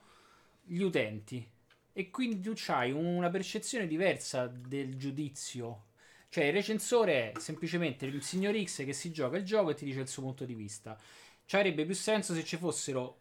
gli 0.64 0.82
utenti. 0.82 1.47
E 1.93 2.09
quindi 2.09 2.39
tu 2.39 2.55
hai 2.72 2.91
una 2.91 3.30
percezione 3.30 3.86
diversa 3.86 4.47
del 4.47 4.97
giudizio. 4.97 5.84
Cioè, 6.34 6.45
il 6.45 6.53
recensore 6.53 7.31
è 7.31 7.39
semplicemente 7.39 8.07
il 8.07 8.23
signor 8.23 8.59
X 8.59 8.84
che 8.86 8.93
si 8.93 9.11
gioca 9.11 9.38
il 9.38 9.45
gioco 9.45 9.69
e 9.69 9.75
ti 9.75 9.86
dice 9.86 9.99
il 9.99 10.07
suo 10.07 10.23
punto 10.23 10.45
di 10.45 10.55
vista. 10.55 10.97
Ci 11.45 11.55
avrebbe 11.55 11.86
più 11.86 11.93
senso 11.93 12.34
se 12.34 12.43
ci 12.43 12.57
fossero. 12.57 13.19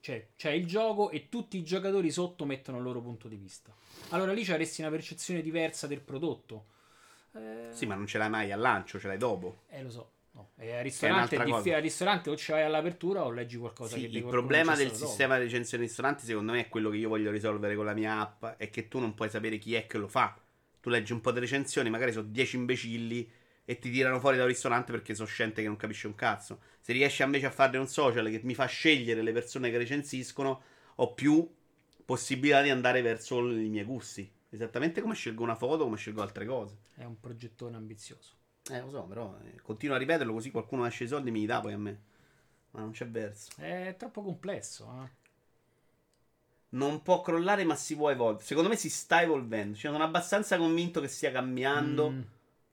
Cioè, 0.00 0.30
c'è 0.34 0.50
il 0.50 0.66
gioco 0.66 1.10
e 1.10 1.28
tutti 1.28 1.56
i 1.56 1.62
giocatori 1.62 2.10
sotto 2.10 2.44
mettono 2.44 2.78
il 2.78 2.82
loro 2.82 3.00
punto 3.00 3.28
di 3.28 3.36
vista. 3.36 3.72
Allora 4.08 4.32
lì 4.32 4.44
ci 4.44 4.50
avresti 4.50 4.80
una 4.80 4.90
percezione 4.90 5.40
diversa 5.40 5.86
del 5.86 6.00
prodotto. 6.00 6.64
Eh, 7.36 7.68
Sì, 7.70 7.86
ma 7.86 7.94
non 7.94 8.08
ce 8.08 8.18
l'hai 8.18 8.28
mai 8.28 8.50
al 8.50 8.58
lancio, 8.58 8.98
ce 8.98 9.06
l'hai 9.06 9.18
dopo. 9.18 9.62
eh, 9.68 9.80
lo 9.84 9.90
so. 9.90 10.10
No. 10.32 10.50
E 10.56 10.72
al 10.74 10.82
ristorante, 10.82 11.40
diffi- 11.44 11.72
al 11.72 11.80
ristorante 11.82 12.28
o 12.30 12.36
ci 12.36 12.50
vai 12.50 12.62
all'apertura 12.64 13.24
o 13.24 13.30
leggi 13.30 13.56
qualcosa 13.56 13.94
Sì, 13.94 14.08
che 14.08 14.16
il 14.18 14.24
problema 14.24 14.74
del 14.74 14.86
stato 14.86 14.98
dopo. 14.98 15.06
sistema 15.10 15.36
di 15.36 15.44
recensione 15.44 15.84
ristoranti, 15.84 16.24
secondo 16.26 16.50
me, 16.50 16.62
è 16.62 16.68
quello 16.68 16.90
che 16.90 16.96
io 16.96 17.08
voglio 17.08 17.30
risolvere 17.30 17.76
con 17.76 17.84
la 17.84 17.94
mia 17.94 18.18
app. 18.18 18.44
È 18.60 18.68
che 18.68 18.88
tu 18.88 18.98
non 18.98 19.14
puoi 19.14 19.30
sapere 19.30 19.58
chi 19.58 19.74
è 19.74 19.86
che 19.86 19.98
lo 19.98 20.08
fa. 20.08 20.36
Tu 20.80 20.88
leggi 20.88 21.12
un 21.12 21.20
po' 21.20 21.32
di 21.32 21.40
recensioni, 21.40 21.90
magari 21.90 22.12
sono 22.12 22.28
10 22.28 22.56
imbecilli 22.56 23.30
e 23.64 23.78
ti 23.78 23.90
tirano 23.90 24.18
fuori 24.18 24.36
dal 24.36 24.46
ristorante 24.46 24.92
perché 24.92 25.14
sono 25.14 25.28
scente 25.28 25.60
che 25.60 25.66
non 25.68 25.76
capisce 25.76 26.06
un 26.06 26.14
cazzo. 26.14 26.60
Se 26.80 26.92
riesci 26.92 27.22
invece 27.22 27.46
a 27.46 27.50
fare 27.50 27.76
un 27.76 27.86
social 27.86 28.30
che 28.30 28.40
mi 28.42 28.54
fa 28.54 28.64
scegliere 28.64 29.20
le 29.22 29.32
persone 29.32 29.70
che 29.70 29.76
recensiscono, 29.76 30.62
ho 30.94 31.12
più 31.12 31.46
possibilità 32.04 32.62
di 32.62 32.70
andare 32.70 33.02
verso 33.02 33.38
i 33.50 33.68
miei 33.68 33.84
gusti. 33.84 34.30
Esattamente 34.48 35.02
come 35.02 35.14
scelgo 35.14 35.42
una 35.42 35.54
foto, 35.54 35.84
come 35.84 35.98
scelgo 35.98 36.22
altre 36.22 36.46
cose. 36.46 36.78
È 36.94 37.04
un 37.04 37.20
progettone 37.20 37.76
ambizioso. 37.76 38.32
Eh, 38.70 38.80
lo 38.80 38.88
so, 38.88 39.02
però 39.04 39.36
eh, 39.44 39.60
continuo 39.60 39.96
a 39.96 39.98
ripeterlo 39.98 40.32
così 40.32 40.50
qualcuno 40.50 40.86
esce 40.86 41.04
i 41.04 41.08
soldi 41.08 41.28
e 41.28 41.32
mi 41.32 41.40
li 41.40 41.46
dà 41.46 41.60
poi 41.60 41.74
a 41.74 41.78
me. 41.78 42.00
Ma 42.70 42.80
non 42.80 42.92
c'è 42.92 43.06
verso. 43.06 43.50
È 43.56 43.94
troppo 43.98 44.22
complesso. 44.22 44.90
Eh? 45.04 45.10
Non 46.70 47.02
può 47.02 47.22
crollare, 47.22 47.64
ma 47.64 47.74
si 47.76 47.96
può 47.96 48.10
evolvere. 48.10 48.44
Secondo 48.44 48.68
me 48.68 48.76
si 48.76 48.90
sta 48.90 49.22
evolvendo. 49.22 49.76
Cioè, 49.76 49.90
sono 49.90 50.04
abbastanza 50.04 50.58
convinto 50.58 51.00
che 51.00 51.08
stia 51.08 51.32
cambiando. 51.32 52.10
Mm, 52.10 52.20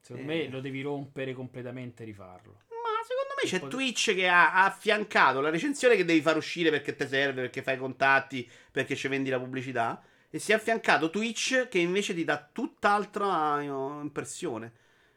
secondo 0.00 0.32
Eh. 0.32 0.34
me 0.36 0.48
lo 0.48 0.60
devi 0.60 0.82
rompere 0.82 1.32
completamente 1.32 2.02
e 2.02 2.06
rifarlo. 2.06 2.52
Ma 2.68 3.02
secondo 3.02 3.34
me 3.42 3.48
c'è 3.48 3.68
Twitch 3.68 4.14
che 4.14 4.28
ha, 4.28 4.52
ha 4.52 4.64
affiancato 4.66 5.40
la 5.40 5.48
recensione 5.50 5.96
che 5.96 6.04
devi 6.04 6.20
far 6.20 6.36
uscire 6.36 6.70
perché 6.70 6.94
ti 6.94 7.06
serve, 7.06 7.42
perché 7.42 7.62
fai 7.62 7.78
contatti, 7.78 8.48
perché 8.70 8.94
ci 8.96 9.08
vendi 9.08 9.30
la 9.30 9.38
pubblicità. 9.38 10.02
E 10.28 10.38
si 10.38 10.52
è 10.52 10.56
affiancato 10.56 11.08
Twitch 11.08 11.68
che 11.68 11.78
invece 11.78 12.12
ti 12.12 12.24
dà 12.24 12.48
tutt'altra 12.52 13.62
eh, 13.62 13.64
impressione. 13.64 14.72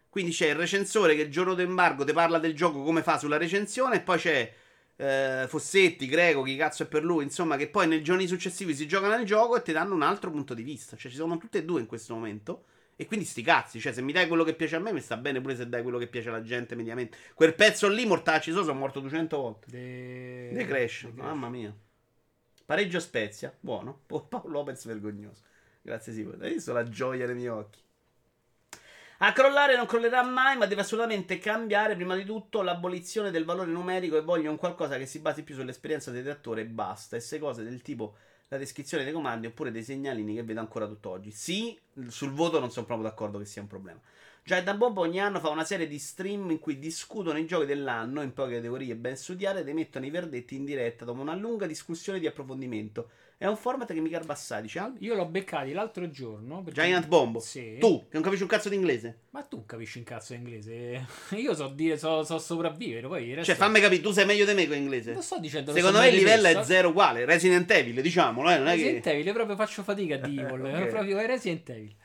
Quindi 0.08 0.32
c'è 0.32 0.48
il 0.48 0.56
recensore 0.56 1.16
che 1.16 1.24
il 1.24 1.32
giorno 1.32 1.54
d'embargo 1.54 2.06
ti 2.06 2.14
parla 2.14 2.40
del 2.40 2.56
gioco 2.56 2.82
come 2.82 3.04
fa 3.04 3.18
sulla 3.18 3.38
recensione, 3.38 3.98
e 3.98 4.02
poi 4.02 4.18
c'è 4.18 4.54
eh, 5.02 5.46
Fossetti, 5.48 6.08
Greco, 6.08 6.42
chi 6.42 6.58
cazzo 6.58 6.84
è 6.84 6.86
per 6.86 7.06
lui, 7.06 7.24
insomma, 7.24 7.56
che 7.56 7.70
poi 7.70 7.88
nei 7.88 8.04
giorni 8.04 8.28
successivi 8.28 8.76
si 8.76 8.86
giocano 8.86 9.16
nel 9.16 9.26
gioco 9.26 9.56
e 9.56 9.62
ti 9.62 9.72
danno 9.72 9.96
un 9.96 10.02
altro 10.02 10.30
punto 10.30 10.54
di 10.54 10.62
vista. 10.62 10.98
Cioè, 10.98 11.10
ci 11.10 11.16
sono 11.18 11.38
tutte 11.38 11.60
e 11.60 11.64
due 11.64 11.80
in 11.80 11.86
questo 11.86 12.14
momento. 12.14 12.66
E 12.98 13.06
quindi 13.06 13.26
sti 13.26 13.42
cazzi, 13.42 13.80
cioè 13.80 13.94
se 13.94 14.02
mi 14.02 14.12
dai 14.12 14.28
quello 14.28 14.44
che 14.44 14.54
piace 14.54 14.76
a 14.76 14.80
me, 14.80 14.92
mi 14.92 15.00
sta 15.00 15.16
bene 15.16 15.40
pure 15.40 15.56
se 15.56 15.70
dai 15.70 15.84
quello 15.84 15.98
che 15.98 16.08
piace 16.08 16.28
alla 16.28 16.42
gente 16.42 16.76
mediamente. 16.76 17.18
Quel 17.34 17.56
pezzo 17.56 17.88
lì, 17.88 18.06
mortacci 18.06 18.52
so, 18.52 18.62
sono 18.62 18.78
morto 18.78 19.00
200 19.00 19.38
volte. 19.38 19.72
De... 19.72 20.52
The 20.54 20.66
Crash, 20.66 21.08
The 21.16 21.22
mamma 21.22 21.48
mia. 21.48 21.74
Pareggio 22.66 23.00
Spezia, 23.00 23.56
buono. 23.58 24.02
Pa- 24.06 24.20
Paolo 24.20 24.50
Lopez 24.50 24.86
vergognoso. 24.86 25.44
Grazie 25.82 26.12
Sivo. 26.12 26.34
Hai 26.42 26.56
visto 26.56 26.74
la 26.74 26.84
gioia 26.84 27.26
nei 27.26 27.36
miei 27.36 27.48
occhi? 27.48 27.80
A 29.22 29.34
crollare 29.34 29.76
non 29.76 29.86
crollerà 29.86 30.24
mai, 30.24 30.56
ma 30.56 30.66
deve 30.66 30.80
assolutamente 30.80 31.40
cambiare 31.40 31.96
prima 31.96 32.16
di 32.16 32.24
tutto 32.24 32.62
l'abolizione 32.62 33.32
del 33.32 33.44
valore 33.44 33.70
numerico 33.70 34.16
e 34.16 34.22
voglio 34.22 34.50
un 34.50 34.56
qualcosa 34.56 34.98
che 34.98 35.06
si 35.06 35.20
basi 35.20 35.44
più 35.44 35.56
sull'esperienza 35.56 36.10
del 36.10 36.24
redattore 36.24 36.62
e 36.62 36.66
basta. 36.66 37.18
E 37.18 37.20
se 37.20 37.38
cose 37.38 37.64
del 37.64 37.82
tipo 37.82 38.16
la 38.48 38.58
descrizione 38.58 39.04
dei 39.04 39.12
comandi 39.12 39.48
oppure 39.48 39.72
dei 39.72 39.84
segnalini 39.84 40.36
che 40.36 40.44
vedo 40.44 40.62
ancora 40.62 40.88
tutt'oggi. 40.88 41.32
Sì, 41.32 41.78
sul 42.08 42.32
voto 42.32 42.62
non 42.62 42.72
sono 42.72 42.86
proprio 42.86 43.10
d'accordo 43.10 43.40
che 43.40 43.46
sia 43.46 43.62
un 43.62 43.68
problema. 43.68 44.00
Già 44.50 44.58
è 44.58 44.64
da 44.64 44.74
Bob 44.74 44.98
ogni 44.98 45.20
anno 45.22 45.40
fa 45.40 45.50
una 45.50 45.64
serie 45.64 45.88
di 45.88 46.00
stream 46.00 46.50
in 46.50 46.58
cui 46.58 46.80
discutono 46.80 47.38
i 47.38 47.46
giochi 47.46 47.68
dell'anno 47.68 48.24
in 48.24 48.34
poche 48.34 48.56
categorie 48.56 48.96
ben 48.96 49.16
studiate 49.16 49.60
ed 49.60 49.68
emettono 49.68 50.08
i 50.08 50.10
verdetti 50.10 50.56
in 50.56 50.66
diretta 50.66 51.06
dopo 51.06 51.22
una 51.22 51.36
lunga 51.36 51.68
discussione 51.68 52.18
di 52.18 52.26
approfondimento. 52.26 53.10
È 53.38 53.46
un 53.46 53.56
format 53.56 53.94
che 53.94 54.00
mi 54.02 54.10
garba 54.10 54.34
assai, 54.34 54.64
dice 54.64 54.80
Albi. 54.80 55.06
Io 55.06 55.14
l'ho 55.14 55.28
beccati 55.28 55.72
l'altro 55.72 56.10
giorno. 56.10 56.64
perché- 56.64 56.82
Giant 56.82 57.06
Bombo. 57.08 57.40
Sì. 57.40 57.78
Tu, 57.80 58.00
che 58.02 58.14
non 58.14 58.24
capisci 58.24 58.42
un 58.42 58.50
cazzo 58.50 58.70
di 58.70 58.76
inglese. 58.76 59.20
Ma 59.30 59.44
tu 59.44 59.68
capisci 59.68 60.00
un 60.00 60.04
cazzo 60.04 60.34
di 60.34 60.40
inglese? 60.40 61.06
Io 61.38 61.54
so 61.54 61.68
dire, 61.68 61.96
so, 62.00 62.24
so 62.24 62.40
sopravvivere. 62.40 63.08
Poi 63.08 63.28
resto- 63.36 63.52
Cioè, 63.52 63.56
fammi 63.56 63.80
capire, 63.80 64.02
tu 64.02 64.10
sei 64.10 64.26
meglio 64.26 64.46
di 64.46 64.54
me 64.56 64.68
con 64.68 64.78
inglese. 64.78 65.14
Non 65.14 65.22
sto 65.22 65.38
dicendo. 65.38 65.72
Secondo 65.74 66.00
me 66.00 66.10
il 66.10 66.16
livello 66.16 66.48
è 66.48 66.64
zero 66.64 66.90
uguale. 66.90 67.24
Resident 67.26 67.70
Evil, 67.70 68.02
diciamolo, 68.02 68.50
eh, 68.50 68.58
non 68.58 68.68
è 68.68 68.72
Resident 68.72 69.04
che... 69.04 69.12
Evil, 69.12 69.32
proprio 69.34 69.56
faccio 69.56 69.84
fatica 69.84 70.16
a 70.16 70.18
dire. 70.18 70.48
Ok. 70.50 70.88
proprio 70.88 71.20
è 71.20 71.28
Resident 71.28 71.70
Evil. 71.70 71.96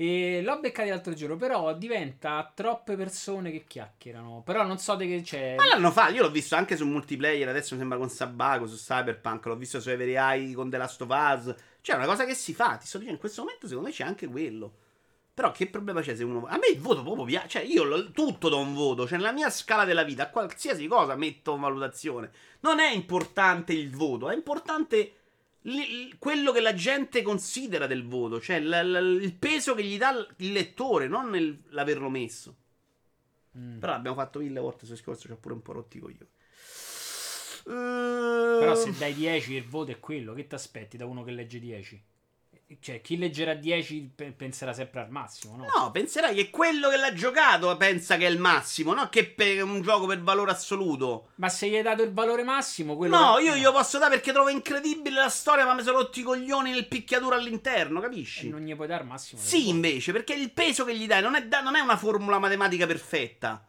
E 0.00 0.42
l'ho 0.44 0.60
beccati 0.60 0.90
l'altro 0.90 1.12
giorno, 1.12 1.34
però 1.34 1.74
diventa 1.74 2.52
troppe 2.54 2.94
persone 2.94 3.50
che 3.50 3.64
chiacchierano. 3.66 4.42
Però 4.44 4.64
non 4.64 4.78
so 4.78 4.94
di 4.94 5.08
che 5.08 5.22
c'è. 5.22 5.56
Ma 5.56 5.66
l'hanno 5.66 5.90
fatto, 5.90 6.14
io 6.14 6.22
l'ho 6.22 6.30
visto 6.30 6.54
anche 6.54 6.76
su 6.76 6.86
multiplayer, 6.86 7.48
adesso 7.48 7.74
mi 7.74 7.80
sembra 7.80 7.98
con 7.98 8.08
Sabaco, 8.08 8.68
su 8.68 8.76
Cyberpunk, 8.76 9.46
l'ho 9.46 9.56
visto 9.56 9.80
su 9.80 9.90
Every 9.90 10.52
con 10.52 10.70
The 10.70 10.76
Last 10.76 11.00
of 11.02 11.08
Us. 11.10 11.54
Cioè, 11.80 11.96
è 11.96 11.98
una 11.98 12.06
cosa 12.06 12.24
che 12.24 12.34
si 12.34 12.54
fa, 12.54 12.76
ti 12.76 12.86
sto 12.86 12.98
dicendo, 12.98 13.14
in 13.14 13.18
questo 13.18 13.42
momento 13.42 13.66
secondo 13.66 13.88
me 13.88 13.94
c'è 13.94 14.04
anche 14.04 14.28
quello. 14.28 14.72
Però 15.34 15.50
che 15.50 15.68
problema 15.68 16.00
c'è 16.00 16.14
se 16.14 16.22
uno... 16.22 16.46
A 16.46 16.58
me 16.58 16.68
il 16.72 16.80
voto 16.80 17.02
proprio 17.02 17.24
piace, 17.24 17.48
cioè 17.48 17.62
io 17.62 17.82
lo- 17.82 18.12
tutto 18.12 18.48
do 18.48 18.58
un 18.60 18.74
voto, 18.74 19.04
cioè 19.04 19.18
nella 19.18 19.32
mia 19.32 19.50
scala 19.50 19.84
della 19.84 20.04
vita, 20.04 20.22
a 20.24 20.30
qualsiasi 20.30 20.86
cosa 20.86 21.16
metto 21.16 21.56
valutazione. 21.56 22.30
Non 22.60 22.78
è 22.78 22.92
importante 22.92 23.72
il 23.72 23.90
voto, 23.90 24.30
è 24.30 24.34
importante 24.34 25.17
quello 26.18 26.52
che 26.52 26.60
la 26.60 26.74
gente 26.74 27.22
considera 27.22 27.86
del 27.86 28.06
voto, 28.06 28.40
cioè 28.40 28.60
l- 28.60 28.68
l- 28.68 29.22
il 29.22 29.34
peso 29.34 29.74
che 29.74 29.82
gli 29.82 29.98
dà 29.98 30.10
il 30.36 30.52
lettore, 30.52 31.08
non 31.08 31.34
il- 31.36 31.62
l'averlo 31.70 32.08
messo. 32.08 32.56
Mm. 33.58 33.78
Però 33.78 33.92
l'abbiamo 33.92 34.16
fatto 34.16 34.38
mille 34.38 34.60
volte 34.60 34.86
sul 34.86 34.94
discorso, 34.94 35.26
ci 35.26 35.32
ho 35.32 35.36
pure 35.36 35.54
un 35.54 35.62
po' 35.62 35.72
rotti 35.72 35.98
io. 35.98 36.28
Però 37.64 38.74
se 38.74 38.92
dai 38.96 39.12
10 39.14 39.54
il 39.54 39.64
voto 39.64 39.90
è 39.90 39.98
quello, 40.00 40.32
che 40.32 40.46
ti 40.46 40.54
aspetti 40.54 40.96
da 40.96 41.04
uno 41.06 41.22
che 41.22 41.32
legge 41.32 41.58
10? 41.58 42.02
Cioè, 42.80 43.00
chi 43.00 43.16
leggerà 43.16 43.54
10 43.54 44.12
pe- 44.14 44.32
penserà 44.32 44.74
sempre 44.74 45.00
al 45.00 45.10
massimo, 45.10 45.56
no? 45.56 45.64
No, 45.74 45.90
penserai 45.90 46.34
che 46.34 46.50
quello 46.50 46.90
che 46.90 46.98
l'ha 46.98 47.14
giocato 47.14 47.74
pensa 47.78 48.18
che 48.18 48.26
è 48.26 48.30
il 48.30 48.38
massimo, 48.38 48.92
no 48.92 49.08
che 49.08 49.24
per 49.26 49.62
un 49.62 49.80
gioco 49.80 50.04
per 50.06 50.20
valore 50.22 50.50
assoluto. 50.50 51.30
Ma 51.36 51.48
se 51.48 51.66
gli 51.68 51.76
hai 51.76 51.82
dato 51.82 52.02
il 52.02 52.12
valore 52.12 52.42
massimo, 52.42 52.94
quello 52.94 53.16
No, 53.18 53.34
che- 53.36 53.44
io 53.44 53.54
glielo 53.56 53.72
posso 53.72 53.96
dare 53.98 54.16
perché 54.16 54.32
trovo 54.32 54.50
incredibile 54.50 55.18
la 55.18 55.30
storia, 55.30 55.64
ma 55.64 55.72
mi 55.72 55.82
sono 55.82 55.96
rotti 55.98 56.20
i 56.20 56.22
coglioni 56.22 56.70
nel 56.70 56.86
picchiatura 56.88 57.36
all'interno, 57.36 58.00
E 58.00 58.02
capisci? 58.02 58.50
non 58.50 58.60
gli 58.60 58.74
puoi 58.74 58.86
dare 58.86 59.02
il 59.02 59.08
massimo. 59.08 59.40
Sì, 59.40 59.70
invece, 59.70 60.12
perché 60.12 60.34
il 60.34 60.52
peso 60.52 60.84
che 60.84 60.94
gli 60.94 61.06
dai 61.06 61.22
non 61.22 61.36
è, 61.36 61.46
da- 61.46 61.62
non 61.62 61.74
è 61.74 61.80
una 61.80 61.96
formula 61.96 62.38
matematica 62.38 62.86
perfetta. 62.86 63.64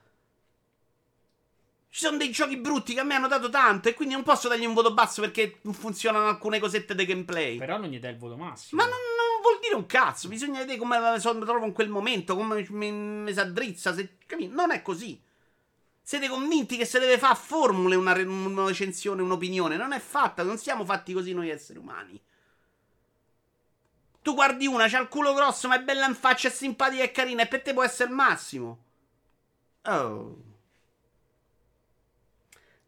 Ci 1.91 2.05
sono 2.05 2.17
dei 2.17 2.29
giochi 2.29 2.55
brutti 2.57 2.93
che 2.93 2.99
a 2.99 3.03
me 3.03 3.15
hanno 3.15 3.27
dato 3.27 3.49
tanto 3.49 3.89
e 3.89 3.95
quindi 3.95 4.13
non 4.13 4.23
posso 4.23 4.47
dargli 4.47 4.65
un 4.65 4.75
voto 4.75 4.93
basso 4.93 5.21
perché 5.21 5.57
non 5.61 5.73
funzionano 5.73 6.27
alcune 6.27 6.59
cosette 6.59 6.93
di 6.93 7.03
gameplay. 7.03 7.57
Però 7.57 7.77
non 7.77 7.89
gli 7.89 7.99
dai 7.99 8.11
il 8.11 8.17
voto 8.19 8.37
massimo. 8.37 8.81
Ma 8.81 8.87
non, 8.87 8.97
non 8.99 9.41
vuol 9.41 9.59
dire 9.59 9.73
un 9.73 9.87
cazzo. 9.87 10.27
Bisogna 10.27 10.59
vedere 10.59 10.77
come 10.77 10.99
me 10.99 11.19
sono- 11.19 11.43
trovo 11.43 11.65
in 11.65 11.73
quel 11.73 11.89
momento, 11.89 12.35
come 12.35 12.65
mi, 12.69 12.91
mi 12.91 13.33
si 13.33 13.39
addrizza. 13.39 13.93
Se, 13.95 14.17
capi? 14.27 14.47
Non 14.47 14.69
è 14.69 14.83
così. 14.83 15.19
Siete 15.99 16.27
convinti 16.27 16.77
che 16.77 16.85
se 16.85 16.99
deve 16.99 17.17
fare 17.17 17.33
a 17.33 17.35
formule 17.35 17.95
una, 17.95 18.13
una 18.13 18.65
recensione, 18.67 19.23
un'opinione? 19.23 19.75
Non 19.75 19.91
è 19.91 19.99
fatta, 19.99 20.43
non 20.43 20.59
siamo 20.59 20.85
fatti 20.85 21.11
così 21.11 21.33
noi 21.33 21.49
esseri 21.49 21.79
umani. 21.79 22.21
Tu 24.21 24.33
guardi 24.35 24.67
una, 24.67 24.87
c'ha 24.87 24.99
il 24.99 25.07
culo 25.07 25.33
grosso, 25.33 25.67
ma 25.67 25.75
è 25.75 25.81
bella 25.81 26.05
in 26.05 26.13
faccia, 26.15 26.49
è 26.49 26.51
simpatica 26.51 27.03
e 27.03 27.11
carina, 27.11 27.43
e 27.43 27.47
per 27.47 27.61
te 27.63 27.73
può 27.73 27.83
essere 27.83 28.09
il 28.09 28.15
massimo. 28.15 28.83
Oh. 29.83 30.48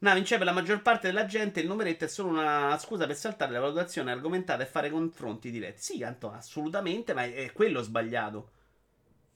No, 0.03 0.15
Vince, 0.15 0.37
per 0.37 0.47
la 0.47 0.51
maggior 0.51 0.81
parte 0.81 1.07
della 1.07 1.27
gente 1.27 1.59
il 1.59 1.67
numeretto 1.67 2.05
è 2.05 2.07
solo 2.07 2.29
una 2.29 2.75
scusa 2.79 3.05
per 3.05 3.15
saltare 3.15 3.51
la 3.51 3.59
valutazione 3.59 4.11
argomentata 4.11 4.63
e 4.63 4.65
fare 4.65 4.89
confronti 4.89 5.51
diretti. 5.51 5.79
Sì, 5.79 5.99
tanto 5.99 6.31
assolutamente, 6.31 7.13
ma 7.13 7.23
è, 7.23 7.51
quello 7.53 7.83
sbagliato. 7.83 8.49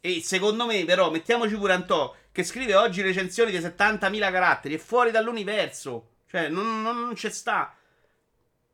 E 0.01 0.22
secondo 0.24 0.66
me, 0.66 0.84
però, 0.84 1.11
mettiamoci 1.11 1.55
pure 1.55 1.74
Antò, 1.74 2.16
che 2.32 2.43
scrive 2.43 2.74
oggi 2.74 3.03
recensioni 3.03 3.51
di 3.51 3.59
70.000 3.59 4.32
caratteri, 4.32 4.74
è 4.74 4.80
fuori 4.80 5.11
dall'universo. 5.11 6.13
Cioè, 6.28 6.49
non, 6.49 6.82
non, 6.82 6.99
non 6.99 7.13
c'è 7.13 7.30
sta. 7.30 7.76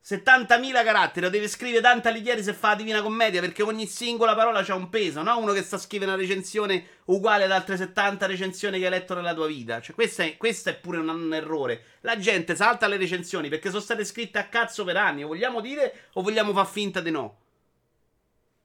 70.000 0.03 0.83
caratteri, 0.83 1.25
lo 1.25 1.29
deve 1.29 1.47
scrivere 1.47 1.79
Dante 1.79 2.07
Alighieri 2.07 2.41
se 2.41 2.53
fa 2.53 2.69
la 2.69 2.75
Divina 2.75 3.03
Commedia, 3.03 3.39
perché 3.39 3.61
ogni 3.61 3.85
singola 3.85 4.33
parola 4.33 4.63
c'ha 4.63 4.73
un 4.73 4.89
peso, 4.89 5.21
no? 5.21 5.37
Uno 5.37 5.53
che 5.53 5.61
sta 5.61 5.77
scrivendo 5.77 6.15
una 6.15 6.23
recensione 6.23 6.85
uguale 7.05 7.43
ad 7.43 7.51
altre 7.51 7.77
70 7.77 8.25
recensioni 8.25 8.79
che 8.79 8.85
hai 8.85 8.91
letto 8.91 9.13
nella 9.13 9.35
tua 9.35 9.45
vita. 9.45 9.79
Cioè, 9.79 9.93
questo 9.93 10.23
è, 10.23 10.37
questo 10.37 10.69
è 10.69 10.75
pure 10.75 10.97
un, 10.97 11.07
un 11.07 11.33
errore. 11.35 11.83
La 12.01 12.17
gente 12.17 12.55
salta 12.55 12.87
le 12.87 12.97
recensioni 12.97 13.47
perché 13.47 13.69
sono 13.69 13.81
state 13.81 14.03
scritte 14.03 14.39
a 14.39 14.47
cazzo 14.47 14.83
per 14.83 14.97
anni. 14.97 15.21
Lo 15.21 15.27
vogliamo 15.27 15.61
dire 15.61 16.07
o 16.13 16.23
vogliamo 16.23 16.51
far 16.51 16.67
finta 16.67 16.99
di 16.99 17.11
no? 17.11 17.37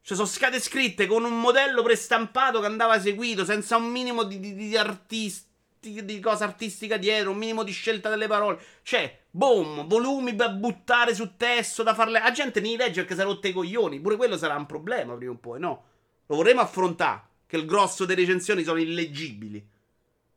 Cioè, 0.01 0.17
sono 0.17 0.29
state 0.29 0.59
scritte 0.61 1.07
con 1.07 1.25
un 1.25 1.39
modello 1.39 1.83
prestampato 1.83 2.61
che 2.61 2.67
andava 2.67 2.99
seguito, 2.99 3.45
senza 3.45 3.77
un 3.77 3.91
minimo 3.91 4.23
di, 4.23 4.39
di, 4.39 4.55
di 4.55 4.77
artisti, 4.77 6.05
di 6.05 6.21
cosa 6.21 6.45
artistica 6.45 6.97
dietro, 6.97 7.33
un 7.33 7.37
minimo 7.37 7.63
di 7.63 7.73
scelta 7.73 8.09
delle 8.09 8.29
parole. 8.29 8.59
Cioè, 8.83 9.25
boom, 9.37 9.87
volumi 9.87 10.35
da 10.35 10.49
buttare 10.49 11.15
su 11.15 11.37
testo, 11.37 11.83
da 11.83 11.95
farle. 11.95 12.19
La 12.19 12.31
gente 12.31 12.61
ne 12.61 12.77
legge 12.77 13.01
perché 13.01 13.15
si 13.15 13.21
è 13.21 13.25
rotta 13.25 13.49
i 13.49 13.53
coglioni. 13.53 14.01
Pure 14.01 14.17
quello 14.17 14.39
sarà 14.39 14.57
un 14.57 14.67
problema 14.67 15.15
prima 15.15 15.33
o 15.33 15.37
poi, 15.37 15.61
no? 15.61 15.85
Lo 16.27 16.37
vorremmo 16.37 16.63
affrontare. 16.63 17.35
Che 17.47 17.57
il 17.57 17.67
grosso 17.67 18.05
delle 18.07 18.23
recensioni 18.23 18.65
sono 18.65 18.81
illeggibili. 18.81 19.65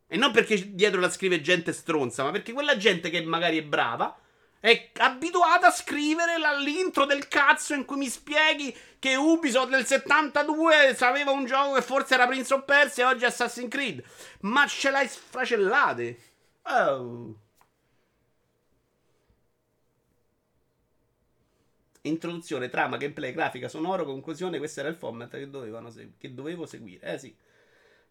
E 0.05 0.17
non 0.17 0.31
perché 0.31 0.75
dietro 0.75 0.99
la 0.99 1.09
scrive 1.09 1.41
gente 1.41 1.71
stronza, 1.71 2.23
ma 2.23 2.31
perché 2.31 2.51
quella 2.51 2.77
gente 2.77 3.09
che 3.09 3.23
magari 3.23 3.57
è 3.57 3.63
brava 3.63 4.15
è 4.59 4.89
abituata 4.97 5.67
a 5.67 5.71
scrivere 5.71 6.33
l'intro 6.61 7.05
del 7.05 7.29
cazzo 7.29 7.73
in 7.73 7.85
cui 7.85 7.97
mi 7.97 8.09
spieghi 8.09 8.75
che 8.99 9.15
Ubisoft 9.15 9.69
nel 9.69 9.85
72 9.85 10.97
aveva 10.99 11.31
un 11.31 11.45
gioco 11.45 11.75
che 11.75 11.81
forse 11.81 12.15
era 12.15 12.27
Prince 12.27 12.53
of 12.53 12.65
Persia 12.65 13.05
e 13.05 13.13
oggi 13.13 13.25
Assassin's 13.25 13.69
Creed. 13.69 14.03
Ma 14.41 14.67
ce 14.67 14.91
l'hai 14.91 15.07
sfracellate. 15.07 16.19
Oh. 16.63 17.35
Introduzione, 22.01 22.69
trama, 22.69 22.97
gameplay, 22.97 23.33
grafica, 23.33 23.67
sonoro, 23.67 24.05
conclusione. 24.05 24.57
Questo 24.57 24.79
era 24.79 24.89
il 24.89 24.95
format 24.95 25.29
che, 25.31 25.49
dovevano 25.49 25.89
seg- 25.89 26.17
che 26.17 26.33
dovevo 26.33 26.65
seguire. 26.65 27.13
Eh 27.13 27.17
sì. 27.17 27.35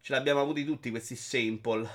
Ce 0.01 0.12
l'abbiamo 0.12 0.41
avuti 0.41 0.64
tutti 0.64 0.91
questi 0.91 1.16
sample. 1.16 1.89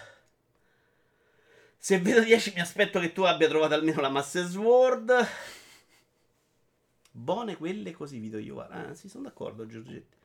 Se 1.78 2.00
vedo 2.00 2.22
10 2.22 2.54
mi 2.56 2.62
aspetto 2.62 3.00
che 3.00 3.12
tu 3.12 3.24
abbia 3.24 3.48
trovato 3.48 3.74
almeno 3.74 4.02
la 4.02 4.10
Master 4.10 4.46
Sword. 4.46 5.28
Buone 7.12 7.58
quelle 7.58 7.92
così, 7.92 8.18
Vito 8.20 8.38
Iovara. 8.38 8.88
Ah, 8.88 8.94
sì, 8.96 9.08
sono 9.08 9.26
d'accordo, 9.26 9.68
Giorgetti. 9.68 10.18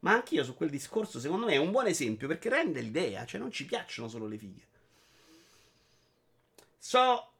Ma 0.00 0.12
anch'io 0.14 0.42
su 0.42 0.54
quel 0.54 0.70
discorso, 0.70 1.20
secondo 1.20 1.46
me, 1.46 1.52
è 1.52 1.56
un 1.58 1.70
buon 1.70 1.86
esempio 1.86 2.26
perché 2.26 2.48
rende 2.48 2.80
l'idea. 2.80 3.24
Cioè, 3.24 3.40
non 3.40 3.52
ci 3.52 3.64
piacciono 3.64 4.08
solo 4.08 4.26
le 4.26 4.36
fighe. 4.36 4.66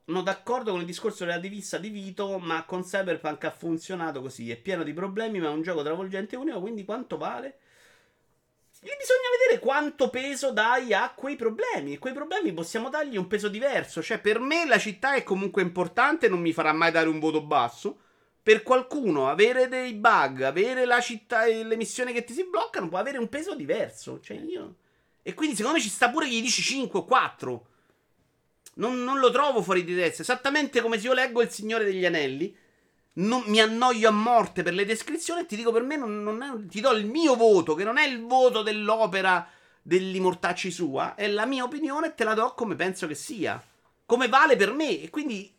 Sono 0.06 0.20
d'accordo 0.20 0.72
con 0.72 0.80
il 0.80 0.86
discorso 0.86 1.24
relativista 1.24 1.78
di 1.78 1.88
Vito, 1.88 2.38
ma 2.38 2.64
con 2.64 2.82
Cyberpunk 2.82 3.44
ha 3.44 3.50
funzionato 3.50 4.20
così. 4.20 4.50
È 4.50 4.56
pieno 4.56 4.82
di 4.82 4.92
problemi, 4.92 5.40
ma 5.40 5.48
è 5.48 5.52
un 5.52 5.62
gioco 5.62 5.82
travolgente 5.82 6.36
unico, 6.36 6.60
quindi 6.60 6.84
quanto 6.84 7.16
vale? 7.16 7.58
E 8.80 8.96
bisogna 8.98 9.30
vedere 9.40 9.60
quanto 9.60 10.10
peso 10.10 10.52
dai 10.52 10.92
a 10.92 11.14
quei 11.16 11.36
problemi. 11.36 11.94
E 11.94 11.98
quei 11.98 12.12
problemi 12.12 12.52
possiamo 12.52 12.90
dargli 12.90 13.16
un 13.16 13.26
peso 13.26 13.48
diverso. 13.48 14.02
Cioè, 14.02 14.18
per 14.18 14.40
me 14.40 14.66
la 14.66 14.78
città 14.78 15.14
è 15.14 15.22
comunque 15.22 15.62
importante, 15.62 16.28
non 16.28 16.40
mi 16.40 16.52
farà 16.52 16.74
mai 16.74 16.92
dare 16.92 17.08
un 17.08 17.18
voto 17.18 17.40
basso. 17.40 18.00
Per 18.42 18.62
qualcuno 18.62 19.30
avere 19.30 19.68
dei 19.68 19.94
bug, 19.94 20.42
avere 20.42 20.84
la 20.84 21.00
città 21.00 21.46
e 21.46 21.64
le 21.64 21.76
missioni 21.76 22.12
che 22.12 22.24
ti 22.24 22.34
si 22.34 22.44
bloccano 22.44 22.90
può 22.90 22.98
avere 22.98 23.16
un 23.16 23.30
peso 23.30 23.54
diverso. 23.54 24.20
Cioè, 24.20 24.36
io. 24.36 24.74
E 25.22 25.32
quindi 25.32 25.56
secondo 25.56 25.78
me 25.78 25.82
ci 25.82 25.88
sta 25.88 26.10
pure 26.10 26.26
che 26.26 26.34
gli 26.34 26.42
dici 26.42 26.60
5 26.60 27.00
o 27.00 27.04
4. 27.06 27.66
Non, 28.74 29.02
non 29.04 29.18
lo 29.18 29.30
trovo 29.30 29.62
fuori 29.62 29.84
di 29.84 29.94
testa. 29.94 30.22
Esattamente 30.22 30.80
come 30.80 30.98
se 30.98 31.06
io 31.06 31.12
leggo 31.12 31.42
Il 31.42 31.50
Signore 31.50 31.84
degli 31.84 32.04
Anelli. 32.04 32.56
Non, 33.16 33.44
mi 33.46 33.60
annoio 33.60 34.08
a 34.08 34.12
morte 34.12 34.64
per 34.64 34.74
le 34.74 34.84
descrizioni 34.84 35.42
e 35.42 35.46
ti 35.46 35.54
dico 35.54 35.70
per 35.70 35.82
me 35.82 35.96
non, 35.96 36.24
non 36.24 36.42
è, 36.42 36.66
ti 36.66 36.80
do 36.80 36.90
il 36.90 37.06
mio 37.06 37.36
voto, 37.36 37.76
che 37.76 37.84
non 37.84 37.96
è 37.96 38.04
il 38.04 38.26
voto 38.26 38.62
dell'opera 38.62 39.48
degli 39.80 40.18
mortacci 40.18 40.70
sua, 40.72 41.14
è 41.14 41.28
la 41.28 41.46
mia 41.46 41.62
opinione 41.62 42.08
e 42.08 42.14
te 42.14 42.24
la 42.24 42.34
do 42.34 42.54
come 42.54 42.74
penso 42.74 43.06
che 43.06 43.14
sia. 43.14 43.62
Come 44.06 44.28
vale 44.28 44.56
per 44.56 44.72
me. 44.72 45.00
E 45.00 45.10
quindi 45.10 45.52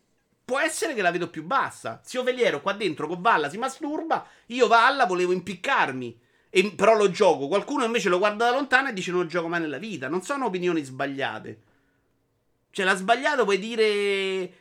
può 0.44 0.60
essere 0.60 0.94
che 0.94 1.02
la 1.02 1.12
vedo 1.12 1.30
più 1.30 1.44
bassa. 1.44 2.02
Zio 2.04 2.24
Veliero 2.24 2.62
qua 2.62 2.74
dentro 2.74 3.08
con 3.08 3.22
Valla 3.22 3.50
si 3.50 3.58
masturba, 3.58 4.28
io 4.48 4.68
Valla 4.68 5.06
volevo 5.06 5.32
impiccarmi. 5.32 6.20
E, 6.50 6.72
però 6.72 6.96
lo 6.96 7.10
gioco. 7.10 7.48
Qualcuno 7.48 7.84
invece 7.84 8.10
lo 8.10 8.18
guarda 8.18 8.46
da 8.46 8.52
lontano 8.52 8.90
e 8.90 8.94
dice 8.94 9.12
non 9.12 9.28
gioco 9.28 9.48
mai 9.48 9.62
nella 9.62 9.78
vita. 9.78 10.08
Non 10.08 10.22
sono 10.22 10.46
opinioni 10.46 10.84
sbagliate. 10.84 11.62
Cioè, 12.76 12.84
la 12.84 12.96
sbagliato 12.98 13.46
puoi 13.46 13.58
dire 13.58 14.52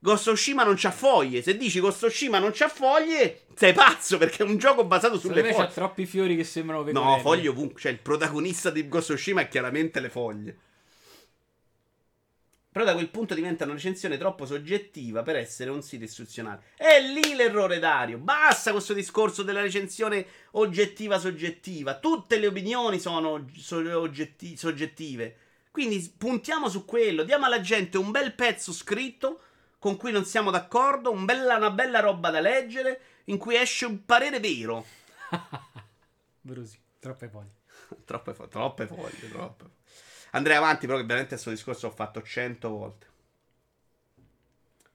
Ghost 0.00 0.26
non 0.64 0.74
c'ha 0.76 0.90
foglie. 0.90 1.40
Se 1.40 1.56
dici 1.56 1.78
Ghost 1.78 2.02
non 2.40 2.50
c'ha 2.52 2.68
foglie, 2.68 3.42
sei 3.54 3.72
pazzo 3.72 4.18
perché 4.18 4.42
è 4.42 4.46
un 4.46 4.56
gioco 4.56 4.82
basato 4.84 5.20
sulle 5.20 5.34
Secondo 5.36 5.54
foglie. 5.54 5.66
c'ha 5.68 5.72
troppi 5.72 6.04
fiori 6.04 6.34
che 6.34 6.42
sembrano 6.42 6.82
No, 6.82 6.86
pecorelle. 6.90 7.20
foglie 7.22 7.48
ovunque. 7.48 7.80
Cioè, 7.80 7.92
il 7.92 8.00
protagonista 8.00 8.70
di 8.70 8.88
Ghost 8.88 9.12
è 9.12 9.46
chiaramente 9.48 10.00
le 10.00 10.08
foglie. 10.08 10.58
Però 12.72 12.84
da 12.84 12.94
quel 12.94 13.08
punto 13.08 13.34
diventa 13.34 13.62
una 13.62 13.74
recensione 13.74 14.18
troppo 14.18 14.46
soggettiva 14.46 15.22
per 15.22 15.36
essere 15.36 15.70
un 15.70 15.80
sito 15.82 16.02
istituzionale. 16.02 16.62
È 16.76 17.00
lì 17.00 17.34
l'errore 17.36 17.78
Dario. 17.78 18.18
Basta 18.18 18.72
questo 18.72 18.94
discorso 18.94 19.44
della 19.44 19.60
recensione 19.60 20.26
oggettiva-soggettiva. 20.52 22.00
Tutte 22.00 22.36
le 22.40 22.48
opinioni 22.48 22.98
sono 22.98 23.46
so- 23.56 23.76
oggetti- 24.00 24.56
soggettive. 24.56 25.36
Quindi 25.70 26.14
puntiamo 26.16 26.68
su 26.68 26.84
quello. 26.84 27.22
Diamo 27.22 27.46
alla 27.46 27.60
gente 27.60 27.96
un 27.98 28.10
bel 28.10 28.34
pezzo 28.34 28.72
scritto 28.72 29.42
con 29.78 29.96
cui 29.96 30.12
non 30.12 30.24
siamo 30.24 30.50
d'accordo, 30.50 31.10
un 31.10 31.24
bella- 31.24 31.56
una 31.56 31.70
bella 31.70 32.00
roba 32.00 32.30
da 32.30 32.40
leggere 32.40 33.00
in 33.24 33.38
cui 33.38 33.56
esce 33.56 33.86
un 33.86 34.04
parere 34.04 34.40
vero. 34.40 34.84
Brusi, 36.40 36.78
troppe 36.98 37.28
foglie. 37.28 37.54
troppe, 38.04 38.34
fo- 38.34 38.48
troppe 38.48 38.86
foglie, 38.86 39.30
troppe. 39.30 39.64
Andrei 40.32 40.56
avanti, 40.56 40.86
però, 40.86 40.98
che 40.98 41.04
veramente 41.04 41.30
questo 41.30 41.50
discorso 41.50 41.88
l'ho 41.88 41.94
fatto 41.94 42.22
cento 42.22 42.68
volte. 42.68 43.06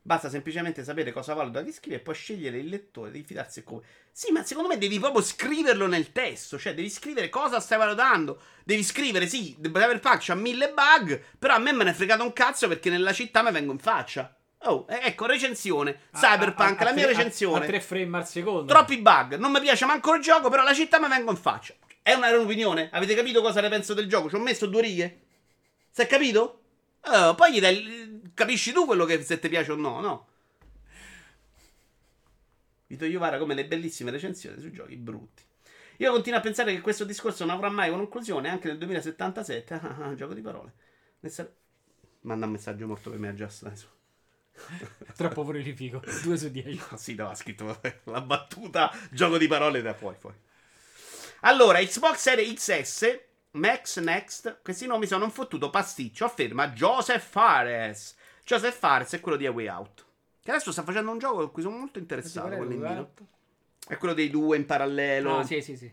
Basta 0.08 0.30
semplicemente 0.30 0.84
sapere 0.84 1.12
cosa 1.12 1.34
valuta 1.34 1.64
chi 1.64 1.72
scrive 1.72 1.96
e 1.96 2.00
poi 2.00 2.14
scegliere 2.14 2.60
il 2.60 2.70
lettore, 2.70 3.10
devi 3.10 3.24
fidarsi 3.24 3.64
come. 3.64 3.82
Sì, 4.12 4.32
ma 4.32 4.44
secondo 4.44 4.70
me 4.70 4.78
devi 4.78 5.00
proprio 5.00 5.24
scriverlo 5.24 5.88
nel 5.88 6.12
testo, 6.12 6.60
cioè 6.60 6.76
devi 6.76 6.92
scrivere 6.92 7.28
cosa 7.30 7.60
stai 7.60 7.80
valutando. 7.80 8.40
Devi 8.64 8.84
scrivere, 8.84 9.26
sì, 9.26 9.56
The 9.58 9.72
Cyberpunk 9.72 10.18
c'ha 10.20 10.36
mille 10.36 10.72
bug, 10.74 11.20
però 11.40 11.56
a 11.56 11.58
me 11.58 11.72
me 11.72 11.84
ne 11.86 11.90
è 11.90 11.94
fregato 11.94 12.22
un 12.22 12.34
cazzo 12.34 12.68
perché 12.68 12.92
nella 12.92 13.14
città 13.14 13.42
mi 13.42 13.50
vengo 13.52 13.72
in 13.72 13.80
faccia. 13.80 14.38
Oh, 14.66 14.86
ecco, 14.88 15.26
recensione. 15.26 16.02
Cyberpunk, 16.14 16.80
A- 16.82 16.84
a- 16.84 16.88
a 16.88 16.90
la 16.92 16.92
mia 16.94 17.08
recensione. 17.08 17.66
A 17.66 17.68
3 17.68 17.82
frame 17.82 18.18
al 18.18 18.28
secondo. 18.28 18.72
Troppi 18.72 18.98
bug, 19.00 19.38
non 19.38 19.52
mi 19.52 19.60
piace 19.60 19.86
manco 19.86 20.14
il 20.14 20.22
gioco, 20.22 20.50
però 20.50 20.62
la 20.62 20.74
città 20.76 21.00
mi 21.00 21.08
vengo 21.08 21.32
in 21.32 21.38
faccia. 21.38 21.74
È 22.04 22.14
una- 22.14 22.30
un'opinione? 22.30 22.90
Avete 22.92 23.16
capito 23.16 23.42
cosa 23.42 23.60
ne 23.60 23.70
penso 23.70 23.96
del 23.96 24.08
gioco? 24.08 24.30
Ci 24.30 24.36
ho 24.36 24.40
messo 24.40 24.68
due 24.68 24.82
righe? 24.84 25.20
Si 25.90 26.02
è 26.02 26.06
capito? 26.06 26.60
Oh, 27.08 27.36
poi 27.36 27.54
gli 27.54 27.60
dai, 27.60 28.22
capisci 28.34 28.72
tu 28.72 28.86
quello 28.86 29.06
che 29.06 29.22
se 29.24 29.40
ti 29.40 29.48
piace 29.50 29.72
o 29.72 29.76
no, 29.76 30.00
no? 30.02 30.28
Vito 32.88 33.06
Iovara 33.06 33.38
come 33.38 33.56
le 33.56 33.66
bellissime 33.66 34.12
recensioni 34.12 34.60
sui 34.60 34.72
giochi 34.72 34.96
brutti. 34.96 35.44
Io 35.98 36.12
continuo 36.12 36.40
a 36.40 36.42
pensare 36.42 36.74
che 36.74 36.82
questo 36.82 37.04
discorso 37.06 37.46
non 37.46 37.56
avrà 37.56 37.70
mai 37.70 37.90
conclusione 37.90 38.50
anche 38.50 38.68
nel 38.68 38.78
2077. 38.78 39.74
Ah, 39.76 39.98
ah, 40.02 40.14
gioco 40.16 40.34
di 40.34 40.42
parole. 40.42 40.74
Ne 41.22 41.30
sa- 41.30 41.50
Manda 42.22 42.46
un 42.46 42.52
messaggio 42.52 42.88
morto 42.88 43.10
per 43.10 43.20
me 43.20 43.30
a 43.30 43.34
Just 43.34 43.64
adesso. 43.66 43.88
Troppo 45.16 45.44
prolifico. 45.44 46.02
2 46.24 46.38
su 46.38 46.50
10. 46.50 46.82
Ah, 46.90 46.98
sì, 46.98 47.16
no, 47.16 47.30
ha 47.30 47.36
scritto 47.36 47.80
la 48.06 48.22
battuta 48.22 48.92
gioco 49.12 49.38
di 49.38 49.48
parole 49.48 49.82
da 49.82 49.94
poi, 49.94 50.16
poi. 50.20 50.34
Allora, 51.42 51.80
Xbox 51.80 52.18
Series 52.18 52.54
XS, 52.54 53.20
Max 53.56 54.00
Next, 54.00 54.60
questi 54.62 54.86
nomi 54.86 55.08
sono 55.08 55.26
un 55.26 55.32
fottuto 55.32 55.70
pasticcio, 55.70 56.26
afferma 56.26 56.70
Joseph 56.70 57.26
Fares. 57.26 58.16
Joseph 58.44 58.78
Fares 58.78 59.14
è 59.14 59.20
quello 59.20 59.38
di 59.38 59.46
A 59.46 59.52
Way 59.52 59.68
Out. 59.68 60.06
Che 60.42 60.52
adesso 60.52 60.72
sta 60.72 60.84
facendo 60.84 61.12
un 61.12 61.18
gioco 61.18 61.42
a 61.42 61.50
cui 61.50 61.62
sono 61.62 61.78
molto 61.78 61.98
interessato, 61.98 62.56
quell'indino. 62.56 63.14
È 63.88 63.98
quello 63.98 64.14
dei 64.14 64.30
due 64.30 64.58
in 64.58 64.66
parallelo. 64.66 65.40
Ah, 65.40 65.44
sì, 65.44 65.62
sì, 65.62 65.76
sì. 65.76 65.92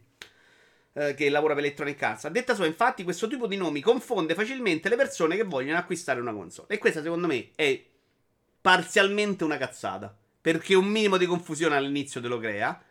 eh, 0.94 1.14
che 1.14 1.30
lavora 1.30 1.54
per 1.54 1.64
Electronic 1.64 2.02
Arts. 2.02 2.24
A 2.24 2.28
detta 2.28 2.54
sua, 2.54 2.66
infatti, 2.66 3.04
questo 3.04 3.28
tipo 3.28 3.46
di 3.46 3.56
nomi 3.56 3.80
confonde 3.80 4.34
facilmente 4.34 4.88
le 4.88 4.96
persone 4.96 5.36
che 5.36 5.44
vogliono 5.44 5.78
acquistare 5.78 6.20
una 6.20 6.32
console. 6.32 6.68
E 6.68 6.78
questa, 6.78 7.02
secondo 7.02 7.26
me, 7.26 7.50
è 7.54 7.82
parzialmente 8.60 9.44
una 9.44 9.56
cazzata. 9.56 10.14
Perché 10.40 10.74
un 10.74 10.86
minimo 10.86 11.16
di 11.16 11.26
confusione 11.26 11.76
all'inizio 11.76 12.20
te 12.20 12.28
lo 12.28 12.38
crea. 12.38 12.82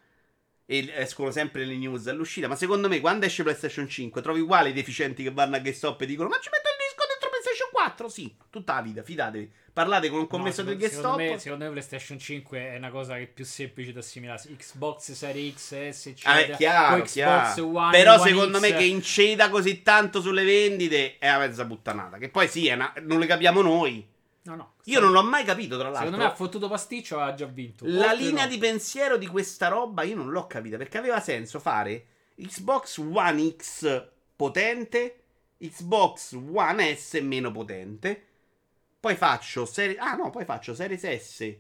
E 0.72 0.90
escono 0.96 1.32
sempre 1.32 1.66
le 1.66 1.76
news 1.76 2.08
all'uscita. 2.08 2.48
Ma 2.48 2.56
secondo 2.56 2.88
me, 2.88 3.02
quando 3.02 3.26
esce 3.26 3.44
PlayStation 3.44 3.90
5, 3.90 4.22
trovi 4.22 4.40
uguali 4.40 4.70
i 4.70 4.74
deficienti 4.74 5.22
che 5.22 5.32
vanno 5.32 5.58
a 5.58 5.60
GameStop 5.60 6.00
e 6.02 6.06
dicono: 6.06 6.30
Ma 6.30 6.38
ci 6.40 6.48
metto 6.50 6.70
il 6.70 6.76
disco 6.88 7.06
dentro 7.10 7.30
PlayStation 7.30 7.68
4? 7.74 8.08
Sì, 8.10 8.34
tutta 8.50 8.76
la 8.76 8.82
vita, 8.82 9.04
fidatevi. 9.04 9.52
Parlate 9.74 10.10
con 10.10 10.20
un 10.20 10.28
commesso 10.28 10.64
No, 10.64 10.70
del 10.70 10.78
secondo, 10.80 10.96
secondo, 10.96 11.18
GameStop. 11.18 11.34
me, 11.36 11.40
secondo 11.42 11.66
me 11.66 11.72
PlayStation 11.72 12.20
5 12.20 12.72
è 12.74 12.78
una 12.78 12.90
cosa 12.90 13.16
che 13.16 13.22
è 13.24 13.28
più 13.28 13.44
semplice 13.46 13.92
da 13.94 14.00
assimilare. 14.00 14.42
Xbox 14.58 15.12
Series 15.12 15.54
X, 15.56 15.90
S, 15.90 16.06
Ah, 16.06 16.10
eccetera. 16.40 16.54
è 16.54 16.56
chiaro, 16.58 17.02
chiaro. 17.04 17.66
One, 17.78 17.92
Però 17.92 18.14
One 18.20 18.30
secondo 18.30 18.58
X. 18.58 18.62
me 18.62 18.74
che 18.74 18.84
inceda 18.84 19.50
così 19.50 19.82
tanto 19.82 20.22
sulle 20.22 20.44
vendite 20.46 21.18
è 21.20 21.28
una 21.30 21.40
mezza 21.40 21.66
puttanata. 21.66 22.18
Che 22.18 22.30
poi 22.30 22.48
sì, 22.48 22.70
una- 22.70 22.94
non 23.02 23.20
le 23.20 23.26
capiamo 23.26 23.62
noi. 23.62 24.08
No, 24.44 24.56
no. 24.56 24.74
Io 24.86 25.00
non 25.00 25.12
l'ho 25.12 25.22
mai 25.24 25.44
capito, 25.44 25.76
tra 25.78 25.90
l'altro. 25.90 26.06
Secondo 26.06 26.18
me 26.26 26.32
ha 26.32 26.36
fottuto 26.36 26.68
pasticcio 26.68 27.20
ha 27.20 27.34
già 27.36 27.46
vinto. 27.46 27.86
La 27.88 28.12
Oltre 28.12 28.16
linea 28.26 28.44
no. 28.46 28.50
di 28.50 28.58
pensiero 28.58 29.18
di 29.18 29.28
questa 29.28 29.68
roba 29.68 30.02
io 30.04 30.16
non 30.16 30.32
l'ho 30.32 30.48
capita. 30.48 30.78
Perché 30.78 30.98
aveva 30.98 31.20
senso 31.20 31.60
fare 31.60 32.06
Xbox 32.36 32.98
One 32.98 33.56
X 33.56 34.08
potente, 34.36 35.24
Xbox 35.60 36.34
One 36.34 36.96
S 36.96 37.20
meno 37.22 37.52
potente. 37.52 38.26
Poi 39.00 39.16
faccio 39.16 39.66
Series. 39.66 40.00
Ah, 40.00 40.16
no, 40.16 40.32
poi 40.32 40.44
faccio 40.46 40.74
Series 40.74 41.04
S 41.08 41.56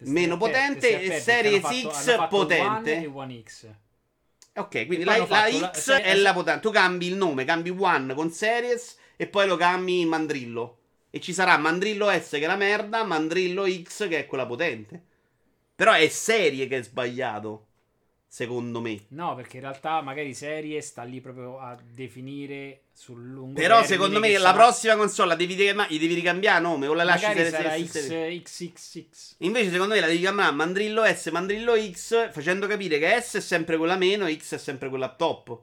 meno 0.00 0.36
potente 0.36 1.00
e 1.00 1.20
Series 1.20 1.60
fatto- 1.60 1.90
X 1.92 2.28
potente. 2.28 2.92
One 2.92 3.02
e 3.02 3.06
One 3.06 3.42
X. 3.42 3.66
Ok, 4.56 4.86
quindi 4.86 5.02
E 5.02 5.04
la, 5.04 5.16
la 5.18 5.26
la- 5.26 5.70
X 5.72 5.78
se- 5.80 6.02
è 6.02 6.14
la 6.16 6.32
potente. 6.32 6.60
Tu 6.60 6.70
cambi 6.70 7.06
il 7.08 7.14
nome, 7.16 7.44
cambi 7.44 7.70
One 7.70 8.14
con 8.14 8.30
Series 8.30 8.96
e 9.16 9.26
poi 9.26 9.46
lo 9.46 9.56
cambi 9.56 10.00
in 10.00 10.08
Mandrillo. 10.08 10.78
E 11.10 11.20
ci 11.20 11.32
sarà 11.32 11.56
Mandrillo 11.56 12.10
S 12.10 12.30
che 12.30 12.40
è 12.40 12.46
la 12.46 12.56
merda, 12.56 13.02
Mandrillo 13.04 13.66
X 13.66 14.08
che 14.08 14.18
è 14.18 14.26
quella 14.26 14.46
potente. 14.46 15.02
Però 15.74 15.92
è 15.92 16.08
serie 16.08 16.66
che 16.66 16.78
è 16.78 16.82
sbagliato, 16.82 17.66
secondo 18.26 18.80
me. 18.80 19.04
No, 19.08 19.34
perché 19.34 19.56
in 19.56 19.62
realtà 19.62 20.00
magari 20.00 20.34
serie 20.34 20.80
sta 20.80 21.02
lì 21.02 21.20
proprio 21.20 21.58
a 21.58 21.76
definire 21.82 22.82
sul 22.92 23.22
lungo 23.30 23.60
Però 23.60 23.84
secondo 23.84 24.18
me 24.18 24.32
la 24.32 24.50
sarà- 24.50 24.56
prossima 24.56 24.96
console 24.96 25.28
la 25.28 25.34
devi, 25.36 25.54
gli 25.54 25.98
devi 25.98 26.14
ricambiare 26.14 26.60
nome 26.60 26.86
o 26.86 26.94
la 26.94 27.04
lasci 27.04 27.26
Series 27.26 27.50
sarà 27.50 27.78
X, 27.78 28.42
XXX. 28.42 29.34
Invece 29.38 29.70
secondo 29.70 29.94
me 29.94 30.00
la 30.00 30.06
devi 30.06 30.18
chiamare 30.18 30.54
Mandrillo 30.54 31.04
S, 31.04 31.26
Mandrillo 31.26 31.74
X, 31.76 32.30
facendo 32.30 32.66
capire 32.66 32.98
che 32.98 33.20
S 33.20 33.36
è 33.36 33.40
sempre 33.40 33.76
quella 33.76 33.96
meno, 33.96 34.30
X 34.30 34.54
è 34.54 34.58
sempre 34.58 34.88
quella 34.88 35.14
top. 35.14 35.60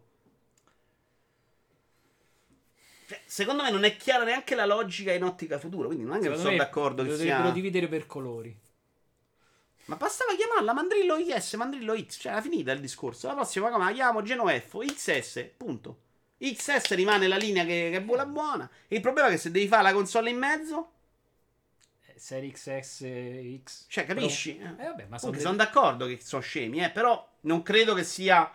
Cioè, 3.08 3.22
secondo 3.34 3.64
me 3.64 3.72
non 3.72 3.84
è 3.84 3.98
chiara 3.98 4.24
neanche 4.24 4.54
la 4.54 4.66
logica 4.66 5.12
in 5.12 5.24
ottica 5.24 5.58
futuro, 5.58 5.88
quindi 5.88 6.06
non 6.06 6.18
è 6.18 6.20
che 6.20 6.28
non 6.28 6.38
Secondo 6.38 6.56
sono 6.58 6.64
d'accordo 6.64 7.04
che 7.04 7.16
sia... 7.18 7.50
dividere 7.50 7.88
per 7.88 8.06
colori. 8.06 8.56
Ma 9.86 9.96
bastava 9.96 10.36
chiamarla 10.36 10.72
Mandrillo 10.72 11.18
XS, 11.18 11.54
Mandrillo 11.56 11.98
X, 12.00 12.20
cioè 12.22 12.32
era 12.34 12.42
finita 12.42 12.72
il 12.72 12.80
discorso. 12.80 13.28
La 13.28 13.34
prossima 13.34 13.70
come 13.70 13.86
la 13.86 13.92
chiamo 13.92 14.22
Genoeffo 14.22 14.80
XS, 14.80 15.50
punto. 15.58 15.98
XS 16.38 16.94
rimane 16.94 17.28
la 17.28 17.36
linea 17.38 17.64
che, 17.66 17.90
che 17.92 17.98
è 17.98 18.02
buona 18.02 18.26
buona. 18.26 18.70
Il 18.90 19.02
problema 19.02 19.28
è 19.30 19.32
che 19.32 19.38
se 19.38 19.50
devi 19.52 19.68
fare 19.68 19.82
la 19.84 19.94
console 19.94 20.30
in 20.30 20.38
mezzo, 20.38 20.92
Eh, 22.06 22.14
Serie 22.20 22.52
XS 22.52 23.06
X. 23.64 23.86
cioè 23.88 24.06
capisci? 24.06 24.54
Però- 24.54 24.76
Eh, 24.80 24.86
vabbè, 24.86 25.06
ma 25.10 25.18
sono 25.18 25.32
dei- 25.32 25.42
sono 25.42 25.56
d'accordo 25.56 26.06
che 26.06 26.20
sono 26.22 26.42
scemi, 26.42 26.84
eh, 26.84 26.90
però 26.92 27.28
non 27.42 27.62
credo 27.64 27.94
che 27.96 28.04
sia 28.04 28.50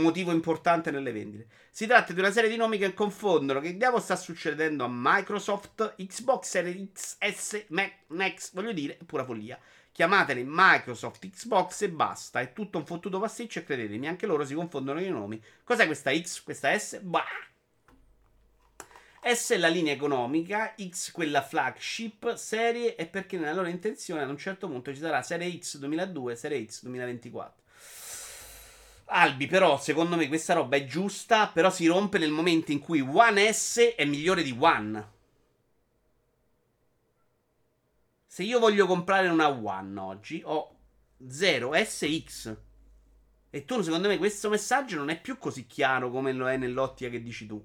motivo 0.00 0.32
importante 0.32 0.90
nelle 0.90 1.12
vendite. 1.12 1.46
Si 1.70 1.86
tratta 1.86 2.12
di 2.12 2.20
una 2.20 2.30
serie 2.30 2.48
di 2.48 2.56
nomi 2.56 2.78
che 2.78 2.94
confondono. 2.94 3.60
Che 3.60 3.76
diavolo 3.76 4.02
sta 4.02 4.16
succedendo 4.16 4.84
a 4.84 4.88
Microsoft, 4.90 5.94
Xbox 5.96 6.48
Series 6.48 7.16
XS, 7.20 7.66
Mac, 7.68 7.92
Next, 8.08 8.54
voglio 8.54 8.72
dire, 8.72 8.98
è 8.98 9.04
pura 9.04 9.24
follia. 9.24 9.58
Chiamateli 9.92 10.44
Microsoft 10.46 11.28
Xbox 11.28 11.82
e 11.82 11.88
basta. 11.88 12.40
È 12.40 12.52
tutto 12.52 12.78
un 12.78 12.86
fottuto 12.86 13.18
pasticcio 13.18 13.60
e 13.60 13.64
credetemi, 13.64 14.08
anche 14.08 14.26
loro 14.26 14.44
si 14.44 14.54
confondono 14.54 15.00
i 15.00 15.08
nomi. 15.08 15.42
Cos'è 15.64 15.86
questa 15.86 16.14
X, 16.14 16.42
questa 16.42 16.78
S? 16.78 17.00
Bah! 17.00 17.24
S 19.28 19.50
è 19.50 19.56
la 19.56 19.66
linea 19.66 19.92
economica, 19.92 20.74
X 20.78 21.10
quella 21.10 21.42
flagship, 21.42 22.34
serie 22.34 22.94
è 22.94 23.08
perché 23.08 23.36
nella 23.36 23.54
loro 23.54 23.66
intenzione 23.66 24.22
ad 24.22 24.28
un 24.28 24.36
certo 24.36 24.68
punto 24.68 24.94
ci 24.94 25.00
sarà 25.00 25.20
serie 25.22 25.58
X 25.58 25.78
2002 25.78 26.36
serie 26.36 26.64
X 26.64 26.82
2024. 26.82 27.64
Albi, 29.08 29.46
però, 29.46 29.78
secondo 29.78 30.16
me 30.16 30.26
questa 30.28 30.54
roba 30.54 30.76
è 30.76 30.84
giusta, 30.84 31.48
però 31.48 31.70
si 31.70 31.86
rompe 31.86 32.18
nel 32.18 32.30
momento 32.30 32.72
in 32.72 32.80
cui 32.80 33.00
One 33.00 33.52
S 33.52 33.94
è 33.96 34.04
migliore 34.04 34.42
di 34.42 34.56
One. 34.58 35.14
Se 38.26 38.42
io 38.42 38.58
voglio 38.58 38.86
comprare 38.86 39.28
una 39.28 39.48
One 39.48 39.98
oggi, 40.00 40.42
ho 40.44 40.76
0 41.26 41.72
SX. 41.72 42.56
E 43.48 43.64
tu, 43.64 43.80
secondo 43.80 44.08
me, 44.08 44.18
questo 44.18 44.50
messaggio 44.50 44.96
non 44.96 45.08
è 45.08 45.20
più 45.20 45.38
così 45.38 45.66
chiaro 45.66 46.10
come 46.10 46.32
lo 46.32 46.48
è 46.48 46.56
nell'ottica 46.56 47.08
che 47.08 47.22
dici 47.22 47.46
tu. 47.46 47.64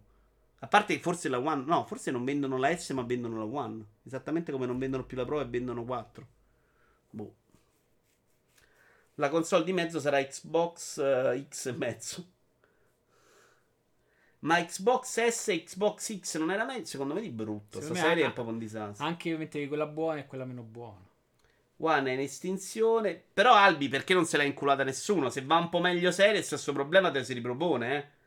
A 0.59 0.67
parte 0.67 0.95
che 0.95 1.01
forse 1.01 1.27
la 1.27 1.39
One. 1.39 1.63
No, 1.65 1.85
forse 1.85 2.11
non 2.11 2.23
vendono 2.23 2.57
la 2.57 2.75
S, 2.75 2.91
ma 2.91 3.01
vendono 3.01 3.37
la 3.37 3.45
One. 3.45 3.83
Esattamente 4.05 4.51
come 4.51 4.67
non 4.67 4.77
vendono 4.77 5.05
più 5.05 5.17
la 5.17 5.25
Pro 5.25 5.41
e 5.41 5.45
vendono 5.45 5.83
4. 5.83 6.27
Boh. 7.09 7.35
La 9.15 9.29
console 9.29 9.63
di 9.63 9.73
mezzo 9.73 9.99
sarà 9.99 10.23
Xbox 10.23 10.97
eh, 10.97 11.45
X 11.49 11.65
e 11.67 11.71
mezzo. 11.71 12.25
Ma 14.39 14.63
Xbox 14.63 15.27
S 15.27 15.49
e 15.49 15.63
Xbox 15.63 16.19
X 16.19 16.37
non 16.37 16.51
era 16.51 16.65
meglio? 16.65 16.85
Secondo 16.85 17.13
me 17.13 17.21
di 17.21 17.29
brutto. 17.29 17.79
Secondo 17.79 17.95
Sta 17.95 18.03
me 18.03 18.09
serie 18.09 18.25
è 18.25 18.31
proprio 18.31 18.53
un 18.53 18.59
disastro. 18.59 19.05
Anche 19.05 19.29
io 19.29 19.37
mettevi 19.37 19.67
quella 19.67 19.85
buona 19.85 20.19
e 20.19 20.25
quella 20.25 20.45
meno 20.45 20.63
buona. 20.63 21.09
One 21.77 22.09
è 22.09 22.13
in 22.13 22.19
estinzione. 22.19 23.21
Però 23.33 23.53
Albi, 23.53 23.87
perché 23.87 24.13
non 24.13 24.25
se 24.25 24.37
l'ha 24.37 24.43
inculata 24.43 24.83
nessuno? 24.83 25.29
Se 25.29 25.43
va 25.43 25.57
un 25.57 25.69
po' 25.69 25.79
meglio 25.79 26.11
serie, 26.11 26.39
il 26.39 26.43
stesso 26.43 26.73
problema 26.73 27.11
te 27.11 27.23
si 27.23 27.33
ripropone, 27.33 27.97
eh. 27.97 28.19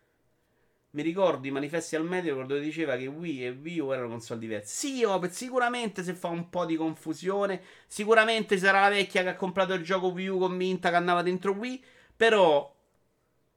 Mi 0.95 1.03
ricordo 1.03 1.49
i 1.49 1.51
manifesti 1.51 1.97
al 1.97 2.05
medio 2.05 2.37
dove 2.45 2.61
diceva 2.61 2.97
che 2.97 3.09
Wii 3.09 3.47
e 3.47 3.51
Wii 3.51 3.81
U 3.81 3.93
erano 3.93 4.11
console 4.11 4.39
diverse. 4.39 4.73
Sì, 4.73 5.03
oh, 5.03 5.21
sicuramente 5.29 6.05
se 6.05 6.15
fa 6.15 6.29
un 6.29 6.49
po' 6.49 6.65
di 6.65 6.77
confusione. 6.77 7.62
Sicuramente 7.89 8.57
sarà 8.59 8.83
la 8.83 8.91
vecchia 8.91 9.23
che 9.23 9.31
ha 9.31 9.35
comprato 9.35 9.75
il 9.75 9.83
gioco 9.83 10.09
Wii 10.09 10.29
U 10.29 10.39
convinta 10.39 10.91
che 10.91 10.97
andava 10.97 11.23
dentro 11.23 11.51
Wii. 11.53 11.83
Però 12.16 12.73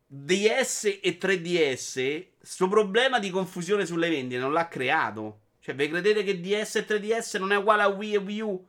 DS 0.07 0.99
e 0.99 1.17
3DS, 1.19 2.25
sto 2.41 2.67
problema 2.67 3.19
di 3.19 3.29
confusione 3.29 3.85
sulle 3.85 4.09
vendite 4.09 4.41
non 4.41 4.51
l'ha 4.51 4.67
creato. 4.67 5.41
Cioè, 5.59 5.75
vi 5.75 5.89
credete 5.89 6.23
che 6.23 6.39
DS 6.39 6.77
e 6.77 6.87
3DS 6.87 7.37
non 7.37 7.51
è 7.51 7.57
uguale 7.57 7.83
a 7.83 7.87
Wii 7.87 8.13
e 8.15 8.17
Wii 8.17 8.41
U? 8.41 8.67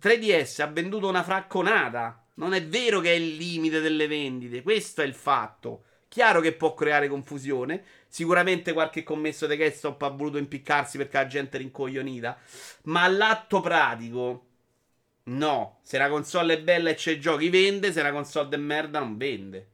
3DS 0.00 0.62
ha 0.62 0.66
venduto 0.66 1.06
una 1.06 1.22
fracconata. 1.22 2.26
Non 2.34 2.54
è 2.54 2.66
vero 2.66 2.98
che 2.98 3.12
è 3.12 3.16
il 3.16 3.36
limite 3.36 3.78
delle 3.78 4.08
vendite. 4.08 4.62
Questo 4.62 5.02
è 5.02 5.04
il 5.04 5.14
fatto. 5.14 5.84
Chiaro 6.08 6.40
che 6.40 6.54
può 6.54 6.74
creare 6.74 7.06
confusione. 7.06 7.84
Sicuramente 8.08 8.72
qualche 8.72 9.02
commesso 9.02 9.46
di 9.46 9.56
GameStop 9.56 10.00
ha 10.02 10.08
voluto 10.08 10.38
impiccarsi 10.38 10.96
perché 10.96 11.18
la 11.18 11.26
gente 11.26 11.56
è 11.56 11.60
rincoglionita. 11.60 12.38
Ma 12.84 13.02
all'atto 13.02 13.60
pratico, 13.60 14.46
no. 15.24 15.80
Se 15.82 15.98
la 15.98 16.08
console 16.08 16.54
è 16.54 16.62
bella 16.62 16.90
e 16.90 16.94
c'è 16.94 17.18
giochi, 17.18 17.50
vende. 17.50 17.92
Se 17.92 18.02
la 18.02 18.10
console 18.10 18.48
è 18.54 18.58
merda, 18.58 19.00
non 19.00 19.18
vende. 19.18 19.68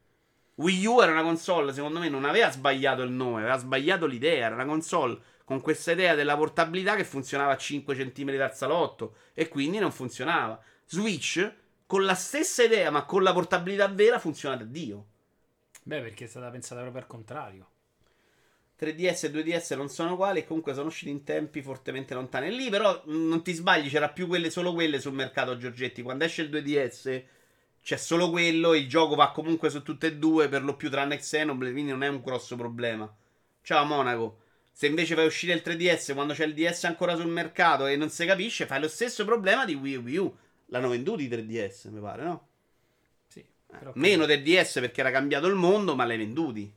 Wii 0.57 0.87
U 0.87 1.01
era 1.01 1.13
una 1.13 1.23
console, 1.23 1.73
secondo 1.73 1.99
me, 2.01 2.09
non 2.09 2.25
aveva 2.25 2.51
sbagliato 2.51 3.03
il 3.03 3.11
nome, 3.11 3.41
aveva 3.41 3.57
sbagliato 3.57 4.07
l'idea. 4.07 4.47
Era 4.47 4.55
una 4.55 4.67
console 4.67 5.19
con 5.45 5.61
questa 5.61 5.93
idea 5.93 6.15
della 6.15 6.37
portabilità 6.37 6.97
che 6.97 7.05
funzionava 7.05 7.53
a 7.53 7.57
5 7.57 7.95
cm 7.95 8.37
dal 8.37 8.55
salotto 8.55 9.17
e 9.35 9.49
quindi 9.49 9.79
non 9.79 9.93
funzionava. 9.93 10.61
Switch, 10.87 11.53
con 11.87 12.05
la 12.05 12.15
stessa 12.15 12.65
idea, 12.65 12.91
ma 12.91 13.05
con 13.05 13.23
la 13.23 13.33
portabilità 13.33 13.89
vera, 13.89 14.19
funziona 14.19 14.57
da 14.57 14.65
Dio. 14.65 15.07
Beh, 15.87 16.01
perché 16.01 16.25
è 16.25 16.29
stata 16.29 16.51
pensata 16.51 16.81
proprio 16.81 17.03
al 17.03 17.07
contrario. 17.07 17.69
3DS 18.77 19.27
e 19.27 19.31
2DS 19.31 19.77
non 19.77 19.89
sono 19.89 20.15
uguali 20.15 20.45
comunque 20.45 20.75
sono 20.75 20.89
usciti 20.89 21.11
in 21.11 21.25
tempi 21.25 21.63
fortemente 21.63 22.15
lontani. 22.15 22.55
Lì 22.55 22.71
però 22.71 23.03
mh, 23.05 23.29
non 23.29 23.43
ti 23.43 23.53
sbagli, 23.53 23.89
c'era 23.91 24.09
più 24.09 24.27
quelle, 24.27 24.51
solo 24.51 24.73
quelle 24.73 24.99
sul 24.99 25.13
mercato 25.13 25.57
Giorgetti. 25.57 26.03
Quando 26.03 26.25
esce 26.25 26.43
il 26.43 26.51
2DS 26.51 27.25
c'è 27.83 27.97
solo 27.97 28.31
quello, 28.31 28.75
il 28.75 28.89
gioco 28.89 29.15
va 29.15 29.31
comunque 29.31 29.69
su 29.69 29.83
tutte 29.83 30.07
e 30.09 30.17
due, 30.17 30.49
per 30.49 30.65
lo 30.65 30.75
più 30.75 30.89
tranne 30.91 31.19
Xenoblade, 31.19 31.73
quindi 31.73 31.91
non 31.93 32.03
è 32.03 32.09
un 32.09 32.23
grosso 32.23 32.57
problema. 32.57 33.15
Ciao 33.63 33.85
Monaco. 33.85 34.39
Se 34.73 34.87
invece 34.87 35.15
fai 35.15 35.27
uscire 35.27 35.53
il 35.53 35.63
3DS 35.65 36.15
quando 36.15 36.33
c'è 36.33 36.47
il 36.47 36.55
DS 36.55 36.85
ancora 36.85 37.15
sul 37.15 37.29
mercato 37.29 37.87
e 37.87 37.97
non 37.97 38.09
si 38.09 38.25
capisce, 38.27 38.67
fai 38.67 38.81
lo 38.81 38.89
stesso 38.89 39.25
problema 39.25 39.65
di 39.67 39.75
Wii 39.75 40.17
U. 40.17 40.37
L'hanno 40.69 40.89
venduti 40.89 41.25
i 41.25 41.29
3DS, 41.29 41.91
mi 41.91 42.01
pare, 42.01 42.23
no? 42.25 42.49
Però 43.79 43.93
Meno 43.95 44.27
del 44.27 44.43
DS 44.43 44.75
perché 44.81 45.01
era 45.01 45.11
cambiato 45.11 45.47
il 45.47 45.55
mondo, 45.55 45.95
ma 45.95 46.05
l'hai 46.05 46.17
venduti. 46.17 46.73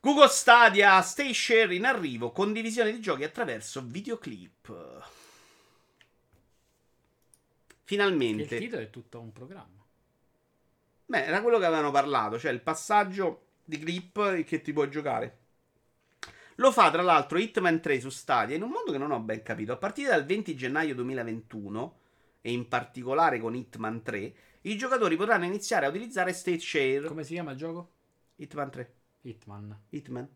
Google 0.00 0.28
Stadia 0.28 1.00
Stay 1.00 1.32
Share 1.32 1.72
in 1.74 1.84
arrivo, 1.84 2.32
condivisione 2.32 2.90
di 2.90 3.00
giochi 3.00 3.22
attraverso 3.22 3.84
videoclip. 3.86 4.68
il 4.68 5.04
Finalmente. 7.84 8.58
titolo 8.58 8.82
è 8.82 8.90
tutto 8.90 9.20
un 9.20 9.32
programma. 9.32 9.80
Beh, 11.06 11.24
era 11.24 11.40
quello 11.40 11.58
che 11.58 11.66
avevano 11.66 11.92
parlato, 11.92 12.38
cioè 12.38 12.50
il 12.50 12.62
passaggio 12.62 13.46
di 13.64 13.78
clip 13.78 14.42
che 14.42 14.60
ti 14.60 14.72
puoi 14.72 14.90
giocare. 14.90 15.38
Lo 16.56 16.72
fa 16.72 16.90
tra 16.90 17.02
l'altro 17.02 17.38
Hitman 17.38 17.80
3 17.80 18.00
su 18.00 18.08
Stadia 18.08 18.56
in 18.56 18.62
un 18.62 18.70
modo 18.70 18.92
che 18.92 18.98
non 18.98 19.10
ho 19.10 19.20
ben 19.20 19.42
capito. 19.42 19.72
A 19.72 19.76
partire 19.76 20.10
dal 20.10 20.24
20 20.24 20.56
gennaio 20.56 20.94
2021, 20.94 21.98
e 22.42 22.52
in 22.52 22.68
particolare 22.68 23.38
con 23.38 23.54
Hitman 23.54 24.02
3, 24.02 24.34
i 24.62 24.76
giocatori 24.76 25.16
potranno 25.16 25.44
iniziare 25.44 25.86
a 25.86 25.88
utilizzare 25.88 26.32
State 26.32 26.58
Share. 26.58 27.06
Come 27.06 27.24
si 27.24 27.32
chiama 27.32 27.52
il 27.52 27.56
gioco? 27.56 27.92
Hitman 28.36 28.70
3. 28.70 28.94
Hitman. 29.22 29.80
Hitman? 29.88 30.28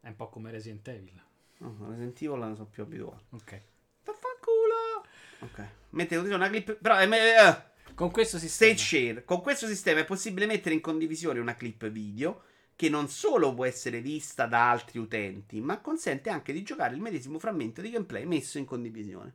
È 0.00 0.08
un 0.08 0.16
po' 0.16 0.28
come 0.30 0.50
Resident 0.50 0.88
Evil. 0.88 1.22
Oh, 1.60 1.76
Resident 1.88 2.20
Evil 2.20 2.38
non 2.38 2.56
sono 2.56 2.68
più 2.68 2.82
abituato. 2.82 3.24
Ok. 3.30 3.62
Vaffanculo! 4.04 5.06
Ok. 5.40 5.68
Mette 5.90 6.16
una 6.16 6.48
clip. 6.48 6.74
Però. 6.74 6.98
eh, 7.00 7.06
eh, 7.06 7.94
Con 7.94 8.10
questo 8.10 8.38
sistema. 8.38 8.74
Stage 8.74 9.12
Share. 9.12 9.24
Con 9.24 9.42
questo 9.42 9.66
sistema 9.66 10.00
è 10.00 10.04
possibile 10.04 10.46
mettere 10.46 10.74
in 10.74 10.80
condivisione 10.80 11.38
una 11.38 11.54
clip 11.54 11.88
video 11.88 12.44
che 12.74 12.88
non 12.88 13.08
solo 13.08 13.54
può 13.54 13.64
essere 13.64 14.00
vista 14.00 14.46
da 14.46 14.70
altri 14.70 14.98
utenti, 14.98 15.60
ma 15.60 15.80
consente 15.80 16.30
anche 16.30 16.52
di 16.52 16.62
giocare 16.62 16.94
il 16.94 17.00
medesimo 17.00 17.38
frammento 17.38 17.80
di 17.80 17.90
gameplay 17.90 18.24
messo 18.24 18.58
in 18.58 18.64
condivisione. 18.64 19.34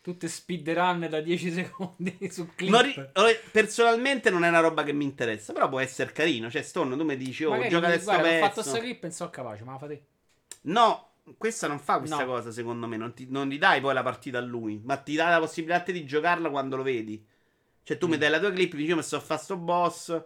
Tutte 0.00 0.28
speedrun 0.28 1.06
da 1.10 1.20
10 1.20 1.50
secondi 1.52 2.16
su 2.30 2.48
clip. 2.54 2.70
Non 2.70 2.82
ri- 2.82 2.94
personalmente 3.50 4.30
non 4.30 4.44
è 4.44 4.48
una 4.48 4.60
roba 4.60 4.82
che 4.82 4.92
mi 4.92 5.04
interessa, 5.04 5.52
però 5.52 5.68
può 5.68 5.80
essere 5.80 6.12
carino. 6.12 6.50
Cioè, 6.50 6.62
Stone, 6.62 6.96
tu 6.96 7.04
mi 7.04 7.16
dici, 7.16 7.44
oh, 7.44 7.50
Magari 7.50 7.68
gioca 7.68 7.86
adesso 7.88 8.04
guarda, 8.04 8.28
ho 8.28 8.38
fatto 8.38 8.54
pezzo. 8.54 8.68
sta 8.70 8.78
clip 8.78 9.04
e 9.04 9.10
so 9.10 9.28
capace, 9.30 9.64
ma 9.64 9.72
la 9.72 9.78
fate. 9.78 10.06
No, 10.62 11.10
questa 11.36 11.66
non 11.66 11.78
fa 11.78 11.98
questa 11.98 12.24
No. 12.24 12.26
cosa, 12.26 12.50
secondo 12.52 12.86
me. 12.86 12.96
Non, 12.96 13.12
ti, 13.12 13.26
non 13.28 13.48
gli 13.48 13.58
dai 13.58 13.80
poi 13.80 13.92
la 13.92 14.02
partita 14.02 14.38
a 14.38 14.40
lui, 14.40 14.80
ma 14.84 14.96
ti 14.96 15.14
dà 15.14 15.28
la 15.28 15.40
possibilità 15.40 15.78
a 15.80 15.82
te 15.82 15.92
di 15.92 16.04
giocarla 16.06 16.48
quando 16.48 16.76
lo 16.76 16.82
vedi. 16.82 17.22
Cioè, 17.82 17.98
tu 17.98 18.06
mi 18.06 18.16
dai 18.18 18.30
la 18.30 18.38
tua 18.38 18.52
clip, 18.52 18.74
dici, 18.74 18.88
io 18.88 18.96
mi 18.96 19.02
sto 19.02 19.16
a 19.16 19.20
fare 19.20 19.40
sto 19.40 19.56
boss. 19.56 20.22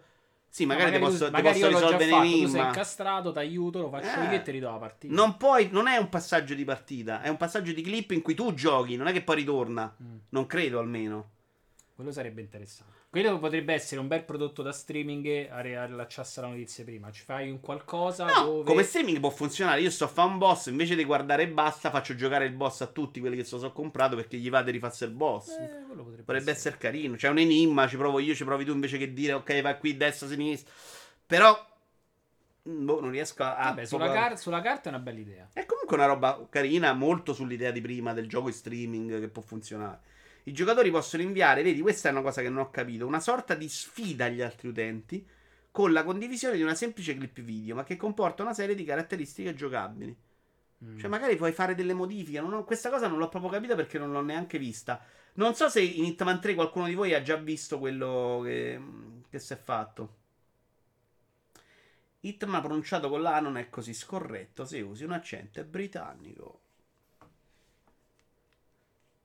Sì, 0.54 0.66
magari, 0.66 0.90
No, 0.90 0.96
ti 0.98 1.02
posso, 1.02 1.18
tu- 1.18 1.24
ti 1.24 1.30
magari 1.30 1.60
posso 1.60 1.72
risolvere 1.72 2.10
fatto, 2.10 2.28
tu 2.28 2.46
sei 2.46 2.60
incastrato, 2.60 3.32
ti 3.32 3.38
aiuto, 3.38 3.80
lo 3.80 3.88
faccio 3.88 4.20
Eh. 4.20 4.24
io 4.24 4.32
e 4.32 4.42
ti 4.42 4.50
ridò 4.50 4.70
la 4.72 4.76
partita. 4.76 5.14
Non 5.14 5.38
puoi, 5.38 5.70
non 5.72 5.86
è 5.86 5.96
un 5.96 6.10
passaggio 6.10 6.52
di 6.52 6.64
partita, 6.64 7.22
è 7.22 7.28
un 7.30 7.38
passaggio 7.38 7.72
di 7.72 7.80
clip 7.80 8.10
in 8.10 8.20
cui 8.20 8.34
tu 8.34 8.52
giochi, 8.52 8.96
non 8.96 9.06
è 9.06 9.12
che 9.12 9.22
poi 9.22 9.36
ritorna. 9.36 9.96
Mm. 10.02 10.16
Non 10.28 10.46
credo 10.46 10.78
almeno. 10.78 11.30
Quello 11.94 12.12
sarebbe 12.12 12.42
interessante. 12.42 13.00
Quello 13.12 13.39
potrebbe 13.39 13.74
essere 13.74 14.01
un 14.01 14.09
bel 14.09 14.24
prodotto 14.24 14.62
da 14.62 14.72
streaming 14.72 15.26
e 15.26 15.48
a 15.51 15.60
riallacciarsi 15.60 16.39
alla 16.39 16.48
notizia 16.48 16.82
prima. 16.82 17.10
Ci 17.10 17.24
fai 17.24 17.51
un 17.51 17.60
qualcosa 17.60 18.24
No, 18.24 18.44
dove... 18.44 18.64
come 18.64 18.82
streaming 18.84 19.20
può 19.20 19.28
funzionare. 19.28 19.82
Io 19.82 19.90
sto 19.90 20.05
a 20.05 20.09
fare 20.09 20.30
un 20.30 20.39
boss, 20.39 20.68
invece 20.68 20.94
di 20.94 21.05
guardare 21.05 21.43
e 21.43 21.48
basta, 21.48 21.90
faccio 21.90 22.14
giocare 22.14 22.47
il 22.47 22.52
boss 22.52 22.80
a 22.80 22.86
tutti 22.86 23.20
quelli 23.20 23.36
che 23.36 23.44
so, 23.44 23.59
so 23.59 23.70
comprato 23.70 24.16
perché 24.16 24.39
gli 24.39 24.48
va 24.48 24.62
di 24.62 24.70
rifarsi 24.70 25.05
il 25.05 25.10
boss. 25.10 25.51
Eh, 25.51 25.82
quello 25.86 26.05
potrebbe, 26.05 26.22
Potrebbe 26.22 26.51
essere 26.52 26.78
carino. 26.78 27.16
C'è 27.16 27.28
un 27.28 27.36
enigma, 27.36 27.86
ci 27.86 27.98
provo 27.98 28.18
io, 28.18 28.34
ci 28.34 28.44
provi 28.44 28.64
tu 28.64 28.72
invece 28.72 28.97
che 28.97 29.12
dire 29.12 29.34
ok, 29.34 29.60
vai 29.60 29.78
qui, 29.78 29.94
destra, 29.94 30.26
sinistra. 30.26 30.72
Però 31.26 31.55
mm, 32.66 32.84
boh, 32.86 33.01
non 33.02 33.10
riesco 33.10 33.43
a... 33.43 33.56
a 33.56 33.64
Vabbè, 33.64 33.84
sulla, 33.84 34.05
proprio- 34.05 34.22
car- 34.22 34.39
sulla 34.39 34.62
carta 34.62 34.89
è 34.89 34.93
una 34.94 35.02
bella 35.02 35.18
idea. 35.18 35.48
È 35.52 35.66
comunque 35.66 35.97
una 35.98 36.06
roba 36.06 36.47
carina, 36.48 36.94
molto 36.94 37.34
sull'idea 37.34 37.72
di 37.72 37.82
prima 37.82 38.14
del 38.14 38.26
gioco 38.26 38.48
in 38.48 38.55
streaming 38.55 39.20
che 39.20 39.28
può 39.28 39.43
funzionare. 39.43 40.01
I 40.44 40.52
giocatori 40.52 40.90
possono 40.90 41.23
inviare, 41.23 41.62
vedi, 41.62 41.81
questa 41.81 42.09
è 42.09 42.12
una 42.12 42.23
cosa 42.23 42.43
che 42.43 42.48
non 42.48 42.59
ho 42.59 42.70
capito, 42.70 43.06
una 43.06 43.20
sorta 43.20 43.55
di 43.55 43.69
sfida 43.69 44.24
agli 44.24 44.43
altri 44.43 44.69
utenti 44.69 45.27
con 45.70 45.93
la 45.93 46.05
condivisione 46.05 46.56
di 46.56 46.62
una 46.62 46.74
semplice 46.74 47.16
clip 47.16 47.40
video, 47.40 47.74
ma 47.77 47.85
che 47.85 47.97
comporta 47.97 48.43
una 48.43 48.52
serie 48.52 48.74
di 48.74 48.85
caratteristiche 48.85 49.55
giocabili. 49.55 50.14
Mm. 50.85 50.98
Cioè, 50.98 51.09
magari 51.09 51.36
puoi 51.36 51.52
fare 51.52 51.74
delle 51.74 51.94
modifiche. 51.94 52.40
non 52.40 52.52
ho- 52.55 52.64
questa 52.64 52.90
cosa 52.90 53.06
non 53.09 53.19
l'ho 53.19 53.28
proprio 53.28 53.51
capita 53.51 53.74
perché 53.74 53.98
non 53.98 54.12
l'ho 54.12 54.20
neanche 54.20 54.59
vista. 54.59 55.02
Non 55.35 55.55
so 55.55 55.69
se 55.69 55.81
in 55.81 56.05
Hitman 56.05 56.40
3 56.40 56.55
qualcuno 56.55 56.86
di 56.86 56.94
voi 56.94 57.14
ha 57.14 57.23
già 57.23 57.36
visto 57.36 57.78
quello 57.78 58.40
che, 58.44 58.81
che 59.31 59.39
si 59.39 59.52
è 59.52 59.56
fatto. 59.56 60.16
Hitman 62.20 62.60
pronunciato 62.60 63.09
con 63.09 63.23
la 63.23 63.40
non 63.40 63.56
è 63.56 63.69
così 63.69 63.94
scorretto 63.94 64.64
se 64.64 64.81
usi 64.81 65.05
un 65.05 65.12
accento 65.12 65.62
britannico. 65.64 66.60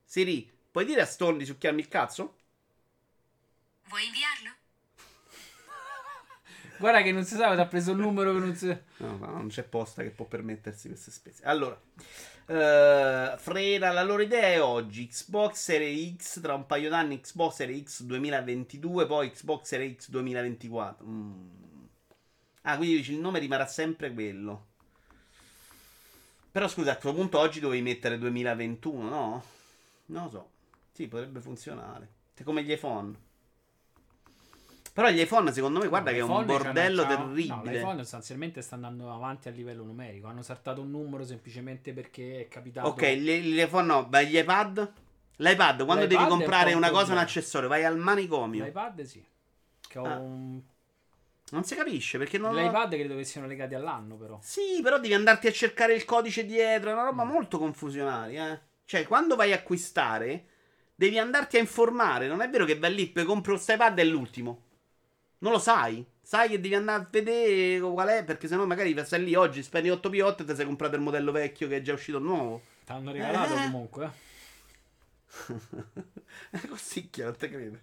Siri, 0.04 0.50
puoi 0.78 0.90
dire 0.90 1.02
a 1.02 1.06
Stone 1.06 1.38
di 1.38 1.44
succhiarmi 1.44 1.80
il 1.80 1.88
cazzo? 1.88 2.36
Vuoi 3.88 4.06
inviarlo? 4.06 4.56
Guarda 6.78 7.02
che 7.02 7.10
non 7.10 7.24
si 7.24 7.34
sa, 7.34 7.52
ti 7.52 7.60
ha 7.60 7.66
preso 7.66 7.90
il 7.90 7.96
numero 7.96 8.32
che 8.32 8.38
non 8.38 8.54
si... 8.54 8.66
No, 8.98 9.16
no, 9.16 9.26
non 9.26 9.48
c'è 9.48 9.64
posta 9.64 10.04
che 10.04 10.10
può 10.10 10.26
permettersi 10.26 10.86
queste 10.86 11.10
spese. 11.10 11.42
Allora, 11.42 11.76
eh, 12.46 13.34
Freda, 13.36 13.90
la 13.90 14.04
loro 14.04 14.22
idea 14.22 14.46
è 14.46 14.62
oggi 14.62 15.08
Xbox 15.08 15.56
Series 15.56 16.14
X, 16.14 16.40
tra 16.42 16.54
un 16.54 16.66
paio 16.66 16.88
d'anni 16.90 17.20
Xbox 17.20 17.54
Series 17.54 17.82
X 17.82 18.02
2022, 18.02 19.06
poi 19.06 19.32
Xbox 19.32 19.66
Series 19.66 19.96
X 19.96 20.10
2024. 20.10 21.04
Mm. 21.04 21.48
Ah, 22.62 22.76
quindi 22.76 22.98
dici 22.98 23.14
il 23.14 23.18
nome 23.18 23.40
rimarrà 23.40 23.66
sempre 23.66 24.12
quello. 24.12 24.66
Però 26.52 26.68
scusa, 26.68 26.92
a 26.92 26.96
questo 26.96 27.18
punto 27.18 27.40
oggi 27.40 27.58
dovevi 27.58 27.82
mettere 27.82 28.16
2021, 28.16 29.08
no? 29.08 29.44
Non 30.06 30.22
lo 30.22 30.30
so. 30.30 30.56
Sì, 30.98 31.06
potrebbe 31.06 31.38
funzionare. 31.40 32.08
È 32.34 32.42
come 32.42 32.64
gli 32.64 32.72
iPhone. 32.72 33.14
Però 34.92 35.08
gli 35.10 35.20
iPhone, 35.20 35.52
secondo 35.52 35.78
me, 35.78 35.86
guarda 35.86 36.10
No, 36.10 36.16
che 36.16 36.22
è 36.22 36.24
un 36.24 36.44
bordello 36.44 37.02
c'hanno- 37.04 37.26
No, 37.28 37.34
terribile. 37.34 37.72
l'iPhone 37.72 37.98
sostanzialmente 37.98 38.62
sta 38.62 38.74
andando 38.74 39.12
avanti 39.14 39.46
a 39.46 39.52
livello 39.52 39.84
numerico. 39.84 40.26
Hanno 40.26 40.42
saltato 40.42 40.80
un 40.80 40.90
numero 40.90 41.24
semplicemente 41.24 41.92
perché 41.92 42.40
è 42.40 42.48
capitato. 42.48 42.88
Ok, 42.88 43.04
gli, 43.12 43.30
gli 43.30 43.60
iPhone 43.60 43.86
no, 43.86 44.08
ma 44.10 44.22
gli 44.22 44.36
iPad? 44.36 44.92
L'iPad, 45.36 45.84
quando 45.84 46.02
L'iPad 46.02 46.08
devi 46.08 46.22
un 46.22 46.28
comprare 46.28 46.72
un 46.72 46.78
una 46.78 46.90
cosa, 46.90 47.12
un 47.12 47.18
accessorio, 47.18 47.68
vai 47.68 47.84
al 47.84 47.96
manicomio. 47.96 48.64
L'iPad 48.64 49.02
sì. 49.02 49.24
Che 49.86 49.98
ho 50.00 50.04
Ah. 50.04 50.16
un... 50.18 50.60
Non 51.50 51.62
si 51.62 51.76
capisce 51.76 52.18
perché 52.18 52.38
non. 52.38 52.56
L'iPad 52.56 52.90
credo 52.94 53.14
che 53.14 53.22
siano 53.22 53.46
legati 53.46 53.74
all'anno, 53.76 54.16
però. 54.16 54.36
Sì, 54.42 54.80
però 54.82 54.98
devi 54.98 55.14
andarti 55.14 55.46
a 55.46 55.52
cercare 55.52 55.94
il 55.94 56.04
codice 56.04 56.44
dietro. 56.44 56.90
È 56.90 56.92
una 56.92 57.04
roba 57.04 57.22
molto 57.22 57.56
confusionaria. 57.56 58.52
Eh. 58.52 58.60
Cioè, 58.84 59.06
quando 59.06 59.36
vai 59.36 59.52
a 59.52 59.56
acquistare, 59.56 60.46
devi 60.98 61.16
andarti 61.18 61.56
a 61.56 61.60
informare. 61.60 62.26
Non 62.26 62.40
è 62.42 62.48
vero 62.50 62.64
che 62.64 62.76
vai 62.78 62.92
lì 62.92 63.12
e 63.12 63.22
compro 63.24 63.52
questo 63.54 63.72
iPad 63.72 63.98
è 63.98 64.04
l'ultimo. 64.04 64.62
Non 65.38 65.52
lo 65.52 65.58
sai. 65.60 66.04
Sai 66.20 66.48
che 66.48 66.60
devi 66.60 66.74
andare 66.74 67.02
a 67.02 67.08
vedere 67.10 67.80
qual 67.80 68.08
è. 68.08 68.24
Perché 68.24 68.48
sennò 68.48 68.66
magari 68.66 68.96
stai 69.04 69.22
lì 69.22 69.34
oggi, 69.34 69.62
spendi 69.62 69.90
8 69.90 70.10
P8 70.10 70.42
e 70.42 70.44
ti 70.44 70.54
sei 70.56 70.64
comprato 70.66 70.96
il 70.96 71.02
modello 71.02 71.30
vecchio 71.32 71.68
che 71.68 71.76
è 71.76 71.82
già 71.82 71.92
uscito 71.92 72.18
nuovo. 72.18 72.62
Ti 72.84 72.92
hanno 72.92 73.12
regalato 73.12 73.54
Eh. 73.54 73.62
comunque. 73.62 74.04
eh. 74.06 74.26
È 76.50 76.60
così 76.68 77.08
chiaro, 77.10 77.32
te 77.36 77.48
credo. 77.48 77.78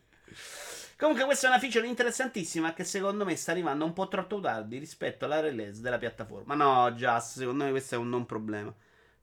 Comunque, 0.97 1.25
questa 1.25 1.47
è 1.47 1.49
una 1.49 1.59
feature 1.59 1.87
interessantissima 1.87 2.73
che 2.73 2.83
secondo 2.83 3.25
me 3.25 3.35
sta 3.35 3.51
arrivando 3.51 3.85
un 3.85 3.93
po' 3.93 4.07
troppo 4.07 4.39
tardi 4.39 4.77
rispetto 4.77 5.25
alla 5.25 5.39
release 5.41 5.81
della 5.81 5.97
piattaforma. 5.97 6.55
No, 6.55 6.91
Just, 6.93 7.37
secondo 7.39 7.65
me 7.65 7.69
questo 7.71 7.95
è 7.95 7.97
un 7.97 8.09
non 8.09 8.25
problema. 8.25 8.73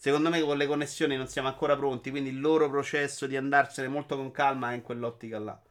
Secondo 0.02 0.30
me 0.30 0.40
con 0.40 0.56
le 0.56 0.66
connessioni 0.66 1.16
non 1.16 1.28
siamo 1.28 1.46
ancora 1.46 1.76
pronti, 1.76 2.10
quindi 2.10 2.30
il 2.30 2.40
loro 2.40 2.68
processo 2.68 3.28
di 3.28 3.36
andarsene 3.36 3.86
molto 3.86 4.16
con 4.16 4.32
calma 4.32 4.72
è 4.72 4.74
in 4.74 4.82
quell'ottica 4.82 5.38
là. 5.38 5.62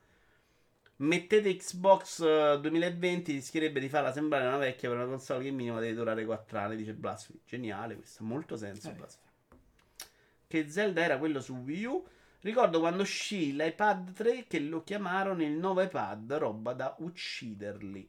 Mettete 0.96 1.54
Xbox 1.58 2.22
eh, 2.22 2.58
2020 2.62 3.34
rischierebbe 3.34 3.82
di 3.82 3.90
farla 3.90 4.14
sembrare 4.14 4.48
una 4.48 4.56
vecchia 4.56 4.88
per 4.88 5.00
una 5.00 5.08
console 5.08 5.44
che 5.44 5.52
minimo 5.52 5.82
deve 5.82 5.94
durare 5.94 6.24
4 6.24 6.60
anni, 6.60 6.78
dice 6.78 6.94
Blasphemy. 6.94 7.42
Geniale, 7.46 7.96
questo 7.96 8.24
ha 8.24 8.26
molto 8.26 8.56
senso. 8.56 8.88
Eh. 8.88 8.94
Blasphemy. 8.94 9.32
Che 10.48 10.70
Zelda 10.70 11.02
era 11.02 11.18
quello 11.18 11.42
su 11.42 11.54
Wii 11.54 11.84
U. 11.84 12.08
Ricordo 12.40 12.80
quando 12.80 13.02
uscì 13.02 13.54
l'iPad 13.54 14.14
3 14.14 14.46
che 14.48 14.62
lo 14.62 14.86
chiamarono 14.86 15.44
il 15.44 15.52
nuovo 15.52 15.82
iPad, 15.82 16.36
roba 16.36 16.72
da 16.72 16.96
ucciderli. 17.00 18.08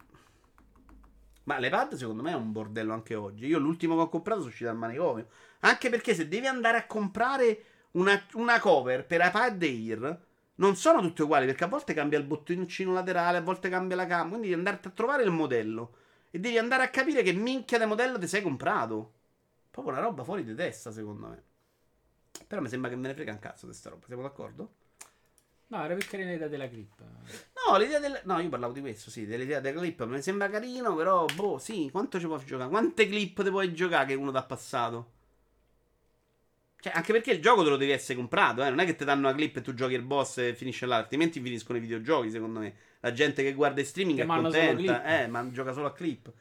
Ma 1.44 1.58
l'iPad 1.58 1.94
secondo 1.94 2.22
me 2.22 2.30
è 2.30 2.36
un 2.36 2.52
bordello 2.52 2.92
anche 2.92 3.16
oggi. 3.16 3.46
Io 3.46 3.58
l'ultimo 3.58 3.96
che 3.96 4.02
ho 4.02 4.08
comprato 4.08 4.38
sono 4.38 4.52
uscito 4.52 4.70
dal 4.70 4.78
manicomio. 4.78 5.26
Anche 5.64 5.90
perché 5.90 6.14
se 6.14 6.28
devi 6.28 6.46
andare 6.46 6.78
a 6.78 6.86
comprare 6.86 7.64
una, 7.92 8.20
una 8.34 8.58
cover 8.58 9.06
per 9.06 9.20
iPad 9.24 9.62
Air, 9.62 10.26
non 10.56 10.76
sono 10.76 11.00
tutte 11.00 11.22
uguali. 11.22 11.46
Perché 11.46 11.64
a 11.64 11.68
volte 11.68 11.94
cambia 11.94 12.18
il 12.18 12.24
bottoncino 12.24 12.92
laterale, 12.92 13.38
a 13.38 13.42
volte 13.42 13.68
cambia 13.68 13.96
la 13.96 14.06
cam. 14.06 14.28
Quindi 14.28 14.48
devi 14.48 14.58
andarti 14.58 14.88
a 14.88 14.90
trovare 14.90 15.22
il 15.22 15.30
modello. 15.30 15.96
E 16.30 16.38
devi 16.38 16.58
andare 16.58 16.82
a 16.82 16.88
capire 16.88 17.22
che 17.22 17.32
minchia 17.32 17.78
di 17.78 17.84
modello 17.84 18.18
ti 18.18 18.26
sei 18.26 18.42
comprato. 18.42 19.12
Proprio 19.70 19.94
una 19.94 20.02
roba 20.02 20.24
fuori 20.24 20.44
di 20.44 20.54
testa, 20.54 20.90
secondo 20.90 21.26
me. 21.28 21.42
Però 22.46 22.60
mi 22.60 22.68
sembra 22.68 22.90
che 22.90 22.96
me 22.96 23.08
ne 23.08 23.14
frega 23.14 23.32
un 23.32 23.38
cazzo 23.38 23.66
di 23.66 23.72
sta 23.72 23.90
roba. 23.90 24.06
Siamo 24.06 24.22
d'accordo? 24.22 24.74
No, 25.68 25.84
era 25.84 25.94
più 25.94 26.06
carina 26.06 26.30
l'idea 26.30 26.48
della 26.48 26.68
clip. 26.68 27.00
No, 27.00 27.78
l'idea 27.78 27.98
del. 27.98 28.20
No, 28.24 28.40
io 28.40 28.48
parlavo 28.48 28.72
di 28.72 28.80
questo, 28.80 29.10
sì, 29.10 29.26
dell'idea 29.26 29.60
della 29.60 29.78
clip. 29.78 30.04
Mi 30.04 30.20
sembra 30.20 30.50
carino, 30.50 30.94
però, 30.94 31.24
boh, 31.24 31.58
sì, 31.58 31.88
quanto 31.90 32.18
ci 32.18 32.26
puoi 32.26 32.44
giocare? 32.44 32.68
Quante 32.68 33.06
clip 33.06 33.42
ti 33.42 33.48
puoi 33.48 33.72
giocare 33.72 34.06
che 34.06 34.14
uno 34.14 34.32
t'ha 34.32 34.42
passato? 34.42 35.20
Cioè, 36.82 36.92
anche 36.96 37.12
perché 37.12 37.30
il 37.30 37.40
gioco 37.40 37.62
te 37.62 37.68
lo 37.68 37.76
devi 37.76 37.92
essere 37.92 38.16
comprato, 38.18 38.64
eh. 38.64 38.68
Non 38.68 38.80
è 38.80 38.84
che 38.84 38.96
ti 38.96 39.04
danno 39.04 39.28
una 39.28 39.36
clip 39.36 39.56
e 39.58 39.60
tu 39.60 39.72
giochi 39.72 39.94
il 39.94 40.02
boss 40.02 40.38
e 40.38 40.52
finisce 40.56 40.84
là, 40.84 40.96
altrimenti 40.96 41.40
finiscono 41.40 41.78
i 41.78 41.80
videogiochi, 41.80 42.28
secondo 42.28 42.58
me. 42.58 42.74
La 42.98 43.12
gente 43.12 43.44
che 43.44 43.52
guarda 43.54 43.80
i 43.80 43.84
streaming 43.84 44.18
Che 44.18 44.24
è 44.24 44.26
contenta, 44.26 45.04
eh, 45.04 45.28
ma 45.28 45.48
gioca 45.52 45.72
solo 45.72 45.86
a 45.86 45.92
clip. 45.92 46.32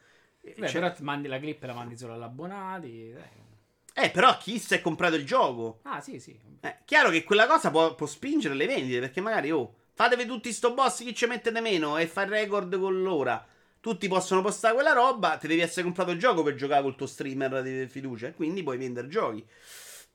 Eh, 0.41 0.55
Beh, 0.57 0.68
cioè- 0.68 0.81
però 0.81 0.93
ti 0.93 1.03
mandi 1.03 1.27
la 1.27 1.38
clip 1.38 1.61
e 1.61 1.68
la 1.68 1.73
mandi 1.76 1.95
solo 1.95 2.13
agli 2.15 2.23
abbonati. 2.23 3.11
eh. 3.11 3.49
Eh, 3.93 4.09
però 4.09 4.35
chi 4.39 4.57
si 4.57 4.73
è 4.73 4.81
comprato 4.81 5.13
il 5.13 5.26
gioco? 5.27 5.81
Ah, 5.84 6.01
sì, 6.01 6.19
sì. 6.19 6.35
Eh, 6.61 6.77
chiaro 6.85 7.11
che 7.11 7.23
quella 7.23 7.45
cosa 7.45 7.69
può, 7.69 7.93
può 7.93 8.07
spingere 8.07 8.55
le 8.55 8.65
vendite, 8.65 8.99
perché 8.99 9.22
magari, 9.22 9.51
oh, 9.51 9.76
fatevi 9.93 10.26
tutti 10.26 10.51
sto 10.51 10.73
boss, 10.73 11.03
chi 11.03 11.13
ci 11.13 11.27
mettete 11.27 11.61
meno 11.61 11.97
e 11.99 12.07
fa 12.07 12.23
il 12.23 12.30
record 12.30 12.80
con 12.80 13.03
l'ora. 13.03 13.45
Tutti 13.80 14.07
possono 14.07 14.41
postare 14.41 14.73
quella 14.73 14.93
roba, 14.93 15.38
ti 15.38 15.45
devi 15.45 15.61
essere 15.61 15.84
comprato 15.84 16.09
il 16.09 16.18
gioco 16.18 16.41
per 16.41 16.55
giocare 16.55 16.81
col 16.81 16.95
tuo 16.95 17.05
streamer 17.05 17.61
di 17.61 17.85
fiducia, 17.88 18.27
e 18.30 18.34
quindi 18.34 18.63
puoi 18.63 18.77
vendere 18.77 19.07
giochi. 19.07 19.45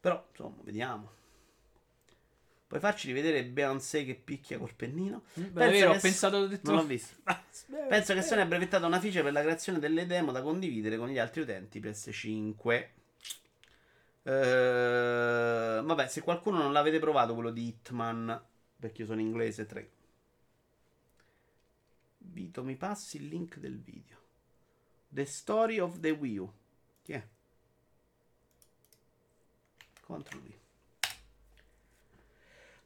Però, 0.07 0.25
insomma, 0.31 0.55
vediamo. 0.63 1.11
Puoi 2.69 2.79
farci 2.79 3.09
rivedere 3.09 3.45
Beyoncé 3.45 4.05
che 4.05 4.15
picchia 4.15 4.57
col 4.57 4.73
pennino? 4.73 5.25
Mm, 5.41 5.43
Pensa 5.43 5.51
Davvero, 5.51 5.91
che- 5.91 5.97
ho 5.97 6.01
pensato... 6.01 6.47
Detto... 6.47 6.71
Non 6.71 6.81
l'ho 6.83 6.87
visto. 6.87 7.17
Penso 7.89 8.15
che 8.15 8.23
Sony 8.23 8.43
abbia 8.43 8.57
brevettato 8.57 8.87
una 8.87 9.01
feature 9.01 9.25
per 9.25 9.33
la 9.33 9.43
creazione 9.43 9.81
delle 9.81 10.07
demo 10.07 10.31
da 10.31 10.43
condividere 10.43 10.97
con 10.97 11.09
gli 11.09 11.19
altri 11.19 11.41
utenti 11.41 11.81
PS5. 11.81 12.89
Eh, 14.23 15.81
vabbè, 15.83 16.07
se 16.07 16.21
qualcuno 16.21 16.59
non 16.59 16.73
l'avete 16.73 17.01
provato 17.01 17.35
quello 17.35 17.51
di 17.51 17.67
Hitman, 17.67 18.41
perché 18.79 19.01
io 19.03 19.09
sono 19.09 19.21
inglese 19.21 19.67
3. 19.67 19.91
Vito, 22.19 22.63
mi 22.63 22.77
passi 22.77 23.17
il 23.17 23.27
link 23.27 23.59
del 23.59 23.81
video. 23.81 24.19
The 25.09 25.25
Story 25.25 25.81
of 25.81 25.99
the 25.99 26.11
Wii 26.11 26.39
U. 26.39 26.53
Chi 27.03 27.13
è? 27.13 27.27
Contro 30.07 30.39
V. 30.39 30.53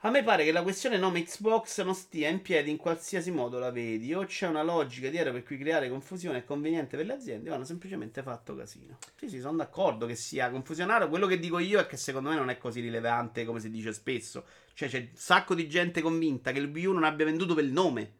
A 0.04 0.10
me 0.10 0.22
pare 0.22 0.44
che 0.44 0.52
la 0.52 0.62
questione 0.62 0.96
nome 0.96 1.22
Xbox 1.22 1.82
non 1.82 1.94
stia 1.94 2.30
in 2.30 2.40
piedi 2.40 2.70
in 2.70 2.78
qualsiasi 2.78 3.30
modo 3.30 3.58
la 3.58 3.70
vedi, 3.70 4.14
o 4.14 4.24
c'è 4.24 4.46
una 4.46 4.62
logica 4.62 5.10
dietro 5.10 5.30
per 5.30 5.42
cui 5.42 5.58
creare 5.58 5.90
confusione 5.90 6.38
è 6.38 6.44
conveniente 6.44 6.96
per 6.96 7.04
le 7.04 7.12
aziende, 7.12 7.50
o 7.50 7.54
hanno 7.54 7.64
semplicemente 7.64 8.22
fatto 8.22 8.56
casino. 8.56 8.96
Sì, 9.16 9.28
sì, 9.28 9.40
sono 9.40 9.58
d'accordo 9.58 10.06
che 10.06 10.14
sia 10.14 10.50
confusionario. 10.50 11.10
Quello 11.10 11.26
che 11.26 11.38
dico 11.38 11.58
io 11.58 11.78
è 11.78 11.86
che 11.86 11.98
secondo 11.98 12.30
me 12.30 12.36
non 12.36 12.48
è 12.48 12.56
così 12.56 12.80
rilevante 12.80 13.44
come 13.44 13.60
si 13.60 13.68
dice 13.68 13.92
spesso. 13.92 14.46
Cioè, 14.72 14.88
c'è 14.88 15.00
un 15.00 15.10
sacco 15.12 15.54
di 15.54 15.68
gente 15.68 16.00
convinta 16.00 16.52
che 16.52 16.60
il 16.60 16.72
Wii 16.72 16.86
U 16.86 16.92
non 16.92 17.04
abbia 17.04 17.26
venduto 17.26 17.54
per 17.54 17.64
il 17.64 17.72
nome. 17.72 18.19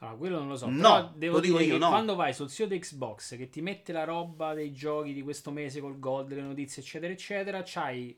Allora, 0.00 0.16
quello 0.16 0.38
non 0.38 0.48
lo 0.48 0.56
so. 0.56 0.66
No, 0.68 0.76
però 0.76 1.12
devo 1.14 1.34
lo 1.36 1.40
dico 1.40 1.56
dire 1.58 1.68
io, 1.70 1.72
che 1.74 1.80
no. 1.80 1.88
quando 1.88 2.14
vai 2.14 2.32
sul 2.32 2.48
sito 2.50 2.68
di 2.68 2.78
Xbox 2.78 3.36
che 3.36 3.48
ti 3.48 3.60
mette 3.60 3.92
la 3.92 4.04
roba 4.04 4.54
dei 4.54 4.72
giochi 4.72 5.12
di 5.12 5.22
questo 5.22 5.50
mese 5.50 5.80
col 5.80 5.98
gold, 5.98 6.32
le 6.32 6.40
notizie, 6.42 6.82
eccetera, 6.82 7.12
eccetera, 7.12 7.62
c'hai 7.64 8.16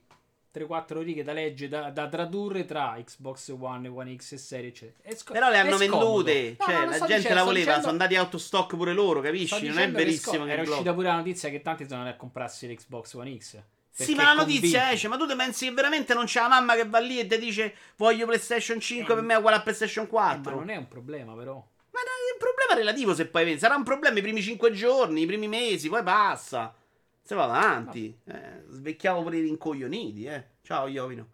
3-4 0.53 1.01
righe 1.03 1.23
da 1.23 1.33
leggere, 1.33 1.69
da, 1.71 1.91
da 1.91 2.09
tradurre 2.09 2.65
tra 2.65 3.01
Xbox 3.03 3.55
One, 3.59 3.89
One 3.89 4.17
X 4.17 4.33
e 4.33 4.37
serie, 4.37 4.69
eccetera. 4.71 5.09
È 5.09 5.15
sco- 5.15 5.33
Però 5.33 5.49
le 5.49 5.59
hanno 5.59 5.77
vendute. 5.77 6.57
No, 6.59 6.65
cioè, 6.67 6.75
la 6.85 6.91
gente 6.99 7.07
dicendo- 7.17 7.35
la 7.35 7.43
voleva, 7.45 7.53
dicendo- 7.65 7.81
sono 7.81 7.91
andati 7.93 8.17
out 8.17 8.35
of 8.35 8.41
stock 8.41 8.77
pure 8.77 8.93
loro, 8.93 9.21
capisci? 9.21 9.55
Non 9.55 9.63
è 9.63 9.69
dicendo 9.69 9.97
che 9.99 10.05
verissimo 10.05 10.35
sco- 10.35 10.45
che 10.45 10.51
Era 10.51 10.61
blocca. 10.63 10.77
uscita 10.77 10.95
pure 10.95 11.07
la 11.07 11.17
notizia 11.17 11.49
che 11.51 11.63
tanti 11.63 11.85
sono 11.87 11.99
andati 12.01 12.17
a 12.17 12.19
comprarsi 12.19 12.67
l'Xbox 12.69 13.15
One 13.15 13.39
X. 13.39 13.63
Sì, 13.93 14.15
ma 14.15 14.23
la 14.23 14.35
convinti. 14.35 14.55
notizia 14.61 14.93
esce, 14.93 15.09
ma 15.09 15.17
tu 15.17 15.27
ti 15.27 15.35
pensi 15.37 15.67
che 15.67 15.73
veramente 15.73 16.15
non 16.15 16.25
c'è 16.25 16.41
la 16.41 16.49
mamma 16.49 16.75
che 16.75 16.87
va 16.87 16.99
lì 17.01 17.19
e 17.19 17.27
ti 17.27 17.39
dice 17.39 17.75
voglio 17.97 18.25
PlayStation 18.25 18.81
5 18.81 19.13
Eh, 19.13 19.17
per 19.17 19.25
me 19.25 19.35
è 19.35 19.37
uguale 19.37 19.57
a 19.59 19.63
PlayStation 19.63 20.05
Eh, 20.05 20.09
4? 20.09 20.53
ma 20.53 20.59
non 20.59 20.71
è 20.71 20.77
un 20.77 20.89
problema, 20.89 21.35
però. 21.35 21.63
Ma 21.93 22.01
è 22.01 22.33
un 22.33 22.39
problema 22.39 22.75
relativo 22.75 23.15
se 23.15 23.27
poi 23.27 23.59
sarà 23.59 23.75
un 23.75 23.83
problema 23.83 24.19
i 24.19 24.23
primi 24.23 24.43
5 24.43 24.71
giorni, 24.73 25.23
i 25.23 25.27
primi 25.27 25.49
mesi, 25.49 25.89
poi 25.89 26.03
passa. 26.03 26.75
Se 27.23 27.35
va 27.35 27.45
avanti. 27.45 28.17
Eh, 28.25 28.65
svecchiamo 28.69 29.23
pure 29.23 29.39
i 29.39 29.43
rincoglioniti, 29.43 30.25
eh. 30.25 30.45
Ciao, 30.63 30.87
Iovino. 30.87 31.29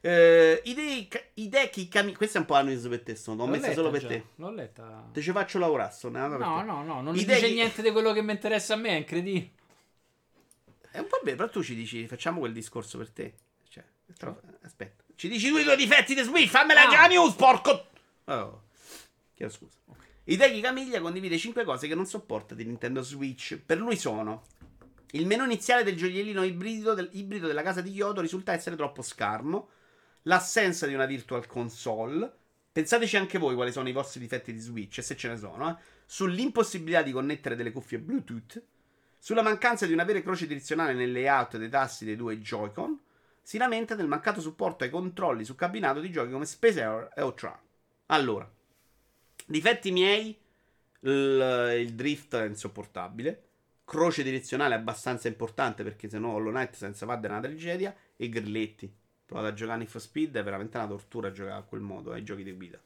Eh, 0.00 0.60
idee, 0.64 1.08
Hideki 1.34 1.88
Kami... 1.88 2.14
Questo 2.14 2.36
è 2.36 2.40
un 2.40 2.46
po' 2.46 2.54
la 2.54 2.62
news 2.62 2.86
per 2.88 3.02
te, 3.02 3.14
sto, 3.14 3.32
l'ho 3.34 3.44
L'ho 3.44 3.50
messa 3.50 3.72
solo 3.72 3.90
per 3.90 4.00
già, 4.02 4.08
te. 4.08 4.24
L'ho 4.36 4.50
letta. 4.50 5.08
Te 5.12 5.22
ci 5.22 5.30
faccio 5.32 5.58
lavorare, 5.58 5.94
per 5.98 6.10
No, 6.10 6.62
no, 6.62 6.82
no, 6.82 7.00
non 7.00 7.16
Idee 7.16 7.36
dice 7.36 7.50
niente 7.52 7.80
di 7.80 7.90
quello 7.90 8.12
che 8.12 8.20
mi 8.20 8.32
interessa 8.32 8.74
a 8.74 8.76
me, 8.76 8.90
è 8.90 8.96
incredibile. 8.96 9.50
È 10.90 10.98
un 10.98 11.06
po' 11.06 11.20
vero, 11.22 11.36
però 11.36 11.48
tu 11.48 11.62
ci 11.62 11.74
dici, 11.74 12.06
facciamo 12.06 12.38
quel 12.38 12.52
discorso 12.52 12.98
per 12.98 13.10
te. 13.10 13.34
Cioè, 13.68 13.82
però, 14.18 14.38
aspetta. 14.62 15.02
Ci 15.16 15.28
dici 15.28 15.48
tu 15.48 15.56
i 15.56 15.62
tuoi 15.64 15.76
difetti 15.76 16.14
di 16.14 16.22
Switch, 16.22 16.50
fammi 16.50 16.74
leggere 16.74 16.96
la 16.96 17.02
Ah. 17.02 17.06
news, 17.08 17.34
porco... 17.34 17.86
Oh, 18.26 18.62
chiedo 19.34 19.52
scusa. 19.52 19.78
Hideki 20.24 20.60
Camiglia 20.60 21.00
condivide 21.00 21.36
5 21.36 21.64
cose 21.64 21.86
che 21.86 21.94
non 21.94 22.06
sopporta 22.06 22.54
di 22.54 22.64
Nintendo 22.64 23.02
Switch. 23.02 23.58
Per 23.58 23.78
lui 23.78 23.96
sono... 23.96 24.44
Il 25.14 25.26
menu 25.26 25.44
iniziale 25.44 25.84
del 25.84 25.96
gioiellino 25.96 26.42
ibrido, 26.42 26.92
del- 26.92 27.10
ibrido 27.12 27.46
della 27.46 27.62
casa 27.62 27.80
di 27.80 27.92
Kyoto 27.92 28.20
risulta 28.20 28.52
essere 28.52 28.74
troppo 28.74 29.00
scarno. 29.00 29.68
L'assenza 30.22 30.88
di 30.88 30.94
una 30.94 31.06
virtual 31.06 31.46
console. 31.46 32.32
Pensateci 32.72 33.16
anche 33.16 33.38
voi 33.38 33.54
quali 33.54 33.70
sono 33.70 33.88
i 33.88 33.92
vostri 33.92 34.18
difetti 34.18 34.52
di 34.52 34.58
Switch, 34.58 34.98
e 34.98 35.02
se 35.02 35.16
ce 35.16 35.28
ne 35.28 35.36
sono, 35.36 35.70
eh. 35.70 35.76
Sull'impossibilità 36.06 37.02
di 37.02 37.12
connettere 37.12 37.54
delle 37.54 37.70
cuffie 37.70 38.00
Bluetooth. 38.00 38.60
Sulla 39.16 39.42
mancanza 39.42 39.86
di 39.86 39.92
una 39.92 40.02
vera 40.02 40.20
croce 40.20 40.48
direzionale 40.48 40.94
nel 40.94 41.12
layout 41.12 41.58
dei 41.58 41.68
tasti 41.68 42.04
dei 42.04 42.16
due 42.16 42.40
Joy-Con. 42.40 42.98
Si 43.40 43.56
lamenta 43.56 43.94
del 43.94 44.08
mancato 44.08 44.40
supporto 44.40 44.82
ai 44.82 44.90
controlli 44.90 45.44
su 45.44 45.54
cabinato 45.54 46.00
di 46.00 46.10
giochi 46.10 46.32
come 46.32 46.44
Space 46.44 46.82
Air 46.82 47.12
e 47.14 47.22
Outrun. 47.22 47.56
Allora, 48.06 48.50
difetti 49.44 49.90
miei: 49.90 50.36
il, 51.00 51.76
il 51.80 51.94
drift 51.94 52.34
è 52.36 52.46
insopportabile. 52.46 53.42
Croce 53.84 54.22
direzionale 54.22 54.74
abbastanza 54.74 55.28
importante 55.28 55.82
perché 55.82 56.08
se 56.08 56.18
no 56.18 56.32
Hollow 56.32 56.52
Knight 56.52 56.74
senza 56.74 57.04
pad 57.06 57.24
è 57.24 57.28
una 57.28 57.40
tragedia. 57.40 57.94
E 58.16 58.28
grilletti. 58.28 58.92
Provato 59.26 59.48
a 59.48 59.54
giocare 59.54 59.82
in 59.82 59.88
for 59.88 60.00
speed 60.00 60.36
è 60.36 60.42
veramente 60.42 60.76
una 60.76 60.86
tortura 60.86 61.32
giocare 61.32 61.58
a 61.58 61.62
quel 61.62 61.80
modo 61.80 62.12
ai 62.12 62.22
giochi 62.22 62.42
di 62.42 62.52
guida. 62.52 62.80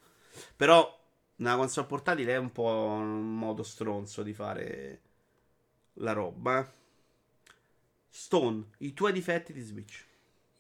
Però 0.57 0.97
una 1.37 1.57
console 1.57 1.87
portatile 1.87 2.33
è 2.33 2.37
un 2.37 2.51
po' 2.51 2.65
un 2.65 3.37
modo 3.37 3.63
stronzo 3.63 4.23
di 4.23 4.33
fare 4.33 5.01
la 5.95 6.13
roba. 6.13 6.61
eh. 6.61 6.77
Stone, 8.09 8.71
i 8.79 8.95
tuoi 8.95 9.13
difetti 9.13 9.53
di 9.53 9.61
Switch. 9.61 10.07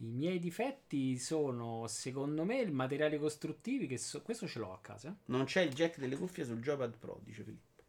I 0.00 0.06
miei 0.06 0.38
difetti 0.38 1.18
sono, 1.18 1.86
secondo 1.88 2.44
me, 2.44 2.62
i 2.62 2.70
materiali 2.70 3.18
costruttivi. 3.18 3.86
Che 3.86 3.98
so- 3.98 4.22
questo 4.22 4.46
ce 4.46 4.58
l'ho 4.60 4.72
a 4.72 4.80
casa. 4.80 5.16
Non 5.26 5.44
c'è 5.44 5.62
il 5.62 5.74
jack 5.74 5.98
delle 5.98 6.16
cuffie 6.16 6.44
sul 6.44 6.60
Joypad 6.60 6.96
Pro, 6.96 7.20
dice 7.24 7.42
Filippo. 7.42 7.82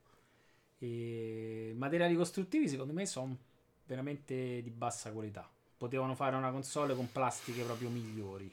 E 0.80 1.74
materiali 1.76 2.16
costruttivi, 2.16 2.68
secondo 2.68 2.94
me, 2.94 3.06
sono 3.06 3.38
veramente 3.86 4.62
di 4.62 4.70
bassa 4.72 5.12
qualità. 5.12 5.50
Potevano 5.78 6.16
fare 6.16 6.36
una 6.36 6.52
console 6.52 6.96
con 6.96 7.12
plastiche 7.12 7.64
proprio 7.64 7.90
migliori. 7.90 8.52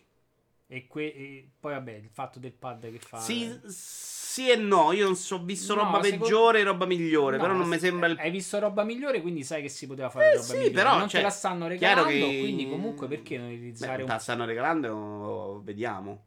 E, 0.69 0.87
que- 0.89 1.15
e 1.15 1.51
poi, 1.61 1.73
vabbè, 1.75 1.93
il 1.93 2.09
fatto 2.11 2.39
del 2.41 2.53
pad 2.53 2.91
che 2.91 2.99
fa. 2.99 3.21
Sì, 3.21 3.61
sì 3.69 4.51
e 4.51 4.57
no, 4.57 4.91
io 4.93 5.05
non 5.05 5.15
so, 5.15 5.37
ho 5.37 5.45
visto 5.45 5.75
No, 5.75 5.85
roba 5.85 6.03
secondo- 6.03 6.25
peggiore 6.25 6.61
e 6.61 6.63
roba 6.65 6.87
migliore, 6.87 7.37
No, 7.37 7.43
però 7.45 7.55
non 7.55 7.69
mi 7.69 7.79
sembra 7.79 8.09
il... 8.09 8.17
Hai 8.19 8.31
visto 8.33 8.59
roba 8.59 8.83
migliore, 8.83 9.21
quindi 9.21 9.45
sai 9.45 9.63
che 9.63 9.69
si 9.69 9.87
poteva 9.87 10.11
fare 10.11 10.27
Eh, 10.27 10.35
roba 10.35 10.43
sì, 10.43 10.53
migliore. 10.55 10.73
però, 10.73 10.99
non 10.99 11.09
cioè, 11.09 11.21
te 11.21 11.27
la 11.27 11.33
stanno 11.33 11.69
regalando, 11.69 12.11
che- 12.11 12.39
quindi 12.41 12.69
comunque 12.69 13.07
perché 13.07 13.39
non 13.39 13.47
utilizzare 13.53 13.97
Beh, 13.97 14.03
un 14.03 14.09
la 14.09 14.19
stanno 14.19 14.45
regalando, 14.45 15.61
vediamo. 15.65 16.25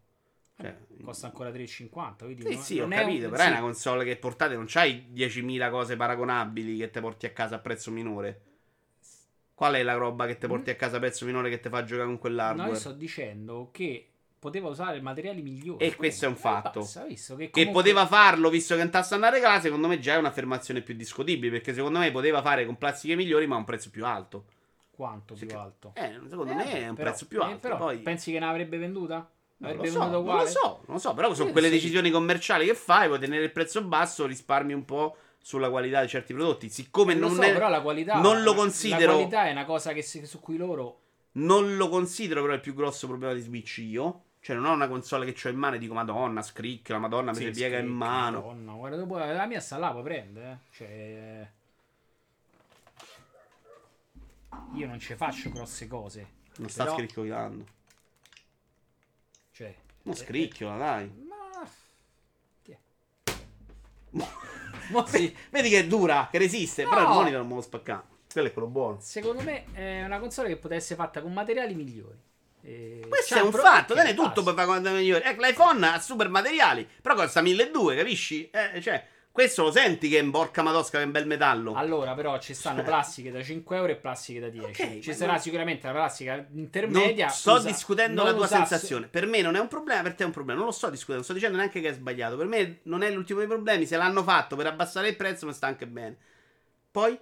Cioè, 0.62 0.76
costa 1.04 1.28
ancora 1.28 1.52
3,50 1.52 2.26
quindi 2.26 2.44
Sì, 2.44 2.54
non- 2.54 2.64
sì, 2.64 2.80
ho 2.80 2.82
non 2.84 2.94
è 2.94 2.98
un- 2.98 3.04
capito, 3.06 3.30
però 3.30 3.44
è 3.44 3.46
sì. 3.46 3.52
una 3.52 3.62
console 3.62 4.06
che 4.06 4.18
portate, 4.18 4.56
non 4.56 4.66
c'hai 4.68 5.06
10.000 5.12 5.70
cose 5.70 5.96
paragonabili 5.98 6.78
che 6.78 6.90
te 6.90 7.02
porti 7.02 7.26
a 7.26 7.32
casa 7.32 7.56
a 7.56 7.60
prezzo 7.60 7.92
minore. 7.92 8.42
Qual 9.54 9.74
è 9.74 9.84
la 9.84 9.94
roba 9.96 10.26
che 10.26 10.38
te 10.38 10.48
porti 10.48 10.70
a 10.70 10.76
casa 10.76 10.98
a 10.98 11.00
prezzo 11.00 11.26
minore 11.26 11.50
che 11.50 11.60
te 11.60 11.70
fa 11.70 11.84
giocare 11.84 12.06
con 12.06 12.14
No, 12.16 12.20
quell'hardware? 12.22 12.70
io 12.72 12.76
sto 12.76 12.92
dicendo 12.94 13.70
che 13.72 14.08
poteva 14.40 14.70
usare 14.70 15.02
materiali 15.02 15.42
migliori. 15.42 15.86
E 15.86 15.96
questo 15.96 16.26
è 16.26 16.28
un 16.30 16.36
Eh, 16.36 16.38
fatto. 16.38 16.80
basta, 16.80 17.04
visto 17.06 17.36
che, 17.36 17.46
Che 17.46 17.52
comunque- 17.52 17.82
poteva 17.82 18.08
farlo 18.08 18.50
visto 18.50 18.76
che 18.76 18.82
non 18.82 18.90
tassa 18.92 19.16
andare 19.16 19.34
a 19.34 19.36
regalare, 19.40 19.62
secondo 19.62 19.88
me 19.88 20.00
già 20.00 20.14
è 20.14 20.18
un'affermazione 20.18 20.82
più 20.82 20.96
discutibile. 20.96 21.52
Perché 21.52 21.74
secondo 21.74 22.00
me 22.00 22.10
poteva 22.12 22.42
fare 22.42 22.66
con 22.66 22.78
plastiche 22.78 23.16
migliori, 23.16 23.46
ma 23.48 23.56
a 23.56 23.60
un 23.60 23.66
prezzo 23.66 23.90
più 23.90 24.06
alto. 24.06 24.46
Quanto 24.92 25.34
più 25.34 25.48
che- 25.48 25.56
alto? 25.56 25.92
Eh, 25.96 26.20
secondo 26.28 26.52
Eh, 26.52 26.56
me 26.56 26.72
è 26.72 26.88
un 26.90 26.96
però- 26.96 27.10
prezzo 27.10 27.28
più 27.28 27.40
eh, 27.40 27.44
alto. 27.46 27.58
però 27.60 27.78
Poi... 27.78 28.00
pensi 28.00 28.32
che 28.32 28.40
ne 28.40 28.46
avrebbe 28.46 28.78
venduta? 28.78 29.30
Non 29.62 29.76
lo, 29.76 29.86
so, 29.86 30.00
non 30.08 30.24
lo 30.24 30.46
so, 30.46 30.62
non 30.86 30.96
lo 30.96 30.98
so, 31.00 31.14
però 31.14 31.34
sono 31.34 31.48
Io 31.48 31.52
quelle 31.52 31.68
sì. 31.68 31.74
decisioni 31.74 32.10
commerciali 32.12 32.66
che 32.66 32.74
fai, 32.76 33.08
puoi 33.08 33.20
tenere 33.20 33.44
il 33.44 33.52
prezzo 33.52 33.84
basso, 33.84 34.26
risparmi 34.26 34.72
un 34.72 34.86
po' 34.86 35.18
sulla 35.42 35.70
qualità 35.70 36.02
di 36.02 36.08
certi 36.08 36.34
prodotti. 36.34 36.70
Siccome 36.70 37.14
Lo 37.16 37.28
non, 37.28 37.36
so, 37.36 37.42
è- 37.42 37.52
però 37.52 37.68
la 37.68 37.82
qualità 37.82 38.22
non 38.22 38.42
lo 38.44 38.52
La 38.52 38.58
considero 38.58 39.14
qualità 39.16 39.48
è 39.48 39.52
una 39.52 39.66
cosa 39.66 39.92
che 39.92 40.02
su 40.02 40.40
cui 40.40 40.56
loro 40.58 41.00
Non 41.34 41.76
lo 41.76 41.90
considero 41.90 42.42
però 42.42 42.54
il 42.54 42.62
più 42.62 42.74
grosso 42.74 43.08
problema 43.08 43.34
di 43.34 43.42
Switch 43.42 43.78
io. 43.80 44.24
Cioè, 44.42 44.56
non 44.56 44.66
ho 44.66 44.74
una 44.74 44.88
console 44.88 45.32
che 45.32 45.48
ho 45.48 45.52
in 45.52 45.58
mano 45.58 45.76
e 45.76 45.80
dico, 45.80 45.94
Madonna, 45.94 46.42
scricchiola, 46.42 47.00
Madonna, 47.00 47.32
mi 47.32 47.38
Sì, 47.38 47.44
si 47.46 47.52
piega 47.52 47.78
in 47.78 47.88
mano. 47.88 48.38
Madonna, 48.40 48.74
guarda, 48.74 48.98
dopo 48.98 49.18
la 49.18 49.46
mia 49.46 49.60
sta 49.60 49.78
là, 49.78 49.92
puoi 49.92 50.04
prendere. 50.04 50.52
eh. 50.52 50.58
Cioè, 50.76 51.50
io 54.76 54.88
non 54.88 55.00
ci 55.00 55.16
faccio 55.16 55.50
grosse 55.52 55.88
cose. 55.88 56.28
Non 56.58 56.70
sta 56.70 56.84
però- 56.86 56.96
scricchiolando. 56.96 57.66
Cioè, 59.52 59.76
Non 60.04 60.14
eh, 60.14 60.18
scricchiola, 60.18 60.78
dai. 60.78 61.04
eh, 61.06 61.28
ma... 61.28 61.38
Mo 64.92 65.06
sì. 65.06 65.36
Vedi 65.52 65.70
che 65.70 65.80
è 65.80 65.88
dura, 65.88 66.30
che 66.32 66.38
resiste, 66.40 66.84
però 66.84 67.02
il 67.02 67.08
No. 67.10 67.14
monitor 67.16 67.40
non 67.40 67.48
me 67.50 67.56
lo 67.56 67.62
spaccare. 67.62 68.04
Quello 68.32 68.48
è 68.48 68.54
quello 68.54 68.68
buono. 68.68 69.00
Secondo 69.02 69.44
me 69.44 69.66
è 69.74 70.04
una 70.04 70.20
console 70.20 70.48
che 70.48 70.58
potesse 70.58 70.94
essere 70.94 71.00
fatta 71.02 71.22
con 71.22 71.32
materiali 71.34 71.76
migliori. 71.76 72.18
E 72.62 73.06
Questo 73.08 73.36
c'ha 73.36 73.42
è 73.42 73.44
un 73.44 73.52
fatto, 73.52 73.94
te 73.94 74.04
ne 74.04 74.14
tutto 74.14 74.44
per 74.44 74.54
fare 74.54 74.68
quanto 74.68 74.90
migliore. 74.92 75.24
Ecco, 75.24 75.42
l'iPhone 75.46 75.88
ha 75.88 76.00
super 76.00 76.30
materiali, 76.30 76.88
però 77.02 77.16
costa 77.16 77.42
1200, 77.42 77.96
capisci? 77.96 78.50
Eh, 78.50 78.82
cioè, 78.82 79.06
questo 79.32 79.64
lo 79.64 79.72
senti 79.72 80.10
che 80.10 80.18
è 80.20 80.22
in 80.22 80.32
porca 80.32 80.62
madosca, 80.62 80.98
che 80.98 81.04
è 81.04 81.06
un 81.06 81.12
bel 81.14 81.26
metallo. 81.26 81.74
Allora, 81.74 82.14
però 82.14 82.38
ci 82.40 82.54
stanno 82.54 82.84
plastiche 82.84 83.32
da 83.32 83.42
5 83.42 83.78
euro 83.78 83.92
e 83.94 83.96
plastiche 83.96 84.40
da 84.42 84.50
10. 84.50 84.66
Ok, 84.82 85.00
ci 85.00 85.14
sarà 85.14 85.34
non- 85.34 85.42
sicuramente 85.42 85.88
la 85.88 85.94
plastica 85.94 86.36
Non 86.36 86.46
intermedia. 86.52 87.30
sto 87.30 87.54
usa- 87.54 87.68
discutendo 87.70 88.16
non 88.24 88.26
la 88.32 88.36
tua 88.36 88.46
usasse- 88.46 88.66
sensazione. 88.68 89.08
Per 89.08 89.26
me 89.26 89.42
non 89.42 89.56
è 89.56 89.60
un 89.60 89.68
problema, 89.70 90.02
per 90.02 90.16
te 90.16 90.24
è 90.24 90.26
un 90.26 90.34
problema. 90.34 90.58
Non 90.60 90.68
lo 90.70 90.74
sto 90.76 90.90
discutendo, 90.90 91.18
non 91.18 91.24
sto 91.24 91.34
dicendo 91.34 91.56
neanche 91.58 91.80
che 91.80 91.90
è 91.90 91.94
sbagliato. 91.94 92.36
Per 92.36 92.48
me 92.48 92.80
non 92.84 93.02
è 93.04 93.10
l'ultimo 93.12 93.40
dei 93.40 93.48
problemi. 93.48 93.86
Se 93.86 93.96
l'hanno 93.96 94.24
fatto 94.24 94.58
per 94.58 94.68
abbassare 94.68 95.08
il 95.08 95.16
prezzo, 95.16 95.46
mi 95.46 95.54
sta 95.54 95.68
anche 95.68 95.88
bene. 95.88 96.18
Poi, 96.92 97.18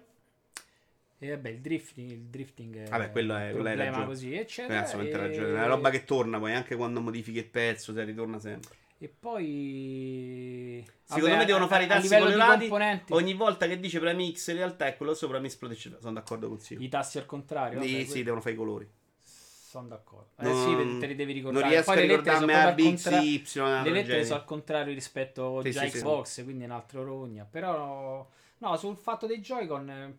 E 1.20 1.30
vabbè, 1.32 1.50
il 1.50 1.60
drifting, 1.62 2.12
il 2.12 2.22
drifting 2.26 2.78
è 2.86 2.90
Vabbè, 2.90 3.12
quello 3.12 3.36
è- 3.36 3.48
un 3.48 3.54
problema 3.54 3.84
ragione. 3.86 4.06
così, 4.06 4.36
eccetera. 4.36 4.82
penso 4.82 4.98
che 5.00 5.10
e... 5.10 5.18
ragione. 5.18 5.48
È 5.48 5.52
una 5.54 5.66
roba 5.66 5.90
che 5.90 6.04
torna 6.06 6.38
poi, 6.38 6.54
anche 6.54 6.76
quando 6.76 7.02
modifichi 7.02 7.40
il 7.40 7.46
pezzo, 7.48 7.92
se 7.94 8.04
ritorna 8.04 8.38
sempre. 8.40 8.76
E 9.00 9.08
poi... 9.08 10.84
Secondo 11.04 11.28
vabbè, 11.28 11.40
me 11.40 11.46
devono 11.46 11.66
a- 11.66 11.68
fare 11.68 11.86
i 11.86 11.90
a 11.90 12.00
di 12.00 12.08
colorati. 12.08 12.70
Ogni 13.14 13.34
volta 13.34 13.68
che 13.68 13.80
dice 13.80 14.00
premi 14.00 14.34
X, 14.36 14.50
in 14.50 14.56
realtà 14.58 14.86
è 14.88 14.96
quello 14.98 15.14
sopra 15.14 15.40
mi 15.40 15.48
esplode. 15.48 15.76
Sono 15.76 16.14
d'accordo 16.14 16.48
con 16.50 16.60
Simo. 16.60 16.82
I 16.84 16.90
tassi 16.90 17.18
al 17.18 17.26
contrario. 17.26 17.82
Sì, 17.82 17.92
vabbè, 17.94 18.04
sì, 18.06 18.12
que- 18.12 18.24
devono 18.24 18.42
fare 18.42 18.54
i 18.54 18.58
colori. 18.58 18.90
Sono 19.24 19.88
d'accordo. 19.90 20.30
Eh 20.40 20.44
Non- 20.44 20.94
sì, 20.94 21.00
te 21.00 21.06
li 21.08 21.16
devi 21.16 21.34
ricordare. 21.34 21.64
Non 21.66 21.74
riesco 21.74 21.92
Poi 21.92 22.00
a 22.00 22.06
ricordarmi 22.06 22.54
A, 22.54 22.72
B, 22.74 22.84
contra- 22.84 23.20
Y. 23.22 23.44
Le 23.84 23.90
lettere 23.92 24.24
sono 24.26 24.40
al 24.40 24.46
contrario 24.46 24.94
rispetto 24.94 25.62
Sì, 25.64 25.72
già 25.72 25.82
sì, 25.82 25.90
sì. 25.90 25.98
Xbox, 25.98 26.44
quindi 26.44 26.64
è 26.64 26.66
un 26.68 26.72
altro 26.74 27.04
rogna. 27.04 27.46
Però, 27.50 28.28
no, 28.60 28.78
sul 28.78 28.96
fatto 28.96 29.28
dei 29.28 29.40
Joy-Con 29.40 29.90
eh, 29.90 30.18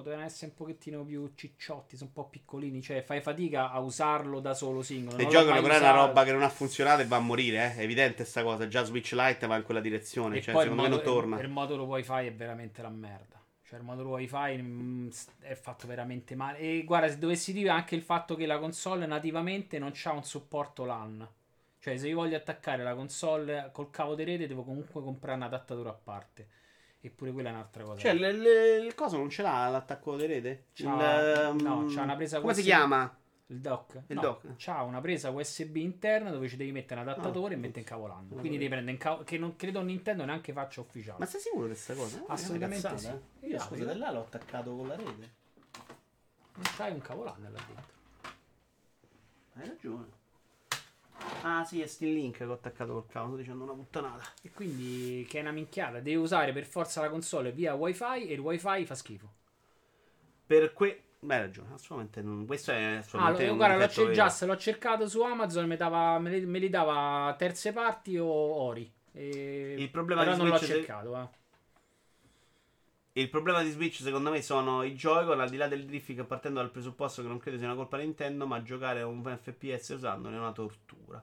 potevano 0.00 0.24
essere 0.24 0.46
un 0.46 0.54
pochettino 0.54 1.04
più 1.04 1.32
cicciotti, 1.34 1.96
sono 1.96 2.10
un 2.14 2.22
po' 2.22 2.28
piccolini. 2.28 2.82
Cioè, 2.82 3.02
fai 3.02 3.20
fatica 3.20 3.70
a 3.70 3.78
usarlo 3.78 4.40
da 4.40 4.54
solo 4.54 4.82
singolo. 4.82 5.22
L'ho 5.22 5.28
giocano 5.28 5.60
però 5.62 5.74
è 5.74 5.78
una 5.78 5.90
roba 5.92 6.24
che 6.24 6.32
non 6.32 6.42
ha 6.42 6.48
funzionato 6.48 7.02
e 7.02 7.06
va 7.06 7.16
a 7.16 7.20
morire, 7.20 7.72
eh. 7.72 7.76
È 7.76 7.82
evidente 7.82 8.24
sta 8.24 8.42
cosa. 8.42 8.68
Già 8.68 8.84
Switch 8.84 9.12
Lite 9.12 9.46
va 9.46 9.56
in 9.56 9.62
quella 9.62 9.80
direzione. 9.80 10.38
E 10.38 10.42
Cioè, 10.42 10.54
secondo 10.54 10.82
me 10.82 10.88
non 10.88 11.02
torna. 11.02 11.38
Il, 11.38 11.44
il 11.44 11.50
modulo 11.50 11.84
wifi 11.84 12.26
è 12.26 12.32
veramente 12.34 12.82
la 12.82 12.90
merda. 12.90 13.40
Cioè, 13.62 13.78
il 13.78 13.84
modulo 13.84 14.10
wifi 14.10 14.60
mm, 14.62 15.08
è 15.40 15.54
fatto 15.54 15.86
veramente 15.86 16.34
male. 16.34 16.58
E 16.58 16.82
guarda, 16.84 17.08
se 17.08 17.18
dovessi 17.18 17.52
dire 17.52 17.68
anche 17.68 17.94
il 17.94 18.02
fatto 18.02 18.34
che 18.34 18.46
la 18.46 18.58
console 18.58 19.06
nativamente 19.06 19.78
non 19.78 19.92
c'ha 19.94 20.12
un 20.12 20.24
supporto 20.24 20.84
LAN. 20.84 21.28
Cioè, 21.78 21.96
se 21.96 22.08
io 22.08 22.16
voglio 22.16 22.36
attaccare 22.36 22.82
la 22.82 22.94
console 22.94 23.70
col 23.72 23.90
cavo 23.90 24.14
di 24.14 24.24
rete, 24.24 24.46
devo 24.46 24.64
comunque 24.64 25.02
comprare 25.02 25.36
un 25.36 25.44
adattatore 25.44 25.88
a 25.88 25.92
parte. 25.92 26.48
Eppure 27.02 27.32
quella 27.32 27.48
è 27.48 27.52
un'altra 27.52 27.82
cosa. 27.84 27.98
Cioè, 27.98 28.12
le- 28.14 28.32
le- 28.32 28.76
il 28.76 28.94
coso 28.94 29.16
non 29.16 29.30
ce 29.30 29.42
l'ha 29.42 29.68
l'attacco 29.68 30.16
di 30.16 30.26
rete? 30.26 30.64
C'ha- 30.74 31.50
Il, 31.50 31.62
no, 31.62 31.80
ehm, 31.82 31.94
c'ha 31.94 32.02
una 32.02 32.14
presa 32.16 32.40
Come 32.40 32.52
si 32.52 32.60
USB. 32.60 32.68
chiama? 32.68 33.14
il 33.46 33.60
dock. 33.60 33.94
Il 34.06 34.14
No, 34.14 34.20
dock. 34.20 34.46
C'ha 34.58 34.82
una 34.82 35.00
presa 35.00 35.30
USB 35.30 35.74
interna 35.76 36.30
dove 36.30 36.46
ci 36.46 36.56
devi 36.56 36.70
mettere 36.72 37.00
un 37.00 37.08
adattatore 37.08 37.54
Ah. 37.54 37.56
e 37.56 37.60
mette 37.60 37.78
in 37.80 37.84
cavo 37.84 38.06
LAN. 38.06 38.28
Ah, 38.30 38.38
Quindi 38.38 38.58
devi 38.58 38.68
prendere 38.68 38.92
in 38.92 38.98
cavo. 38.98 39.24
Che 39.24 39.38
non 39.38 39.56
credo 39.56 39.80
Nintendo 39.82 40.24
neanche 40.24 40.52
faccia 40.52 40.80
ufficiale. 40.82 41.18
Ma 41.18 41.26
sei 41.26 41.40
sicuro 41.40 41.62
di 41.62 41.68
questa 41.72 41.94
cosa? 41.94 42.18
Eh, 42.20 42.24
Assolutamente 42.28 42.86
cazzata, 42.88 43.18
sì. 43.40 43.44
eh. 43.44 43.48
Io 43.48 43.56
No, 43.56 43.62
scusa, 43.64 43.84
da 43.86 43.96
là 43.96 44.10
l'ho 44.12 44.20
attaccato 44.20 44.76
con 44.76 44.86
la 44.86 44.94
rete. 44.94 45.10
Non 46.54 46.64
c'hai 46.76 46.92
un 46.92 47.00
cavo 47.00 47.24
LAN 47.24 47.42
là 47.42 47.48
dentro. 47.48 47.84
Hai 49.54 49.66
ragione. 49.68 50.06
Ah, 51.42 51.64
sì, 51.64 51.80
è 51.80 51.86
Steam 51.86 52.14
Link 52.14 52.36
che 52.38 52.44
ho 52.44 52.52
attaccato 52.52 52.92
col 52.92 53.06
cavo. 53.06 53.28
Sto 53.28 53.36
dicendo 53.36 53.64
una 53.64 53.72
puttanata. 53.74 54.22
E 54.42 54.50
quindi 54.50 55.26
che 55.28 55.38
è 55.38 55.40
una 55.40 55.52
minchiata. 55.52 56.00
Devi 56.00 56.16
usare 56.16 56.52
per 56.52 56.66
forza 56.66 57.00
la 57.00 57.08
console 57.10 57.52
via 57.52 57.74
wifi 57.74 58.28
e 58.28 58.32
il 58.34 58.40
wifi 58.40 58.84
fa 58.86 58.94
schifo. 58.94 59.32
Per 60.46 60.72
que. 60.74 61.02
Beh, 61.22 61.34
hai 61.34 61.40
ragione. 61.42 61.74
Assolutamente 61.74 62.22
non. 62.22 62.46
Questo 62.46 62.72
è 62.72 62.82
Ah, 62.82 62.98
assolutamente. 62.98 63.46
lo, 63.46 63.52
un 63.52 63.56
guarda, 63.58 63.76
l'ho, 63.76 63.88
cer- 63.88 64.10
just, 64.12 64.42
l'ho 64.44 64.56
cercato 64.56 65.08
su 65.08 65.20
Amazon, 65.22 65.66
me, 65.66 65.76
dava- 65.76 66.18
me 66.18 66.30
li, 66.30 66.46
me 66.46 66.58
li 66.58 66.68
dava 66.70 67.34
terze 67.38 67.72
parti 67.72 68.16
o 68.18 68.26
ori. 68.26 68.90
E- 69.12 69.74
Il 69.78 69.90
problema 69.90 70.22
però 70.22 70.32
di 70.32 70.38
non 70.38 70.48
l'ho 70.48 70.56
Switch 70.56 70.68
cercato, 70.68 71.16
eh. 71.16 71.28
Il 73.12 73.28
problema 73.28 73.62
di 73.62 73.70
Switch, 73.70 74.00
secondo 74.00 74.30
me, 74.30 74.40
sono 74.40 74.82
i 74.82 74.94
Joy-Con. 74.94 75.40
Al 75.40 75.50
di 75.50 75.56
là 75.56 75.66
del 75.66 75.84
drift, 75.84 76.24
partendo 76.24 76.60
dal 76.60 76.70
presupposto 76.70 77.22
che 77.22 77.28
non 77.28 77.38
credo 77.38 77.58
sia 77.58 77.66
una 77.66 77.74
colpa 77.74 77.96
Nintendo, 77.96 78.46
ma 78.46 78.62
giocare 78.62 79.02
un 79.02 79.22
FPS 79.22 79.88
usandone 79.90 80.36
è 80.36 80.38
una 80.38 80.52
tortura. 80.52 81.22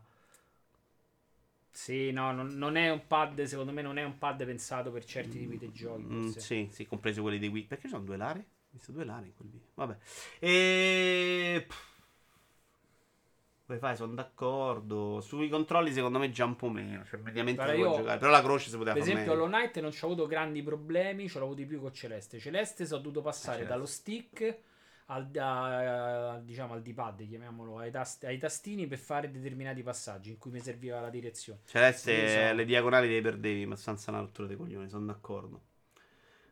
Sì, 1.72 2.12
no, 2.12 2.32
non, 2.32 2.58
non 2.58 2.76
è 2.76 2.90
un 2.90 3.06
pad, 3.06 3.44
secondo 3.44 3.72
me 3.72 3.82
non 3.82 3.98
è 3.98 4.04
un 4.04 4.18
pad 4.18 4.44
pensato 4.44 4.92
per 4.92 5.06
certi 5.06 5.38
tipi 5.38 5.58
di 5.58 5.72
giochi. 5.72 6.04
Mm, 6.04 6.30
sì, 6.30 6.68
sì, 6.72 6.86
compresi 6.88 7.22
quelli 7.22 7.38
di 7.38 7.48
Wii. 7.48 7.66
Perché 7.66 7.88
sono 7.88 8.04
due 8.04 8.18
lare? 8.18 8.40
Ho 8.40 8.70
visto 8.72 8.92
due 8.92 9.06
lare 9.06 9.28
in 9.28 9.36
quel 9.36 9.48
video. 9.48 9.68
Vabbè. 9.76 9.98
E. 10.40 11.66
pff. 11.68 11.97
Wi-Fi 13.68 13.96
sono 13.96 14.14
d'accordo. 14.14 15.20
Sui 15.22 15.50
controlli, 15.50 15.92
secondo 15.92 16.20
me, 16.20 16.30
già 16.30 16.46
un 16.46 16.56
po' 16.56 16.70
meno. 16.70 17.04
Cioè, 17.06 17.20
mediamente 17.20 17.64
Guarda, 17.64 17.80
io- 17.82 17.96
giocare. 17.96 18.20
Però 18.20 18.32
la 18.32 18.42
croce 18.42 18.70
si 18.70 18.78
poteva 18.78 18.94
Per 18.94 19.02
fare 19.04 19.12
esempio, 19.12 19.34
meglio. 19.34 19.46
Hollow 19.46 19.56
Knight 19.60 19.80
non 19.82 19.92
ci 19.92 20.04
ho 20.04 20.08
avuto 20.08 20.28
grandi 20.28 20.64
problemi, 20.64 21.28
ce 21.30 21.40
l'ho 21.40 21.46
avuti 21.46 21.66
più 21.66 21.82
con 21.82 21.94
Celeste. 21.94 22.40
Celeste 22.40 22.86
sono 22.86 23.02
dovuto 23.02 23.22
passare 23.22 23.58
Celeste. 23.64 23.74
dallo 23.74 23.86
stick 23.86 24.58
al, 25.08 25.30
a- 25.38 26.40
diciamo, 26.44 26.74
al 26.74 26.82
D-pad, 26.82 27.28
chiamiamolo, 27.28 27.78
ai, 27.80 27.92
tast- 27.92 28.24
ai 28.24 28.38
tastini 28.38 28.88
per 28.88 28.98
fare 28.98 29.30
determinati 29.32 29.84
passaggi 29.84 30.30
in 30.32 30.38
cui 30.38 30.52
mi 30.52 30.60
serviva 30.62 31.00
la 31.02 31.10
direzione. 31.10 31.60
Celeste, 31.66 32.14
Quindi 32.14 32.56
le 32.56 32.66
diagonali 32.66 33.10
le 33.10 33.22
perdevi, 33.22 33.66
ma 33.66 33.76
senza 33.76 34.12
una 34.12 34.20
rottura 34.22 34.48
dei 34.48 34.58
coglioni, 34.58 34.88
sono 34.90 35.06
d'accordo. 35.06 35.62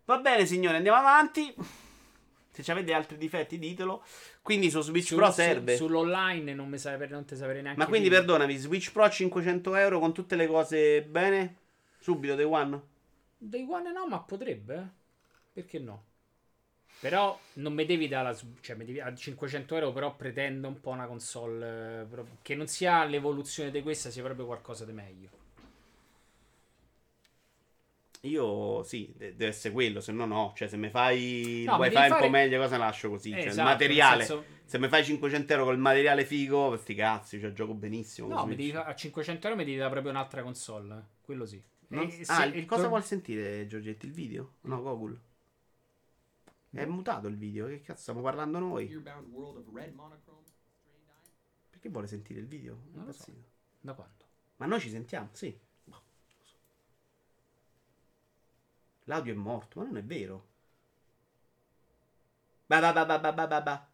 Va 0.06 0.18
bene, 0.20 0.46
signori, 0.46 0.76
andiamo 0.76 0.98
avanti. 0.98 1.54
Se 2.64 2.72
avete 2.72 2.94
altri 2.94 3.18
difetti, 3.18 3.58
ditelo. 3.60 4.04
Quindi 4.42 4.70
su 4.70 4.82
Switch 4.82 5.08
Su- 5.08 5.16
Pro 5.16 5.28
su- 5.28 5.34
serve. 5.34 5.76
sull'online 5.76 6.54
non 6.54 6.70
mi 6.70 6.78
non 7.08 7.26
sapere 7.36 7.62
neanche 7.62 7.80
Ma 7.80 7.88
quindi 7.88 8.08
dire. 8.10 8.20
perdonami, 8.20 8.56
Switch 8.58 8.92
Pro 8.92 9.10
500 9.10 9.76
euro 9.76 10.00
con 10.00 10.14
tutte 10.14 10.36
le 10.36 10.48
cose 10.48 11.02
bene? 11.04 11.56
Subito, 12.00 12.36
day 12.36 12.46
one? 12.46 12.82
Day 13.38 13.66
One 13.70 13.92
no, 13.92 14.08
ma 14.08 14.20
potrebbe. 14.20 14.76
eh. 14.76 14.84
Perché 15.54 15.80
no? 15.80 16.04
Però 17.00 17.38
non 17.54 17.74
mi 17.74 17.86
devi 17.86 18.08
dare 18.08 18.30
la 18.32 18.38
cioè 18.62 18.76
mi 18.76 18.86
devi, 18.86 19.00
a 19.00 19.14
500 19.14 19.76
euro 19.76 19.92
però 19.92 20.16
pretendo 20.16 20.68
un 20.68 20.80
po' 20.80 20.92
una 20.92 21.06
console 21.08 22.02
eh, 22.10 22.24
che 22.42 22.56
non 22.56 22.68
sia 22.68 23.04
l'evoluzione 23.06 23.70
di 23.70 23.82
questa, 23.82 24.10
sia 24.10 24.24
proprio 24.24 24.46
qualcosa 24.46 24.86
di 24.86 24.94
meglio. 24.94 25.30
Io 28.28 28.84
sì, 28.84 29.14
de- 29.16 29.36
deve 29.36 29.48
essere 29.48 29.74
quello, 29.74 30.02
se 30.02 30.12
no 30.12 30.26
no. 30.26 30.54
Cioè, 30.56 30.68
se 30.68 30.78
mi 30.78 30.90
fai 30.90 31.60
il 31.62 31.64
No, 31.66 31.76
wifi 31.78 31.94
devi 31.94 32.02
un 32.02 32.10
po' 32.10 32.16
fare- 32.16 32.30
meglio, 32.30 32.60
cosa 32.60 32.78
lascio 32.78 33.10
così? 33.10 33.30
Eh, 33.30 33.34
Cioè, 33.42 33.46
esatto, 33.48 33.60
il 33.62 33.66
materiale. 33.66 34.24
senso- 34.24 34.46
Se 34.66 34.80
mi 34.80 34.88
fai 34.88 35.04
500 35.06 35.54
euro 35.54 35.66
col 35.66 35.78
materiale 35.78 36.26
figo, 36.26 36.76
sti 36.76 36.96
cazzi, 36.96 37.40
cioè 37.40 37.54
gioco 37.54 37.76
benissimo. 37.76 38.28
No, 38.30 38.46
mi 38.48 38.56
devi 38.56 38.72
fa- 38.72 38.86
a 38.86 38.96
500 38.96 39.46
euro 39.48 39.60
mi 39.60 39.64
devi 39.66 39.78
dare 39.78 39.92
proprio 39.92 40.12
un'altra 40.12 40.42
console. 40.42 40.96
eh. 40.98 41.02
Quello 41.22 41.46
sì. 41.46 41.62
Non- 41.90 42.08
E 42.08 42.26
se- 42.26 42.32
ah, 42.32 42.46
il- 42.46 42.56
il 42.56 42.66
cosa 42.66 42.88
vuol 42.88 43.04
sentire 43.04 43.68
Giorgetti? 43.68 44.08
Il 44.08 44.12
video? 44.12 44.54
No, 44.62 44.82
Google. 44.82 45.20
È 46.72 46.84
mutato 46.86 47.28
il 47.28 47.38
video, 47.38 47.68
che 47.68 47.82
cazzo 47.82 48.02
stiamo 48.02 48.22
parlando 48.22 48.58
noi? 48.60 48.88
Perché 51.70 51.90
vuole 51.90 52.08
sentire 52.08 52.40
il 52.40 52.48
video? 52.48 52.74
È 52.92 52.96
Non 52.96 53.06
lo 53.06 53.12
so. 53.14 53.32
Da 53.80 53.94
quando? 53.94 54.26
Ma 54.58 54.66
noi 54.66 54.80
ci 54.80 54.90
sentiamo, 54.90 55.30
sì. 55.32 55.58
Boh, 55.84 55.92
non 55.94 56.46
so. 56.46 56.56
L'audio 59.06 59.34
è 59.34 59.36
morto, 59.36 59.80
ma 59.80 59.86
non 59.86 59.98
è 59.98 60.04
vero. 60.04 60.48
Ba 62.68 62.80
ba 62.80 62.92
ba 62.94 63.06
ba 63.06 63.32
ba 63.32 63.48
ba 63.48 63.62
ba. 63.62 63.90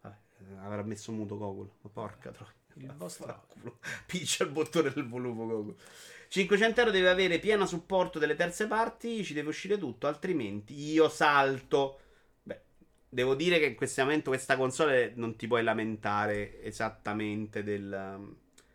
Vabbè, 0.00 0.16
avrà 0.62 0.82
messo 0.82 1.12
muto 1.12 1.36
Google. 1.36 1.70
Ma 1.82 1.90
porca 1.90 2.30
troia. 2.30 2.54
Il 2.78 2.92
vostro 2.96 3.26
Vaffanculo. 3.26 3.78
Piccia 4.06 4.44
il 4.44 4.50
bottone 4.50 4.90
del 4.90 5.08
volume 5.08 5.46
Google. 5.46 5.74
500 6.28 6.80
euro 6.80 6.92
deve 6.92 7.08
avere 7.08 7.38
pieno 7.38 7.66
supporto 7.66 8.18
delle 8.18 8.34
terze 8.34 8.66
parti, 8.66 9.24
ci 9.24 9.32
deve 9.32 9.48
uscire 9.48 9.78
tutto, 9.78 10.06
altrimenti 10.06 10.74
io 10.74 11.08
salto. 11.08 12.00
Beh, 12.42 12.60
devo 13.08 13.34
dire 13.34 13.58
che 13.58 13.66
in 13.66 13.74
questo 13.76 14.02
momento 14.02 14.30
questa 14.30 14.56
console 14.56 15.12
non 15.14 15.36
ti 15.36 15.46
puoi 15.46 15.62
lamentare 15.62 16.62
esattamente 16.62 17.62
del, 17.62 18.34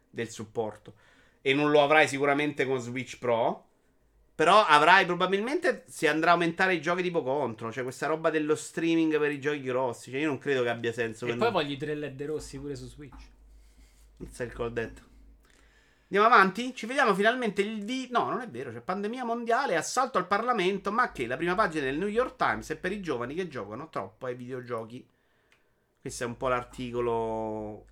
del 0.09 0.29
supporto. 0.29 0.95
E 1.41 1.53
non 1.53 1.71
lo 1.71 1.81
avrai 1.81 2.07
sicuramente 2.07 2.65
con 2.65 2.79
Switch 2.79 3.17
Pro. 3.19 3.69
Però 4.33 4.65
avrai 4.65 5.05
probabilmente 5.05 5.83
si 5.87 6.07
andrà 6.07 6.29
a 6.31 6.33
aumentare 6.33 6.73
i 6.73 6.81
giochi 6.81 7.03
tipo 7.03 7.21
contro. 7.21 7.71
Cioè 7.71 7.83
questa 7.83 8.07
roba 8.07 8.29
dello 8.29 8.55
streaming 8.55 9.19
per 9.19 9.31
i 9.31 9.39
giochi 9.39 9.61
grossi. 9.61 10.11
Cioè 10.11 10.21
io 10.21 10.27
non 10.27 10.37
credo 10.37 10.63
che 10.63 10.69
abbia 10.69 10.91
senso. 10.91 11.25
E 11.25 11.29
poi 11.29 11.37
non- 11.37 11.51
voglio 11.51 11.73
i 11.73 11.77
tre 11.77 11.95
LED 11.95 12.21
rossi 12.23 12.57
pure 12.59 12.75
su 12.75 12.87
Switch. 12.87 13.29
Inizia 14.17 14.45
il 14.45 14.53
call 14.53 14.71
dead. 14.71 15.09
Andiamo 16.13 16.35
avanti? 16.35 16.75
Ci 16.75 16.87
vediamo 16.87 17.15
finalmente 17.15 17.61
il 17.61 17.85
di... 17.85 18.09
No, 18.11 18.29
non 18.29 18.41
è 18.41 18.49
vero, 18.49 18.69
c'è 18.69 18.81
pandemia 18.81 19.23
mondiale, 19.23 19.77
assalto 19.77 20.17
al 20.17 20.27
Parlamento, 20.27 20.91
ma 20.91 21.13
che 21.13 21.25
la 21.25 21.37
prima 21.37 21.55
pagina 21.55 21.85
del 21.85 21.97
New 21.97 22.09
York 22.09 22.35
Times 22.35 22.69
è 22.69 22.75
per 22.75 22.91
i 22.91 22.99
giovani 22.99 23.33
che 23.33 23.47
giocano 23.47 23.87
troppo 23.87 24.25
ai 24.25 24.35
videogiochi. 24.35 25.07
Questo 26.01 26.23
è 26.23 26.27
un 26.27 26.35
po' 26.35 26.49
l'articolo... 26.49 27.85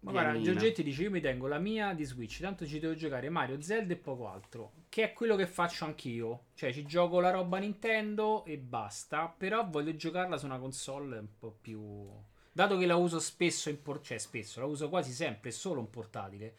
Ma 0.00 0.10
guarda. 0.10 0.40
Giorgetti 0.40 0.82
dice: 0.82 1.02
Io 1.02 1.10
mi 1.10 1.20
tengo 1.20 1.46
la 1.46 1.58
mia 1.58 1.92
di 1.92 2.04
Switch. 2.04 2.40
Tanto 2.40 2.66
ci 2.66 2.78
devo 2.78 2.94
giocare 2.94 3.28
Mario, 3.28 3.60
Zelda 3.60 3.92
e 3.92 3.96
poco 3.96 4.28
altro. 4.28 4.72
Che 4.88 5.02
è 5.02 5.12
quello 5.12 5.36
che 5.36 5.46
faccio 5.46 5.84
anch'io. 5.84 6.46
Cioè, 6.54 6.72
ci 6.72 6.84
gioco 6.84 7.20
la 7.20 7.30
roba 7.30 7.58
Nintendo 7.58 8.44
e 8.44 8.58
basta. 8.58 9.32
Però 9.36 9.66
voglio 9.68 9.94
giocarla 9.96 10.36
su 10.36 10.46
una 10.46 10.58
console 10.58 11.18
un 11.18 11.28
po' 11.38 11.56
più. 11.60 12.08
Dato 12.52 12.78
che 12.78 12.86
la 12.86 12.96
uso 12.96 13.18
spesso 13.18 13.68
in 13.68 13.82
por- 13.82 14.00
cioè 14.00 14.16
spesso, 14.18 14.60
la 14.60 14.66
uso 14.66 14.88
quasi 14.88 15.12
sempre 15.12 15.50
solo 15.50 15.80
in 15.80 15.90
portatile. 15.90 16.54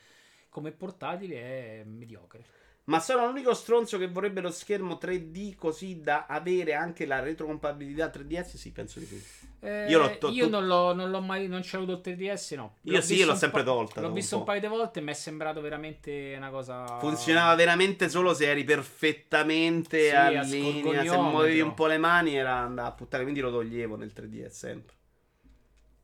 Come 0.50 0.72
portatile 0.72 1.82
è 1.82 1.84
mediocre. 1.84 2.57
Ma 2.88 3.02
sono 3.02 3.26
l'unico 3.26 3.54
stronzo 3.54 3.98
che 3.98 4.08
vorrebbe 4.08 4.40
lo 4.40 4.50
schermo 4.50 4.98
3D 4.98 5.56
così 5.56 6.00
da 6.00 6.26
avere 6.26 6.74
anche 6.74 7.06
la 7.06 7.20
retrocompatibilità 7.20 8.08
3DS? 8.08 8.56
Sì, 8.56 8.72
penso 8.72 9.00
di 9.00 9.06
sì. 9.06 9.22
Eh, 9.60 9.88
Io 9.90 10.00
l'ho 10.00 10.18
to- 10.18 10.30
io 10.30 10.48
non 10.48 10.66
l'ho, 10.68 10.94
non 10.94 11.10
l'ho 11.12 11.20
mai. 11.20 11.50
Non 11.50 11.60
c'è 11.60 11.76
avuto 11.76 11.92
il 11.92 12.00
3DS, 12.02 12.54
no. 12.56 12.78
Io 12.84 13.02
sì, 13.02 13.26
l'ho 13.26 13.36
sempre 13.36 13.64
po'- 13.64 13.72
tolta 13.72 14.00
L'ho 14.00 14.12
visto 14.14 14.38
un 14.38 14.46
paio 14.46 14.62
di 14.62 14.68
volte 14.68 15.00
e 15.00 15.02
mi 15.02 15.12
è 15.12 15.14
sembrato 15.16 15.60
veramente 15.60 16.34
una 16.38 16.50
cosa. 16.50 16.86
Funzionava 17.00 17.54
veramente 17.56 18.08
solo 18.08 18.34
se 18.34 18.50
eri 18.50 18.64
perfettamente 18.64 20.08
Sì, 20.08 20.16
a 20.16 20.42
linea. 20.42 21.04
Se 21.04 21.18
muovevi 21.18 21.60
un 21.60 21.74
po' 21.74 21.88
le 21.88 21.98
mani 21.98 22.38
era 22.38 22.54
andava 22.56 22.88
a 22.88 22.94
puttane. 22.94 23.24
Quindi 23.24 23.42
lo 23.42 23.52
toglievo 23.52 23.98
nel 23.98 24.14
3DS 24.14 24.48
sempre. 24.48 24.96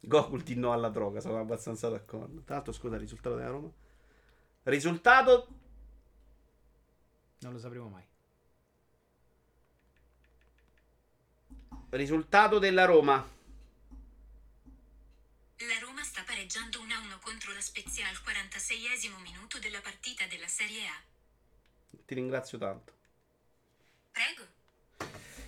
Goku 0.02 0.36
di 0.40 0.56
no 0.56 0.74
alla 0.74 0.90
droga, 0.90 1.22
sono 1.22 1.40
abbastanza 1.40 1.88
d'accordo. 1.88 2.42
Tra 2.44 2.56
l'altro, 2.56 2.74
scusa, 2.74 2.96
il 2.96 3.02
risultato 3.02 3.36
della 3.38 3.50
Roma. 3.52 3.72
Risultato 4.64 5.48
Non 7.44 7.52
lo 7.52 7.60
sapremo 7.60 7.90
mai. 7.90 8.03
Risultato 11.90 12.57
della 12.57 12.86
Roma. 12.86 13.15
La 15.57 15.80
Roma 15.80 16.03
sta 16.03 16.24
pareggiando 16.26 16.80
1-1 16.80 17.20
contro 17.22 17.53
la 17.53 17.60
Spezia 17.60 18.07
al 18.07 18.15
46esimo 18.15 19.22
minuto 19.22 19.60
della 19.60 19.82
partita 19.82 20.26
della 20.28 20.48
Serie 20.48 20.88
A. 20.88 21.02
Ti 22.06 22.14
ringrazio 22.15 22.57
tanto. 22.57 22.94
Prego. 24.11 24.48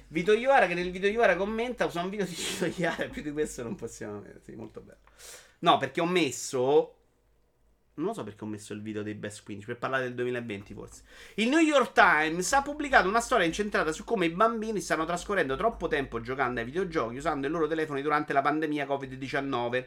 Vito 0.07 0.34
Iovara 0.34 0.67
che 0.67 0.73
nel 0.73 0.91
video 0.91 1.09
Iovara 1.09 1.38
commenta 1.38 1.85
usa 1.85 2.01
un 2.01 2.09
video 2.09 2.26
di 2.26 2.35
Vito 2.35 2.65
Iovara 2.65 3.07
più 3.09 3.22
di 3.22 3.31
questo 3.31 3.63
non 3.63 3.76
possiamo 3.76 4.17
avere 4.17 4.39
sì 4.43 4.53
molto 4.53 4.81
bello 4.81 4.99
no 5.59 5.77
perché 5.77 5.99
ho 5.99 6.05
messo 6.05 6.94
non 7.95 8.07
lo 8.07 8.13
so 8.13 8.23
perché 8.23 8.43
ho 8.43 8.47
messo 8.47 8.73
il 8.73 8.81
video 8.81 9.03
dei 9.03 9.13
best 9.13 9.43
15 9.43 9.67
per 9.67 9.77
parlare 9.77 10.03
del 10.03 10.15
2020 10.15 10.73
forse 10.73 11.03
il 11.35 11.49
New 11.49 11.59
York 11.59 11.91
Times 11.93 12.51
ha 12.53 12.61
pubblicato 12.61 13.07
una 13.07 13.22
storia 13.22 13.45
incentrata 13.45 13.91
su 13.91 14.03
come 14.03 14.26
i 14.26 14.30
bambini 14.30 14.80
stanno 14.80 15.05
trascorrendo 15.05 15.55
troppo 15.55 15.88
tempo 15.88 16.22
giocando 16.22 16.59
ai 16.59 16.65
videogiochi 16.65 17.17
usando 17.17 17.47
i 17.47 17.49
loro 17.49 17.67
telefoni 17.67 18.01
durante 18.01 18.34
la 18.34 18.41
pandemia 18.41 18.85
Covid-19 18.85 19.85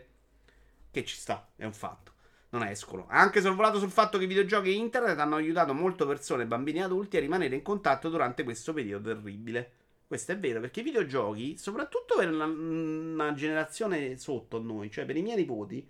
che 0.91 1.05
ci 1.05 1.17
sta 1.17 1.51
è 1.57 1.65
un 1.65 1.75
fatto 1.75 2.17
non 2.51 2.63
escono. 2.65 3.07
Ha 3.09 3.21
anche 3.21 3.41
sorvolato 3.41 3.79
sul 3.79 3.91
fatto 3.91 4.19
che 4.19 4.25
i 4.25 4.29
videogiochi 4.29 4.71
e 4.71 4.73
internet 4.73 5.19
hanno 5.19 5.37
aiutato 5.37 5.75
molte 5.75 6.07
persone, 6.07 6.47
bambini 6.47 6.79
e 6.79 6.83
adulti, 6.83 7.17
a 7.17 7.21
rimanere 7.21 7.55
in 7.55 7.63
contatto 7.63 8.09
durante 8.09 8.45
questo 8.45 8.73
periodo 8.73 9.09
terribile. 9.09 9.73
Questo 10.07 10.33
è 10.33 10.39
vero, 10.39 10.61
perché 10.61 10.81
i 10.81 10.85
videogiochi, 10.85 11.59
soprattutto 11.59 12.17
per 12.17 12.33
una, 12.33 12.47
una 12.47 13.35
generazione 13.35 14.17
sotto 14.17 14.63
noi, 14.63 14.91
cioè 14.91 15.05
per 15.05 15.17
i 15.17 15.23
miei 15.23 15.37
nipoti, 15.37 15.87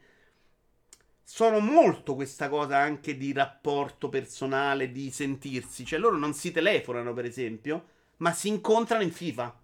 sono 1.30 1.58
molto 1.60 2.14
questa 2.14 2.48
cosa 2.48 2.78
anche 2.78 3.18
di 3.18 3.34
rapporto 3.34 4.08
personale, 4.08 4.90
di 4.90 5.10
sentirsi. 5.10 5.84
Cioè 5.84 5.98
loro 5.98 6.16
non 6.16 6.32
si 6.32 6.50
telefonano, 6.52 7.12
per 7.12 7.26
esempio, 7.26 7.84
ma 8.18 8.32
si 8.32 8.48
incontrano 8.48 9.02
in 9.02 9.12
FIFA. 9.12 9.54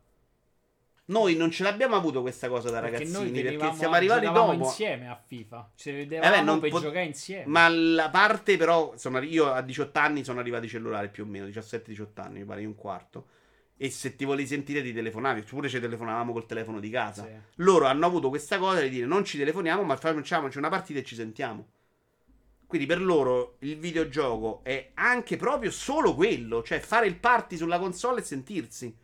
Noi 1.07 1.37
non 1.37 1.51
ce 1.51 1.63
l'abbiamo 1.63 1.97
avuto 1.97 2.21
questa 2.21 2.49
cosa 2.49 2.69
da 2.71 2.81
Perché 2.81 2.99
ragazzini, 2.99 3.43
perché 3.43 3.73
siamo 3.75 3.95
arrivati 3.95 4.27
dopo. 4.31 4.53
insieme 4.53 5.09
a 5.09 5.17
FIFA. 5.17 5.71
Ci 5.75 5.89
Eh 5.91 5.93
vedevamo 5.95 6.35
beh, 6.35 6.43
non 6.43 6.61
per 6.61 6.71
pot- 6.71 6.83
giocare 6.83 7.05
insieme. 7.07 7.45
Ma 7.47 7.67
la 7.69 8.11
parte 8.11 8.57
però, 8.59 8.93
sono 8.97 9.17
arri- 9.17 9.31
io 9.33 9.51
a 9.51 9.63
18 9.63 9.99
anni 9.99 10.23
sono 10.23 10.41
arrivato 10.41 10.65
ai 10.65 10.69
cellulari 10.69 11.09
più 11.09 11.25
o 11.25 11.27
meno, 11.27 11.47
17-18 11.47 12.21
anni, 12.21 12.41
mi 12.41 12.45
pare 12.45 12.65
un 12.67 12.75
quarto. 12.75 13.27
E 13.77 13.91
se 13.91 14.15
ti 14.15 14.25
volevi 14.25 14.47
sentire 14.47 14.83
ti 14.83 14.93
telefonavi, 14.93 15.43
pure 15.43 15.69
ci 15.69 15.81
telefonavamo 15.81 16.33
col 16.33 16.47
telefono 16.47 16.81
di 16.81 16.91
casa. 16.91 17.25
Sì. 17.25 17.33
Loro 17.57 17.87
hanno 17.87 18.07
avuto 18.07 18.29
questa 18.29 18.59
cosa 18.59 18.81
di 18.81 18.89
dire 18.89 19.07
non 19.07 19.25
ci 19.25 19.37
telefoniamo, 19.37 19.83
ma 19.83 19.97
facciamoci 19.97 20.59
una 20.59 20.69
partita 20.69 21.01
e 21.01 21.05
ci 21.05 21.15
sentiamo. 21.15 21.69
Quindi 22.67 22.87
per 22.87 23.03
loro 23.03 23.57
il 23.61 23.77
videogioco 23.77 24.61
è 24.65 24.91
anche 24.95 25.37
proprio 25.37 25.71
solo 25.71 26.15
quello, 26.15 26.63
cioè 26.63 26.81
fare 26.81 27.07
il 27.07 27.17
party 27.17 27.57
sulla 27.57 27.79
console 27.79 28.21
e 28.21 28.25
sentirsi. 28.25 28.97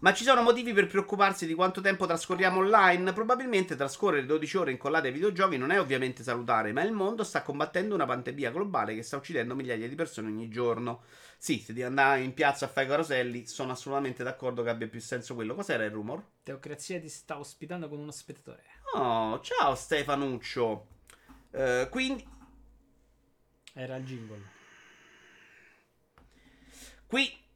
Ma 0.00 0.14
ci 0.14 0.22
sono 0.22 0.42
motivi 0.42 0.72
per 0.72 0.86
preoccuparsi 0.86 1.44
di 1.44 1.54
quanto 1.54 1.80
tempo 1.80 2.06
trascorriamo 2.06 2.60
online? 2.60 3.12
Probabilmente 3.12 3.74
trascorrere 3.74 4.26
12 4.26 4.56
ore 4.56 4.70
incollate 4.70 5.08
ai 5.08 5.12
videogiochi 5.12 5.56
non 5.56 5.72
è 5.72 5.80
ovviamente 5.80 6.22
salutare, 6.22 6.72
ma 6.72 6.82
il 6.82 6.92
mondo 6.92 7.24
sta 7.24 7.42
combattendo 7.42 7.96
una 7.96 8.06
pandemia 8.06 8.52
globale 8.52 8.94
che 8.94 9.02
sta 9.02 9.16
uccidendo 9.16 9.56
migliaia 9.56 9.88
di 9.88 9.94
persone 9.96 10.28
ogni 10.28 10.48
giorno. 10.48 11.02
Sì, 11.36 11.58
se 11.58 11.72
devi 11.72 11.82
andare 11.84 12.20
in 12.22 12.32
piazza 12.32 12.66
a 12.66 12.68
fare 12.68 12.86
i 12.86 12.90
caroselli, 12.90 13.46
sono 13.48 13.72
assolutamente 13.72 14.22
d'accordo 14.22 14.62
che 14.62 14.70
abbia 14.70 14.86
più 14.86 15.00
senso 15.00 15.34
quello. 15.34 15.56
Cos'era 15.56 15.84
il 15.84 15.90
rumor? 15.90 16.22
Teocrazia 16.44 17.00
ti 17.00 17.08
sta 17.08 17.36
ospitando 17.36 17.88
con 17.88 17.98
uno 17.98 18.12
spettatore. 18.12 18.62
Oh, 18.94 19.40
ciao 19.40 19.74
Stefanuccio. 19.74 20.86
Eh, 21.50 21.88
quindi, 21.90 22.24
Era 23.74 23.96
il 23.96 24.04
jingle. 24.04 24.42
qui 27.06 27.46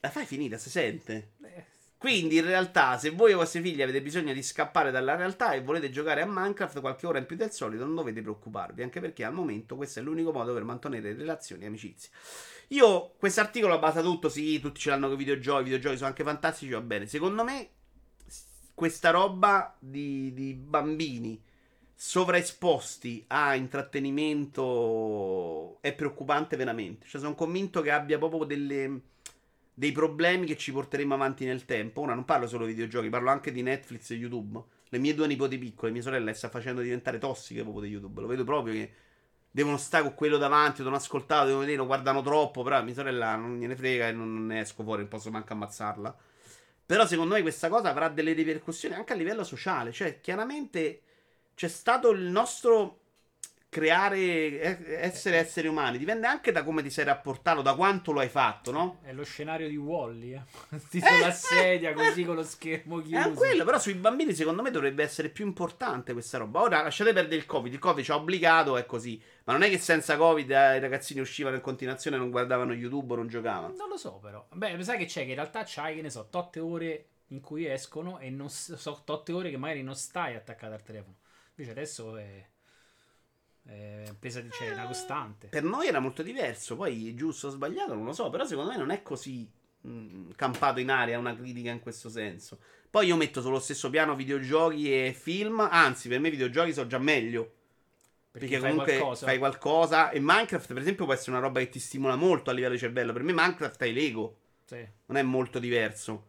la 0.00 0.10
fai 0.10 0.26
finita, 0.26 0.58
si 0.58 0.70
sente. 0.70 1.32
Eh, 1.42 1.64
Quindi 1.98 2.36
in 2.36 2.44
realtà, 2.44 2.96
se 2.96 3.10
voi 3.10 3.30
e 3.30 3.32
i 3.32 3.36
vostri 3.36 3.60
figli 3.60 3.82
avete 3.82 4.00
bisogno 4.00 4.32
di 4.32 4.42
scappare 4.42 4.92
dalla 4.92 5.16
realtà 5.16 5.52
e 5.52 5.62
volete 5.62 5.90
giocare 5.90 6.22
a 6.22 6.26
Minecraft 6.26 6.80
qualche 6.80 7.06
ora 7.06 7.18
in 7.18 7.26
più 7.26 7.34
del 7.34 7.50
solito, 7.50 7.84
non 7.84 7.96
dovete 7.96 8.22
preoccuparvi, 8.22 8.82
anche 8.82 9.00
perché 9.00 9.24
al 9.24 9.34
momento 9.34 9.74
questo 9.74 9.98
è 9.98 10.02
l'unico 10.02 10.32
modo 10.32 10.54
per 10.54 10.62
mantenere 10.62 11.14
relazioni 11.14 11.64
e 11.64 11.66
amicizie. 11.66 12.10
Io 12.68 13.14
questo 13.18 13.40
articolo 13.40 13.80
basa 13.80 14.00
tutto, 14.00 14.28
sì, 14.28 14.60
tutti 14.60 14.78
ce 14.78 14.90
l'hanno 14.90 15.06
con 15.06 15.16
i 15.16 15.18
videogiochi, 15.18 15.60
i 15.60 15.64
videogiochi 15.64 15.96
sono 15.96 16.08
anche 16.08 16.22
fantastici, 16.22 16.70
va 16.70 16.82
bene. 16.82 17.06
Secondo 17.06 17.42
me 17.42 17.70
questa 18.74 19.10
roba 19.10 19.76
di, 19.80 20.32
di 20.32 20.54
bambini 20.54 21.42
sovraesposti 21.94 23.24
a 23.26 23.56
intrattenimento 23.56 25.78
è 25.80 25.92
preoccupante 25.94 26.56
veramente. 26.56 27.06
Cioè 27.08 27.20
sono 27.20 27.34
convinto 27.34 27.80
che 27.80 27.90
abbia 27.90 28.18
proprio 28.18 28.44
delle 28.44 29.00
dei 29.78 29.92
problemi 29.92 30.44
che 30.44 30.56
ci 30.56 30.72
porteremo 30.72 31.14
avanti 31.14 31.44
nel 31.44 31.64
tempo. 31.64 32.00
Ora 32.00 32.12
non 32.12 32.24
parlo 32.24 32.48
solo 32.48 32.66
di 32.66 32.72
videogiochi, 32.72 33.10
parlo 33.10 33.30
anche 33.30 33.52
di 33.52 33.62
Netflix 33.62 34.10
e 34.10 34.14
YouTube. 34.14 34.60
Le 34.88 34.98
mie 34.98 35.14
due 35.14 35.28
nipoti 35.28 35.56
piccole, 35.56 35.92
mia 35.92 36.02
sorella, 36.02 36.24
le 36.24 36.32
sta 36.32 36.48
facendo 36.48 36.80
diventare 36.80 37.18
tossiche 37.18 37.62
proprio 37.62 37.84
di 37.84 37.90
YouTube. 37.90 38.20
Lo 38.20 38.26
vedo 38.26 38.42
proprio 38.42 38.72
che 38.74 38.92
devono 39.48 39.76
stare 39.76 40.02
con 40.02 40.14
quello 40.14 40.36
davanti, 40.36 40.78
devono 40.78 40.96
ascoltare, 40.96 41.44
devono 41.44 41.60
vedere, 41.60 41.78
lo 41.78 41.86
guardano 41.86 42.22
troppo. 42.22 42.64
Però 42.64 42.82
mia 42.82 42.92
sorella 42.92 43.36
non 43.36 43.56
gliene 43.56 43.76
frega 43.76 44.08
e 44.08 44.12
non, 44.12 44.46
ne 44.46 44.58
esco 44.58 44.82
fuori, 44.82 45.02
non 45.02 45.10
posso 45.10 45.30
manco 45.30 45.52
ammazzarla. 45.52 46.16
Però 46.84 47.06
secondo 47.06 47.34
me 47.34 47.42
questa 47.42 47.68
cosa 47.68 47.88
avrà 47.88 48.08
delle 48.08 48.32
ripercussioni 48.32 48.96
anche 48.96 49.12
a 49.12 49.16
livello 49.16 49.44
sociale. 49.44 49.92
Cioè, 49.92 50.18
chiaramente 50.18 51.02
c'è 51.54 51.68
stato 51.68 52.10
il 52.10 52.22
nostro 52.22 53.02
creare, 53.70 54.18
eh, 54.18 54.78
essere 55.00 55.36
esseri 55.36 55.68
umani. 55.68 55.98
Dipende 55.98 56.26
anche 56.26 56.52
da 56.52 56.64
come 56.64 56.82
ti 56.82 56.90
sei 56.90 57.04
rapportato, 57.04 57.60
da 57.62 57.74
quanto 57.74 58.12
lo 58.12 58.20
hai 58.20 58.28
fatto, 58.28 58.70
no? 58.70 58.98
È 59.02 59.12
lo 59.12 59.24
scenario 59.24 59.68
di 59.68 59.76
Wally. 59.76 60.34
Eh? 60.34 60.42
Sti 60.78 60.98
Eh, 60.98 61.00
sulla 61.00 61.28
eh, 61.28 61.32
sedia 61.32 61.90
eh. 61.90 61.92
così 61.94 62.24
con 62.24 62.34
lo 62.34 62.42
schermo 62.42 63.00
È 63.00 63.02
chiuso. 63.02 63.30
quello, 63.32 63.64
però 63.64 63.78
sui 63.78 63.94
bambini 63.94 64.32
secondo 64.34 64.62
me 64.62 64.70
dovrebbe 64.70 65.02
essere 65.02 65.28
più 65.28 65.46
importante 65.46 66.12
questa 66.12 66.38
roba. 66.38 66.62
Ora 66.62 66.82
lasciate 66.82 67.12
perdere 67.12 67.36
il 67.36 67.46
Covid, 67.46 67.72
il 67.72 67.78
Covid 67.78 68.04
ci 68.04 68.10
ha 68.10 68.16
obbligato, 68.16 68.76
è 68.76 68.86
così. 68.86 69.20
Ma 69.44 69.52
non 69.52 69.62
è 69.62 69.68
che 69.68 69.78
senza 69.78 70.16
Covid 70.16 70.50
eh, 70.50 70.76
i 70.76 70.80
ragazzini 70.80 71.20
uscivano 71.20 71.56
in 71.56 71.62
continuazione, 71.62 72.16
non 72.16 72.30
guardavano 72.30 72.72
YouTube 72.72 73.14
non 73.14 73.28
giocavano. 73.28 73.74
Non 73.76 73.88
lo 73.88 73.96
so, 73.96 74.14
però. 74.14 74.46
Beh, 74.52 74.82
sai 74.82 74.98
che 74.98 75.04
c'è? 75.06 75.22
Che 75.24 75.28
in 75.30 75.34
realtà 75.34 75.62
c'hai, 75.66 75.96
che 75.96 76.02
ne 76.02 76.10
so, 76.10 76.28
totte 76.30 76.60
ore 76.60 77.06
in 77.28 77.40
cui 77.40 77.66
escono 77.66 78.18
e 78.18 78.30
non 78.30 78.48
so 78.48 79.02
totte 79.04 79.32
ore 79.32 79.50
che 79.50 79.58
magari 79.58 79.82
non 79.82 79.94
stai 79.94 80.34
attaccato 80.34 80.72
al 80.72 80.82
telefono. 80.82 81.16
Invece 81.56 81.70
adesso 81.72 82.16
è. 82.16 82.46
È 83.68 84.14
pesa 84.18 84.40
di 84.40 84.48
una 84.72 84.86
costante. 84.86 85.48
Per 85.48 85.62
noi 85.62 85.88
era 85.88 86.00
molto 86.00 86.22
diverso, 86.22 86.74
poi 86.76 87.14
giusto 87.14 87.48
o 87.48 87.50
sbagliato 87.50 87.94
non 87.94 88.04
lo 88.04 88.12
so, 88.12 88.30
però 88.30 88.44
secondo 88.46 88.70
me 88.70 88.78
non 88.78 88.90
è 88.90 89.02
così 89.02 89.48
mh, 89.82 90.30
campato 90.36 90.80
in 90.80 90.90
aria 90.90 91.18
una 91.18 91.36
critica 91.36 91.70
in 91.70 91.80
questo 91.80 92.08
senso. 92.08 92.58
Poi 92.90 93.06
io 93.06 93.16
metto 93.16 93.42
sullo 93.42 93.58
stesso 93.60 93.90
piano 93.90 94.14
videogiochi 94.16 94.90
e 94.90 95.12
film, 95.12 95.60
anzi 95.60 96.08
per 96.08 96.18
me 96.20 96.28
i 96.28 96.30
videogiochi 96.30 96.72
sono 96.72 96.86
già 96.86 96.98
meglio. 96.98 97.52
Perché, 98.30 98.58
fai 98.58 98.70
comunque 98.70 98.96
qualcosa. 98.96 99.26
fai 99.26 99.38
qualcosa. 99.38 100.10
E 100.10 100.20
Minecraft, 100.20 100.72
per 100.72 100.82
esempio, 100.82 101.04
può 101.04 101.12
essere 101.12 101.32
una 101.32 101.40
roba 101.40 101.60
che 101.60 101.68
ti 101.68 101.78
stimola 101.78 102.16
molto 102.16 102.50
a 102.50 102.52
livello 102.54 102.74
di 102.74 102.78
cervello. 102.78 103.12
Per 103.12 103.22
me, 103.22 103.32
Minecraft 103.32 103.82
è 103.82 103.90
Lego, 103.90 104.36
Sì. 104.64 104.86
non 105.06 105.16
è 105.18 105.22
molto 105.22 105.58
diverso. 105.58 106.26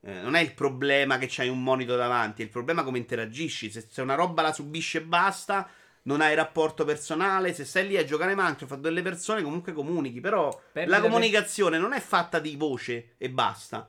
Eh, 0.00 0.20
non 0.20 0.34
è 0.36 0.40
il 0.40 0.54
problema 0.54 1.18
che 1.18 1.26
c'hai 1.28 1.48
un 1.48 1.62
monito 1.62 1.96
davanti, 1.96 2.40
è 2.42 2.44
il 2.44 2.50
problema 2.50 2.84
come 2.84 2.98
interagisci. 2.98 3.70
Se, 3.70 3.86
se 3.90 4.00
una 4.00 4.14
roba 4.14 4.42
la 4.42 4.52
subisci 4.52 4.98
e 4.98 5.02
basta, 5.02 5.68
non 6.08 6.22
hai 6.22 6.34
rapporto 6.34 6.84
personale. 6.86 7.52
Se 7.52 7.64
stai 7.66 7.86
lì 7.86 7.96
a 7.98 8.04
giocare 8.04 8.34
Minecraft 8.34 8.76
delle 8.78 9.02
persone, 9.02 9.42
comunque 9.42 9.72
comunichi. 9.74 10.20
Però 10.20 10.48
Perdi 10.72 10.90
la 10.90 11.00
comunicazione 11.00 11.78
non 11.78 11.92
è 11.92 12.00
fatta 12.00 12.38
di 12.38 12.56
voce 12.56 13.14
e 13.18 13.28
basta. 13.30 13.88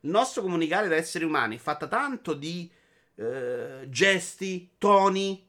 Il 0.00 0.10
nostro 0.10 0.42
comunicare 0.42 0.86
da 0.86 0.94
esseri 0.94 1.24
umani 1.24 1.56
è 1.56 1.58
fatta 1.58 1.88
tanto 1.88 2.32
di 2.34 2.70
eh, 3.16 3.86
gesti, 3.88 4.70
toni. 4.78 5.44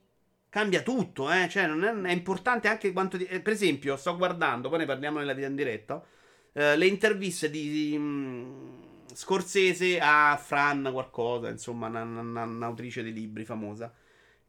Cambia 0.48 0.82
tutto, 0.82 1.30
eh. 1.30 1.48
Cioè, 1.48 1.68
non 1.68 1.84
è, 1.84 2.08
è 2.08 2.12
importante 2.12 2.66
anche 2.66 2.90
quanto. 2.92 3.16
di- 3.16 3.24
eh, 3.26 3.40
per 3.40 3.52
esempio, 3.52 3.96
sto 3.96 4.16
guardando, 4.16 4.68
poi 4.68 4.78
ne 4.78 4.86
parliamo 4.86 5.18
nella 5.20 5.32
vita 5.34 5.46
in 5.46 5.54
diretta. 5.54 6.02
eh, 6.52 6.76
le 6.76 6.86
interviste 6.86 7.48
di, 7.48 7.70
di, 7.70 7.96
mh, 7.96 8.78
Scorsese 9.14 10.00
a 10.00 10.36
Fran 10.36 10.88
qualcosa, 10.92 11.48
insomma, 11.48 11.86
una- 11.86 12.02
una- 12.02 12.42
un'autrice 12.42 13.04
di 13.04 13.12
libri 13.12 13.44
famosa. 13.44 13.92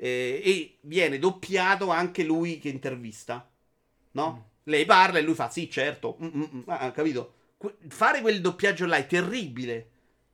Eh, 0.04 0.42
e 0.44 0.78
viene 0.82 1.20
doppiato 1.20 1.90
anche 1.92 2.24
lui 2.24 2.58
che 2.60 2.70
intervista. 2.70 3.48
No? 4.14 4.34
Mm. 4.34 4.50
Lei 4.64 4.86
parla 4.86 5.20
e 5.20 5.22
lui 5.22 5.36
fa: 5.36 5.50
Sì, 5.50 5.70
certo. 5.70 6.18
Mm, 6.24 6.28
mm, 6.36 6.44
mm. 6.56 6.62
Ah, 6.68 6.92
capito? 6.92 7.34
Que- 7.58 7.76
fare 7.90 8.22
quel 8.22 8.42
doppiaggio 8.42 8.86
là 8.86 8.98
è 8.98 9.06
terribile. 9.06 9.88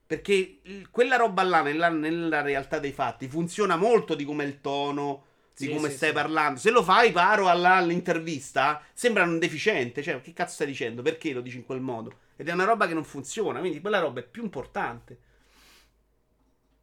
Perché 0.07 0.59
il- 0.63 0.89
quella 0.89 1.17
roba 1.17 1.43
là, 1.43 1.61
nella, 1.61 1.89
nella 1.89 2.41
realtà 2.41 2.79
dei 2.79 2.93
fatti, 2.93 3.27
funziona 3.27 3.75
molto 3.75 4.15
di 4.15 4.23
come 4.23 4.45
il 4.45 4.61
tono, 4.61 5.23
di 5.57 5.65
Sì, 5.65 5.73
come 5.73 5.89
sì, 5.89 5.95
stai 5.97 6.09
sì. 6.09 6.15
parlando. 6.15 6.59
Se 6.59 6.71
lo 6.71 6.81
fai 6.83 7.11
paro 7.11 7.47
alla- 7.49 7.75
all'intervista, 7.75 8.81
sembra 8.93 9.23
un 9.23 9.37
deficiente. 9.39 10.01
Cioè, 10.01 10.21
che 10.21 10.31
cazzo 10.33 10.53
stai 10.53 10.67
dicendo? 10.67 11.01
Perché 11.01 11.33
lo 11.33 11.41
dici 11.41 11.57
in 11.57 11.65
quel 11.65 11.81
modo? 11.81 12.13
Ed 12.37 12.47
è 12.47 12.53
una 12.53 12.63
roba 12.63 12.87
che 12.87 12.93
non 12.93 13.03
funziona. 13.03 13.59
Quindi 13.59 13.81
quella 13.81 13.99
roba 13.99 14.21
è 14.21 14.23
più 14.23 14.43
importante. 14.43 15.19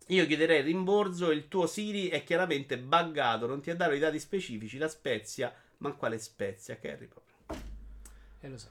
Io 0.08 0.26
chiederei 0.26 0.58
il 0.58 0.64
rimborso. 0.64 1.30
Il 1.30 1.48
tuo 1.48 1.66
Siri 1.66 2.08
è 2.08 2.24
chiaramente 2.24 2.78
buggato. 2.78 3.46
Non 3.46 3.60
ti 3.60 3.70
ha 3.70 3.76
dato 3.76 3.92
i 3.92 3.98
dati 3.98 4.18
specifici. 4.18 4.78
La 4.78 4.88
spezia. 4.88 5.54
Ma 5.78 5.92
quale 5.92 6.18
spezia, 6.18 6.76
Kerry? 6.76 7.06
Proprio. 7.06 7.34
Eh, 8.40 8.48
lo 8.48 8.58
so. 8.58 8.68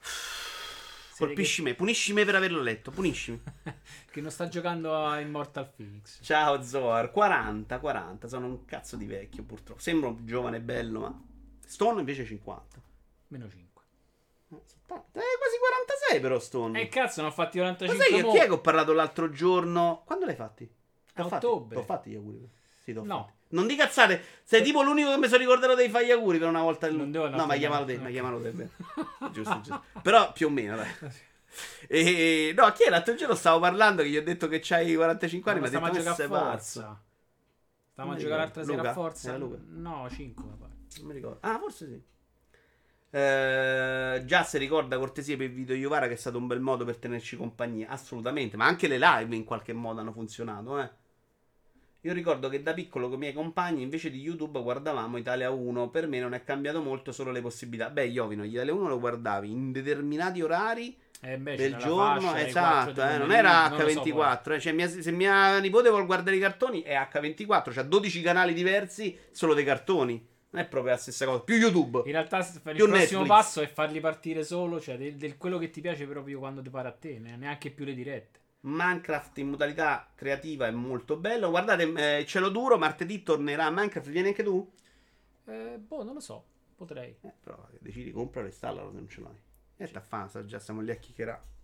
Colpisci 1.16 1.62
me. 1.62 1.74
Punisci 1.74 2.12
me 2.12 2.24
per 2.24 2.34
averlo 2.34 2.60
letto. 2.60 2.90
Puniscimi. 2.90 3.40
Che, 3.62 3.74
che 4.12 4.20
non 4.20 4.30
sta 4.30 4.48
giocando 4.48 4.94
a 4.94 5.18
Immortal 5.20 5.70
Phoenix. 5.74 6.18
Ciao 6.22 6.62
Zoar. 6.62 7.10
40, 7.10 7.78
40. 7.78 8.28
Sono 8.28 8.46
un 8.46 8.64
cazzo 8.66 8.96
di 8.96 9.06
vecchio, 9.06 9.44
purtroppo. 9.44 9.80
Sembro 9.80 10.10
un 10.10 10.26
giovane 10.26 10.58
e 10.58 10.60
bello, 10.60 11.00
ma. 11.00 11.22
Stone 11.64 12.00
invece 12.00 12.26
50. 12.26 12.82
Meno 13.28 13.48
5. 13.48 13.82
Eh, 14.50 14.60
70. 14.64 15.18
Eh, 15.18 15.36
quasi 15.38 15.56
46 16.06 16.20
però 16.20 16.38
Stone. 16.38 16.80
Eh, 16.80 16.88
cazzo, 16.88 17.20
ne 17.22 17.28
ho 17.28 17.30
fatti 17.30 17.58
Ma 17.58 17.64
45 17.64 18.04
sai 18.04 18.22
che 18.22 18.28
chi 18.28 18.36
è 18.38 18.46
che 18.46 18.52
ho 18.52 18.60
parlato 18.60 18.92
l'altro 18.92 19.30
giorno? 19.30 20.02
Quando 20.06 20.26
l'hai 20.26 20.34
fatti? 20.36 20.68
A 21.14 21.24
ottobre. 21.24 21.76
T'ho 21.78 21.84
fatti 21.84 22.10
gli 22.10 22.14
auguri? 22.16 22.48
Sì, 22.82 22.92
t'ho 22.92 23.02
No. 23.04 23.18
fatti. 23.24 23.34
Non 23.48 23.66
di 23.66 23.76
cazzate, 23.76 24.22
sei 24.42 24.62
tipo 24.62 24.82
l'unico 24.82 25.10
che 25.10 25.18
mi 25.18 25.26
sono 25.28 25.38
ricordato 25.38 25.74
dei 25.74 25.88
fare 25.88 26.06
gli 26.06 26.10
auguri 26.10 26.38
per 26.38 26.48
una 26.48 26.62
volta. 26.62 26.90
Non 26.90 27.10
devo 27.12 27.28
no, 27.28 27.46
ma 27.46 27.54
chiamalo 27.56 27.84
te, 27.84 27.96
ma 27.96 28.06
Ok. 28.06 28.10
chiamalo 28.10 28.40
te. 28.40 28.52
giusto, 29.30 29.60
giusto. 29.60 29.82
Però 30.02 30.32
più 30.32 30.48
o 30.48 30.50
meno, 30.50 30.76
dai. 30.76 30.88
E, 31.88 32.52
no, 32.56 32.70
chi 32.72 32.82
è 32.84 32.90
l'altro 32.90 33.14
giorno 33.14 33.34
stavo 33.34 33.60
parlando 33.60 34.02
che 34.02 34.08
gli 34.10 34.16
ho 34.16 34.22
detto 34.22 34.48
che 34.48 34.58
c'hai 34.60 34.94
45 34.94 35.50
anni, 35.52 35.60
Ma 35.60 35.68
mi 35.68 35.74
ha 35.74 35.78
stiamo 35.78 35.94
detto 35.94 36.06
a 36.06 36.10
ma 36.10 36.16
sei 36.16 36.26
giocare 36.26 36.44
a 36.44 36.50
pazzo. 36.52 36.80
forza. 36.80 37.02
Stavamo 37.92 38.12
a 38.14 38.16
Non 38.16 38.22
giocare 38.24 38.42
l'altra 38.42 38.64
sera 38.64 38.90
a 38.90 38.92
forza. 38.92 39.36
Luca? 39.36 39.56
No, 39.68 40.10
5 40.10 40.44
mi 40.44 40.56
pare. 40.58 40.72
Non 40.98 41.06
mi 41.06 41.12
ricordo. 41.14 41.38
Ah, 41.40 41.58
forse 41.58 41.86
sì. 41.86 42.02
Eh, 43.10 44.22
già 44.26 44.42
se 44.42 44.58
ricorda 44.58 44.98
cortesia 44.98 45.36
per 45.36 45.46
il 45.46 45.52
video 45.52 45.74
Iovara 45.76 46.06
che 46.06 46.14
è 46.14 46.16
stato 46.16 46.38
un 46.38 46.46
bel 46.46 46.60
modo 46.60 46.84
per 46.84 46.96
tenerci 46.98 47.36
compagnia. 47.36 47.88
Assolutamente, 47.88 48.56
ma 48.56 48.66
anche 48.66 48.88
le 48.88 48.98
live 48.98 49.34
in 49.34 49.44
qualche 49.44 49.72
modo 49.72 50.00
hanno 50.00 50.12
funzionato, 50.12 50.80
eh. 50.80 50.90
Io 52.02 52.12
ricordo 52.12 52.48
che 52.48 52.62
da 52.62 52.72
piccolo 52.72 53.06
con 53.08 53.16
i 53.16 53.20
miei 53.20 53.32
compagni 53.32 53.82
invece 53.82 54.10
di 54.10 54.20
YouTube 54.20 54.60
guardavamo 54.62 55.16
Italia 55.16 55.50
1. 55.50 55.90
Per 55.90 56.06
me 56.06 56.20
non 56.20 56.34
è 56.34 56.44
cambiato 56.44 56.80
molto, 56.80 57.10
solo 57.10 57.32
le 57.32 57.40
possibilità. 57.40 57.90
Beh, 57.90 58.06
Iovino, 58.06 58.44
Italia 58.44 58.72
1 58.72 58.88
lo 58.88 59.00
guardavi 59.00 59.50
in 59.50 59.72
determinati 59.72 60.40
orari 60.40 60.96
Eh, 61.20 61.34
invece 61.34 61.68
del 61.68 61.76
giorno, 61.76 62.30
fascia, 62.30 62.46
esatto, 62.46 62.92
4 62.92 63.02
eh, 63.02 63.18
non 63.18 63.32
era 63.32 63.68
pomeriggio, 63.68 63.74
non 63.74 63.82
lo 63.82 63.88
so. 63.88 64.00
H24. 64.04 64.54
eh, 64.54 64.60
cioè, 64.60 64.72
mia- 64.72 64.88
se 64.88 65.10
mia 65.10 65.58
nipote 65.58 65.88
vuole 65.88 66.06
guardare 66.06 66.36
i 66.36 66.40
cartoni 66.40 66.82
è 66.82 66.94
H24, 66.94 67.72
c'ha 67.72 67.82
12 67.82 68.20
canali 68.22 68.54
diversi 68.54 69.18
solo 69.32 69.54
dei 69.54 69.64
cartoni. 69.64 70.34
Non 70.56 70.64
è 70.64 70.68
proprio 70.68 70.92
la 70.92 70.98
stessa 70.98 71.26
cosa. 71.26 71.40
Più 71.40 71.56
YouTube. 71.56 72.02
In 72.06 72.12
realtà 72.12 72.38
il 72.38 72.60
prossimo 72.62 72.86
Netflix. 72.94 73.26
passo 73.26 73.60
è 73.60 73.66
farli 73.66 74.00
partire 74.00 74.42
solo, 74.42 74.80
cioè 74.80 74.96
del, 74.96 75.16
del 75.16 75.36
quello 75.36 75.58
che 75.58 75.70
ti 75.70 75.82
piace 75.82 76.06
proprio 76.06 76.38
quando 76.38 76.62
ti 76.62 76.70
pare 76.70 76.88
a 76.88 76.92
te, 76.92 77.18
ne- 77.18 77.36
neanche 77.36 77.70
più 77.70 77.84
le 77.84 77.94
dirette. 77.94 78.40
Minecraft 78.60 79.38
in 79.38 79.48
modalità 79.50 80.10
creativa 80.14 80.66
è 80.66 80.70
molto 80.70 81.16
bello. 81.16 81.50
Guardate, 81.50 82.18
eh, 82.18 82.24
cielo 82.26 82.48
duro, 82.48 82.78
martedì 82.78 83.22
tornerà 83.22 83.70
Minecraft. 83.70 84.08
Vieni 84.08 84.28
anche 84.28 84.42
tu? 84.42 84.68
Eh, 85.44 85.78
boh, 85.78 86.02
non 86.02 86.14
lo 86.14 86.20
so, 86.20 86.44
potrei. 86.74 87.14
Eh, 87.20 87.32
però 87.42 87.68
decidi, 87.78 88.10
compralo 88.10 88.46
e 88.46 88.50
installalo 88.50 88.90
se 88.90 88.96
non 88.96 89.08
ce 89.08 89.20
l'hai. 89.20 89.40
E 89.76 89.86
sta 89.86 90.00
fa, 90.00 90.26
sa 90.26 90.44
già 90.44 90.58
siamo 90.58 90.80
lì 90.80 90.90
a 90.90 90.96
chiacchierare. 90.96 91.54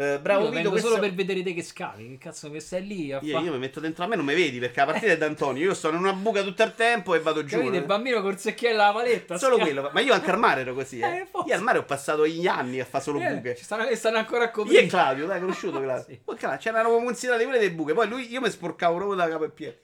Eh, 0.00 0.20
bravo 0.20 0.42
io 0.44 0.50
Vito, 0.50 0.54
vengo 0.54 0.70
questo... 0.70 0.88
solo 0.90 1.00
per 1.00 1.12
vedere 1.12 1.42
te 1.42 1.52
che 1.54 1.62
scavi, 1.64 2.08
che 2.10 2.18
cazzo 2.18 2.52
che 2.52 2.60
stai 2.60 2.86
lì 2.86 3.12
a 3.12 3.18
Io, 3.20 3.36
fa- 3.36 3.44
io 3.44 3.50
mi 3.50 3.58
metto 3.58 3.80
dentro 3.80 4.04
a 4.04 4.06
me, 4.06 4.14
non 4.14 4.24
mi 4.24 4.34
vedi 4.34 4.60
perché 4.60 4.78
la 4.78 4.86
partita 4.86 5.10
è 5.10 5.18
d'Antonio. 5.18 5.64
Io 5.64 5.74
sto 5.74 5.88
in 5.88 5.96
una 5.96 6.12
buca 6.12 6.44
tutto 6.44 6.62
il 6.62 6.72
tempo 6.76 7.16
e 7.16 7.18
vado 7.18 7.42
giù. 7.42 7.60
Il 7.60 7.74
eh. 7.74 7.82
bambino 7.82 8.22
col 8.22 8.38
secchiello 8.38 8.80
alla 8.80 8.92
paletta. 8.92 9.36
Solo 9.36 9.54
schia- 9.56 9.64
quello, 9.64 9.90
ma 9.92 9.98
io 10.00 10.12
anche 10.12 10.30
al 10.30 10.38
mare 10.38 10.60
ero 10.60 10.74
così. 10.74 11.00
Eh. 11.00 11.06
Eh, 11.18 11.26
io 11.46 11.54
al 11.54 11.62
mare 11.62 11.78
ho 11.78 11.84
passato 11.84 12.26
gli 12.28 12.46
anni 12.46 12.78
a 12.78 12.84
fare 12.84 13.02
solo 13.02 13.18
Eh, 13.20 13.34
buche. 13.34 13.56
ci 13.56 13.64
stanno, 13.64 13.92
stanno 13.96 14.18
ancora 14.18 14.44
a 14.44 14.46
Io 14.46 14.52
coprire. 14.52 14.82
e 14.82 14.86
Claudio, 14.86 15.26
dai, 15.26 15.40
conosciuto 15.40 15.80
Claudio. 15.82 16.04
Sì. 16.06 16.20
Poi, 16.24 16.36
Claudio, 16.36 16.58
c'erano 16.60 16.90
considerate 16.90 17.42
quelle 17.42 17.58
delle 17.58 17.72
buche. 17.72 17.92
Poi 17.94 18.08
lui, 18.08 18.30
io 18.30 18.40
mi 18.40 18.50
sporcavo 18.50 18.94
proprio 18.96 19.16
da 19.16 19.28
capo 19.28 19.44
e 19.44 19.50
piedi. 19.50 19.76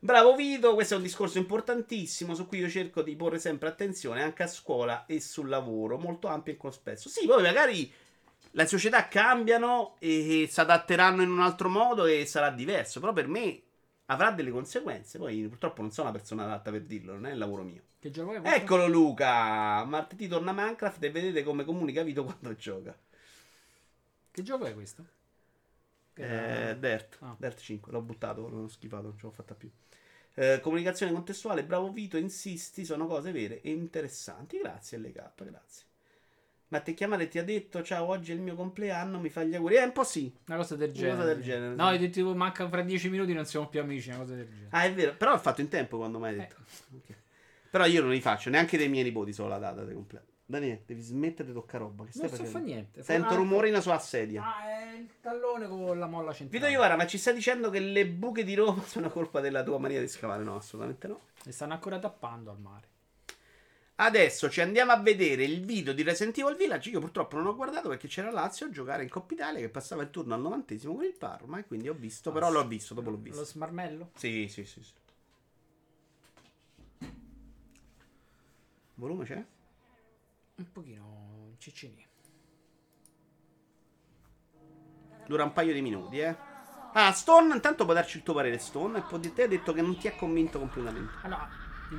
Bravo 0.00 0.34
Vito, 0.34 0.74
questo 0.74 0.94
è 0.94 0.96
un 0.96 1.02
discorso 1.02 1.38
importantissimo 1.38 2.34
su 2.34 2.46
cui 2.46 2.58
io 2.58 2.68
cerco 2.68 3.00
di 3.00 3.16
porre 3.16 3.38
sempre 3.38 3.68
attenzione 3.68 4.22
anche 4.22 4.42
a 4.42 4.46
scuola 4.46 5.06
e 5.06 5.20
sul 5.20 5.48
lavoro, 5.48 5.98
molto 5.98 6.26
ampio 6.26 6.52
e 6.52 6.56
cospesso. 6.56 7.08
Sì, 7.08 7.26
poi 7.26 7.42
magari 7.42 7.90
le 8.56 8.66
società 8.66 9.08
cambiano 9.08 9.96
e 9.98 10.46
si 10.48 10.60
adatteranno 10.60 11.22
in 11.22 11.30
un 11.30 11.40
altro 11.40 11.68
modo 11.68 12.04
e 12.06 12.24
sarà 12.24 12.50
diverso, 12.50 13.00
però 13.00 13.12
per 13.12 13.26
me 13.26 13.60
avrà 14.06 14.30
delle 14.30 14.50
conseguenze. 14.50 15.18
Poi 15.18 15.48
purtroppo 15.48 15.80
non 15.82 15.90
sono 15.90 16.08
una 16.08 16.16
persona 16.16 16.44
adatta 16.44 16.70
per 16.70 16.82
dirlo, 16.82 17.14
non 17.14 17.26
è 17.26 17.32
il 17.32 17.38
lavoro 17.38 17.62
mio. 17.64 17.82
Che 17.98 18.10
gioco 18.10 18.32
è 18.32 18.40
questo? 18.40 18.56
Eccolo 18.56 18.86
Luca, 18.86 19.84
martedì 19.84 20.28
torna 20.28 20.52
Minecraft 20.52 21.02
e 21.02 21.10
vedete 21.10 21.42
come 21.42 21.64
comunica 21.64 22.02
Vito 22.02 22.22
quando 22.24 22.54
gioca. 22.54 22.96
Che 24.30 24.42
gioco 24.42 24.66
è 24.66 24.74
questo? 24.74 25.04
Eh, 26.14 26.76
Dirt, 26.78 27.18
Ah. 27.22 27.34
Dirt 27.36 27.58
5, 27.58 27.90
l'ho 27.90 28.02
buttato, 28.02 28.48
l'ho 28.48 28.68
schifato, 28.68 29.08
non 29.08 29.18
ce 29.18 29.26
l'ho 29.26 29.32
fatta 29.32 29.54
più. 29.54 29.68
Eh, 30.34 30.60
comunicazione 30.60 31.12
contestuale, 31.12 31.64
bravo 31.64 31.90
Vito, 31.90 32.16
insisti, 32.16 32.84
sono 32.84 33.06
cose 33.06 33.32
vere 33.32 33.60
e 33.62 33.70
interessanti. 33.70 34.58
Grazie 34.58 34.98
LK, 34.98 35.44
grazie. 35.44 35.86
Ma 36.74 36.80
te 36.80 36.92
chiamate 36.92 37.28
ti 37.28 37.38
ha 37.38 37.44
detto 37.44 37.84
ciao, 37.84 38.08
oggi 38.08 38.32
è 38.32 38.34
il 38.34 38.40
mio 38.40 38.56
compleanno, 38.56 39.20
mi 39.20 39.28
fa 39.28 39.44
gli 39.44 39.54
auguri. 39.54 39.76
Eh, 39.76 39.84
un 39.84 39.92
po' 39.92 40.02
sì. 40.02 40.34
Una 40.48 40.56
cosa 40.56 40.74
del 40.74 40.90
genere. 40.90 41.14
cosa 41.14 41.26
del 41.32 41.40
genere, 41.40 41.74
No, 41.76 41.86
sì. 41.86 41.92
io 41.92 41.98
ti 42.00 42.10
tipo 42.10 42.34
manca 42.34 42.68
fra 42.68 42.82
dieci 42.82 43.08
minuti 43.08 43.32
non 43.32 43.44
siamo 43.46 43.68
più 43.68 43.78
amici, 43.80 44.08
una 44.08 44.18
cosa 44.18 44.34
del 44.34 44.48
genere. 44.48 44.66
Ah, 44.70 44.82
è 44.82 44.92
vero, 44.92 45.14
però 45.14 45.34
ho 45.34 45.38
fatto 45.38 45.60
in 45.60 45.68
tempo 45.68 45.98
quando 45.98 46.18
mai 46.18 46.30
hai 46.32 46.36
detto. 46.40 46.56
Eh. 46.58 46.96
Ok. 46.96 47.16
Però 47.70 47.84
io 47.86 48.00
non 48.02 48.10
li 48.10 48.20
faccio, 48.20 48.50
neanche 48.50 48.76
dei 48.76 48.88
miei 48.88 49.04
nipoti 49.04 49.32
so 49.32 49.46
la 49.46 49.58
data 49.58 49.84
del 49.84 49.94
compleanno. 49.94 50.26
Daniele, 50.46 50.82
devi 50.84 51.00
smettere 51.00 51.46
di 51.48 51.54
toccare 51.54 51.84
roba. 51.84 52.04
Che 52.06 52.10
stai 52.10 52.26
Non 52.28 52.38
sto 52.38 52.44
fa 52.46 52.58
niente. 52.58 53.02
Sento 53.04 53.28
Ah, 53.34 53.36
rumorino 53.36 53.80
sulla 53.80 53.98
sedia. 54.00 54.42
Ah, 54.44 54.68
è 54.68 54.96
il 54.98 55.08
tallone 55.20 55.68
con 55.68 55.96
la 55.96 56.06
molla 56.06 56.32
centrale. 56.32 56.58
Vito 56.66 56.66
Iovara, 56.76 56.96
ma 56.96 57.06
ci 57.06 57.18
stai 57.18 57.34
dicendo 57.34 57.70
che 57.70 57.78
le 57.78 58.04
buche 58.08 58.42
di 58.42 58.54
Roma 58.54 58.82
sono 58.84 59.10
colpa 59.10 59.38
della 59.40 59.62
tua 59.62 59.78
mania 59.78 60.00
di 60.00 60.08
scavare? 60.08 60.42
No, 60.42 60.56
assolutamente 60.56 61.06
no. 61.06 61.20
Le 61.44 61.52
stanno 61.52 61.72
ancora 61.74 62.00
tappando 62.00 62.50
al 62.50 62.58
mare. 62.58 62.88
Adesso 63.96 64.50
ci 64.50 64.60
andiamo 64.60 64.90
a 64.90 64.98
vedere 64.98 65.44
il 65.44 65.64
video 65.64 65.92
di 65.92 66.02
Resident 66.02 66.36
Evil 66.36 66.56
Village. 66.56 66.90
Io 66.90 66.98
purtroppo 66.98 67.36
non 67.36 67.46
ho 67.46 67.54
guardato 67.54 67.88
perché 67.88 68.08
c'era 68.08 68.30
Lazio 68.32 68.66
a 68.66 68.70
giocare 68.70 69.04
in 69.04 69.08
Coppa 69.08 69.34
Italia 69.34 69.60
che 69.60 69.68
passava 69.68 70.02
il 70.02 70.10
turno 70.10 70.34
al 70.34 70.40
novantesimo 70.40 70.94
con 70.94 71.04
il 71.04 71.14
Parma 71.14 71.58
e 71.58 71.64
quindi 71.64 71.88
ho 71.88 71.94
visto, 71.94 72.32
però 72.32 72.50
l'ho 72.50 72.66
visto, 72.66 72.94
dopo 72.94 73.10
l'ho 73.10 73.18
visto. 73.18 73.40
Lo 73.40 73.46
smarmello? 73.46 74.10
Sì, 74.16 74.48
sì, 74.48 74.64
sì, 74.64 74.82
sì. 74.82 74.92
Volume 78.94 79.24
c'è? 79.24 79.44
Un 80.56 80.72
pochino 80.72 81.54
ciccini. 81.58 82.06
Dura 85.26 85.44
un 85.44 85.52
paio 85.52 85.72
di 85.72 85.82
minuti, 85.82 86.18
eh. 86.18 86.36
Ah, 86.96 87.12
Stone, 87.12 87.54
intanto 87.54 87.84
puoi 87.84 87.96
darci 87.96 88.18
il 88.18 88.22
tuo 88.24 88.34
parere, 88.34 88.58
Stone. 88.58 88.98
E 88.98 89.02
poi 89.02 89.20
di 89.20 89.32
te 89.32 89.42
hai 89.42 89.48
detto 89.48 89.72
che 89.72 89.82
non 89.82 89.96
ti 89.96 90.08
ha 90.08 90.14
convinto 90.14 90.58
completamente. 90.58 91.12
Allora, 91.22 91.48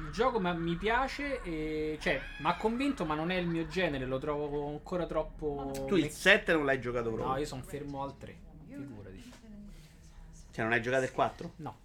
il 0.05 0.11
gioco 0.11 0.39
ma- 0.39 0.53
mi 0.53 0.76
piace, 0.76 1.41
e, 1.41 1.97
cioè, 2.01 2.22
mi 2.39 2.47
ha 2.47 2.55
convinto, 2.55 3.05
ma 3.05 3.15
non 3.15 3.31
è 3.31 3.35
il 3.35 3.47
mio 3.47 3.67
genere, 3.67 4.05
lo 4.05 4.19
trovo 4.19 4.67
ancora 4.67 5.05
troppo... 5.05 5.85
Tu 5.88 5.95
il 5.95 6.09
7 6.09 6.53
non 6.53 6.65
l'hai 6.65 6.80
giocato 6.80 7.09
proprio. 7.09 7.27
No, 7.27 7.38
io 7.38 7.45
sono 7.45 7.61
fermo 7.61 8.03
al 8.03 8.17
3, 8.17 8.35
figurati. 8.67 9.31
Cioè, 10.51 10.63
non 10.63 10.73
hai 10.73 10.81
giocato 10.81 11.03
il 11.03 11.11
4? 11.11 11.51
No. 11.57 11.77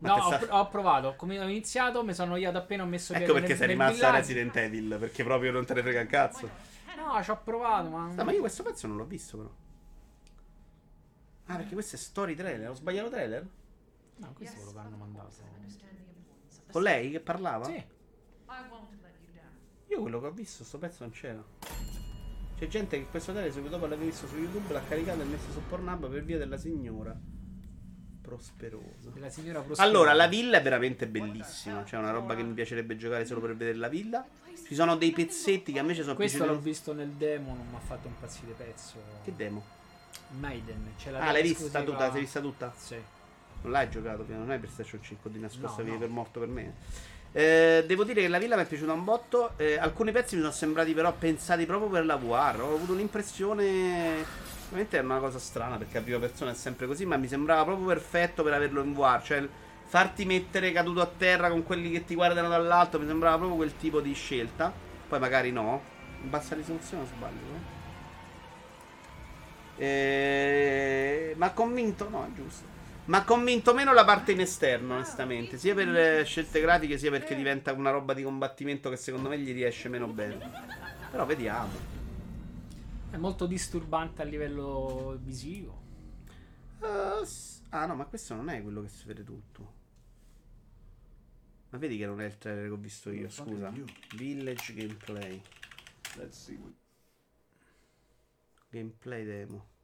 Ma 0.00 0.08
No, 0.16 0.24
ho, 0.24 0.38
pr- 0.38 0.52
ho 0.52 0.68
provato, 0.68 1.14
come 1.16 1.40
ho 1.40 1.44
iniziato, 1.44 2.04
mi 2.04 2.14
sono 2.14 2.32
annoiato 2.34 2.58
appena 2.58 2.84
ho 2.84 2.86
messo 2.86 3.12
Ecco 3.12 3.24
piede 3.24 3.32
perché 3.40 3.48
nel, 3.48 3.56
sei 3.58 3.66
nel 3.66 3.76
rimasto 3.76 3.92
a 3.92 3.96
villaggio. 3.96 4.18
Resident 4.18 4.56
Evil, 4.56 4.96
perché 5.00 5.24
proprio 5.24 5.50
non 5.52 5.64
te 5.64 5.74
ne 5.74 5.82
frega 5.82 6.00
un 6.00 6.06
cazzo. 6.06 6.50
No, 6.96 7.22
ci 7.22 7.30
ho 7.30 7.40
provato, 7.42 7.88
ma... 7.88 8.12
No, 8.12 8.24
ma 8.24 8.32
io 8.32 8.40
questo 8.40 8.62
pezzo 8.62 8.86
non 8.86 8.96
l'ho 8.96 9.04
visto 9.04 9.36
però. 9.36 9.50
Ah, 11.46 11.56
perché 11.56 11.72
questo 11.72 11.96
è 11.96 11.98
story 11.98 12.34
trailer. 12.34 12.70
Ho 12.70 12.74
sbagliato 12.74 13.08
trailer? 13.08 13.46
No, 14.16 14.32
questo 14.36 14.54
è 14.54 14.58
quello 14.58 14.72
che 14.72 14.86
hanno 14.86 14.96
mandato. 14.96 15.30
Con 16.70 16.82
lei 16.82 17.10
che 17.10 17.20
parlava? 17.20 17.64
Sì. 17.64 17.84
Io 19.90 20.00
quello 20.00 20.20
che 20.20 20.26
ho 20.26 20.30
visto, 20.32 20.64
sto 20.64 20.78
pezzo 20.78 20.98
non 21.04 21.12
c'era. 21.12 21.42
C'è 22.58 22.66
gente 22.66 22.98
che 22.98 23.06
questo 23.06 23.32
trailer 23.32 23.52
subito 23.52 23.70
dopo 23.70 23.86
l'aveva 23.86 24.10
visto 24.10 24.26
su 24.26 24.36
YouTube, 24.36 24.72
l'ha 24.72 24.82
caricato 24.86 25.20
e 25.20 25.24
messo 25.24 25.50
su 25.52 25.60
Pornhub 25.68 26.08
per 26.10 26.24
via 26.24 26.36
della 26.38 26.56
signora 26.58 27.16
prosperosa. 28.20 29.10
Della 29.14 29.30
signora 29.30 29.60
Prospero. 29.62 29.88
Allora, 29.88 30.12
la 30.12 30.26
villa 30.26 30.58
è 30.58 30.62
veramente 30.62 31.06
bellissima. 31.06 31.82
C'è 31.84 31.96
una 31.96 32.10
roba 32.10 32.34
che 32.34 32.42
mi 32.42 32.52
piacerebbe 32.52 32.96
giocare 32.96 33.24
solo 33.24 33.40
per 33.40 33.56
vedere 33.56 33.78
la 33.78 33.88
villa. 33.88 34.26
Ci 34.66 34.74
sono 34.74 34.96
dei 34.96 35.12
pezzetti 35.12 35.72
che 35.72 35.78
a 35.78 35.82
me 35.82 35.94
ci 35.94 36.02
sono 36.02 36.14
Questo 36.14 36.38
piaciuti. 36.38 36.58
l'ho 36.58 36.62
visto 36.64 36.92
nel 36.92 37.08
demo, 37.12 37.54
non 37.54 37.66
mi 37.70 37.76
ha 37.76 37.80
fatto 37.80 38.08
impazzire 38.08 38.52
pezzo. 38.52 38.96
Che 39.24 39.34
demo? 39.34 39.64
Maiden, 40.38 40.92
c'è 40.98 41.10
la 41.10 41.20
Ah, 41.20 41.32
l'hai 41.32 41.42
vista 41.42 41.82
tutta? 41.82 42.10
Sei 42.10 42.20
vista 42.20 42.40
tutta? 42.40 42.74
Sì. 42.76 42.96
Non 43.62 43.72
l'hai 43.72 43.88
giocato, 43.90 44.22
Piano? 44.22 44.42
non 44.42 44.50
hai 44.50 44.58
PlayStation 44.58 45.02
5 45.02 45.30
di 45.30 45.38
nascosta, 45.40 45.78
No, 45.78 45.84
vieni 45.84 45.92
no. 45.92 45.98
per 45.98 46.08
morto 46.08 46.38
per 46.40 46.48
me. 46.48 46.74
Eh, 47.32 47.84
devo 47.86 48.04
dire 48.04 48.22
che 48.22 48.28
la 48.28 48.38
villa 48.38 48.56
mi 48.56 48.62
è 48.62 48.66
piaciuta 48.66 48.92
un 48.92 49.04
botto. 49.04 49.52
eh, 49.58 49.76
alcuni 49.76 50.12
pezzi 50.12 50.34
mi 50.36 50.40
sono 50.42 50.52
sembrati 50.52 50.94
però 50.94 51.12
pensati 51.12 51.66
proprio 51.66 51.88
per 51.90 52.06
la 52.06 52.16
VR. 52.16 52.60
Ho 52.62 52.74
avuto 52.74 52.92
un'impressione. 52.92 54.24
Veramente 54.70 54.98
è 54.98 55.02
una 55.02 55.18
cosa 55.18 55.38
strana 55.38 55.76
perché 55.76 55.98
a 55.98 56.02
prima 56.02 56.18
persona 56.18 56.52
è 56.52 56.54
sempre 56.54 56.86
così. 56.86 57.04
Ma 57.04 57.16
mi 57.16 57.28
sembrava 57.28 57.64
proprio 57.64 57.86
perfetto 57.86 58.42
per 58.42 58.54
averlo 58.54 58.82
in 58.82 58.94
VR. 58.94 59.20
Cioè, 59.22 59.46
farti 59.84 60.24
mettere 60.24 60.72
caduto 60.72 61.00
a 61.00 61.06
terra 61.06 61.50
con 61.50 61.62
quelli 61.64 61.90
che 61.90 62.04
ti 62.04 62.14
guardano 62.14 62.48
dall'alto. 62.48 62.98
Mi 62.98 63.06
sembrava 63.06 63.36
proprio 63.36 63.56
quel 63.56 63.76
tipo 63.76 64.00
di 64.00 64.14
scelta. 64.14 64.72
Poi 65.08 65.18
magari 65.18 65.50
no. 65.52 65.82
In 66.22 66.30
bassa 66.30 66.54
risoluzione 66.54 67.04
sbaglio? 67.06 67.76
Eh, 69.76 71.34
ma 71.36 71.46
ha 71.46 71.52
convinto? 71.52 72.08
No, 72.08 72.24
è 72.24 72.28
giusto. 72.34 72.76
Ma 73.08 73.18
ha 73.18 73.24
convinto 73.24 73.72
meno 73.72 73.94
la 73.94 74.04
parte 74.04 74.32
in 74.32 74.40
esterno, 74.40 74.94
onestamente. 74.94 75.56
Sia 75.56 75.74
per 75.74 75.88
eh, 75.96 76.24
scelte 76.24 76.60
grafiche, 76.60 76.98
sia 76.98 77.10
perché 77.10 77.34
diventa 77.34 77.72
una 77.72 77.90
roba 77.90 78.12
di 78.12 78.22
combattimento 78.22 78.90
che 78.90 78.96
secondo 78.96 79.30
me 79.30 79.38
gli 79.38 79.50
riesce 79.52 79.88
meno 79.88 80.06
bene. 80.08 80.50
Però 81.10 81.24
vediamo. 81.24 81.72
È 83.10 83.16
molto 83.16 83.46
disturbante 83.46 84.20
a 84.20 84.26
livello 84.26 85.18
visivo. 85.22 85.86
Uh, 86.80 87.24
s- 87.24 87.62
ah, 87.70 87.86
no, 87.86 87.94
ma 87.94 88.04
questo 88.04 88.34
non 88.34 88.50
è 88.50 88.62
quello 88.62 88.82
che 88.82 88.88
si 88.88 89.06
vede 89.06 89.24
tutto. 89.24 89.72
Ma 91.70 91.78
vedi 91.78 91.96
che 91.96 92.04
non 92.04 92.20
è 92.20 92.26
il 92.26 92.36
trailer 92.36 92.66
che 92.66 92.70
ho 92.72 92.76
visto 92.76 93.10
io, 93.10 93.30
scusa. 93.30 93.72
Village 94.16 94.74
gameplay. 94.74 95.40
Let's 96.16 96.44
see 96.44 96.58
Gameplay 98.68 99.24
demo. 99.24 99.76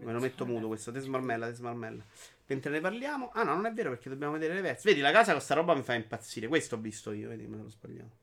Me 0.00 0.12
lo 0.12 0.20
metto 0.20 0.46
muto 0.46 0.68
questo, 0.68 0.92
te 0.92 1.00
smarmella, 1.00 1.48
te 1.48 1.54
smarmella. 1.54 2.02
Mentre 2.46 2.70
ne 2.70 2.80
parliamo. 2.80 3.30
Ah 3.32 3.42
no, 3.42 3.54
non 3.54 3.66
è 3.66 3.72
vero 3.72 3.90
perché 3.90 4.08
dobbiamo 4.08 4.32
vedere 4.32 4.54
le 4.54 4.60
versi. 4.60 4.86
Vedi, 4.86 5.00
la 5.00 5.10
casa 5.10 5.32
con 5.32 5.40
sta 5.40 5.54
roba 5.54 5.74
mi 5.74 5.82
fa 5.82 5.94
impazzire. 5.94 6.48
Questo 6.48 6.76
ho 6.76 6.78
visto 6.78 7.12
io, 7.12 7.28
vedi, 7.28 7.46
me 7.46 7.56
l'ho 7.56 7.68
sbagliato. 7.68 8.20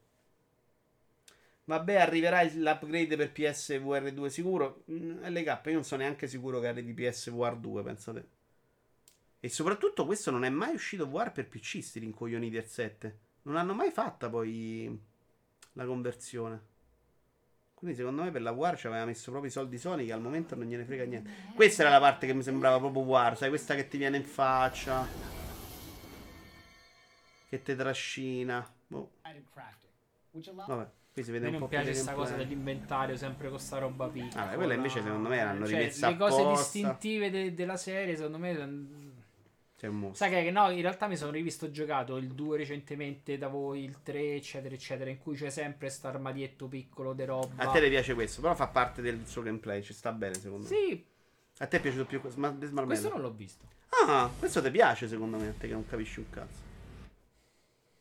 Vabbè, 1.66 1.96
arriverà 1.96 2.42
l'upgrade 2.44 3.16
per 3.16 3.32
PSVR 3.32 4.12
2 4.12 4.30
sicuro. 4.30 4.84
Mm, 4.92 5.24
LK, 5.24 5.62
io 5.66 5.74
non 5.74 5.84
sono 5.84 6.02
neanche 6.02 6.28
sicuro 6.28 6.60
che 6.60 6.68
arrivi 6.68 6.94
PSVR 6.94 7.58
2, 7.58 7.84
pensate. 7.84 8.28
E 9.40 9.50
soprattutto 9.50 10.06
questo 10.06 10.32
non 10.32 10.44
è 10.44 10.50
mai 10.50 10.74
uscito 10.74 11.08
VR 11.08 11.32
per 11.32 11.48
PC, 11.48 11.82
sti 11.84 12.00
rincoglioniti 12.00 12.56
del 12.56 12.66
7. 12.66 13.20
Non 13.44 13.56
hanno 13.56 13.74
mai 13.74 13.92
fatta 13.92 14.30
poi 14.30 15.00
la 15.74 15.86
conversione. 15.86 16.62
Quindi 17.80 17.96
secondo 17.96 18.24
me 18.24 18.30
per 18.32 18.42
la 18.42 18.52
VR 18.52 18.76
ci 18.78 18.88
aveva 18.88 19.06
messo 19.06 19.32
proprio 19.32 19.50
i 19.50 19.54
soldi 19.54 19.78
Sony 19.78 20.06
che 20.06 20.12
al 20.12 20.20
momento 20.20 20.54
non 20.54 20.66
gliene 20.68 20.84
frega 20.84 21.06
niente. 21.06 21.32
Questa 21.56 21.82
era 21.84 21.92
la 21.92 22.00
parte 22.02 22.28
che 22.28 22.34
mi 22.34 22.44
sembrava 22.44 22.78
proprio 22.78 23.04
VR, 23.04 23.38
sai, 23.38 23.48
questa 23.48 23.74
che 23.74 23.88
ti 23.88 23.98
viene 23.98 24.18
in 24.18 24.26
faccia. 24.26 25.08
Che 27.48 27.62
te 27.64 27.76
trascina. 27.78 28.70
Boh, 28.86 29.12
vabbè, 30.68 30.90
qui 31.14 31.24
si 31.24 31.32
vede 31.32 31.48
un 31.48 31.54
po' 31.54 31.60
più 31.60 31.68
piace 31.70 31.86
di 31.86 31.92
questa 31.94 32.14
cosa 32.14 32.36
dell'inventario 32.36 33.16
sempre 33.16 33.48
con 33.50 33.60
sta 33.60 33.78
roba 33.78 34.08
piccola. 34.10 34.44
Vabbè, 34.44 34.56
quella 34.56 34.74
invece 34.74 35.02
secondo 35.02 35.30
me 35.30 35.42
l'hanno 35.42 35.66
Cioè, 35.66 35.78
rimessa 35.78 36.10
Le 36.10 36.18
cose 36.18 36.42
apposta. 36.42 36.62
distintive 36.62 37.30
de- 37.32 37.54
della 37.54 37.78
serie, 37.78 38.16
secondo 38.18 38.40
me. 38.40 39.09
C'è 39.80 39.88
un 39.88 39.98
mostro. 39.98 40.28
Sai 40.28 40.44
che 40.44 40.52
no, 40.52 40.70
in 40.72 40.82
realtà 40.82 41.08
mi 41.08 41.16
sono 41.16 41.32
rivisto 41.32 41.72
giocato 41.72 42.18
il 42.18 42.28
2 42.28 42.58
recentemente 42.58 43.38
da 43.38 43.48
voi, 43.48 43.82
il 43.86 44.04
3, 44.04 44.36
eccetera, 44.36 44.76
eccetera, 44.76 45.10
in 45.10 45.20
cui 45.20 45.38
c'è 45.38 45.50
sempre 45.50 45.88
sta 45.88 46.10
armadietto 46.10 46.68
piccolo 46.68 47.14
de 47.14 47.24
roba. 47.24 47.64
A 47.64 47.72
te 47.72 47.80
le 47.80 47.88
piace 47.88 48.14
questo, 48.14 48.42
però 48.42 48.54
fa 48.56 48.68
parte 48.68 49.02
del 49.02 49.22
suo 49.26 49.42
gameplay, 49.42 49.82
ci 49.82 49.94
sta 49.94 50.12
bene 50.12 50.34
secondo 50.34 50.68
me. 50.68 50.76
Sì, 50.76 51.06
A 51.60 51.68
te 51.68 51.78
è 51.78 51.80
piaciuto 51.80 52.06
più 52.06 52.20
The 52.22 52.30
Smart 52.30 52.86
questo 52.86 53.08
non 53.08 53.22
l'ho 53.22 53.32
visto. 53.32 53.66
Ah, 54.06 54.30
questo 54.38 54.62
ti 54.62 54.70
piace 54.70 55.08
secondo 55.08 55.38
me, 55.38 55.48
a 55.48 55.54
te 55.58 55.68
che 55.68 55.74
non 55.74 55.86
capisci 55.86 56.20
un 56.20 56.30
cazzo. 56.30 56.68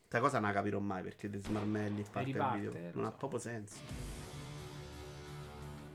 Questa 0.01 0.19
cosa 0.19 0.41
non 0.41 0.49
la 0.49 0.55
capirò 0.55 0.81
mai 0.81 1.05
perché 1.05 1.31
The 1.31 1.39
Smarmelli 1.39 2.05
parte 2.11 2.29
il 2.29 2.35
video. 2.35 2.73
Non 2.95 3.05
ha 3.05 3.11
so. 3.11 3.17
proprio 3.19 3.39
senso. 3.39 3.77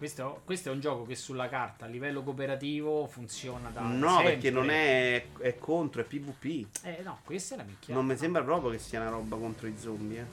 Questo, 0.03 0.41
questo 0.43 0.67
è 0.67 0.73
un 0.73 0.81
gioco 0.81 1.05
che 1.05 1.15
sulla 1.15 1.47
carta 1.47 1.85
a 1.85 1.87
livello 1.87 2.23
cooperativo 2.23 3.07
funziona 3.07 3.69
da 3.69 3.79
No, 3.79 4.15
sempre. 4.15 4.33
perché 4.33 4.51
non 4.51 4.69
è, 4.69 5.27
è 5.37 5.57
contro, 5.57 6.01
è 6.01 6.03
PvP. 6.03 6.83
Eh 6.83 7.01
no, 7.03 7.21
questa 7.23 7.53
è 7.53 7.57
la 7.57 7.63
minchia. 7.63 7.93
Non 7.93 8.05
mi 8.05 8.17
sembra 8.17 8.43
proprio 8.43 8.71
che 8.71 8.79
sia 8.79 8.99
una 8.99 9.11
roba 9.11 9.37
contro 9.37 9.65
i 9.65 9.75
zombie, 9.77 10.19
eh. 10.19 10.25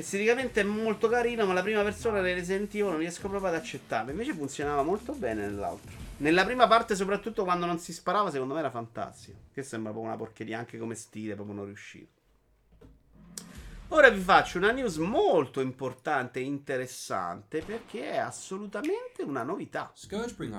Esteticamente 0.00 0.62
è 0.62 0.64
molto 0.64 1.08
carino, 1.08 1.46
ma 1.46 1.52
la 1.52 1.62
prima 1.62 1.84
persona 1.84 2.20
delle 2.20 2.34
Resident 2.34 2.74
Evil 2.74 2.86
non 2.90 2.98
riesco 2.98 3.28
proprio 3.28 3.50
ad 3.50 3.54
accettarla. 3.54 4.10
Invece 4.10 4.34
funzionava 4.34 4.82
molto 4.82 5.12
bene 5.12 5.42
nell'altro. 5.42 5.92
Nella 6.16 6.44
prima 6.44 6.66
parte, 6.66 6.96
soprattutto 6.96 7.44
quando 7.44 7.66
non 7.66 7.78
si 7.78 7.92
sparava, 7.92 8.32
secondo 8.32 8.54
me 8.54 8.58
era 8.58 8.70
fantastico. 8.70 9.38
Che 9.54 9.62
sembra 9.62 9.92
proprio 9.92 10.10
una 10.12 10.18
porcheria, 10.20 10.58
anche 10.58 10.76
come 10.76 10.96
stile, 10.96 11.36
proprio 11.36 11.54
non 11.54 11.66
riuscito. 11.66 12.17
Ora 13.90 14.10
vi 14.10 14.20
faccio 14.20 14.58
una 14.58 14.70
news 14.70 14.96
molto 14.96 15.60
importante 15.60 16.40
e 16.40 16.42
interessante 16.42 17.62
perché 17.62 18.10
è 18.10 18.16
assolutamente 18.18 19.22
una 19.22 19.42
novità. 19.42 19.90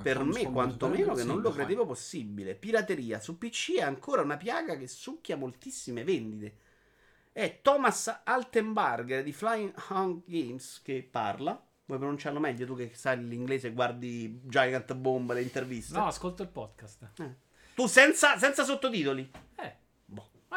Per 0.01 0.23
me, 0.23 0.51
quantomeno, 0.51 1.13
che 1.13 1.23
non 1.23 1.39
lo 1.39 1.51
credevo 1.51 1.85
possibile. 1.85 2.55
Pirateria 2.55 3.19
su 3.19 3.37
PC 3.37 3.75
è 3.77 3.81
ancora 3.81 4.23
una 4.23 4.35
piaga 4.35 4.75
che 4.77 4.87
succhia 4.87 5.37
moltissime 5.37 6.03
vendite. 6.03 6.57
È 7.31 7.59
Thomas 7.61 8.21
Altenbarger 8.23 9.21
di 9.21 9.31
Flying 9.31 9.73
Hong 9.89 10.23
Games 10.25 10.81
che 10.81 11.07
parla. 11.09 11.51
Vuoi 11.85 11.99
pronunciarlo 11.99 12.39
meglio 12.39 12.65
tu 12.65 12.75
che 12.75 12.91
sai 12.95 13.23
l'inglese 13.23 13.67
e 13.67 13.73
guardi 13.73 14.41
Giant 14.43 14.91
Bomb 14.95 15.31
le 15.33 15.43
interviste? 15.43 15.95
No, 15.97 16.07
ascolto 16.07 16.41
il 16.41 16.49
podcast. 16.49 17.11
Tu 17.75 17.85
senza, 17.85 18.37
senza 18.37 18.63
sottotitoli. 18.63 19.31
Eh. 19.55 19.78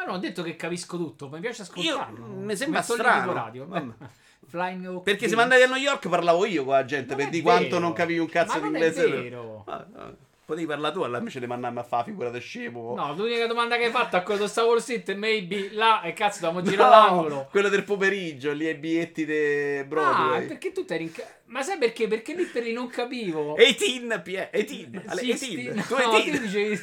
Ma 0.03 0.11
non 0.11 0.15
ho 0.15 0.19
detto 0.19 0.43
che 0.43 0.55
capisco 0.57 0.97
tutto, 0.97 1.29
mi 1.29 1.39
piace 1.39 1.61
ascoltarlo. 1.61 2.25
Io- 2.25 2.33
mi 2.33 2.55
sembra 2.55 2.81
strano. 2.81 3.31
radio. 3.33 3.65
Flying 4.45 5.01
Perché 5.01 5.27
se 5.29 5.35
Games. 5.35 5.49
mandavi 5.49 5.61
a 5.63 5.67
New 5.67 5.77
York 5.81 6.09
parlavo 6.09 6.45
io 6.45 6.65
con 6.65 6.73
la 6.73 6.83
gente 6.85 7.15
per 7.15 7.29
di 7.29 7.41
quanto 7.41 7.79
non 7.79 7.93
capivi 7.93 8.19
un 8.19 8.27
cazzo 8.27 8.59
di 8.59 8.67
inglese. 8.67 9.05
è 9.05 9.09
vero. 9.09 9.63
Ah, 9.65 9.85
ah. 9.95 10.13
Potevi 10.45 10.67
parlare 10.67 10.93
tu, 10.93 11.01
allora 11.01 11.19
invece 11.19 11.39
di 11.39 11.47
mandarmi 11.47 11.79
a 11.79 11.83
fare 11.83 12.03
figura 12.03 12.29
da 12.29 12.37
scemo. 12.37 12.93
No, 12.95 13.13
l'unica 13.15 13.47
domanda 13.47 13.77
che 13.77 13.85
hai 13.85 13.91
fatto 13.91 14.17
a 14.17 14.21
quello 14.21 14.45
sta 14.45 14.65
Wall 14.65 14.79
Street 14.79 15.15
maybe 15.15 15.69
là 15.71 16.01
e 16.01 16.11
cazzo 16.11 16.41
dobbiamo 16.41 16.63
No, 16.63 16.69
girare 16.69 16.89
l'angolo. 16.89 17.47
quello 17.49 17.69
del 17.69 17.83
pomeriggio, 17.85 18.51
lì 18.51 18.67
ai 18.67 18.75
biglietti 18.75 19.23
de 19.25 19.79
Ah, 19.79 19.83
Broadway. 19.85 20.45
perché 20.47 20.73
tu 20.73 20.85
eri 20.89 21.03
in 21.05 21.11
ca- 21.13 21.25
Ma 21.45 21.63
sai 21.63 21.77
perché? 21.77 22.07
Perché 22.09 22.35
lì 22.35 22.43
per 22.43 22.63
lì 22.63 22.73
non 22.73 22.87
capivo. 22.89 23.55
18, 23.57 24.21
Pie- 24.21 24.49
18, 24.51 25.01
alle- 25.09 25.21
16, 25.21 25.55
18. 25.55 25.95
Tu 25.95 25.95
no, 26.03 26.09
18. 26.17 26.31
tu 26.37 26.43
dicevi 26.43 26.79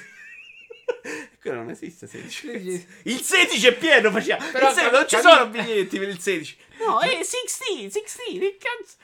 Quello 1.40 1.56
non 1.56 1.70
esiste 1.70 2.06
16. 2.06 2.46
tu 2.46 2.52
dicevi- 2.52 2.86
Il 3.04 3.20
16 3.20 3.66
è 3.68 3.74
pieno, 3.76 4.10
faceva. 4.10 4.44
Però 4.52 4.68
il 4.68 4.74
16 4.74 4.92
non 4.94 5.08
ci 5.08 5.18
sono 5.18 5.46
biglietti 5.48 5.98
per 5.98 6.08
il 6.08 6.18
16. 6.18 6.56
No, 6.86 7.00
è 7.00 7.22
16, 7.22 7.90
16, 7.90 8.38
che 8.38 8.56
cazzo. 8.58 8.96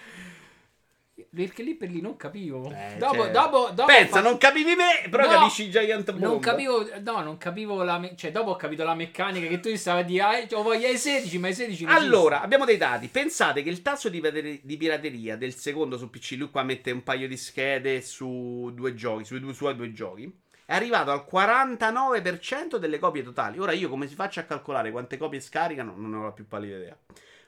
Perché 1.34 1.62
lì 1.62 1.74
per 1.74 1.90
lì 1.90 2.00
non 2.00 2.16
capivo. 2.16 2.70
Eh, 2.70 2.96
dopo, 2.98 3.22
cioè, 3.24 3.30
dopo, 3.30 3.68
dopo 3.74 3.84
Pensa, 3.86 4.16
fatto- 4.16 4.28
non 4.28 4.38
capivi 4.38 4.74
me, 4.74 5.06
però 5.10 5.24
No, 5.24 5.30
capisci 5.38 5.70
Giant 5.70 6.10
Bomb. 6.12 6.22
Non 6.22 6.38
capivo, 6.38 6.86
no, 7.02 7.20
non 7.22 7.36
capivo 7.38 7.82
la 7.82 7.98
me- 7.98 8.14
cioè 8.16 8.32
dopo 8.32 8.50
ho 8.50 8.56
capito 8.56 8.84
la 8.84 8.94
meccanica 8.94 9.46
che 9.46 9.60
tu 9.60 9.74
stavi 9.76 10.00
a 10.00 10.04
dire, 10.04 10.22
ah, 10.22 10.46
ho 10.58 10.62
voglia 10.62 10.88
ai 10.88 10.96
16, 10.98 11.38
ma 11.38 11.48
ai 11.48 11.54
16 11.54 11.84
non 11.84 11.94
Allora, 11.94 12.40
abbiamo 12.42 12.64
dei 12.66 12.76
dati. 12.78 13.08
Pensate 13.08 13.62
che 13.62 13.68
il 13.70 13.82
tasso 13.82 14.08
di, 14.10 14.20
pirateria- 14.20 14.58
di 14.62 14.76
pirateria 14.76 15.36
del 15.36 15.54
secondo 15.54 15.96
su 15.98 16.08
PC, 16.10 16.34
lui 16.38 16.50
qua 16.50 16.62
mette 16.62 16.90
un 16.90 17.02
paio 17.02 17.28
di 17.28 17.36
schede 17.36 18.00
su 18.02 18.70
due 18.74 18.94
giochi, 18.94 19.24
sui 19.24 19.40
due, 19.40 19.52
suoi 19.54 19.74
due 19.76 19.92
giochi, 19.92 20.30
è 20.66 20.74
arrivato 20.74 21.12
al 21.12 21.24
49% 21.30 22.76
delle 22.76 22.98
copie 22.98 23.22
totali. 23.22 23.58
Ora 23.58 23.72
io 23.72 23.88
come 23.88 24.08
si 24.08 24.14
faccia 24.14 24.40
a 24.40 24.44
calcolare 24.44 24.90
quante 24.90 25.16
copie 25.16 25.40
scaricano? 25.40 25.94
Non 25.96 26.10
ne 26.10 26.16
ho 26.16 26.22
la 26.24 26.32
più 26.32 26.46
pallida 26.46 26.76
idea. 26.76 26.98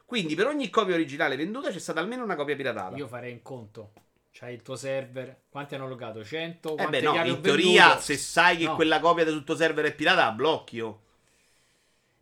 Quindi 0.06 0.34
per 0.34 0.46
ogni 0.46 0.70
copia 0.70 0.94
originale 0.94 1.36
venduta 1.36 1.70
c'è 1.70 1.78
stata 1.80 2.00
almeno 2.00 2.22
una 2.22 2.36
copia 2.36 2.56
piratata. 2.56 2.96
Io 2.96 3.08
farei 3.08 3.32
un 3.32 3.42
conto. 3.42 3.92
C'hai 4.30 4.54
il 4.54 4.62
tuo 4.62 4.76
server, 4.76 5.42
quanti 5.48 5.74
hanno 5.74 5.88
logato? 5.88 6.24
100? 6.24 6.76
eh 6.76 6.86
beh 6.86 7.00
no, 7.00 7.14
in 7.24 7.40
teoria 7.40 7.84
venduto? 7.86 8.02
se 8.02 8.16
sai 8.16 8.56
che 8.56 8.64
No. 8.66 8.74
quella 8.76 9.00
copia 9.00 9.24
del 9.24 9.42
tuo 9.42 9.56
server 9.56 9.84
è 9.86 9.94
pirata, 9.94 10.24
la 10.26 10.30
blocchi 10.32 10.80
oh. 10.80 11.02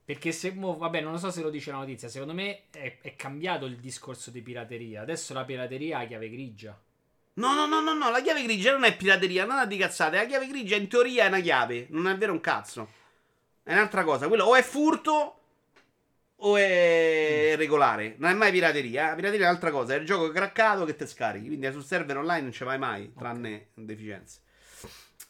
Perché 0.03 0.33
se 0.33 0.53
mo- 0.53 0.77
vabbè, 0.79 1.01
non 1.01 1.13
lo 1.13 1.19
so 1.19 1.31
se 1.31 1.43
lo 1.43 1.51
dice 1.51 1.73
la 1.73 1.79
notizia, 1.79 2.09
secondo 2.09 2.33
me 2.33 2.69
è, 2.71 2.99
è 3.03 3.17
cambiato 3.17 3.67
il 3.67 3.77
discorso 3.77 4.31
di 4.31 4.41
pirateria. 4.41 5.03
Adesso 5.03 5.35
la 5.35 5.45
pirateria 5.45 5.99
ha 5.99 6.07
chiave 6.07 6.31
grigia. 6.31 6.81
No, 7.39 7.53
no, 7.55 7.67
no, 7.67 7.81
no, 7.81 7.93
no, 7.93 8.11
la 8.11 8.21
chiave 8.23 8.43
grigia 8.43 8.73
non 8.73 8.85
è 8.85 8.97
pirateria, 8.97 9.45
non 9.45 9.59
è 9.59 9.67
di 9.67 9.77
cazzate. 9.77 10.17
La 10.17 10.25
chiave 10.25 10.47
grigia 10.47 10.77
in 10.77 10.89
teoria 10.89 11.25
è 11.25 11.29
una 11.29 11.41
chiave, 11.41 11.87
non 11.91 12.09
è 12.09 12.17
vero 12.17 12.33
un 12.33 12.41
cazzo. 12.41 12.89
È 13.63 13.73
un'altra 13.73 14.05
cosa. 14.05 14.27
Quello 14.29 14.45
o 14.45 14.55
è 14.57 14.63
furto 14.63 15.41
o 16.37 16.57
è 16.57 17.55
regolare. 17.57 18.15
Non 18.19 18.31
è 18.31 18.35
mai 18.35 18.53
pirateria. 18.53 19.13
eh. 19.13 19.17
Pirateria 19.17 19.47
è 19.47 19.49
un'altra 19.51 19.71
cosa. 19.71 19.95
È 19.95 19.99
il 19.99 20.07
gioco 20.07 20.31
craccato 20.31 20.85
che 20.87 20.97
te 20.97 21.07
scarichi. 21.07 21.47
Quindi 21.49 21.71
sul 21.73 21.85
server 21.85 22.17
online 22.19 22.43
non 22.43 22.53
ci 22.53 22.65
vai 22.65 22.79
mai, 22.79 23.13
tranne 23.15 23.69
deficienze. 23.75 24.41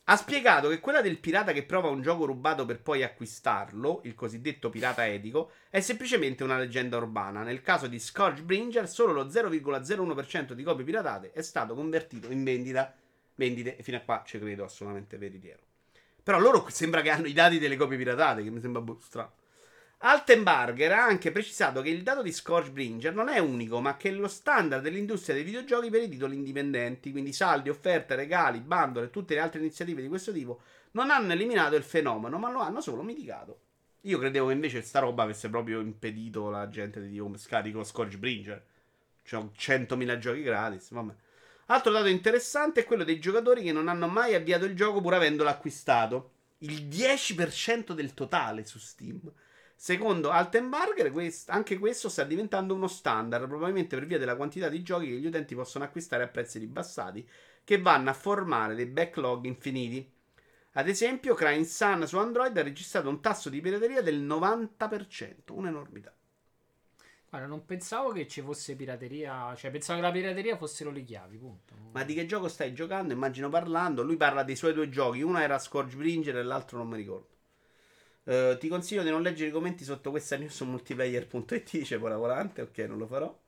Ha 0.09 0.17
spiegato 0.17 0.69
che 0.69 0.79
quella 0.79 1.01
del 1.01 1.19
pirata 1.19 1.51
che 1.51 1.65
prova 1.65 1.89
un 1.89 2.01
gioco 2.01 2.27
rubato 2.27 2.65
per 2.65 2.81
poi 2.81 3.03
acquistarlo, 3.03 4.03
il 4.05 4.15
cosiddetto 4.15 4.71
pirata 4.71 5.05
etico, 5.05 5.51
è 5.69 5.81
semplicemente 5.81 6.45
una 6.45 6.57
leggenda 6.57 6.97
urbana. 6.97 7.43
Nel 7.43 7.61
caso 7.61 7.89
di 7.89 7.99
Scourgebringer, 7.99 8.89
solo 8.89 9.13
lo 9.13 9.25
0,01% 9.25 10.53
di 10.53 10.63
copie 10.63 10.85
piratate 10.85 11.33
è 11.33 11.43
stato 11.43 11.75
convertito 11.75 12.31
in 12.31 12.45
vendita. 12.45 12.95
Vendite, 13.35 13.79
fino 13.81 13.97
a 13.97 14.01
qua 14.01 14.23
ci 14.25 14.39
credo 14.39 14.63
assolutamente 14.63 15.19
veritiero. 15.19 15.63
Però 16.23 16.39
loro 16.39 16.65
sembra 16.69 17.01
che 17.03 17.11
hanno 17.11 17.27
i 17.27 17.33
dati 17.33 17.59
delle 17.59 17.77
copie 17.77 17.97
piratate, 17.97 18.45
che 18.45 18.51
mi 18.51 18.61
sembra 18.61 18.83
boh, 18.83 19.01
strano. 19.01 19.33
Altenbarger 19.99 20.93
ha 20.93 21.05
anche 21.05 21.33
precisato 21.33 21.81
che 21.81 21.89
il 21.89 22.03
dato 22.03 22.23
di 22.23 22.31
Scourgebringer 22.31 23.15
non 23.15 23.29
è 23.29 23.39
unico, 23.39 23.81
ma 23.81 23.97
che 23.97 24.11
è 24.11 24.13
lo 24.13 24.29
standard 24.29 24.83
dell'industria 24.83 25.35
dei 25.35 25.45
videogiochi 25.45 25.91
per 25.91 26.03
i 26.03 26.09
titoli 26.09 26.35
indipendenti, 26.35 27.11
quindi 27.11 27.33
saldi, 27.33 27.71
offerte, 27.71 28.15
regali, 28.15 28.61
bundle 28.61 29.05
e 29.05 29.11
tutte 29.11 29.35
le 29.35 29.41
altre 29.41 29.61
iniziative 29.61 30.03
di 30.03 30.09
questo 30.09 30.33
tipo 30.33 30.61
non 30.93 31.11
hanno 31.11 31.33
eliminato 31.33 31.77
il 31.77 31.83
fenomeno, 31.83 32.39
ma 32.39 32.51
lo 32.51 32.61
hanno 32.61 32.81
solo 32.81 33.03
mitigato. 33.03 33.61
Io 34.03 34.19
credevo 34.19 34.47
che 34.47 34.53
invece 34.53 34.83
sta 34.83 35.01
roba 35.01 35.25
avesse 35.25 35.49
proprio 35.49 35.81
impedito 35.81 36.49
la 36.49 36.69
gente 36.69 37.01
di 37.01 37.09
dire 37.09 37.23
"Oh, 37.23 37.37
scarico 37.37 37.83
Scourgebringer. 37.83 38.65
C'ho 39.29 39.51
100.000 39.57 40.19
giochi 40.19 40.43
gratis, 40.43 40.91
vabbè. 40.91 41.13
Altro 41.67 41.91
dato 41.91 42.07
interessante 42.07 42.81
è 42.81 42.85
quello 42.85 43.03
dei 43.03 43.19
giocatori 43.19 43.63
che 43.63 43.73
non 43.73 43.89
hanno 43.89 44.07
mai 44.07 44.35
avviato 44.35 44.65
il 44.65 44.77
gioco 44.77 45.01
pur 45.01 45.15
avendolo 45.15 45.49
acquistato. 45.49 46.31
Il 46.59 46.87
10% 46.87 47.93
del 47.93 48.15
totale 48.15 48.65
su 48.65 48.79
Steam. 48.79 49.21
Secondo 49.79 50.31
Altenbarger, 50.31 51.13
quest- 51.13 51.51
anche 51.51 51.79
questo 51.79 52.09
sta 52.09 52.25
diventando 52.25 52.75
uno 52.75 52.89
standard, 52.89 53.47
probabilmente 53.47 53.95
per 53.95 54.07
via 54.07 54.19
della 54.19 54.35
quantità 54.35 54.71
di 54.71 54.83
giochi 54.83 55.07
che 55.07 55.19
gli 55.19 55.27
utenti 55.27 55.55
possono 55.55 55.85
acquistare 55.85 56.23
a 56.23 56.29
prezzi 56.29 56.59
ribassati, 56.59 57.29
che 57.63 57.81
vanno 57.81 58.09
a 58.09 58.15
formare 58.15 58.75
dei 58.75 58.87
backlog 58.87 59.45
infiniti. 59.45 60.11
Ad 60.73 60.89
esempio, 60.89 61.35
Crying 61.35 61.65
Sun 61.65 62.07
su 62.07 62.17
Android 62.17 62.57
ha 62.57 62.63
registrato 62.63 63.09
un 63.09 63.21
tasso 63.21 63.51
di 63.51 63.61
pirateria 63.61 64.01
del 64.01 64.21
90%, 64.23 65.53
un'enormità. 65.53 66.15
Guarda, 67.29 67.47
non 67.47 67.67
pensavo 67.67 68.13
che 68.13 68.27
ci 68.27 68.41
fosse 68.41 68.77
pirateria, 68.77 69.55
cioè 69.57 69.71
pensavo 69.71 70.01
che 70.01 70.07
la 70.07 70.13
pirateria 70.13 70.57
fossero 70.57 70.91
le 70.91 71.05
chiavi, 71.05 71.37
punto. 71.37 71.75
Ma 71.93 72.03
di 72.03 72.15
che 72.15 72.25
gioco 72.25 72.49
stai 72.49 72.73
giocando? 72.73 73.13
Immagino 73.13 73.51
parlando. 73.51 74.03
Lui 74.03 74.17
parla 74.17 74.43
dei 74.43 74.57
suoi 74.57 74.73
due 74.73 74.89
giochi. 74.89 75.21
Uno 75.21 75.39
era 75.39 75.59
Scourgebringer 75.59 76.37
e 76.37 76.43
l'altro 76.43 76.79
non 76.79 76.89
mi 76.89 76.97
ricordo. 76.97 77.36
Eh, 78.29 78.57
ti 78.59 78.67
consiglio 78.69 79.05
di 79.05 79.11
non 79.11 79.23
leggere 79.23 79.51
i 79.51 79.53
commenti 79.53 79.85
sotto 79.85 80.11
questa 80.11 80.37
news 80.37 80.55
su 80.55 80.65
multiplayer.it. 80.65 81.71
Dice 81.79 81.99
Pola 81.99 82.17
Volante. 82.17 82.63
Ok, 82.63 82.79
non 82.79 82.99
lo 82.99 83.07
farò. 83.07 83.39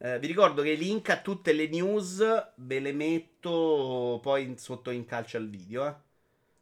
Eh, 0.00 0.18
vi 0.20 0.28
ricordo 0.28 0.62
che 0.62 0.70
i 0.70 0.76
link 0.76 1.08
a 1.10 1.20
tutte 1.20 1.52
le 1.52 1.66
news 1.66 2.52
ve 2.54 2.78
le 2.78 2.92
metto 2.92 4.20
poi 4.22 4.44
in- 4.44 4.58
sotto 4.58 4.90
in 4.90 5.04
calcio 5.04 5.36
al 5.38 5.48
video. 5.50 5.86
eh. 5.88 5.94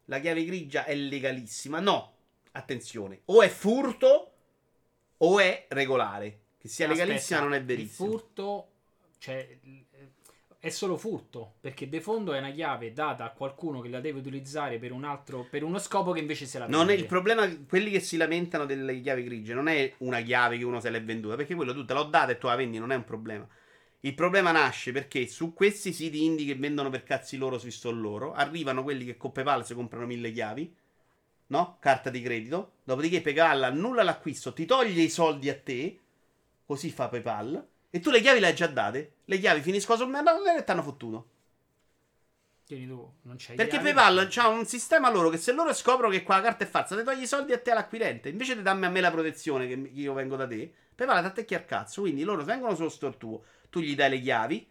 La 0.07 0.21
chiave 0.21 0.45
grigia 0.45 0.85
è 0.85 0.95
legalissima. 0.95 1.81
No, 1.81 2.15
attenzione. 2.53 3.21
O 3.27 3.43
è 3.43 3.49
furto 3.49 4.33
o 5.19 5.39
è 5.39 5.67
regolare. 5.69 6.41
Che 6.59 6.69
sia 6.69 6.87
Aspetta, 6.87 7.05
legalissima 7.05 7.41
non 7.41 7.53
è 7.55 7.59
Il 7.59 7.65
verissimo. 7.65 8.09
furto, 8.11 8.69
cioè, 9.19 9.59
il- 9.63 9.85
è 10.59 10.71
solo 10.71 10.97
furto, 10.97 11.55
perché 11.61 11.89
de 11.89 12.01
fondo 12.01 12.33
è 12.33 12.39
una 12.39 12.51
chiave 12.51 12.93
data 12.93 13.25
a 13.25 13.31
qualcuno 13.31 13.81
che 13.81 13.89
la 13.89 14.01
deve 14.01 14.19
utilizzare 14.19 14.79
per 14.79 14.91
un 14.91 15.05
altro 15.05 15.47
per 15.49 15.63
uno 15.63 15.79
scopo 15.79 16.13
che 16.13 16.21
invece 16.21 16.47
se 16.47 16.59
la 16.59 16.67
Non 16.67 16.91
è 16.91 16.95
il 16.95 17.07
problema, 17.07 17.49
quelli 17.69 17.91
che 17.91 18.01
si 18.01 18.17
lamentano 18.17 18.67
delle 18.67 19.01
chiavi 19.01 19.23
grigie, 19.23 19.55
non 19.55 19.69
è 19.69 19.93
una 19.99 20.21
chiave 20.21 20.59
che 20.59 20.65
uno 20.65 20.81
se 20.81 20.91
l'è 20.91 21.03
venduta, 21.03 21.37
perché 21.37 21.55
quello 21.55 21.73
tu 21.73 21.85
te 21.85 21.95
l'ho 21.95 22.05
data 22.05 22.33
e 22.33 22.39
tu 22.39 22.47
la 22.47 22.57
vendi, 22.57 22.79
non 22.79 22.91
è 22.91 22.97
un 22.97 23.05
problema. 23.05 23.47
Il 24.01 24.15
problema 24.15 24.53
nasce 24.53 24.93
perché 24.93 25.27
su 25.27 25.53
questi 25.53 25.93
siti 25.93 26.25
indie 26.25 26.47
che 26.47 26.55
vendono 26.55 26.91
per 26.91 27.03
cazzi 27.03 27.37
loro 27.37 27.59
sui 27.59 27.71
sol 27.71 28.01
loro, 28.01 28.33
arrivano 28.33 28.83
quelli 28.83 29.05
che 29.05 29.17
con 29.17 29.33
PayPal 29.33 29.65
si 29.65 29.75
comprano 29.75 30.07
mille 30.07 30.31
chiavi, 30.31 30.75
no? 31.49 31.77
Carta 31.81 32.11
di 32.11 32.21
credito. 32.23 32.75
Dopodiché 32.85 33.21
PayPal 33.21 33.65
annulla 33.65 34.03
l'acquisto, 34.03 34.53
ti 34.53 34.65
toglie 34.65 35.03
i 35.03 35.11
soldi 35.11 35.49
a 35.49 35.59
te, 35.59 35.99
così 36.65 36.91
fa 36.91 37.09
PayPal, 37.09 37.67
e 37.97 38.01
tu 38.01 38.11
le 38.11 38.21
chiavi 38.21 38.41
le 38.41 38.49
hai 38.49 38.55
già 38.55 38.67
date. 38.67 39.13
Le 39.25 39.39
chiavi 39.39 39.63
finiscono 39.63 39.99
sul 39.99 40.09
mercato 40.09 40.45
e 40.45 40.63
ti 40.63 40.71
hanno 40.71 40.83
fottuto. 40.83 41.29
Quindi 42.67 42.89
tu 42.89 43.11
non 43.23 43.37
c'hai 43.39 43.57
Perché 43.57 43.79
chiave. 43.81 43.95
PayPal 43.95 44.29
ha 44.37 44.49
un 44.49 44.67
sistema 44.67 45.11
loro 45.11 45.31
che 45.31 45.39
se 45.39 45.53
loro 45.53 45.73
scoprono 45.73 46.13
che 46.13 46.23
quella 46.23 46.43
carta 46.43 46.65
è 46.65 46.67
falsa, 46.67 46.95
ti 46.95 47.03
togli 47.05 47.23
i 47.23 47.27
soldi 47.27 47.55
a 47.55 47.59
te 47.59 47.71
all'acquirente. 47.71 48.29
Invece 48.29 48.55
di 48.55 48.61
darmi 48.61 48.85
a 48.85 48.91
me 48.91 49.01
la 49.01 49.11
protezione 49.11 49.67
che 49.67 49.91
io 49.95 50.13
vengo 50.13 50.37
da 50.37 50.47
te, 50.47 50.71
PayPal 50.95 51.21
ti 51.21 51.27
attacchi 51.27 51.55
al 51.55 51.65
cazzo. 51.65 52.03
Quindi 52.03 52.23
loro 52.23 52.45
vengono 52.45 52.75
sullo 52.75 52.91
store 52.91 53.17
tuo, 53.17 53.45
tu 53.71 53.81
gli 53.81 53.95
dai 53.95 54.11
le 54.11 54.21
chiavi, 54.21 54.69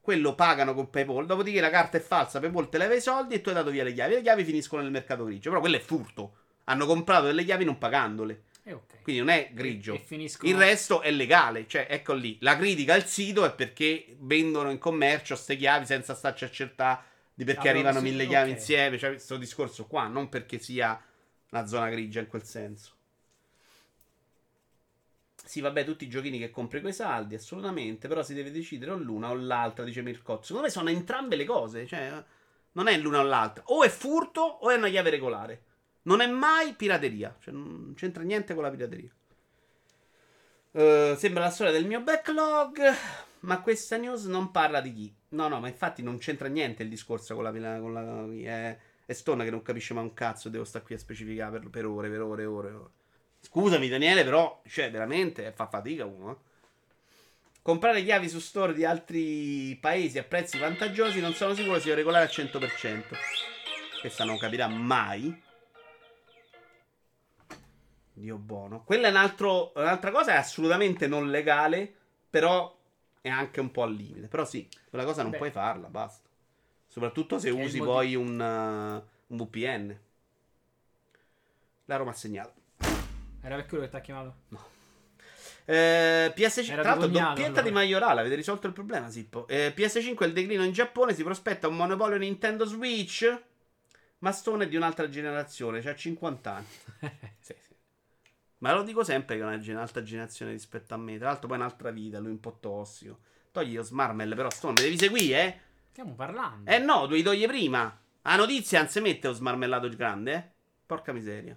quello 0.00 0.34
pagano 0.34 0.74
con 0.74 0.90
PayPal, 0.90 1.24
dopodiché 1.24 1.60
la 1.60 1.70
carta 1.70 1.98
è 1.98 2.00
falsa, 2.00 2.40
PayPal 2.40 2.68
te 2.68 2.78
leva 2.78 2.94
i 2.94 3.00
soldi 3.00 3.34
e 3.34 3.40
tu 3.40 3.50
hai 3.50 3.54
dato 3.54 3.70
via 3.70 3.84
le 3.84 3.92
chiavi. 3.92 4.14
Le 4.14 4.22
chiavi 4.22 4.42
finiscono 4.42 4.82
nel 4.82 4.90
mercato 4.90 5.24
grigio, 5.24 5.50
però 5.50 5.60
quello 5.60 5.76
è 5.76 5.80
furto. 5.80 6.38
Hanno 6.64 6.84
comprato 6.84 7.26
delle 7.26 7.44
chiavi 7.44 7.64
non 7.64 7.78
pagandole. 7.78 8.42
Eh, 8.68 8.72
ok. 8.72 9.02
Quindi 9.02 9.20
non 9.22 9.30
è 9.30 9.50
grigio. 9.52 9.92
E, 9.94 9.96
e 9.96 10.00
finiscono... 10.00 10.50
Il 10.50 10.58
resto 10.58 11.00
è 11.00 11.12
legale, 11.12 11.68
cioè 11.68 11.86
ecco 11.88 12.14
lì. 12.14 12.36
La 12.40 12.56
critica 12.56 12.94
al 12.94 13.06
sito 13.06 13.44
è 13.44 13.54
perché 13.54 14.16
vendono 14.18 14.70
in 14.70 14.78
commercio 14.78 15.36
ste 15.36 15.56
chiavi 15.56 15.86
senza 15.86 16.14
starci 16.16 16.42
a 16.42 16.48
accertare 16.48 17.00
di 17.32 17.44
perché 17.44 17.68
Ah, 17.68 17.70
arrivano 17.70 17.98
sì, 17.98 18.04
mille 18.04 18.26
chiavi 18.26 18.50
ok. 18.50 18.56
insieme. 18.56 18.98
Cioè, 18.98 19.10
questo 19.10 19.36
discorso 19.36 19.86
qua, 19.86 20.08
non 20.08 20.28
perché 20.28 20.58
sia 20.58 21.00
una 21.50 21.66
zona 21.66 21.88
grigia 21.90 22.18
in 22.18 22.26
quel 22.26 22.42
senso. 22.42 22.94
Sì, 25.44 25.60
vabbè, 25.60 25.84
tutti 25.84 26.02
i 26.02 26.08
giochini 26.08 26.40
che 26.40 26.50
compri 26.50 26.80
coi 26.80 26.92
saldi, 26.92 27.36
assolutamente. 27.36 28.08
Però 28.08 28.24
si 28.24 28.34
deve 28.34 28.50
decidere 28.50 28.90
o 28.90 28.96
l'una 28.96 29.30
o 29.30 29.34
l'altra, 29.34 29.84
dice 29.84 30.02
Mircotto. 30.02 30.42
Secondo 30.42 30.66
me 30.66 30.72
sono 30.72 30.88
entrambe 30.90 31.36
le 31.36 31.44
cose. 31.44 31.86
Cioè, 31.86 32.20
non 32.72 32.88
è 32.88 32.98
l'una 32.98 33.20
o 33.20 33.22
l'altra. 33.22 33.62
O 33.66 33.84
è 33.84 33.88
furto 33.88 34.40
o 34.40 34.70
è 34.70 34.74
una 34.74 34.88
chiave 34.88 35.10
regolare. 35.10 35.62
Non 36.06 36.20
è 36.20 36.26
mai 36.26 36.72
pirateria. 36.72 37.36
Cioè, 37.40 37.52
non 37.52 37.94
c'entra 37.96 38.22
niente 38.22 38.54
con 38.54 38.62
la 38.62 38.70
pirateria. 38.70 39.10
Eh, 40.72 41.14
sembra 41.16 41.44
la 41.44 41.50
storia 41.50 41.72
del 41.72 41.86
mio 41.86 42.00
backlog. 42.00 42.78
Ma 43.40 43.60
questa 43.60 43.96
news 43.96 44.24
non 44.24 44.50
parla 44.50 44.80
di 44.80 44.92
chi. 44.92 45.14
No, 45.30 45.48
no, 45.48 45.60
ma 45.60 45.68
infatti 45.68 46.02
non 46.02 46.18
c'entra 46.18 46.48
niente 46.48 46.82
il 46.82 46.88
discorso 46.88 47.34
con 47.34 47.44
la. 47.44 47.50
Con 47.78 47.92
la 47.92 48.50
è, 48.50 48.78
è 49.04 49.12
Stone 49.12 49.44
che 49.44 49.50
non 49.50 49.62
capisce 49.62 49.94
mai 49.94 50.04
un 50.04 50.14
cazzo. 50.14 50.48
Devo 50.48 50.64
stare 50.64 50.84
qui 50.84 50.94
a 50.94 50.98
specificare 50.98 51.58
per, 51.58 51.70
per 51.70 51.86
ore, 51.86 52.08
per 52.08 52.22
ore, 52.22 52.44
ore, 52.44 52.70
ore. 52.72 52.90
Scusami, 53.40 53.88
Daniele, 53.88 54.24
però, 54.24 54.62
cioè, 54.66 54.90
veramente 54.90 55.52
fa 55.52 55.66
fatica 55.68 56.04
uno. 56.04 56.30
eh. 56.30 56.36
Comprare 57.62 58.04
chiavi 58.04 58.28
su 58.28 58.38
store 58.38 58.72
di 58.74 58.84
altri 58.84 59.76
paesi 59.80 60.18
a 60.18 60.22
prezzi 60.22 60.56
vantaggiosi 60.56 61.20
non 61.20 61.32
sono 61.34 61.52
sicuro 61.52 61.80
sia 61.80 61.96
regolare 61.96 62.24
al 62.24 62.30
100%. 62.30 63.02
Questa 64.00 64.24
non 64.24 64.38
capirà 64.38 64.68
mai. 64.68 65.42
Dio 68.18 68.36
buono. 68.36 68.82
Quella 68.82 69.08
è 69.08 69.10
un 69.10 69.16
altro- 69.16 69.72
un'altra 69.74 70.10
cosa, 70.10 70.32
è 70.32 70.36
assolutamente 70.36 71.06
non 71.06 71.30
legale, 71.30 71.92
però 72.30 72.74
è 73.20 73.28
anche 73.28 73.60
un 73.60 73.70
po' 73.70 73.82
al 73.82 73.92
limite. 73.92 74.26
Però 74.26 74.44
sì, 74.46 74.66
quella 74.88 75.04
cosa 75.04 75.20
non 75.22 75.32
Beh. 75.32 75.36
puoi 75.36 75.50
farla, 75.50 75.88
basta. 75.88 76.26
Soprattutto 76.86 77.38
se 77.38 77.48
è 77.48 77.52
usi 77.52 77.78
poi 77.78 78.14
un, 78.14 78.40
uh, 78.40 79.34
un 79.34 79.36
VPN. 79.36 79.98
La 81.84 81.96
Roma 81.96 82.12
ha 82.12 82.14
segnato. 82.14 82.52
Era 83.42 83.56
per 83.56 83.66
quello 83.66 83.84
che 83.84 83.90
ti 83.90 83.96
ha 83.96 84.00
chiamato? 84.00 84.34
Eh, 85.66 86.32
PS5, 86.34 86.72
Era 86.72 86.82
tra 86.82 86.90
l'altro, 86.94 87.08
doppietta 87.08 87.42
allora. 87.42 87.62
di 87.62 87.70
Maiorale. 87.70 88.20
Avete 88.20 88.34
risolto 88.34 88.66
il 88.66 88.72
problema, 88.72 89.10
Sippo. 89.10 89.46
Eh, 89.46 89.74
PS5 89.76 90.18
è 90.18 90.24
il 90.24 90.32
declino 90.32 90.64
in 90.64 90.72
Giappone. 90.72 91.12
Si 91.12 91.22
prospetta 91.22 91.68
un 91.68 91.76
monopolio 91.76 92.16
Nintendo 92.16 92.64
Switch. 92.64 93.42
Ma 94.20 94.32
Stone 94.32 94.64
è 94.64 94.68
di 94.68 94.76
un'altra 94.76 95.08
generazione, 95.10 95.82
cioè 95.82 95.94
50 95.94 96.50
anni. 96.54 96.66
Sì. 97.40 97.54
Ma 98.58 98.72
lo 98.72 98.82
dico 98.82 99.04
sempre 99.04 99.36
che 99.36 99.42
è 99.42 99.44
una 99.44 99.58
gen- 99.58 99.76
un'altra 99.76 100.02
generazione 100.02 100.52
rispetto 100.52 100.94
a 100.94 100.96
me. 100.96 101.18
Tra 101.18 101.28
l'altro, 101.28 101.48
poi 101.48 101.56
è 101.56 101.60
un'altra 101.60 101.90
vita. 101.90 102.18
Lui 102.18 102.28
è 102.28 102.32
un 102.32 102.40
po' 102.40 102.56
tossico. 102.60 103.18
Togli 103.52 103.74
lo 103.74 103.82
Smarmel, 103.82 104.34
però, 104.34 104.50
Stone, 104.50 104.74
mi 104.76 104.82
devi 104.82 104.98
seguire, 104.98 105.44
eh? 105.44 105.60
Stiamo 105.90 106.14
parlando. 106.14 106.70
Eh 106.70 106.78
no, 106.78 107.06
devi 107.06 107.22
togliere 107.22 107.52
prima. 107.52 107.98
La 108.22 108.36
notizia 108.36 108.80
non 108.80 108.88
si 108.88 109.00
mette 109.00 109.28
lo 109.28 109.32
smarmellato 109.32 109.88
grande, 109.90 110.34
eh? 110.34 110.44
Porca 110.84 111.12
miseria. 111.12 111.56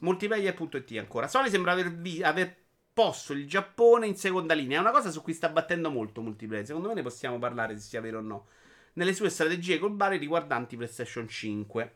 Multiplayer.it 0.00 0.98
ancora. 0.98 1.28
Sony 1.28 1.48
sembra 1.48 1.72
aver, 1.72 1.92
vi- 1.92 2.22
aver 2.22 2.54
posto 2.92 3.32
il 3.32 3.48
Giappone 3.48 4.06
in 4.06 4.16
seconda 4.16 4.54
linea. 4.54 4.78
È 4.78 4.80
una 4.80 4.90
cosa 4.90 5.10
su 5.10 5.22
cui 5.22 5.32
sta 5.32 5.48
battendo 5.48 5.90
molto 5.90 6.20
multiplayer. 6.20 6.66
Secondo 6.66 6.88
me 6.88 6.94
ne 6.94 7.02
possiamo 7.02 7.38
parlare 7.38 7.76
se 7.78 7.88
sia 7.88 8.00
vero 8.00 8.18
o 8.18 8.22
no. 8.22 8.46
Nelle 8.94 9.14
sue 9.14 9.30
strategie 9.30 9.78
globali 9.78 10.18
riguardanti 10.18 10.76
PlayStation 10.76 11.26
5. 11.26 11.94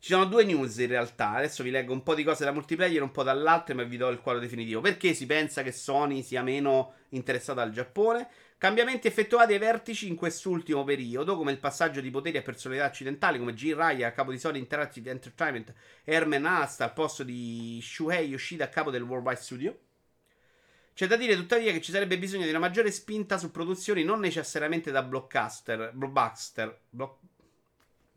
Ci 0.00 0.12
sono 0.12 0.26
due 0.26 0.44
news 0.44 0.78
in 0.78 0.86
realtà. 0.86 1.30
Adesso 1.30 1.64
vi 1.64 1.70
leggo 1.70 1.92
un 1.92 2.04
po' 2.04 2.14
di 2.14 2.22
cose 2.22 2.44
da 2.44 2.52
multiplayer, 2.52 3.02
un 3.02 3.10
po' 3.10 3.24
dall'altro, 3.24 3.74
ma 3.74 3.82
vi 3.82 3.96
do 3.96 4.08
il 4.08 4.20
quadro 4.20 4.40
definitivo. 4.40 4.80
Perché 4.80 5.12
si 5.12 5.26
pensa 5.26 5.62
che 5.62 5.72
Sony 5.72 6.22
sia 6.22 6.42
meno 6.42 6.94
interessata 7.10 7.62
al 7.62 7.72
Giappone? 7.72 8.28
Cambiamenti 8.58 9.08
effettuati 9.08 9.52
ai 9.52 9.58
vertici 9.58 10.08
in 10.08 10.14
quest'ultimo 10.14 10.84
periodo, 10.84 11.36
come 11.36 11.52
il 11.52 11.58
passaggio 11.58 12.00
di 12.00 12.10
poteri 12.10 12.38
a 12.38 12.42
personalità 12.42 12.86
occidentali 12.86 13.38
come 13.38 13.54
Jin 13.54 13.74
Raya 13.74 14.08
a 14.08 14.12
capo 14.12 14.30
di 14.30 14.38
Sony 14.38 14.58
Interactive 14.58 15.10
Entertainment 15.10 15.72
e 16.04 16.12
Herman 16.12 16.46
Asta 16.46 16.84
al 16.84 16.92
posto 16.92 17.24
di 17.24 17.80
Shuhei 17.82 18.28
Yoshida 18.28 18.64
a 18.64 18.68
capo 18.68 18.90
del 18.90 19.02
Worldwide 19.02 19.40
Studio. 19.40 19.78
C'è 20.94 21.06
da 21.06 21.16
dire 21.16 21.36
tuttavia 21.36 21.70
che 21.70 21.80
ci 21.80 21.92
sarebbe 21.92 22.18
bisogno 22.18 22.44
di 22.44 22.50
una 22.50 22.58
maggiore 22.58 22.90
spinta 22.90 23.38
su 23.38 23.52
produzioni 23.52 24.02
non 24.02 24.18
necessariamente 24.18 24.90
da 24.90 25.02
blockbuster, 25.02 25.92
blockbuster, 25.92 26.80
block- 26.90 27.18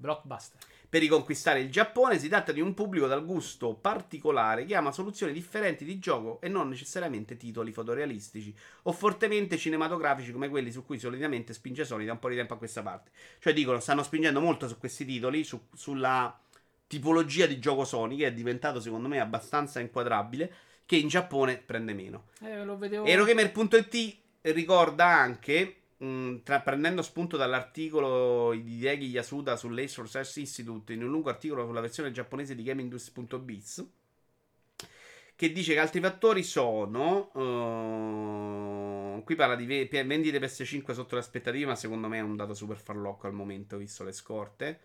Blockbuster. 0.02 0.60
Per 0.92 1.00
riconquistare 1.00 1.62
il 1.62 1.72
Giappone. 1.72 2.20
Si 2.20 2.28
tratta 2.28 2.52
di 2.52 2.60
un 2.60 2.74
pubblico 2.74 3.08
dal 3.08 3.24
gusto 3.24 3.76
particolare 3.76 4.66
che 4.66 4.76
ama 4.76 4.92
soluzioni 4.92 5.32
differenti 5.32 5.86
di 5.86 6.00
gioco 6.00 6.42
e 6.42 6.50
non 6.50 6.68
necessariamente 6.68 7.38
titoli 7.38 7.72
fotorealistici 7.72 8.54
o 8.84 8.92
fortemente 8.92 9.58
cinematografici 9.58 10.34
come 10.34 10.50
quelli 10.50 10.70
su 10.70 10.84
cui 10.84 11.00
solitamente 11.00 11.54
spinge 11.54 11.86
Sony 11.86 12.04
da 12.04 12.12
un 12.12 12.20
po' 12.20 12.28
di 12.28 12.36
tempo 12.36 12.56
a 12.56 12.58
questa 12.58 12.82
parte. 12.82 13.12
Cioè 13.40 13.54
dicono, 13.54 13.80
stanno 13.80 14.04
spingendo 14.04 14.42
molto 14.42 14.68
su 14.68 14.78
questi 14.78 15.06
titoli, 15.06 15.46
su- 15.46 15.68
sulla 15.74 16.38
tipologia 16.88 17.46
di 17.46 17.58
gioco 17.58 17.86
Sony 17.86 18.18
che 18.18 18.28
è 18.28 18.34
diventato 18.34 18.82
secondo 18.82 19.08
me 19.08 19.22
abbastanza 19.22 19.80
inquadrabile, 19.80 20.54
che 20.86 20.98
in 20.98 21.08
Giappone 21.08 21.56
prende 21.66 21.94
meno. 21.94 22.26
Eh, 22.42 22.66
lo 22.66 22.78
vedevo. 22.78 23.06
Eurogamer.it 23.06 24.18
ricorda 24.42 25.06
anche, 25.06 25.81
tra- 26.44 26.62
prendendo 26.62 27.02
spunto 27.02 27.38
dall'articolo 27.38 28.54
di 28.54 28.78
Dieghi 28.78 29.08
Yasuda 29.08 29.56
sull'Ace 29.56 30.02
Research 30.02 30.36
Institute, 30.38 30.94
in 30.94 31.04
un 31.04 31.10
lungo 31.10 31.30
articolo 31.30 31.66
sulla 31.66 31.82
versione 31.82 32.12
giapponese 32.12 32.56
di 32.56 32.64
GameIndustry.biz, 32.64 33.88
che 35.36 35.52
dice 35.52 35.74
che 35.74 35.80
altri 35.80 36.00
fattori 36.00 36.44
sono. 36.44 37.32
eh, 39.20 39.24
qui 39.24 39.36
parla 39.36 39.56
di 39.56 39.66
ve- 39.66 40.04
vendite 40.04 40.40
PS5 40.40 40.94
sotto 40.94 41.16
le 41.16 41.22
aspettative, 41.22 41.66
ma 41.66 41.76
secondo 41.76 42.08
me 42.08 42.18
è 42.20 42.22
un 42.22 42.36
dato 42.36 42.54
super 42.54 42.78
farlocco 42.78 43.28
al 43.28 43.34
momento, 43.34 43.78
visto 43.78 44.04
le 44.04 44.12
scorte. 44.12 44.80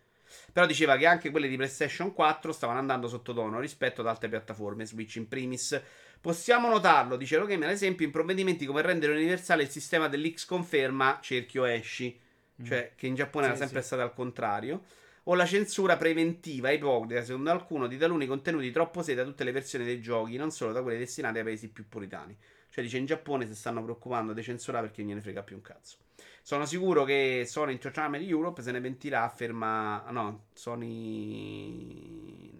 Però 0.52 0.66
diceva 0.66 0.96
che 0.96 1.06
anche 1.06 1.30
quelle 1.30 1.48
di 1.48 1.56
PlayStation 1.56 2.12
4 2.12 2.52
stavano 2.52 2.78
andando 2.80 3.06
sottotono 3.08 3.60
rispetto 3.60 4.00
ad 4.00 4.08
altre 4.08 4.28
piattaforme, 4.28 4.84
Switch 4.86 5.16
in 5.16 5.28
primis. 5.28 5.80
Possiamo 6.26 6.68
notarlo, 6.68 7.16
dice 7.16 7.36
Rogamer, 7.36 7.68
ad 7.68 7.74
esempio, 7.74 8.04
in 8.04 8.10
provvedimenti 8.10 8.66
come 8.66 8.82
rendere 8.82 9.12
universale 9.12 9.62
il 9.62 9.68
sistema 9.68 10.08
dell'X 10.08 10.44
conferma 10.44 11.20
cerchio 11.22 11.64
esci, 11.64 12.18
cioè 12.64 12.94
che 12.96 13.06
in 13.06 13.14
Giappone 13.14 13.44
Sì, 13.44 13.50
era 13.52 13.60
sempre 13.60 13.80
sì. 13.80 13.86
stato 13.86 14.02
al 14.02 14.12
contrario, 14.12 14.82
o 15.22 15.36
la 15.36 15.46
censura 15.46 15.96
preventiva 15.96 16.72
ipocrita, 16.72 17.22
secondo 17.22 17.52
alcuno, 17.52 17.86
di 17.86 17.96
taluni 17.96 18.26
contenuti 18.26 18.72
troppo 18.72 19.02
seri 19.02 19.18
da 19.18 19.22
tutte 19.22 19.44
le 19.44 19.52
versioni 19.52 19.84
dei 19.84 20.00
giochi, 20.00 20.36
non 20.36 20.50
solo 20.50 20.72
da 20.72 20.82
quelle 20.82 20.98
destinate 20.98 21.38
ai 21.38 21.44
paesi 21.44 21.68
più 21.68 21.88
puritani. 21.88 22.36
Cioè 22.70 22.82
dice 22.82 22.98
in 22.98 23.06
Giappone 23.06 23.46
si 23.46 23.54
stanno 23.54 23.84
preoccupando 23.84 24.32
di 24.32 24.42
censurare 24.42 24.88
perché 24.88 25.02
non 25.02 25.10
gliene 25.10 25.22
frega 25.22 25.44
più 25.44 25.54
un 25.54 25.62
cazzo. 25.62 25.98
Sono 26.42 26.66
sicuro 26.66 27.04
che 27.04 27.44
Sony 27.46 27.70
Entertainment 27.70 28.28
Europe 28.28 28.62
se 28.62 28.72
ne 28.72 28.80
pentirà, 28.80 29.22
afferma... 29.22 30.04
No, 30.10 30.46
Sony... 30.54 31.84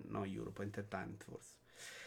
No, 0.07 0.25
Europe, 0.25 0.63
Entertainment 0.63 1.25
forse. 1.25 1.56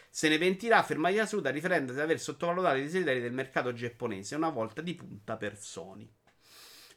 Se 0.10 0.28
ne 0.28 0.38
pentirà, 0.38 0.80
afferma 0.80 1.10
Yasuda, 1.10 1.50
riferendosi 1.50 2.00
ad 2.00 2.06
aver 2.06 2.20
sottovalutato 2.20 2.78
i 2.78 2.82
desideri 2.82 3.22
del 3.22 3.32
mercato 3.32 3.74
giapponese 3.74 4.36
una 4.36 4.50
volta 4.50 4.82
di 4.82 4.96
punta 4.96 5.38
per 5.38 5.58
Sony. 5.58 6.12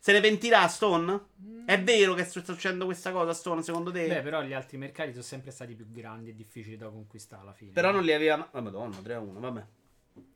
Se 0.05 0.11
ne 0.11 0.21
pentirà 0.21 0.67
Stone? 0.67 1.27
È 1.65 1.81
vero 1.81 2.15
che 2.15 2.25
sta 2.25 2.43
succedendo 2.43 2.87
questa 2.87 3.13
cosa, 3.13 3.33
Stone, 3.33 3.63
secondo 3.63 3.93
te? 3.93 4.09
Beh, 4.09 4.23
però 4.23 4.43
gli 4.43 4.53
altri 4.53 4.77
mercati 4.77 5.13
sono 5.13 5.23
sempre 5.23 5.53
stati 5.53 5.77
più 5.77 5.89
grandi 5.93 6.31
e 6.31 6.35
difficili 6.35 6.77
da 6.77 6.89
conquistare 6.89 7.43
alla 7.43 7.53
fine. 7.53 7.71
Però 7.71 7.93
non 7.93 8.03
li 8.03 8.13
aveva... 8.13 8.49
Oh, 8.51 8.61
madonna, 8.61 8.97
3 8.97 9.15
a 9.15 9.21
1, 9.21 9.39
vabbè. 9.39 9.67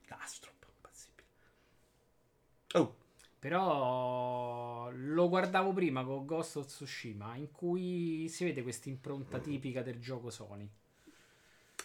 Castro, 0.05 0.53
impazzibile. 0.77 1.27
Oh, 2.74 2.97
Però 3.40 4.89
lo 4.93 5.28
guardavo 5.28 5.73
prima 5.73 6.05
con 6.05 6.24
Ghost 6.27 6.57
of 6.57 6.66
Tsushima, 6.66 7.35
in 7.35 7.51
cui 7.51 8.28
si 8.28 8.44
vede 8.44 8.62
questa 8.62 8.89
impronta 8.89 9.40
tipica 9.40 9.82
del 9.82 9.98
gioco 9.98 10.31
Sony. 10.31 10.70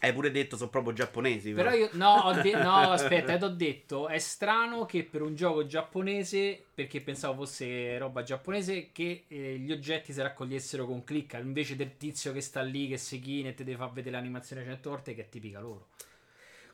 Hai 0.03 0.13
pure 0.13 0.31
detto 0.31 0.57
sono 0.57 0.71
proprio 0.71 0.93
giapponesi. 0.93 1.51
Però 1.51 1.71
io 1.71 1.89
no, 1.93 2.39
de- 2.41 2.57
no 2.57 2.91
aspetta, 2.91 3.37
ti 3.37 3.43
ho 3.43 3.49
detto 3.49 4.07
è 4.07 4.17
strano 4.17 4.85
che 4.85 5.03
per 5.03 5.21
un 5.21 5.35
gioco 5.35 5.67
giapponese, 5.67 6.59
perché 6.73 7.01
pensavo 7.01 7.45
fosse 7.45 7.99
roba 7.99 8.23
giapponese, 8.23 8.89
che 8.91 9.25
eh, 9.27 9.57
gli 9.59 9.71
oggetti 9.71 10.11
si 10.11 10.19
raccogliessero 10.19 10.87
con 10.87 11.03
click 11.03 11.37
invece 11.39 11.75
del 11.75 11.97
tizio 11.97 12.31
che 12.31 12.41
sta 12.41 12.61
lì 12.61 12.87
che 12.87 12.97
si 12.97 13.19
china 13.19 13.49
e 13.49 13.53
ti 13.53 13.63
deve 13.63 13.77
far 13.77 13.91
vedere 13.91 14.15
l'animazione 14.15 14.63
100 14.63 14.89
volte 14.89 15.13
che 15.13 15.21
è 15.21 15.29
tipica 15.29 15.59
loro. 15.59 15.89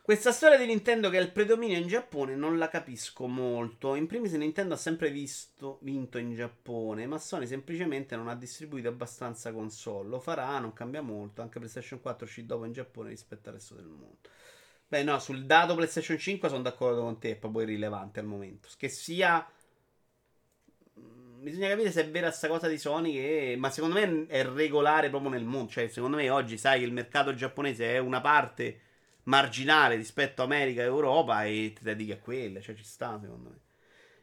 Questa 0.08 0.32
storia 0.32 0.58
di 0.58 0.66
Nintendo 0.66 1.10
che 1.10 1.18
ha 1.18 1.22
il 1.22 1.34
predominio 1.34 1.78
in 1.78 1.86
Giappone 1.86 2.34
non 2.34 2.58
la 2.58 2.70
capisco 2.70 3.28
molto. 3.28 3.94
In 3.94 4.08
primis 4.08 4.32
Nintendo 4.32 4.74
ha 4.74 4.78
sempre 4.78 5.12
visto, 5.12 5.80
vinto 5.82 6.18
in 6.18 6.34
Giappone, 6.34 7.06
ma 7.06 7.18
Sony 7.18 7.46
semplicemente 7.46 8.16
non 8.16 8.30
ha 8.30 8.36
distribuito 8.36 8.88
abbastanza 8.88 9.52
console. 9.52 10.08
Lo 10.08 10.22
farà, 10.22 10.58
non 10.60 10.72
cambia 10.72 11.02
molto. 11.02 11.42
Anche 11.42 11.60
PlayStation 11.60 12.00
4 12.00 12.26
uscì 12.26 12.46
dopo 12.46 12.64
in 12.64 12.72
Giappone 12.72 13.10
rispetto 13.10 13.50
al 13.50 13.56
resto 13.56 13.76
del 13.76 13.88
mondo. 13.88 14.20
Beh, 14.88 15.04
no, 15.04 15.20
sul 15.20 15.46
dato 15.46 15.76
PlayStation 15.76 16.18
5 16.18 16.48
sono 16.48 16.62
d'accordo 16.62 17.02
con 17.02 17.20
te, 17.20 17.32
è 17.32 17.36
proprio 17.36 17.64
irrilevante 17.64 18.22
al 18.22 18.28
momento. 18.28 18.70
Che 18.78 18.88
sia... 18.88 19.46
mm, 21.00 21.44
Bisogna 21.44 21.68
capire 21.70 21.92
se 21.92 22.02
è 22.04 22.10
vera 22.10 22.32
sta 22.32 22.48
cosa 22.48 22.68
di 22.70 22.78
Sony 22.78 23.12
che... 23.14 23.56
Ma 23.58 23.70
secondo 23.70 24.00
me 24.00 24.26
è 24.28 24.46
regolare 24.46 25.10
proprio 25.10 25.32
nel 25.32 25.44
mondo. 25.44 25.70
Cioè, 25.72 25.90
secondo 25.90 26.16
me 26.18 26.30
oggi 26.30 26.58
sai 26.58 26.80
che 26.80 26.86
il 26.86 26.94
mercato 26.94 27.34
giapponese 27.34 27.94
è 27.96 27.98
una 27.98 28.22
parte 28.22 28.82
marginale 29.28 29.96
rispetto 29.96 30.42
a 30.42 30.46
America 30.46 30.82
e 30.82 30.86
Europa 30.86 31.44
e 31.46 31.74
ti 31.74 31.84
dedichi 31.84 32.12
a 32.12 32.20
quelle, 32.20 32.62
cioè 32.62 32.76
ci 32.76 32.84
sta 32.84 33.20
secondo 33.20 33.50
me. 33.50 33.60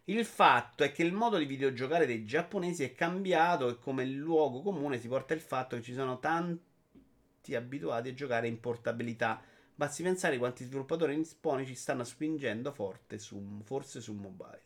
Il 0.05 0.25
fatto 0.27 0.85
è 0.85 0.93
che 0.93 1.03
il 1.03 1.13
modo 1.13 1.39
di 1.39 1.47
videogiocare 1.47 2.05
dei 2.05 2.27
giapponesi 2.27 2.85
è 2.85 2.95
cambiato 2.95 3.69
e 3.69 3.79
come 3.79 4.05
luogo 4.05 4.61
comune 4.61 4.99
si 4.99 5.09
porta 5.09 5.33
il 5.33 5.41
fatto 5.41 5.77
che 5.77 5.83
ci 5.83 5.95
sono 5.95 6.19
tanti 6.19 7.55
abituati 7.55 8.11
a 8.11 8.15
giocare 8.15 8.47
in 8.47 8.61
portabilità. 8.61 9.43
Basti 9.75 10.03
pensare 10.03 10.37
quanti 10.37 10.65
sviluppatori 10.65 11.17
nipponici 11.17 11.75
stanno 11.75 12.05
spingendo 12.05 12.71
forte 12.71 13.19
su, 13.19 13.63
forse 13.65 14.01
su 14.01 14.13
mobile. 14.13 14.63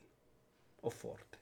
O 0.80 0.90
forte. 0.90 1.38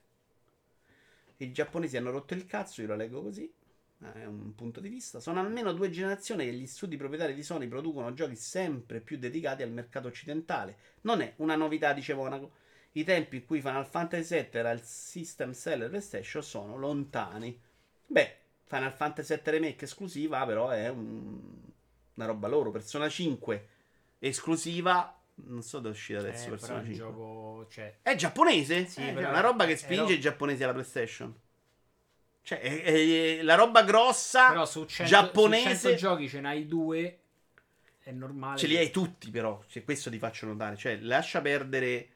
I 1.37 1.51
giapponesi 1.51 1.97
hanno 1.97 2.11
rotto 2.11 2.33
il 2.35 2.45
cazzo, 2.45 2.81
io 2.81 2.87
lo 2.87 2.95
leggo 2.95 3.21
così 3.21 3.51
è 3.99 4.25
un 4.25 4.53
punto 4.55 4.79
di 4.79 4.89
vista. 4.89 5.19
Sono 5.19 5.39
almeno 5.39 5.73
due 5.73 5.89
generazioni 5.89 6.45
che 6.45 6.53
gli 6.53 6.67
studi 6.67 6.97
proprietari 6.97 7.33
di 7.33 7.43
Sony 7.43 7.67
producono 7.67 8.13
giochi 8.13 8.35
sempre 8.35 8.99
più 9.01 9.17
dedicati 9.17 9.63
al 9.63 9.71
mercato 9.71 10.07
occidentale. 10.07 10.77
Non 11.01 11.21
è 11.21 11.33
una 11.37 11.55
novità, 11.55 11.93
dice 11.93 12.13
Monaco. 12.13 12.51
I 12.93 13.03
tempi 13.03 13.37
in 13.37 13.45
cui 13.45 13.59
Final 13.59 13.85
Fantasy 13.85 14.35
VII 14.35 14.49
era 14.51 14.71
il 14.71 14.81
system 14.81 15.51
seller 15.51 15.89
PlayStation 15.89 16.43
sono 16.43 16.77
lontani. 16.77 17.59
Beh, 18.05 18.35
Final 18.65 18.93
Fantasy 18.93 19.35
VII 19.35 19.51
Remake 19.51 19.85
esclusiva, 19.85 20.45
però 20.45 20.69
è 20.69 20.89
un... 20.89 21.39
una 22.15 22.25
roba 22.25 22.47
loro. 22.47 22.71
Persona 22.71 23.09
5 23.09 23.67
esclusiva. 24.19 25.13
Non 25.39 25.61
so 25.61 25.81
è 25.81 25.87
uscita 25.87 26.19
adesso. 26.19 26.47
Eh, 26.47 26.49
Persona 26.49 26.79
però 26.79 26.87
il 26.89 26.95
5. 26.95 27.11
gioco, 27.11 27.67
cioè, 27.69 27.97
È 28.01 28.15
giapponese? 28.15 28.85
Sì, 28.87 29.01
Eh, 29.01 29.13
è 29.13 29.27
una 29.27 29.41
roba 29.41 29.65
che 29.65 29.75
spinge 29.75 30.13
è- 30.13 30.17
i 30.17 30.19
giapponesi 30.19 30.63
alla 30.63 30.73
PlayStation. 30.73 31.35
Cioè, 32.47 32.61
è- 32.61 32.81
è- 32.83 33.41
la 33.41 33.55
roba 33.55 33.83
grossa 33.83 34.47
però 34.47 34.65
su 34.65 34.85
100, 34.85 35.11
giapponese. 35.11 35.75
su 35.75 35.87
100 35.87 35.95
giochi 35.95 36.29
ce 36.29 36.39
n'hai 36.39 36.65
due, 36.65 37.19
è 37.99 38.11
normale. 38.11 38.57
Ce 38.57 38.67
li 38.67 38.77
hai 38.77 38.89
tutti, 38.89 39.29
però. 39.29 39.61
Cioè, 39.67 39.83
questo 39.83 40.09
ti 40.09 40.17
faccio 40.17 40.45
notare. 40.45 40.77
Cioè, 40.77 40.99
lascia 41.01 41.41
perdere. 41.41 42.07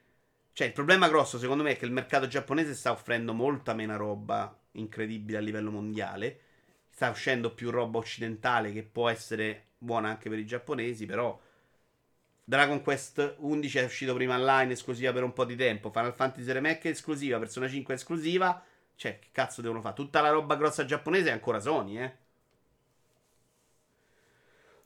Cioè, 0.54 0.68
il 0.68 0.72
problema 0.72 1.10
grosso, 1.10 1.38
secondo 1.38 1.64
me, 1.64 1.72
è 1.72 1.78
che 1.78 1.84
il 1.84 1.92
mercato 1.92 2.28
giapponese 2.28 2.74
sta 2.76 2.92
offrendo 2.94 3.34
molta 3.34 3.74
meno 3.74 3.98
roba 3.98 4.58
incredibile 4.72 5.38
a 5.38 5.42
livello 5.42 5.70
mondiale. 5.70 6.40
Sta 6.90 7.10
uscendo 7.10 7.54
più 7.54 7.70
roba 7.70 7.98
occidentale 7.98 8.72
che 8.72 8.84
può 8.84 9.10
essere 9.10 9.66
buona 9.78 10.08
anche 10.08 10.30
per 10.30 10.40
i 10.40 10.46
giapponesi, 10.46 11.06
però. 11.06 11.38
Dragon 12.46 12.82
Quest 12.82 13.36
11 13.40 13.80
è 13.80 13.84
uscito 13.84 14.14
prima 14.14 14.36
online, 14.36 14.72
esclusiva 14.72 15.12
per 15.12 15.24
un 15.24 15.34
po' 15.34 15.44
di 15.44 15.58
tempo. 15.58 15.92
Final 15.92 16.14
Fantasy 16.14 16.50
Remake 16.54 16.88
è 16.88 16.92
esclusiva, 16.92 17.38
Persona 17.38 17.68
5 17.68 17.94
è 17.94 17.98
esclusiva. 17.98 18.64
Cioè, 18.96 19.20
che 19.20 19.28
cazzo 19.34 19.62
devono 19.62 19.82
fare? 19.82 19.96
Tutta 19.96 20.22
la 20.22 20.30
roba 20.30 20.56
grossa 20.56 20.86
giapponese 20.86 21.28
è 21.30 21.32
ancora 21.34 21.60
Sony, 21.60 21.98
eh. 22.00 22.14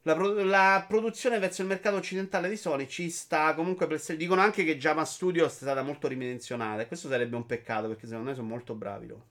La, 0.03 0.13
pro- 0.15 0.41
la 0.45 0.85
produzione 0.87 1.37
verso 1.37 1.61
il 1.61 1.67
mercato 1.67 1.97
occidentale 1.97 2.47
di 2.47 2.55
Sony 2.55 2.87
ci 2.87 3.09
sta 3.09 3.53
comunque. 3.53 3.87
per- 3.87 4.15
dicono 4.15 4.39
anche 4.39 4.63
che 4.63 4.77
Jama 4.77 5.03
Studios 5.03 5.51
è 5.51 5.55
stata 5.55 5.81
molto 5.81 6.07
ridimensionata. 6.07 6.81
E 6.83 6.87
questo 6.87 7.09
sarebbe 7.09 7.35
un 7.35 7.45
peccato 7.45 7.89
perché 7.89 8.07
secondo 8.07 8.29
me 8.29 8.35
sono 8.35 8.47
molto 8.47 8.73
bravi 8.73 9.07
loro. 9.07 9.25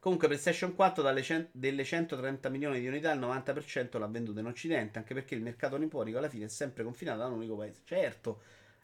Comunque, 0.00 0.28
PlayStation 0.28 0.74
4 0.74 1.02
dalle 1.02 1.22
cen- 1.22 1.48
delle 1.52 1.84
130 1.84 2.48
milioni 2.48 2.80
di 2.80 2.86
unità, 2.86 3.12
il 3.12 3.18
90% 3.18 3.98
l'ha 3.98 4.06
venduto 4.06 4.38
in 4.40 4.46
Occidente. 4.46 4.98
Anche 4.98 5.14
perché 5.14 5.34
il 5.34 5.42
mercato 5.42 5.76
nipponico 5.76 6.18
alla 6.18 6.28
fine 6.28 6.44
è 6.46 6.48
sempre 6.48 6.84
confinato 6.84 7.18
da 7.18 7.26
un 7.26 7.34
unico 7.34 7.56
paese. 7.56 7.80
Certo, 7.84 8.40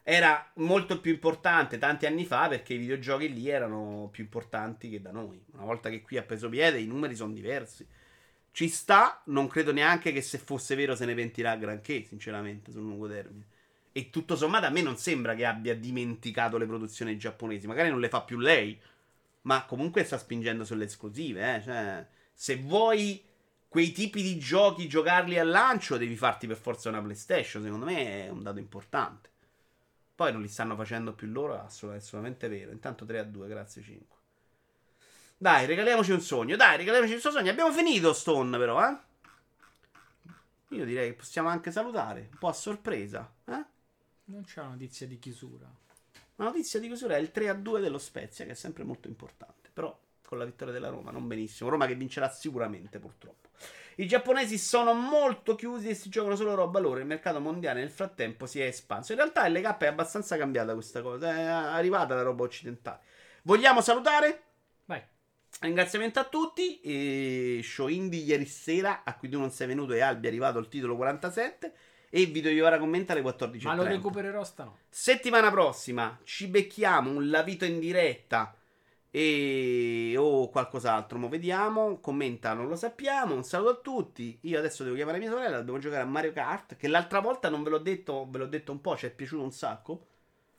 era 0.07 0.51
molto 0.57 1.01
più 1.01 1.11
importante 1.11 1.79
tanti 1.79 2.05
anni 2.05 2.27
fa 2.27 2.47
perché 2.47 2.75
i 2.75 2.77
videogiochi 2.77 3.33
lì 3.33 3.49
erano 3.49 4.07
più 4.11 4.23
importanti 4.23 4.87
che 4.87 5.01
da 5.01 5.09
noi. 5.09 5.43
Una 5.53 5.63
volta 5.63 5.89
che 5.89 6.03
qui 6.03 6.17
ha 6.17 6.21
preso 6.21 6.47
piede, 6.47 6.79
i 6.79 6.85
numeri 6.85 7.15
sono 7.15 7.33
diversi. 7.33 7.87
Ci 8.51 8.67
sta, 8.69 9.23
non 9.25 9.47
credo 9.47 9.73
neanche 9.73 10.11
che 10.11 10.21
se 10.21 10.37
fosse 10.37 10.75
vero 10.75 10.95
se 10.95 11.05
ne 11.05 11.15
pentirà 11.15 11.55
granché, 11.55 12.03
sinceramente, 12.03 12.71
sul 12.71 12.83
lungo 12.83 13.07
termine. 13.07 13.47
E 13.91 14.11
tutto 14.11 14.35
sommato 14.35 14.67
a 14.67 14.69
me 14.69 14.83
non 14.83 14.95
sembra 14.95 15.33
che 15.33 15.43
abbia 15.43 15.75
dimenticato 15.75 16.59
le 16.59 16.67
produzioni 16.67 17.17
giapponesi. 17.17 17.65
Magari 17.65 17.89
non 17.89 17.99
le 17.99 18.09
fa 18.09 18.21
più 18.21 18.37
lei, 18.37 18.79
ma 19.41 19.65
comunque 19.65 20.03
sta 20.03 20.19
spingendo 20.19 20.63
sulle 20.63 20.85
esclusive. 20.85 21.55
Eh? 21.55 21.61
Cioè, 21.63 22.07
se 22.31 22.57
vuoi 22.57 23.23
quei 23.67 23.91
tipi 23.91 24.21
di 24.21 24.37
giochi 24.37 24.87
giocarli 24.87 25.39
al 25.39 25.49
lancio, 25.49 25.97
devi 25.97 26.15
farti 26.15 26.45
per 26.45 26.57
forza 26.57 26.89
una 26.89 27.01
PlayStation. 27.01 27.63
Secondo 27.63 27.85
me 27.85 28.25
è 28.25 28.29
un 28.29 28.43
dato 28.43 28.59
importante. 28.59 29.33
Poi 30.15 30.31
non 30.31 30.41
li 30.41 30.47
stanno 30.47 30.75
facendo 30.75 31.13
più 31.13 31.27
loro, 31.27 31.55
è 31.55 31.59
assolutamente 31.59 32.47
vero. 32.47 32.71
Intanto 32.71 33.03
3 33.05 33.19
a 33.19 33.23
2, 33.23 33.47
grazie 33.47 33.81
5. 33.81 34.17
Dai, 35.37 35.65
regaliamoci 35.65 36.11
un 36.11 36.21
sogno. 36.21 36.55
Dai, 36.55 36.77
regaliamoci 36.77 37.13
un 37.13 37.19
sogno. 37.19 37.51
Abbiamo 37.51 37.73
finito 37.73 38.13
Stone, 38.13 38.57
però, 38.57 38.81
eh. 38.81 38.97
Io 40.69 40.85
direi 40.85 41.09
che 41.09 41.15
possiamo 41.15 41.49
anche 41.49 41.71
salutare. 41.71 42.29
Un 42.31 42.37
po' 42.37 42.47
a 42.47 42.53
sorpresa, 42.53 43.29
eh. 43.45 43.63
Non 44.25 44.43
c'è 44.45 44.61
una 44.61 44.71
notizia 44.71 45.05
di 45.05 45.19
chiusura. 45.19 45.69
La 46.37 46.45
notizia 46.45 46.79
di 46.79 46.87
chiusura 46.87 47.17
è 47.17 47.19
il 47.19 47.31
3 47.31 47.49
a 47.49 47.53
2 47.53 47.81
dello 47.81 47.97
Spezia, 47.97 48.45
che 48.45 48.51
è 48.51 48.55
sempre 48.55 48.85
molto 48.85 49.09
importante. 49.09 49.69
Però 49.73 49.97
con 50.25 50.37
la 50.37 50.45
vittoria 50.45 50.73
della 50.73 50.89
Roma, 50.89 51.11
non 51.11 51.27
benissimo. 51.27 51.69
Roma 51.69 51.85
che 51.87 51.95
vincerà 51.95 52.29
sicuramente, 52.29 52.99
purtroppo. 52.99 53.49
I 53.97 54.07
giapponesi 54.07 54.57
sono 54.57 54.93
molto 54.93 55.55
chiusi 55.55 55.89
e 55.89 55.93
si 55.93 56.09
giocano 56.09 56.35
solo 56.35 56.53
roba 56.53 56.79
loro. 56.79 56.99
Il 56.99 57.05
mercato 57.05 57.39
mondiale 57.39 57.79
nel 57.79 57.91
frattempo 57.91 58.45
si 58.45 58.59
è 58.59 58.65
espanso. 58.65 59.13
In 59.13 59.19
realtà 59.19 59.47
LK 59.47 59.77
è 59.77 59.85
abbastanza 59.85 60.35
cambiata 60.37 60.73
questa 60.73 61.01
cosa. 61.01 61.33
È 61.33 61.41
arrivata 61.41 62.13
la 62.13 62.21
roba 62.21 62.43
occidentale. 62.43 62.99
Vogliamo 63.43 63.79
salutare? 63.79 64.43
Vai. 64.85 65.01
Ringraziamento 65.61 66.19
a 66.19 66.25
tutti. 66.25 66.81
E 66.81 67.61
show 67.63 67.87
indie 67.87 68.21
ieri 68.21 68.45
sera, 68.45 69.03
a 69.05 69.15
cui 69.15 69.29
tu 69.29 69.39
non 69.39 69.51
sei 69.51 69.67
venuto 69.67 69.93
e 69.93 70.01
Albi 70.01 70.25
è 70.25 70.29
arrivato 70.29 70.59
il 70.59 70.67
titolo 70.67 70.97
47. 70.97 71.73
E 72.09 72.25
video 72.25 72.51
io 72.51 72.65
ora 72.65 72.79
commenta 72.79 73.13
alle 73.13 73.21
14.30. 73.21 73.63
Ma 73.63 73.75
lo 73.75 73.83
recupererò 73.83 74.43
stanotte. 74.43 74.83
Settimana 74.89 75.49
prossima 75.51 76.19
ci 76.23 76.47
becchiamo 76.47 77.09
un 77.09 77.29
lavito 77.29 77.63
in 77.63 77.79
diretta 77.79 78.55
e 79.17 80.13
o 80.17 80.49
qualcos'altro, 80.49 81.17
mo 81.17 81.29
vediamo. 81.29 81.99
Commenta, 82.01 82.51
non 82.53 82.67
lo 82.67 82.75
sappiamo. 82.75 83.33
Un 83.33 83.45
saluto 83.45 83.69
a 83.69 83.75
tutti. 83.75 84.37
Io 84.41 84.59
adesso 84.59 84.83
devo 84.83 84.97
chiamare 84.97 85.19
mia 85.19 85.29
sorella, 85.29 85.55
dobbiamo 85.55 85.79
giocare 85.79 86.01
a 86.01 86.05
Mario 86.05 86.33
Kart, 86.33 86.75
che 86.75 86.89
l'altra 86.89 87.21
volta 87.21 87.47
non 87.47 87.63
ve 87.63 87.69
l'ho 87.69 87.77
detto, 87.77 88.27
ve 88.29 88.39
l'ho 88.39 88.45
detto 88.45 88.73
un 88.73 88.81
po', 88.81 88.97
ci 88.97 89.05
è 89.05 89.11
piaciuto 89.11 89.41
un 89.41 89.53
sacco. 89.53 90.07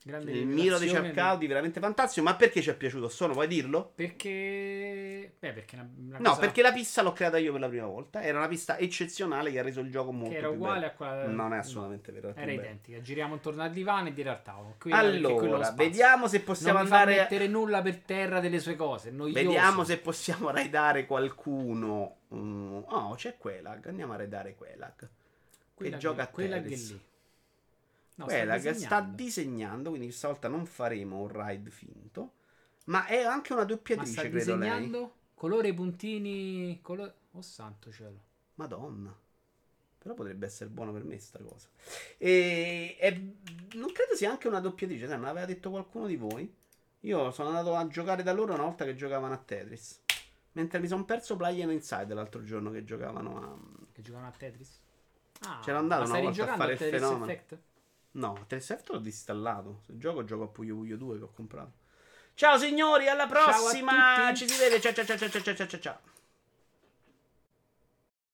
Grande 0.07 0.31
Il 0.31 0.47
Miro 0.47 0.79
di 0.79 0.85
rivelazione 0.85 1.07
Cercaudi, 1.07 1.47
veramente 1.49 1.81
fantastico. 1.81 2.25
Ma 2.25 2.37
perché 2.37 2.63
ci 2.63 2.71
è 2.71 2.77
piaciuto? 2.77 3.09
Sono, 3.09 3.33
vuoi 3.33 3.49
dirlo? 3.49 3.91
Perché. 3.93 5.33
Beh, 5.37 5.53
perché 5.53 5.75
una, 5.75 5.91
una 5.99 6.19
No, 6.19 6.29
cosa 6.29 6.41
perché 6.43 6.63
la 6.63 6.73
pista 6.73 7.03
l'ho 7.03 7.13
creata 7.13 7.39
io 7.39 7.51
per 7.51 7.61
la 7.61 7.69
prima 7.69 7.87
volta. 7.87 8.23
Era 8.23 8.39
una 8.39 8.47
pista 8.47 8.79
eccezionale 8.79 9.51
che 9.51 9.59
ha 9.59 9.65
reso 9.65 9.81
il 9.81 9.91
gioco 9.91 10.13
molto 10.13 10.31
che 10.31 10.37
era 10.37 10.49
uguale 10.49 10.87
a 10.87 10.91
quella. 10.93 11.27
Non 11.27 11.53
è 11.53 11.57
assolutamente 11.57 12.13
vero. 12.13 12.29
è 12.29 12.33
più 12.35 12.43
Era 12.43 12.53
identica. 12.53 13.01
Giriamo 13.01 13.35
intorno 13.35 13.63
al 13.65 13.73
divano 13.73 14.07
e 14.07 14.13
dire 14.13 14.31
al 14.31 14.43
tavolo. 14.43 14.77
È 14.81 14.91
Allora, 14.91 15.73
vediamo 15.73 16.29
se 16.29 16.41
possiamo 16.41 16.79
non 16.79 16.87
fa 16.87 16.99
fare. 16.99 17.17
mettere 17.17 17.49
nulla 17.49 17.83
per 17.83 17.97
terra 17.99 18.39
delle 18.39 18.61
sue 18.61 18.77
cose. 18.77 19.11
Noioso. 19.11 19.35
Vediamo 19.43 19.83
se 19.83 19.99
possiamo 19.99 20.51
raidare 20.51 21.05
qualcuno. 21.07 22.19
Mm, 22.33 22.83
oh, 22.87 23.15
c'è 23.17 23.37
Quelag. 23.37 23.89
Andiamo 23.89 24.13
a 24.13 24.17
raidare 24.17 24.55
Quelag. 24.55 25.09
Che 25.77 25.97
gioca 25.97 26.23
a 26.23 26.27
che 26.29 26.49
tennis. 26.49 26.91
lì. 26.93 27.01
No, 28.17 28.25
Quelag 28.27 28.73
sta 28.73 29.01
disegnando. 29.01 29.15
disegnando, 29.15 29.91
quindi 29.91 30.11
stavolta 30.11 30.49
non 30.49 30.67
faremo 30.67 31.21
un 31.21 31.29
raid 31.29 31.69
finto. 31.71 32.33
Ma 32.87 33.07
è 33.07 33.23
anche 33.23 33.53
una 33.53 33.63
Ma 33.63 33.67
sta 33.69 33.75
doppiatrice, 33.75 34.21
credo 34.31 34.57
lei. 34.57 34.79
disegnando 34.79 35.15
colore 35.35 35.73
puntini. 35.75 36.79
Colore... 36.83 37.15
Oh 37.33 37.43
santo 37.43 37.93
cielo. 37.93 38.21
Madonna. 38.55 39.15
Però 39.99 40.15
potrebbe 40.15 40.47
essere 40.47 40.71
buono 40.71 40.93
per 40.93 41.05
me 41.05 41.19
sta 41.19 41.41
cosa. 41.41 41.69
E, 42.17 42.97
e 42.99 43.35
non 43.75 43.93
credo 43.93 44.15
sia 44.15 44.31
anche 44.31 44.49
una 44.49 44.61
doppiatrice, 44.61 45.07
sai, 45.09 45.19
me 45.19 45.27
l'aveva 45.27 45.47
detto 45.47 45.71
qualcuno 45.71 46.07
di 46.07 46.17
voi. 46.17 46.55
Io 47.01 47.31
sono 47.33 47.49
andato 47.49 47.75
a 47.75 47.87
giocare 47.89 48.23
da 48.23 48.33
loro 48.33 48.55
una 48.55 48.63
volta 48.63 48.85
che 48.85 48.95
giocavano 48.95 49.35
a 49.35 49.39
Tetris. 49.39 50.01
Mentre 50.53 50.79
mi 50.79 50.87
sono 50.89 51.05
perso 51.05 51.37
Player 51.37 51.69
Inside 51.71 52.15
l'altro 52.15 52.43
giorno 52.43 52.71
che 52.71 52.83
giocavano 52.85 53.37
a. 53.43 53.59
Che 53.93 54.01
giocavano 54.01 54.29
a 54.31 54.35
Tetris. 54.37 54.81
Ah, 55.41 55.61
C'era 55.63 55.79
andato 55.79 56.09
una 56.09 56.21
volta 56.21 56.53
a 56.53 56.57
fare 56.57 56.73
il 56.73 56.79
fenomeno. 56.79 57.25
Effect? 57.25 57.59
No, 58.17 58.33
Tetris 58.47 58.71
Effect 58.71 58.91
l'ho 58.91 58.99
disinstallato. 58.99 59.83
Se 59.87 59.97
gioco, 59.99 60.25
gioco 60.25 60.45
a 60.45 60.49
Puyo 60.49 60.75
Puyo 60.77 60.97
2 60.97 61.19
che 61.19 61.25
ho 61.25 61.33
comprato. 61.33 61.73
Ciao 62.35 62.59
signori, 62.59 63.09
alla 63.09 63.27
prossima! 63.27 64.33
Ci 64.35 64.49
si 64.49 64.59
vede. 64.59 64.81
Ciao 64.81 64.93
ciao 64.93 65.05
ciao 65.05 65.17
ciao 65.17 65.41
ciao 65.43 65.67
ciao 65.67 65.81
ciao. 65.81 66.06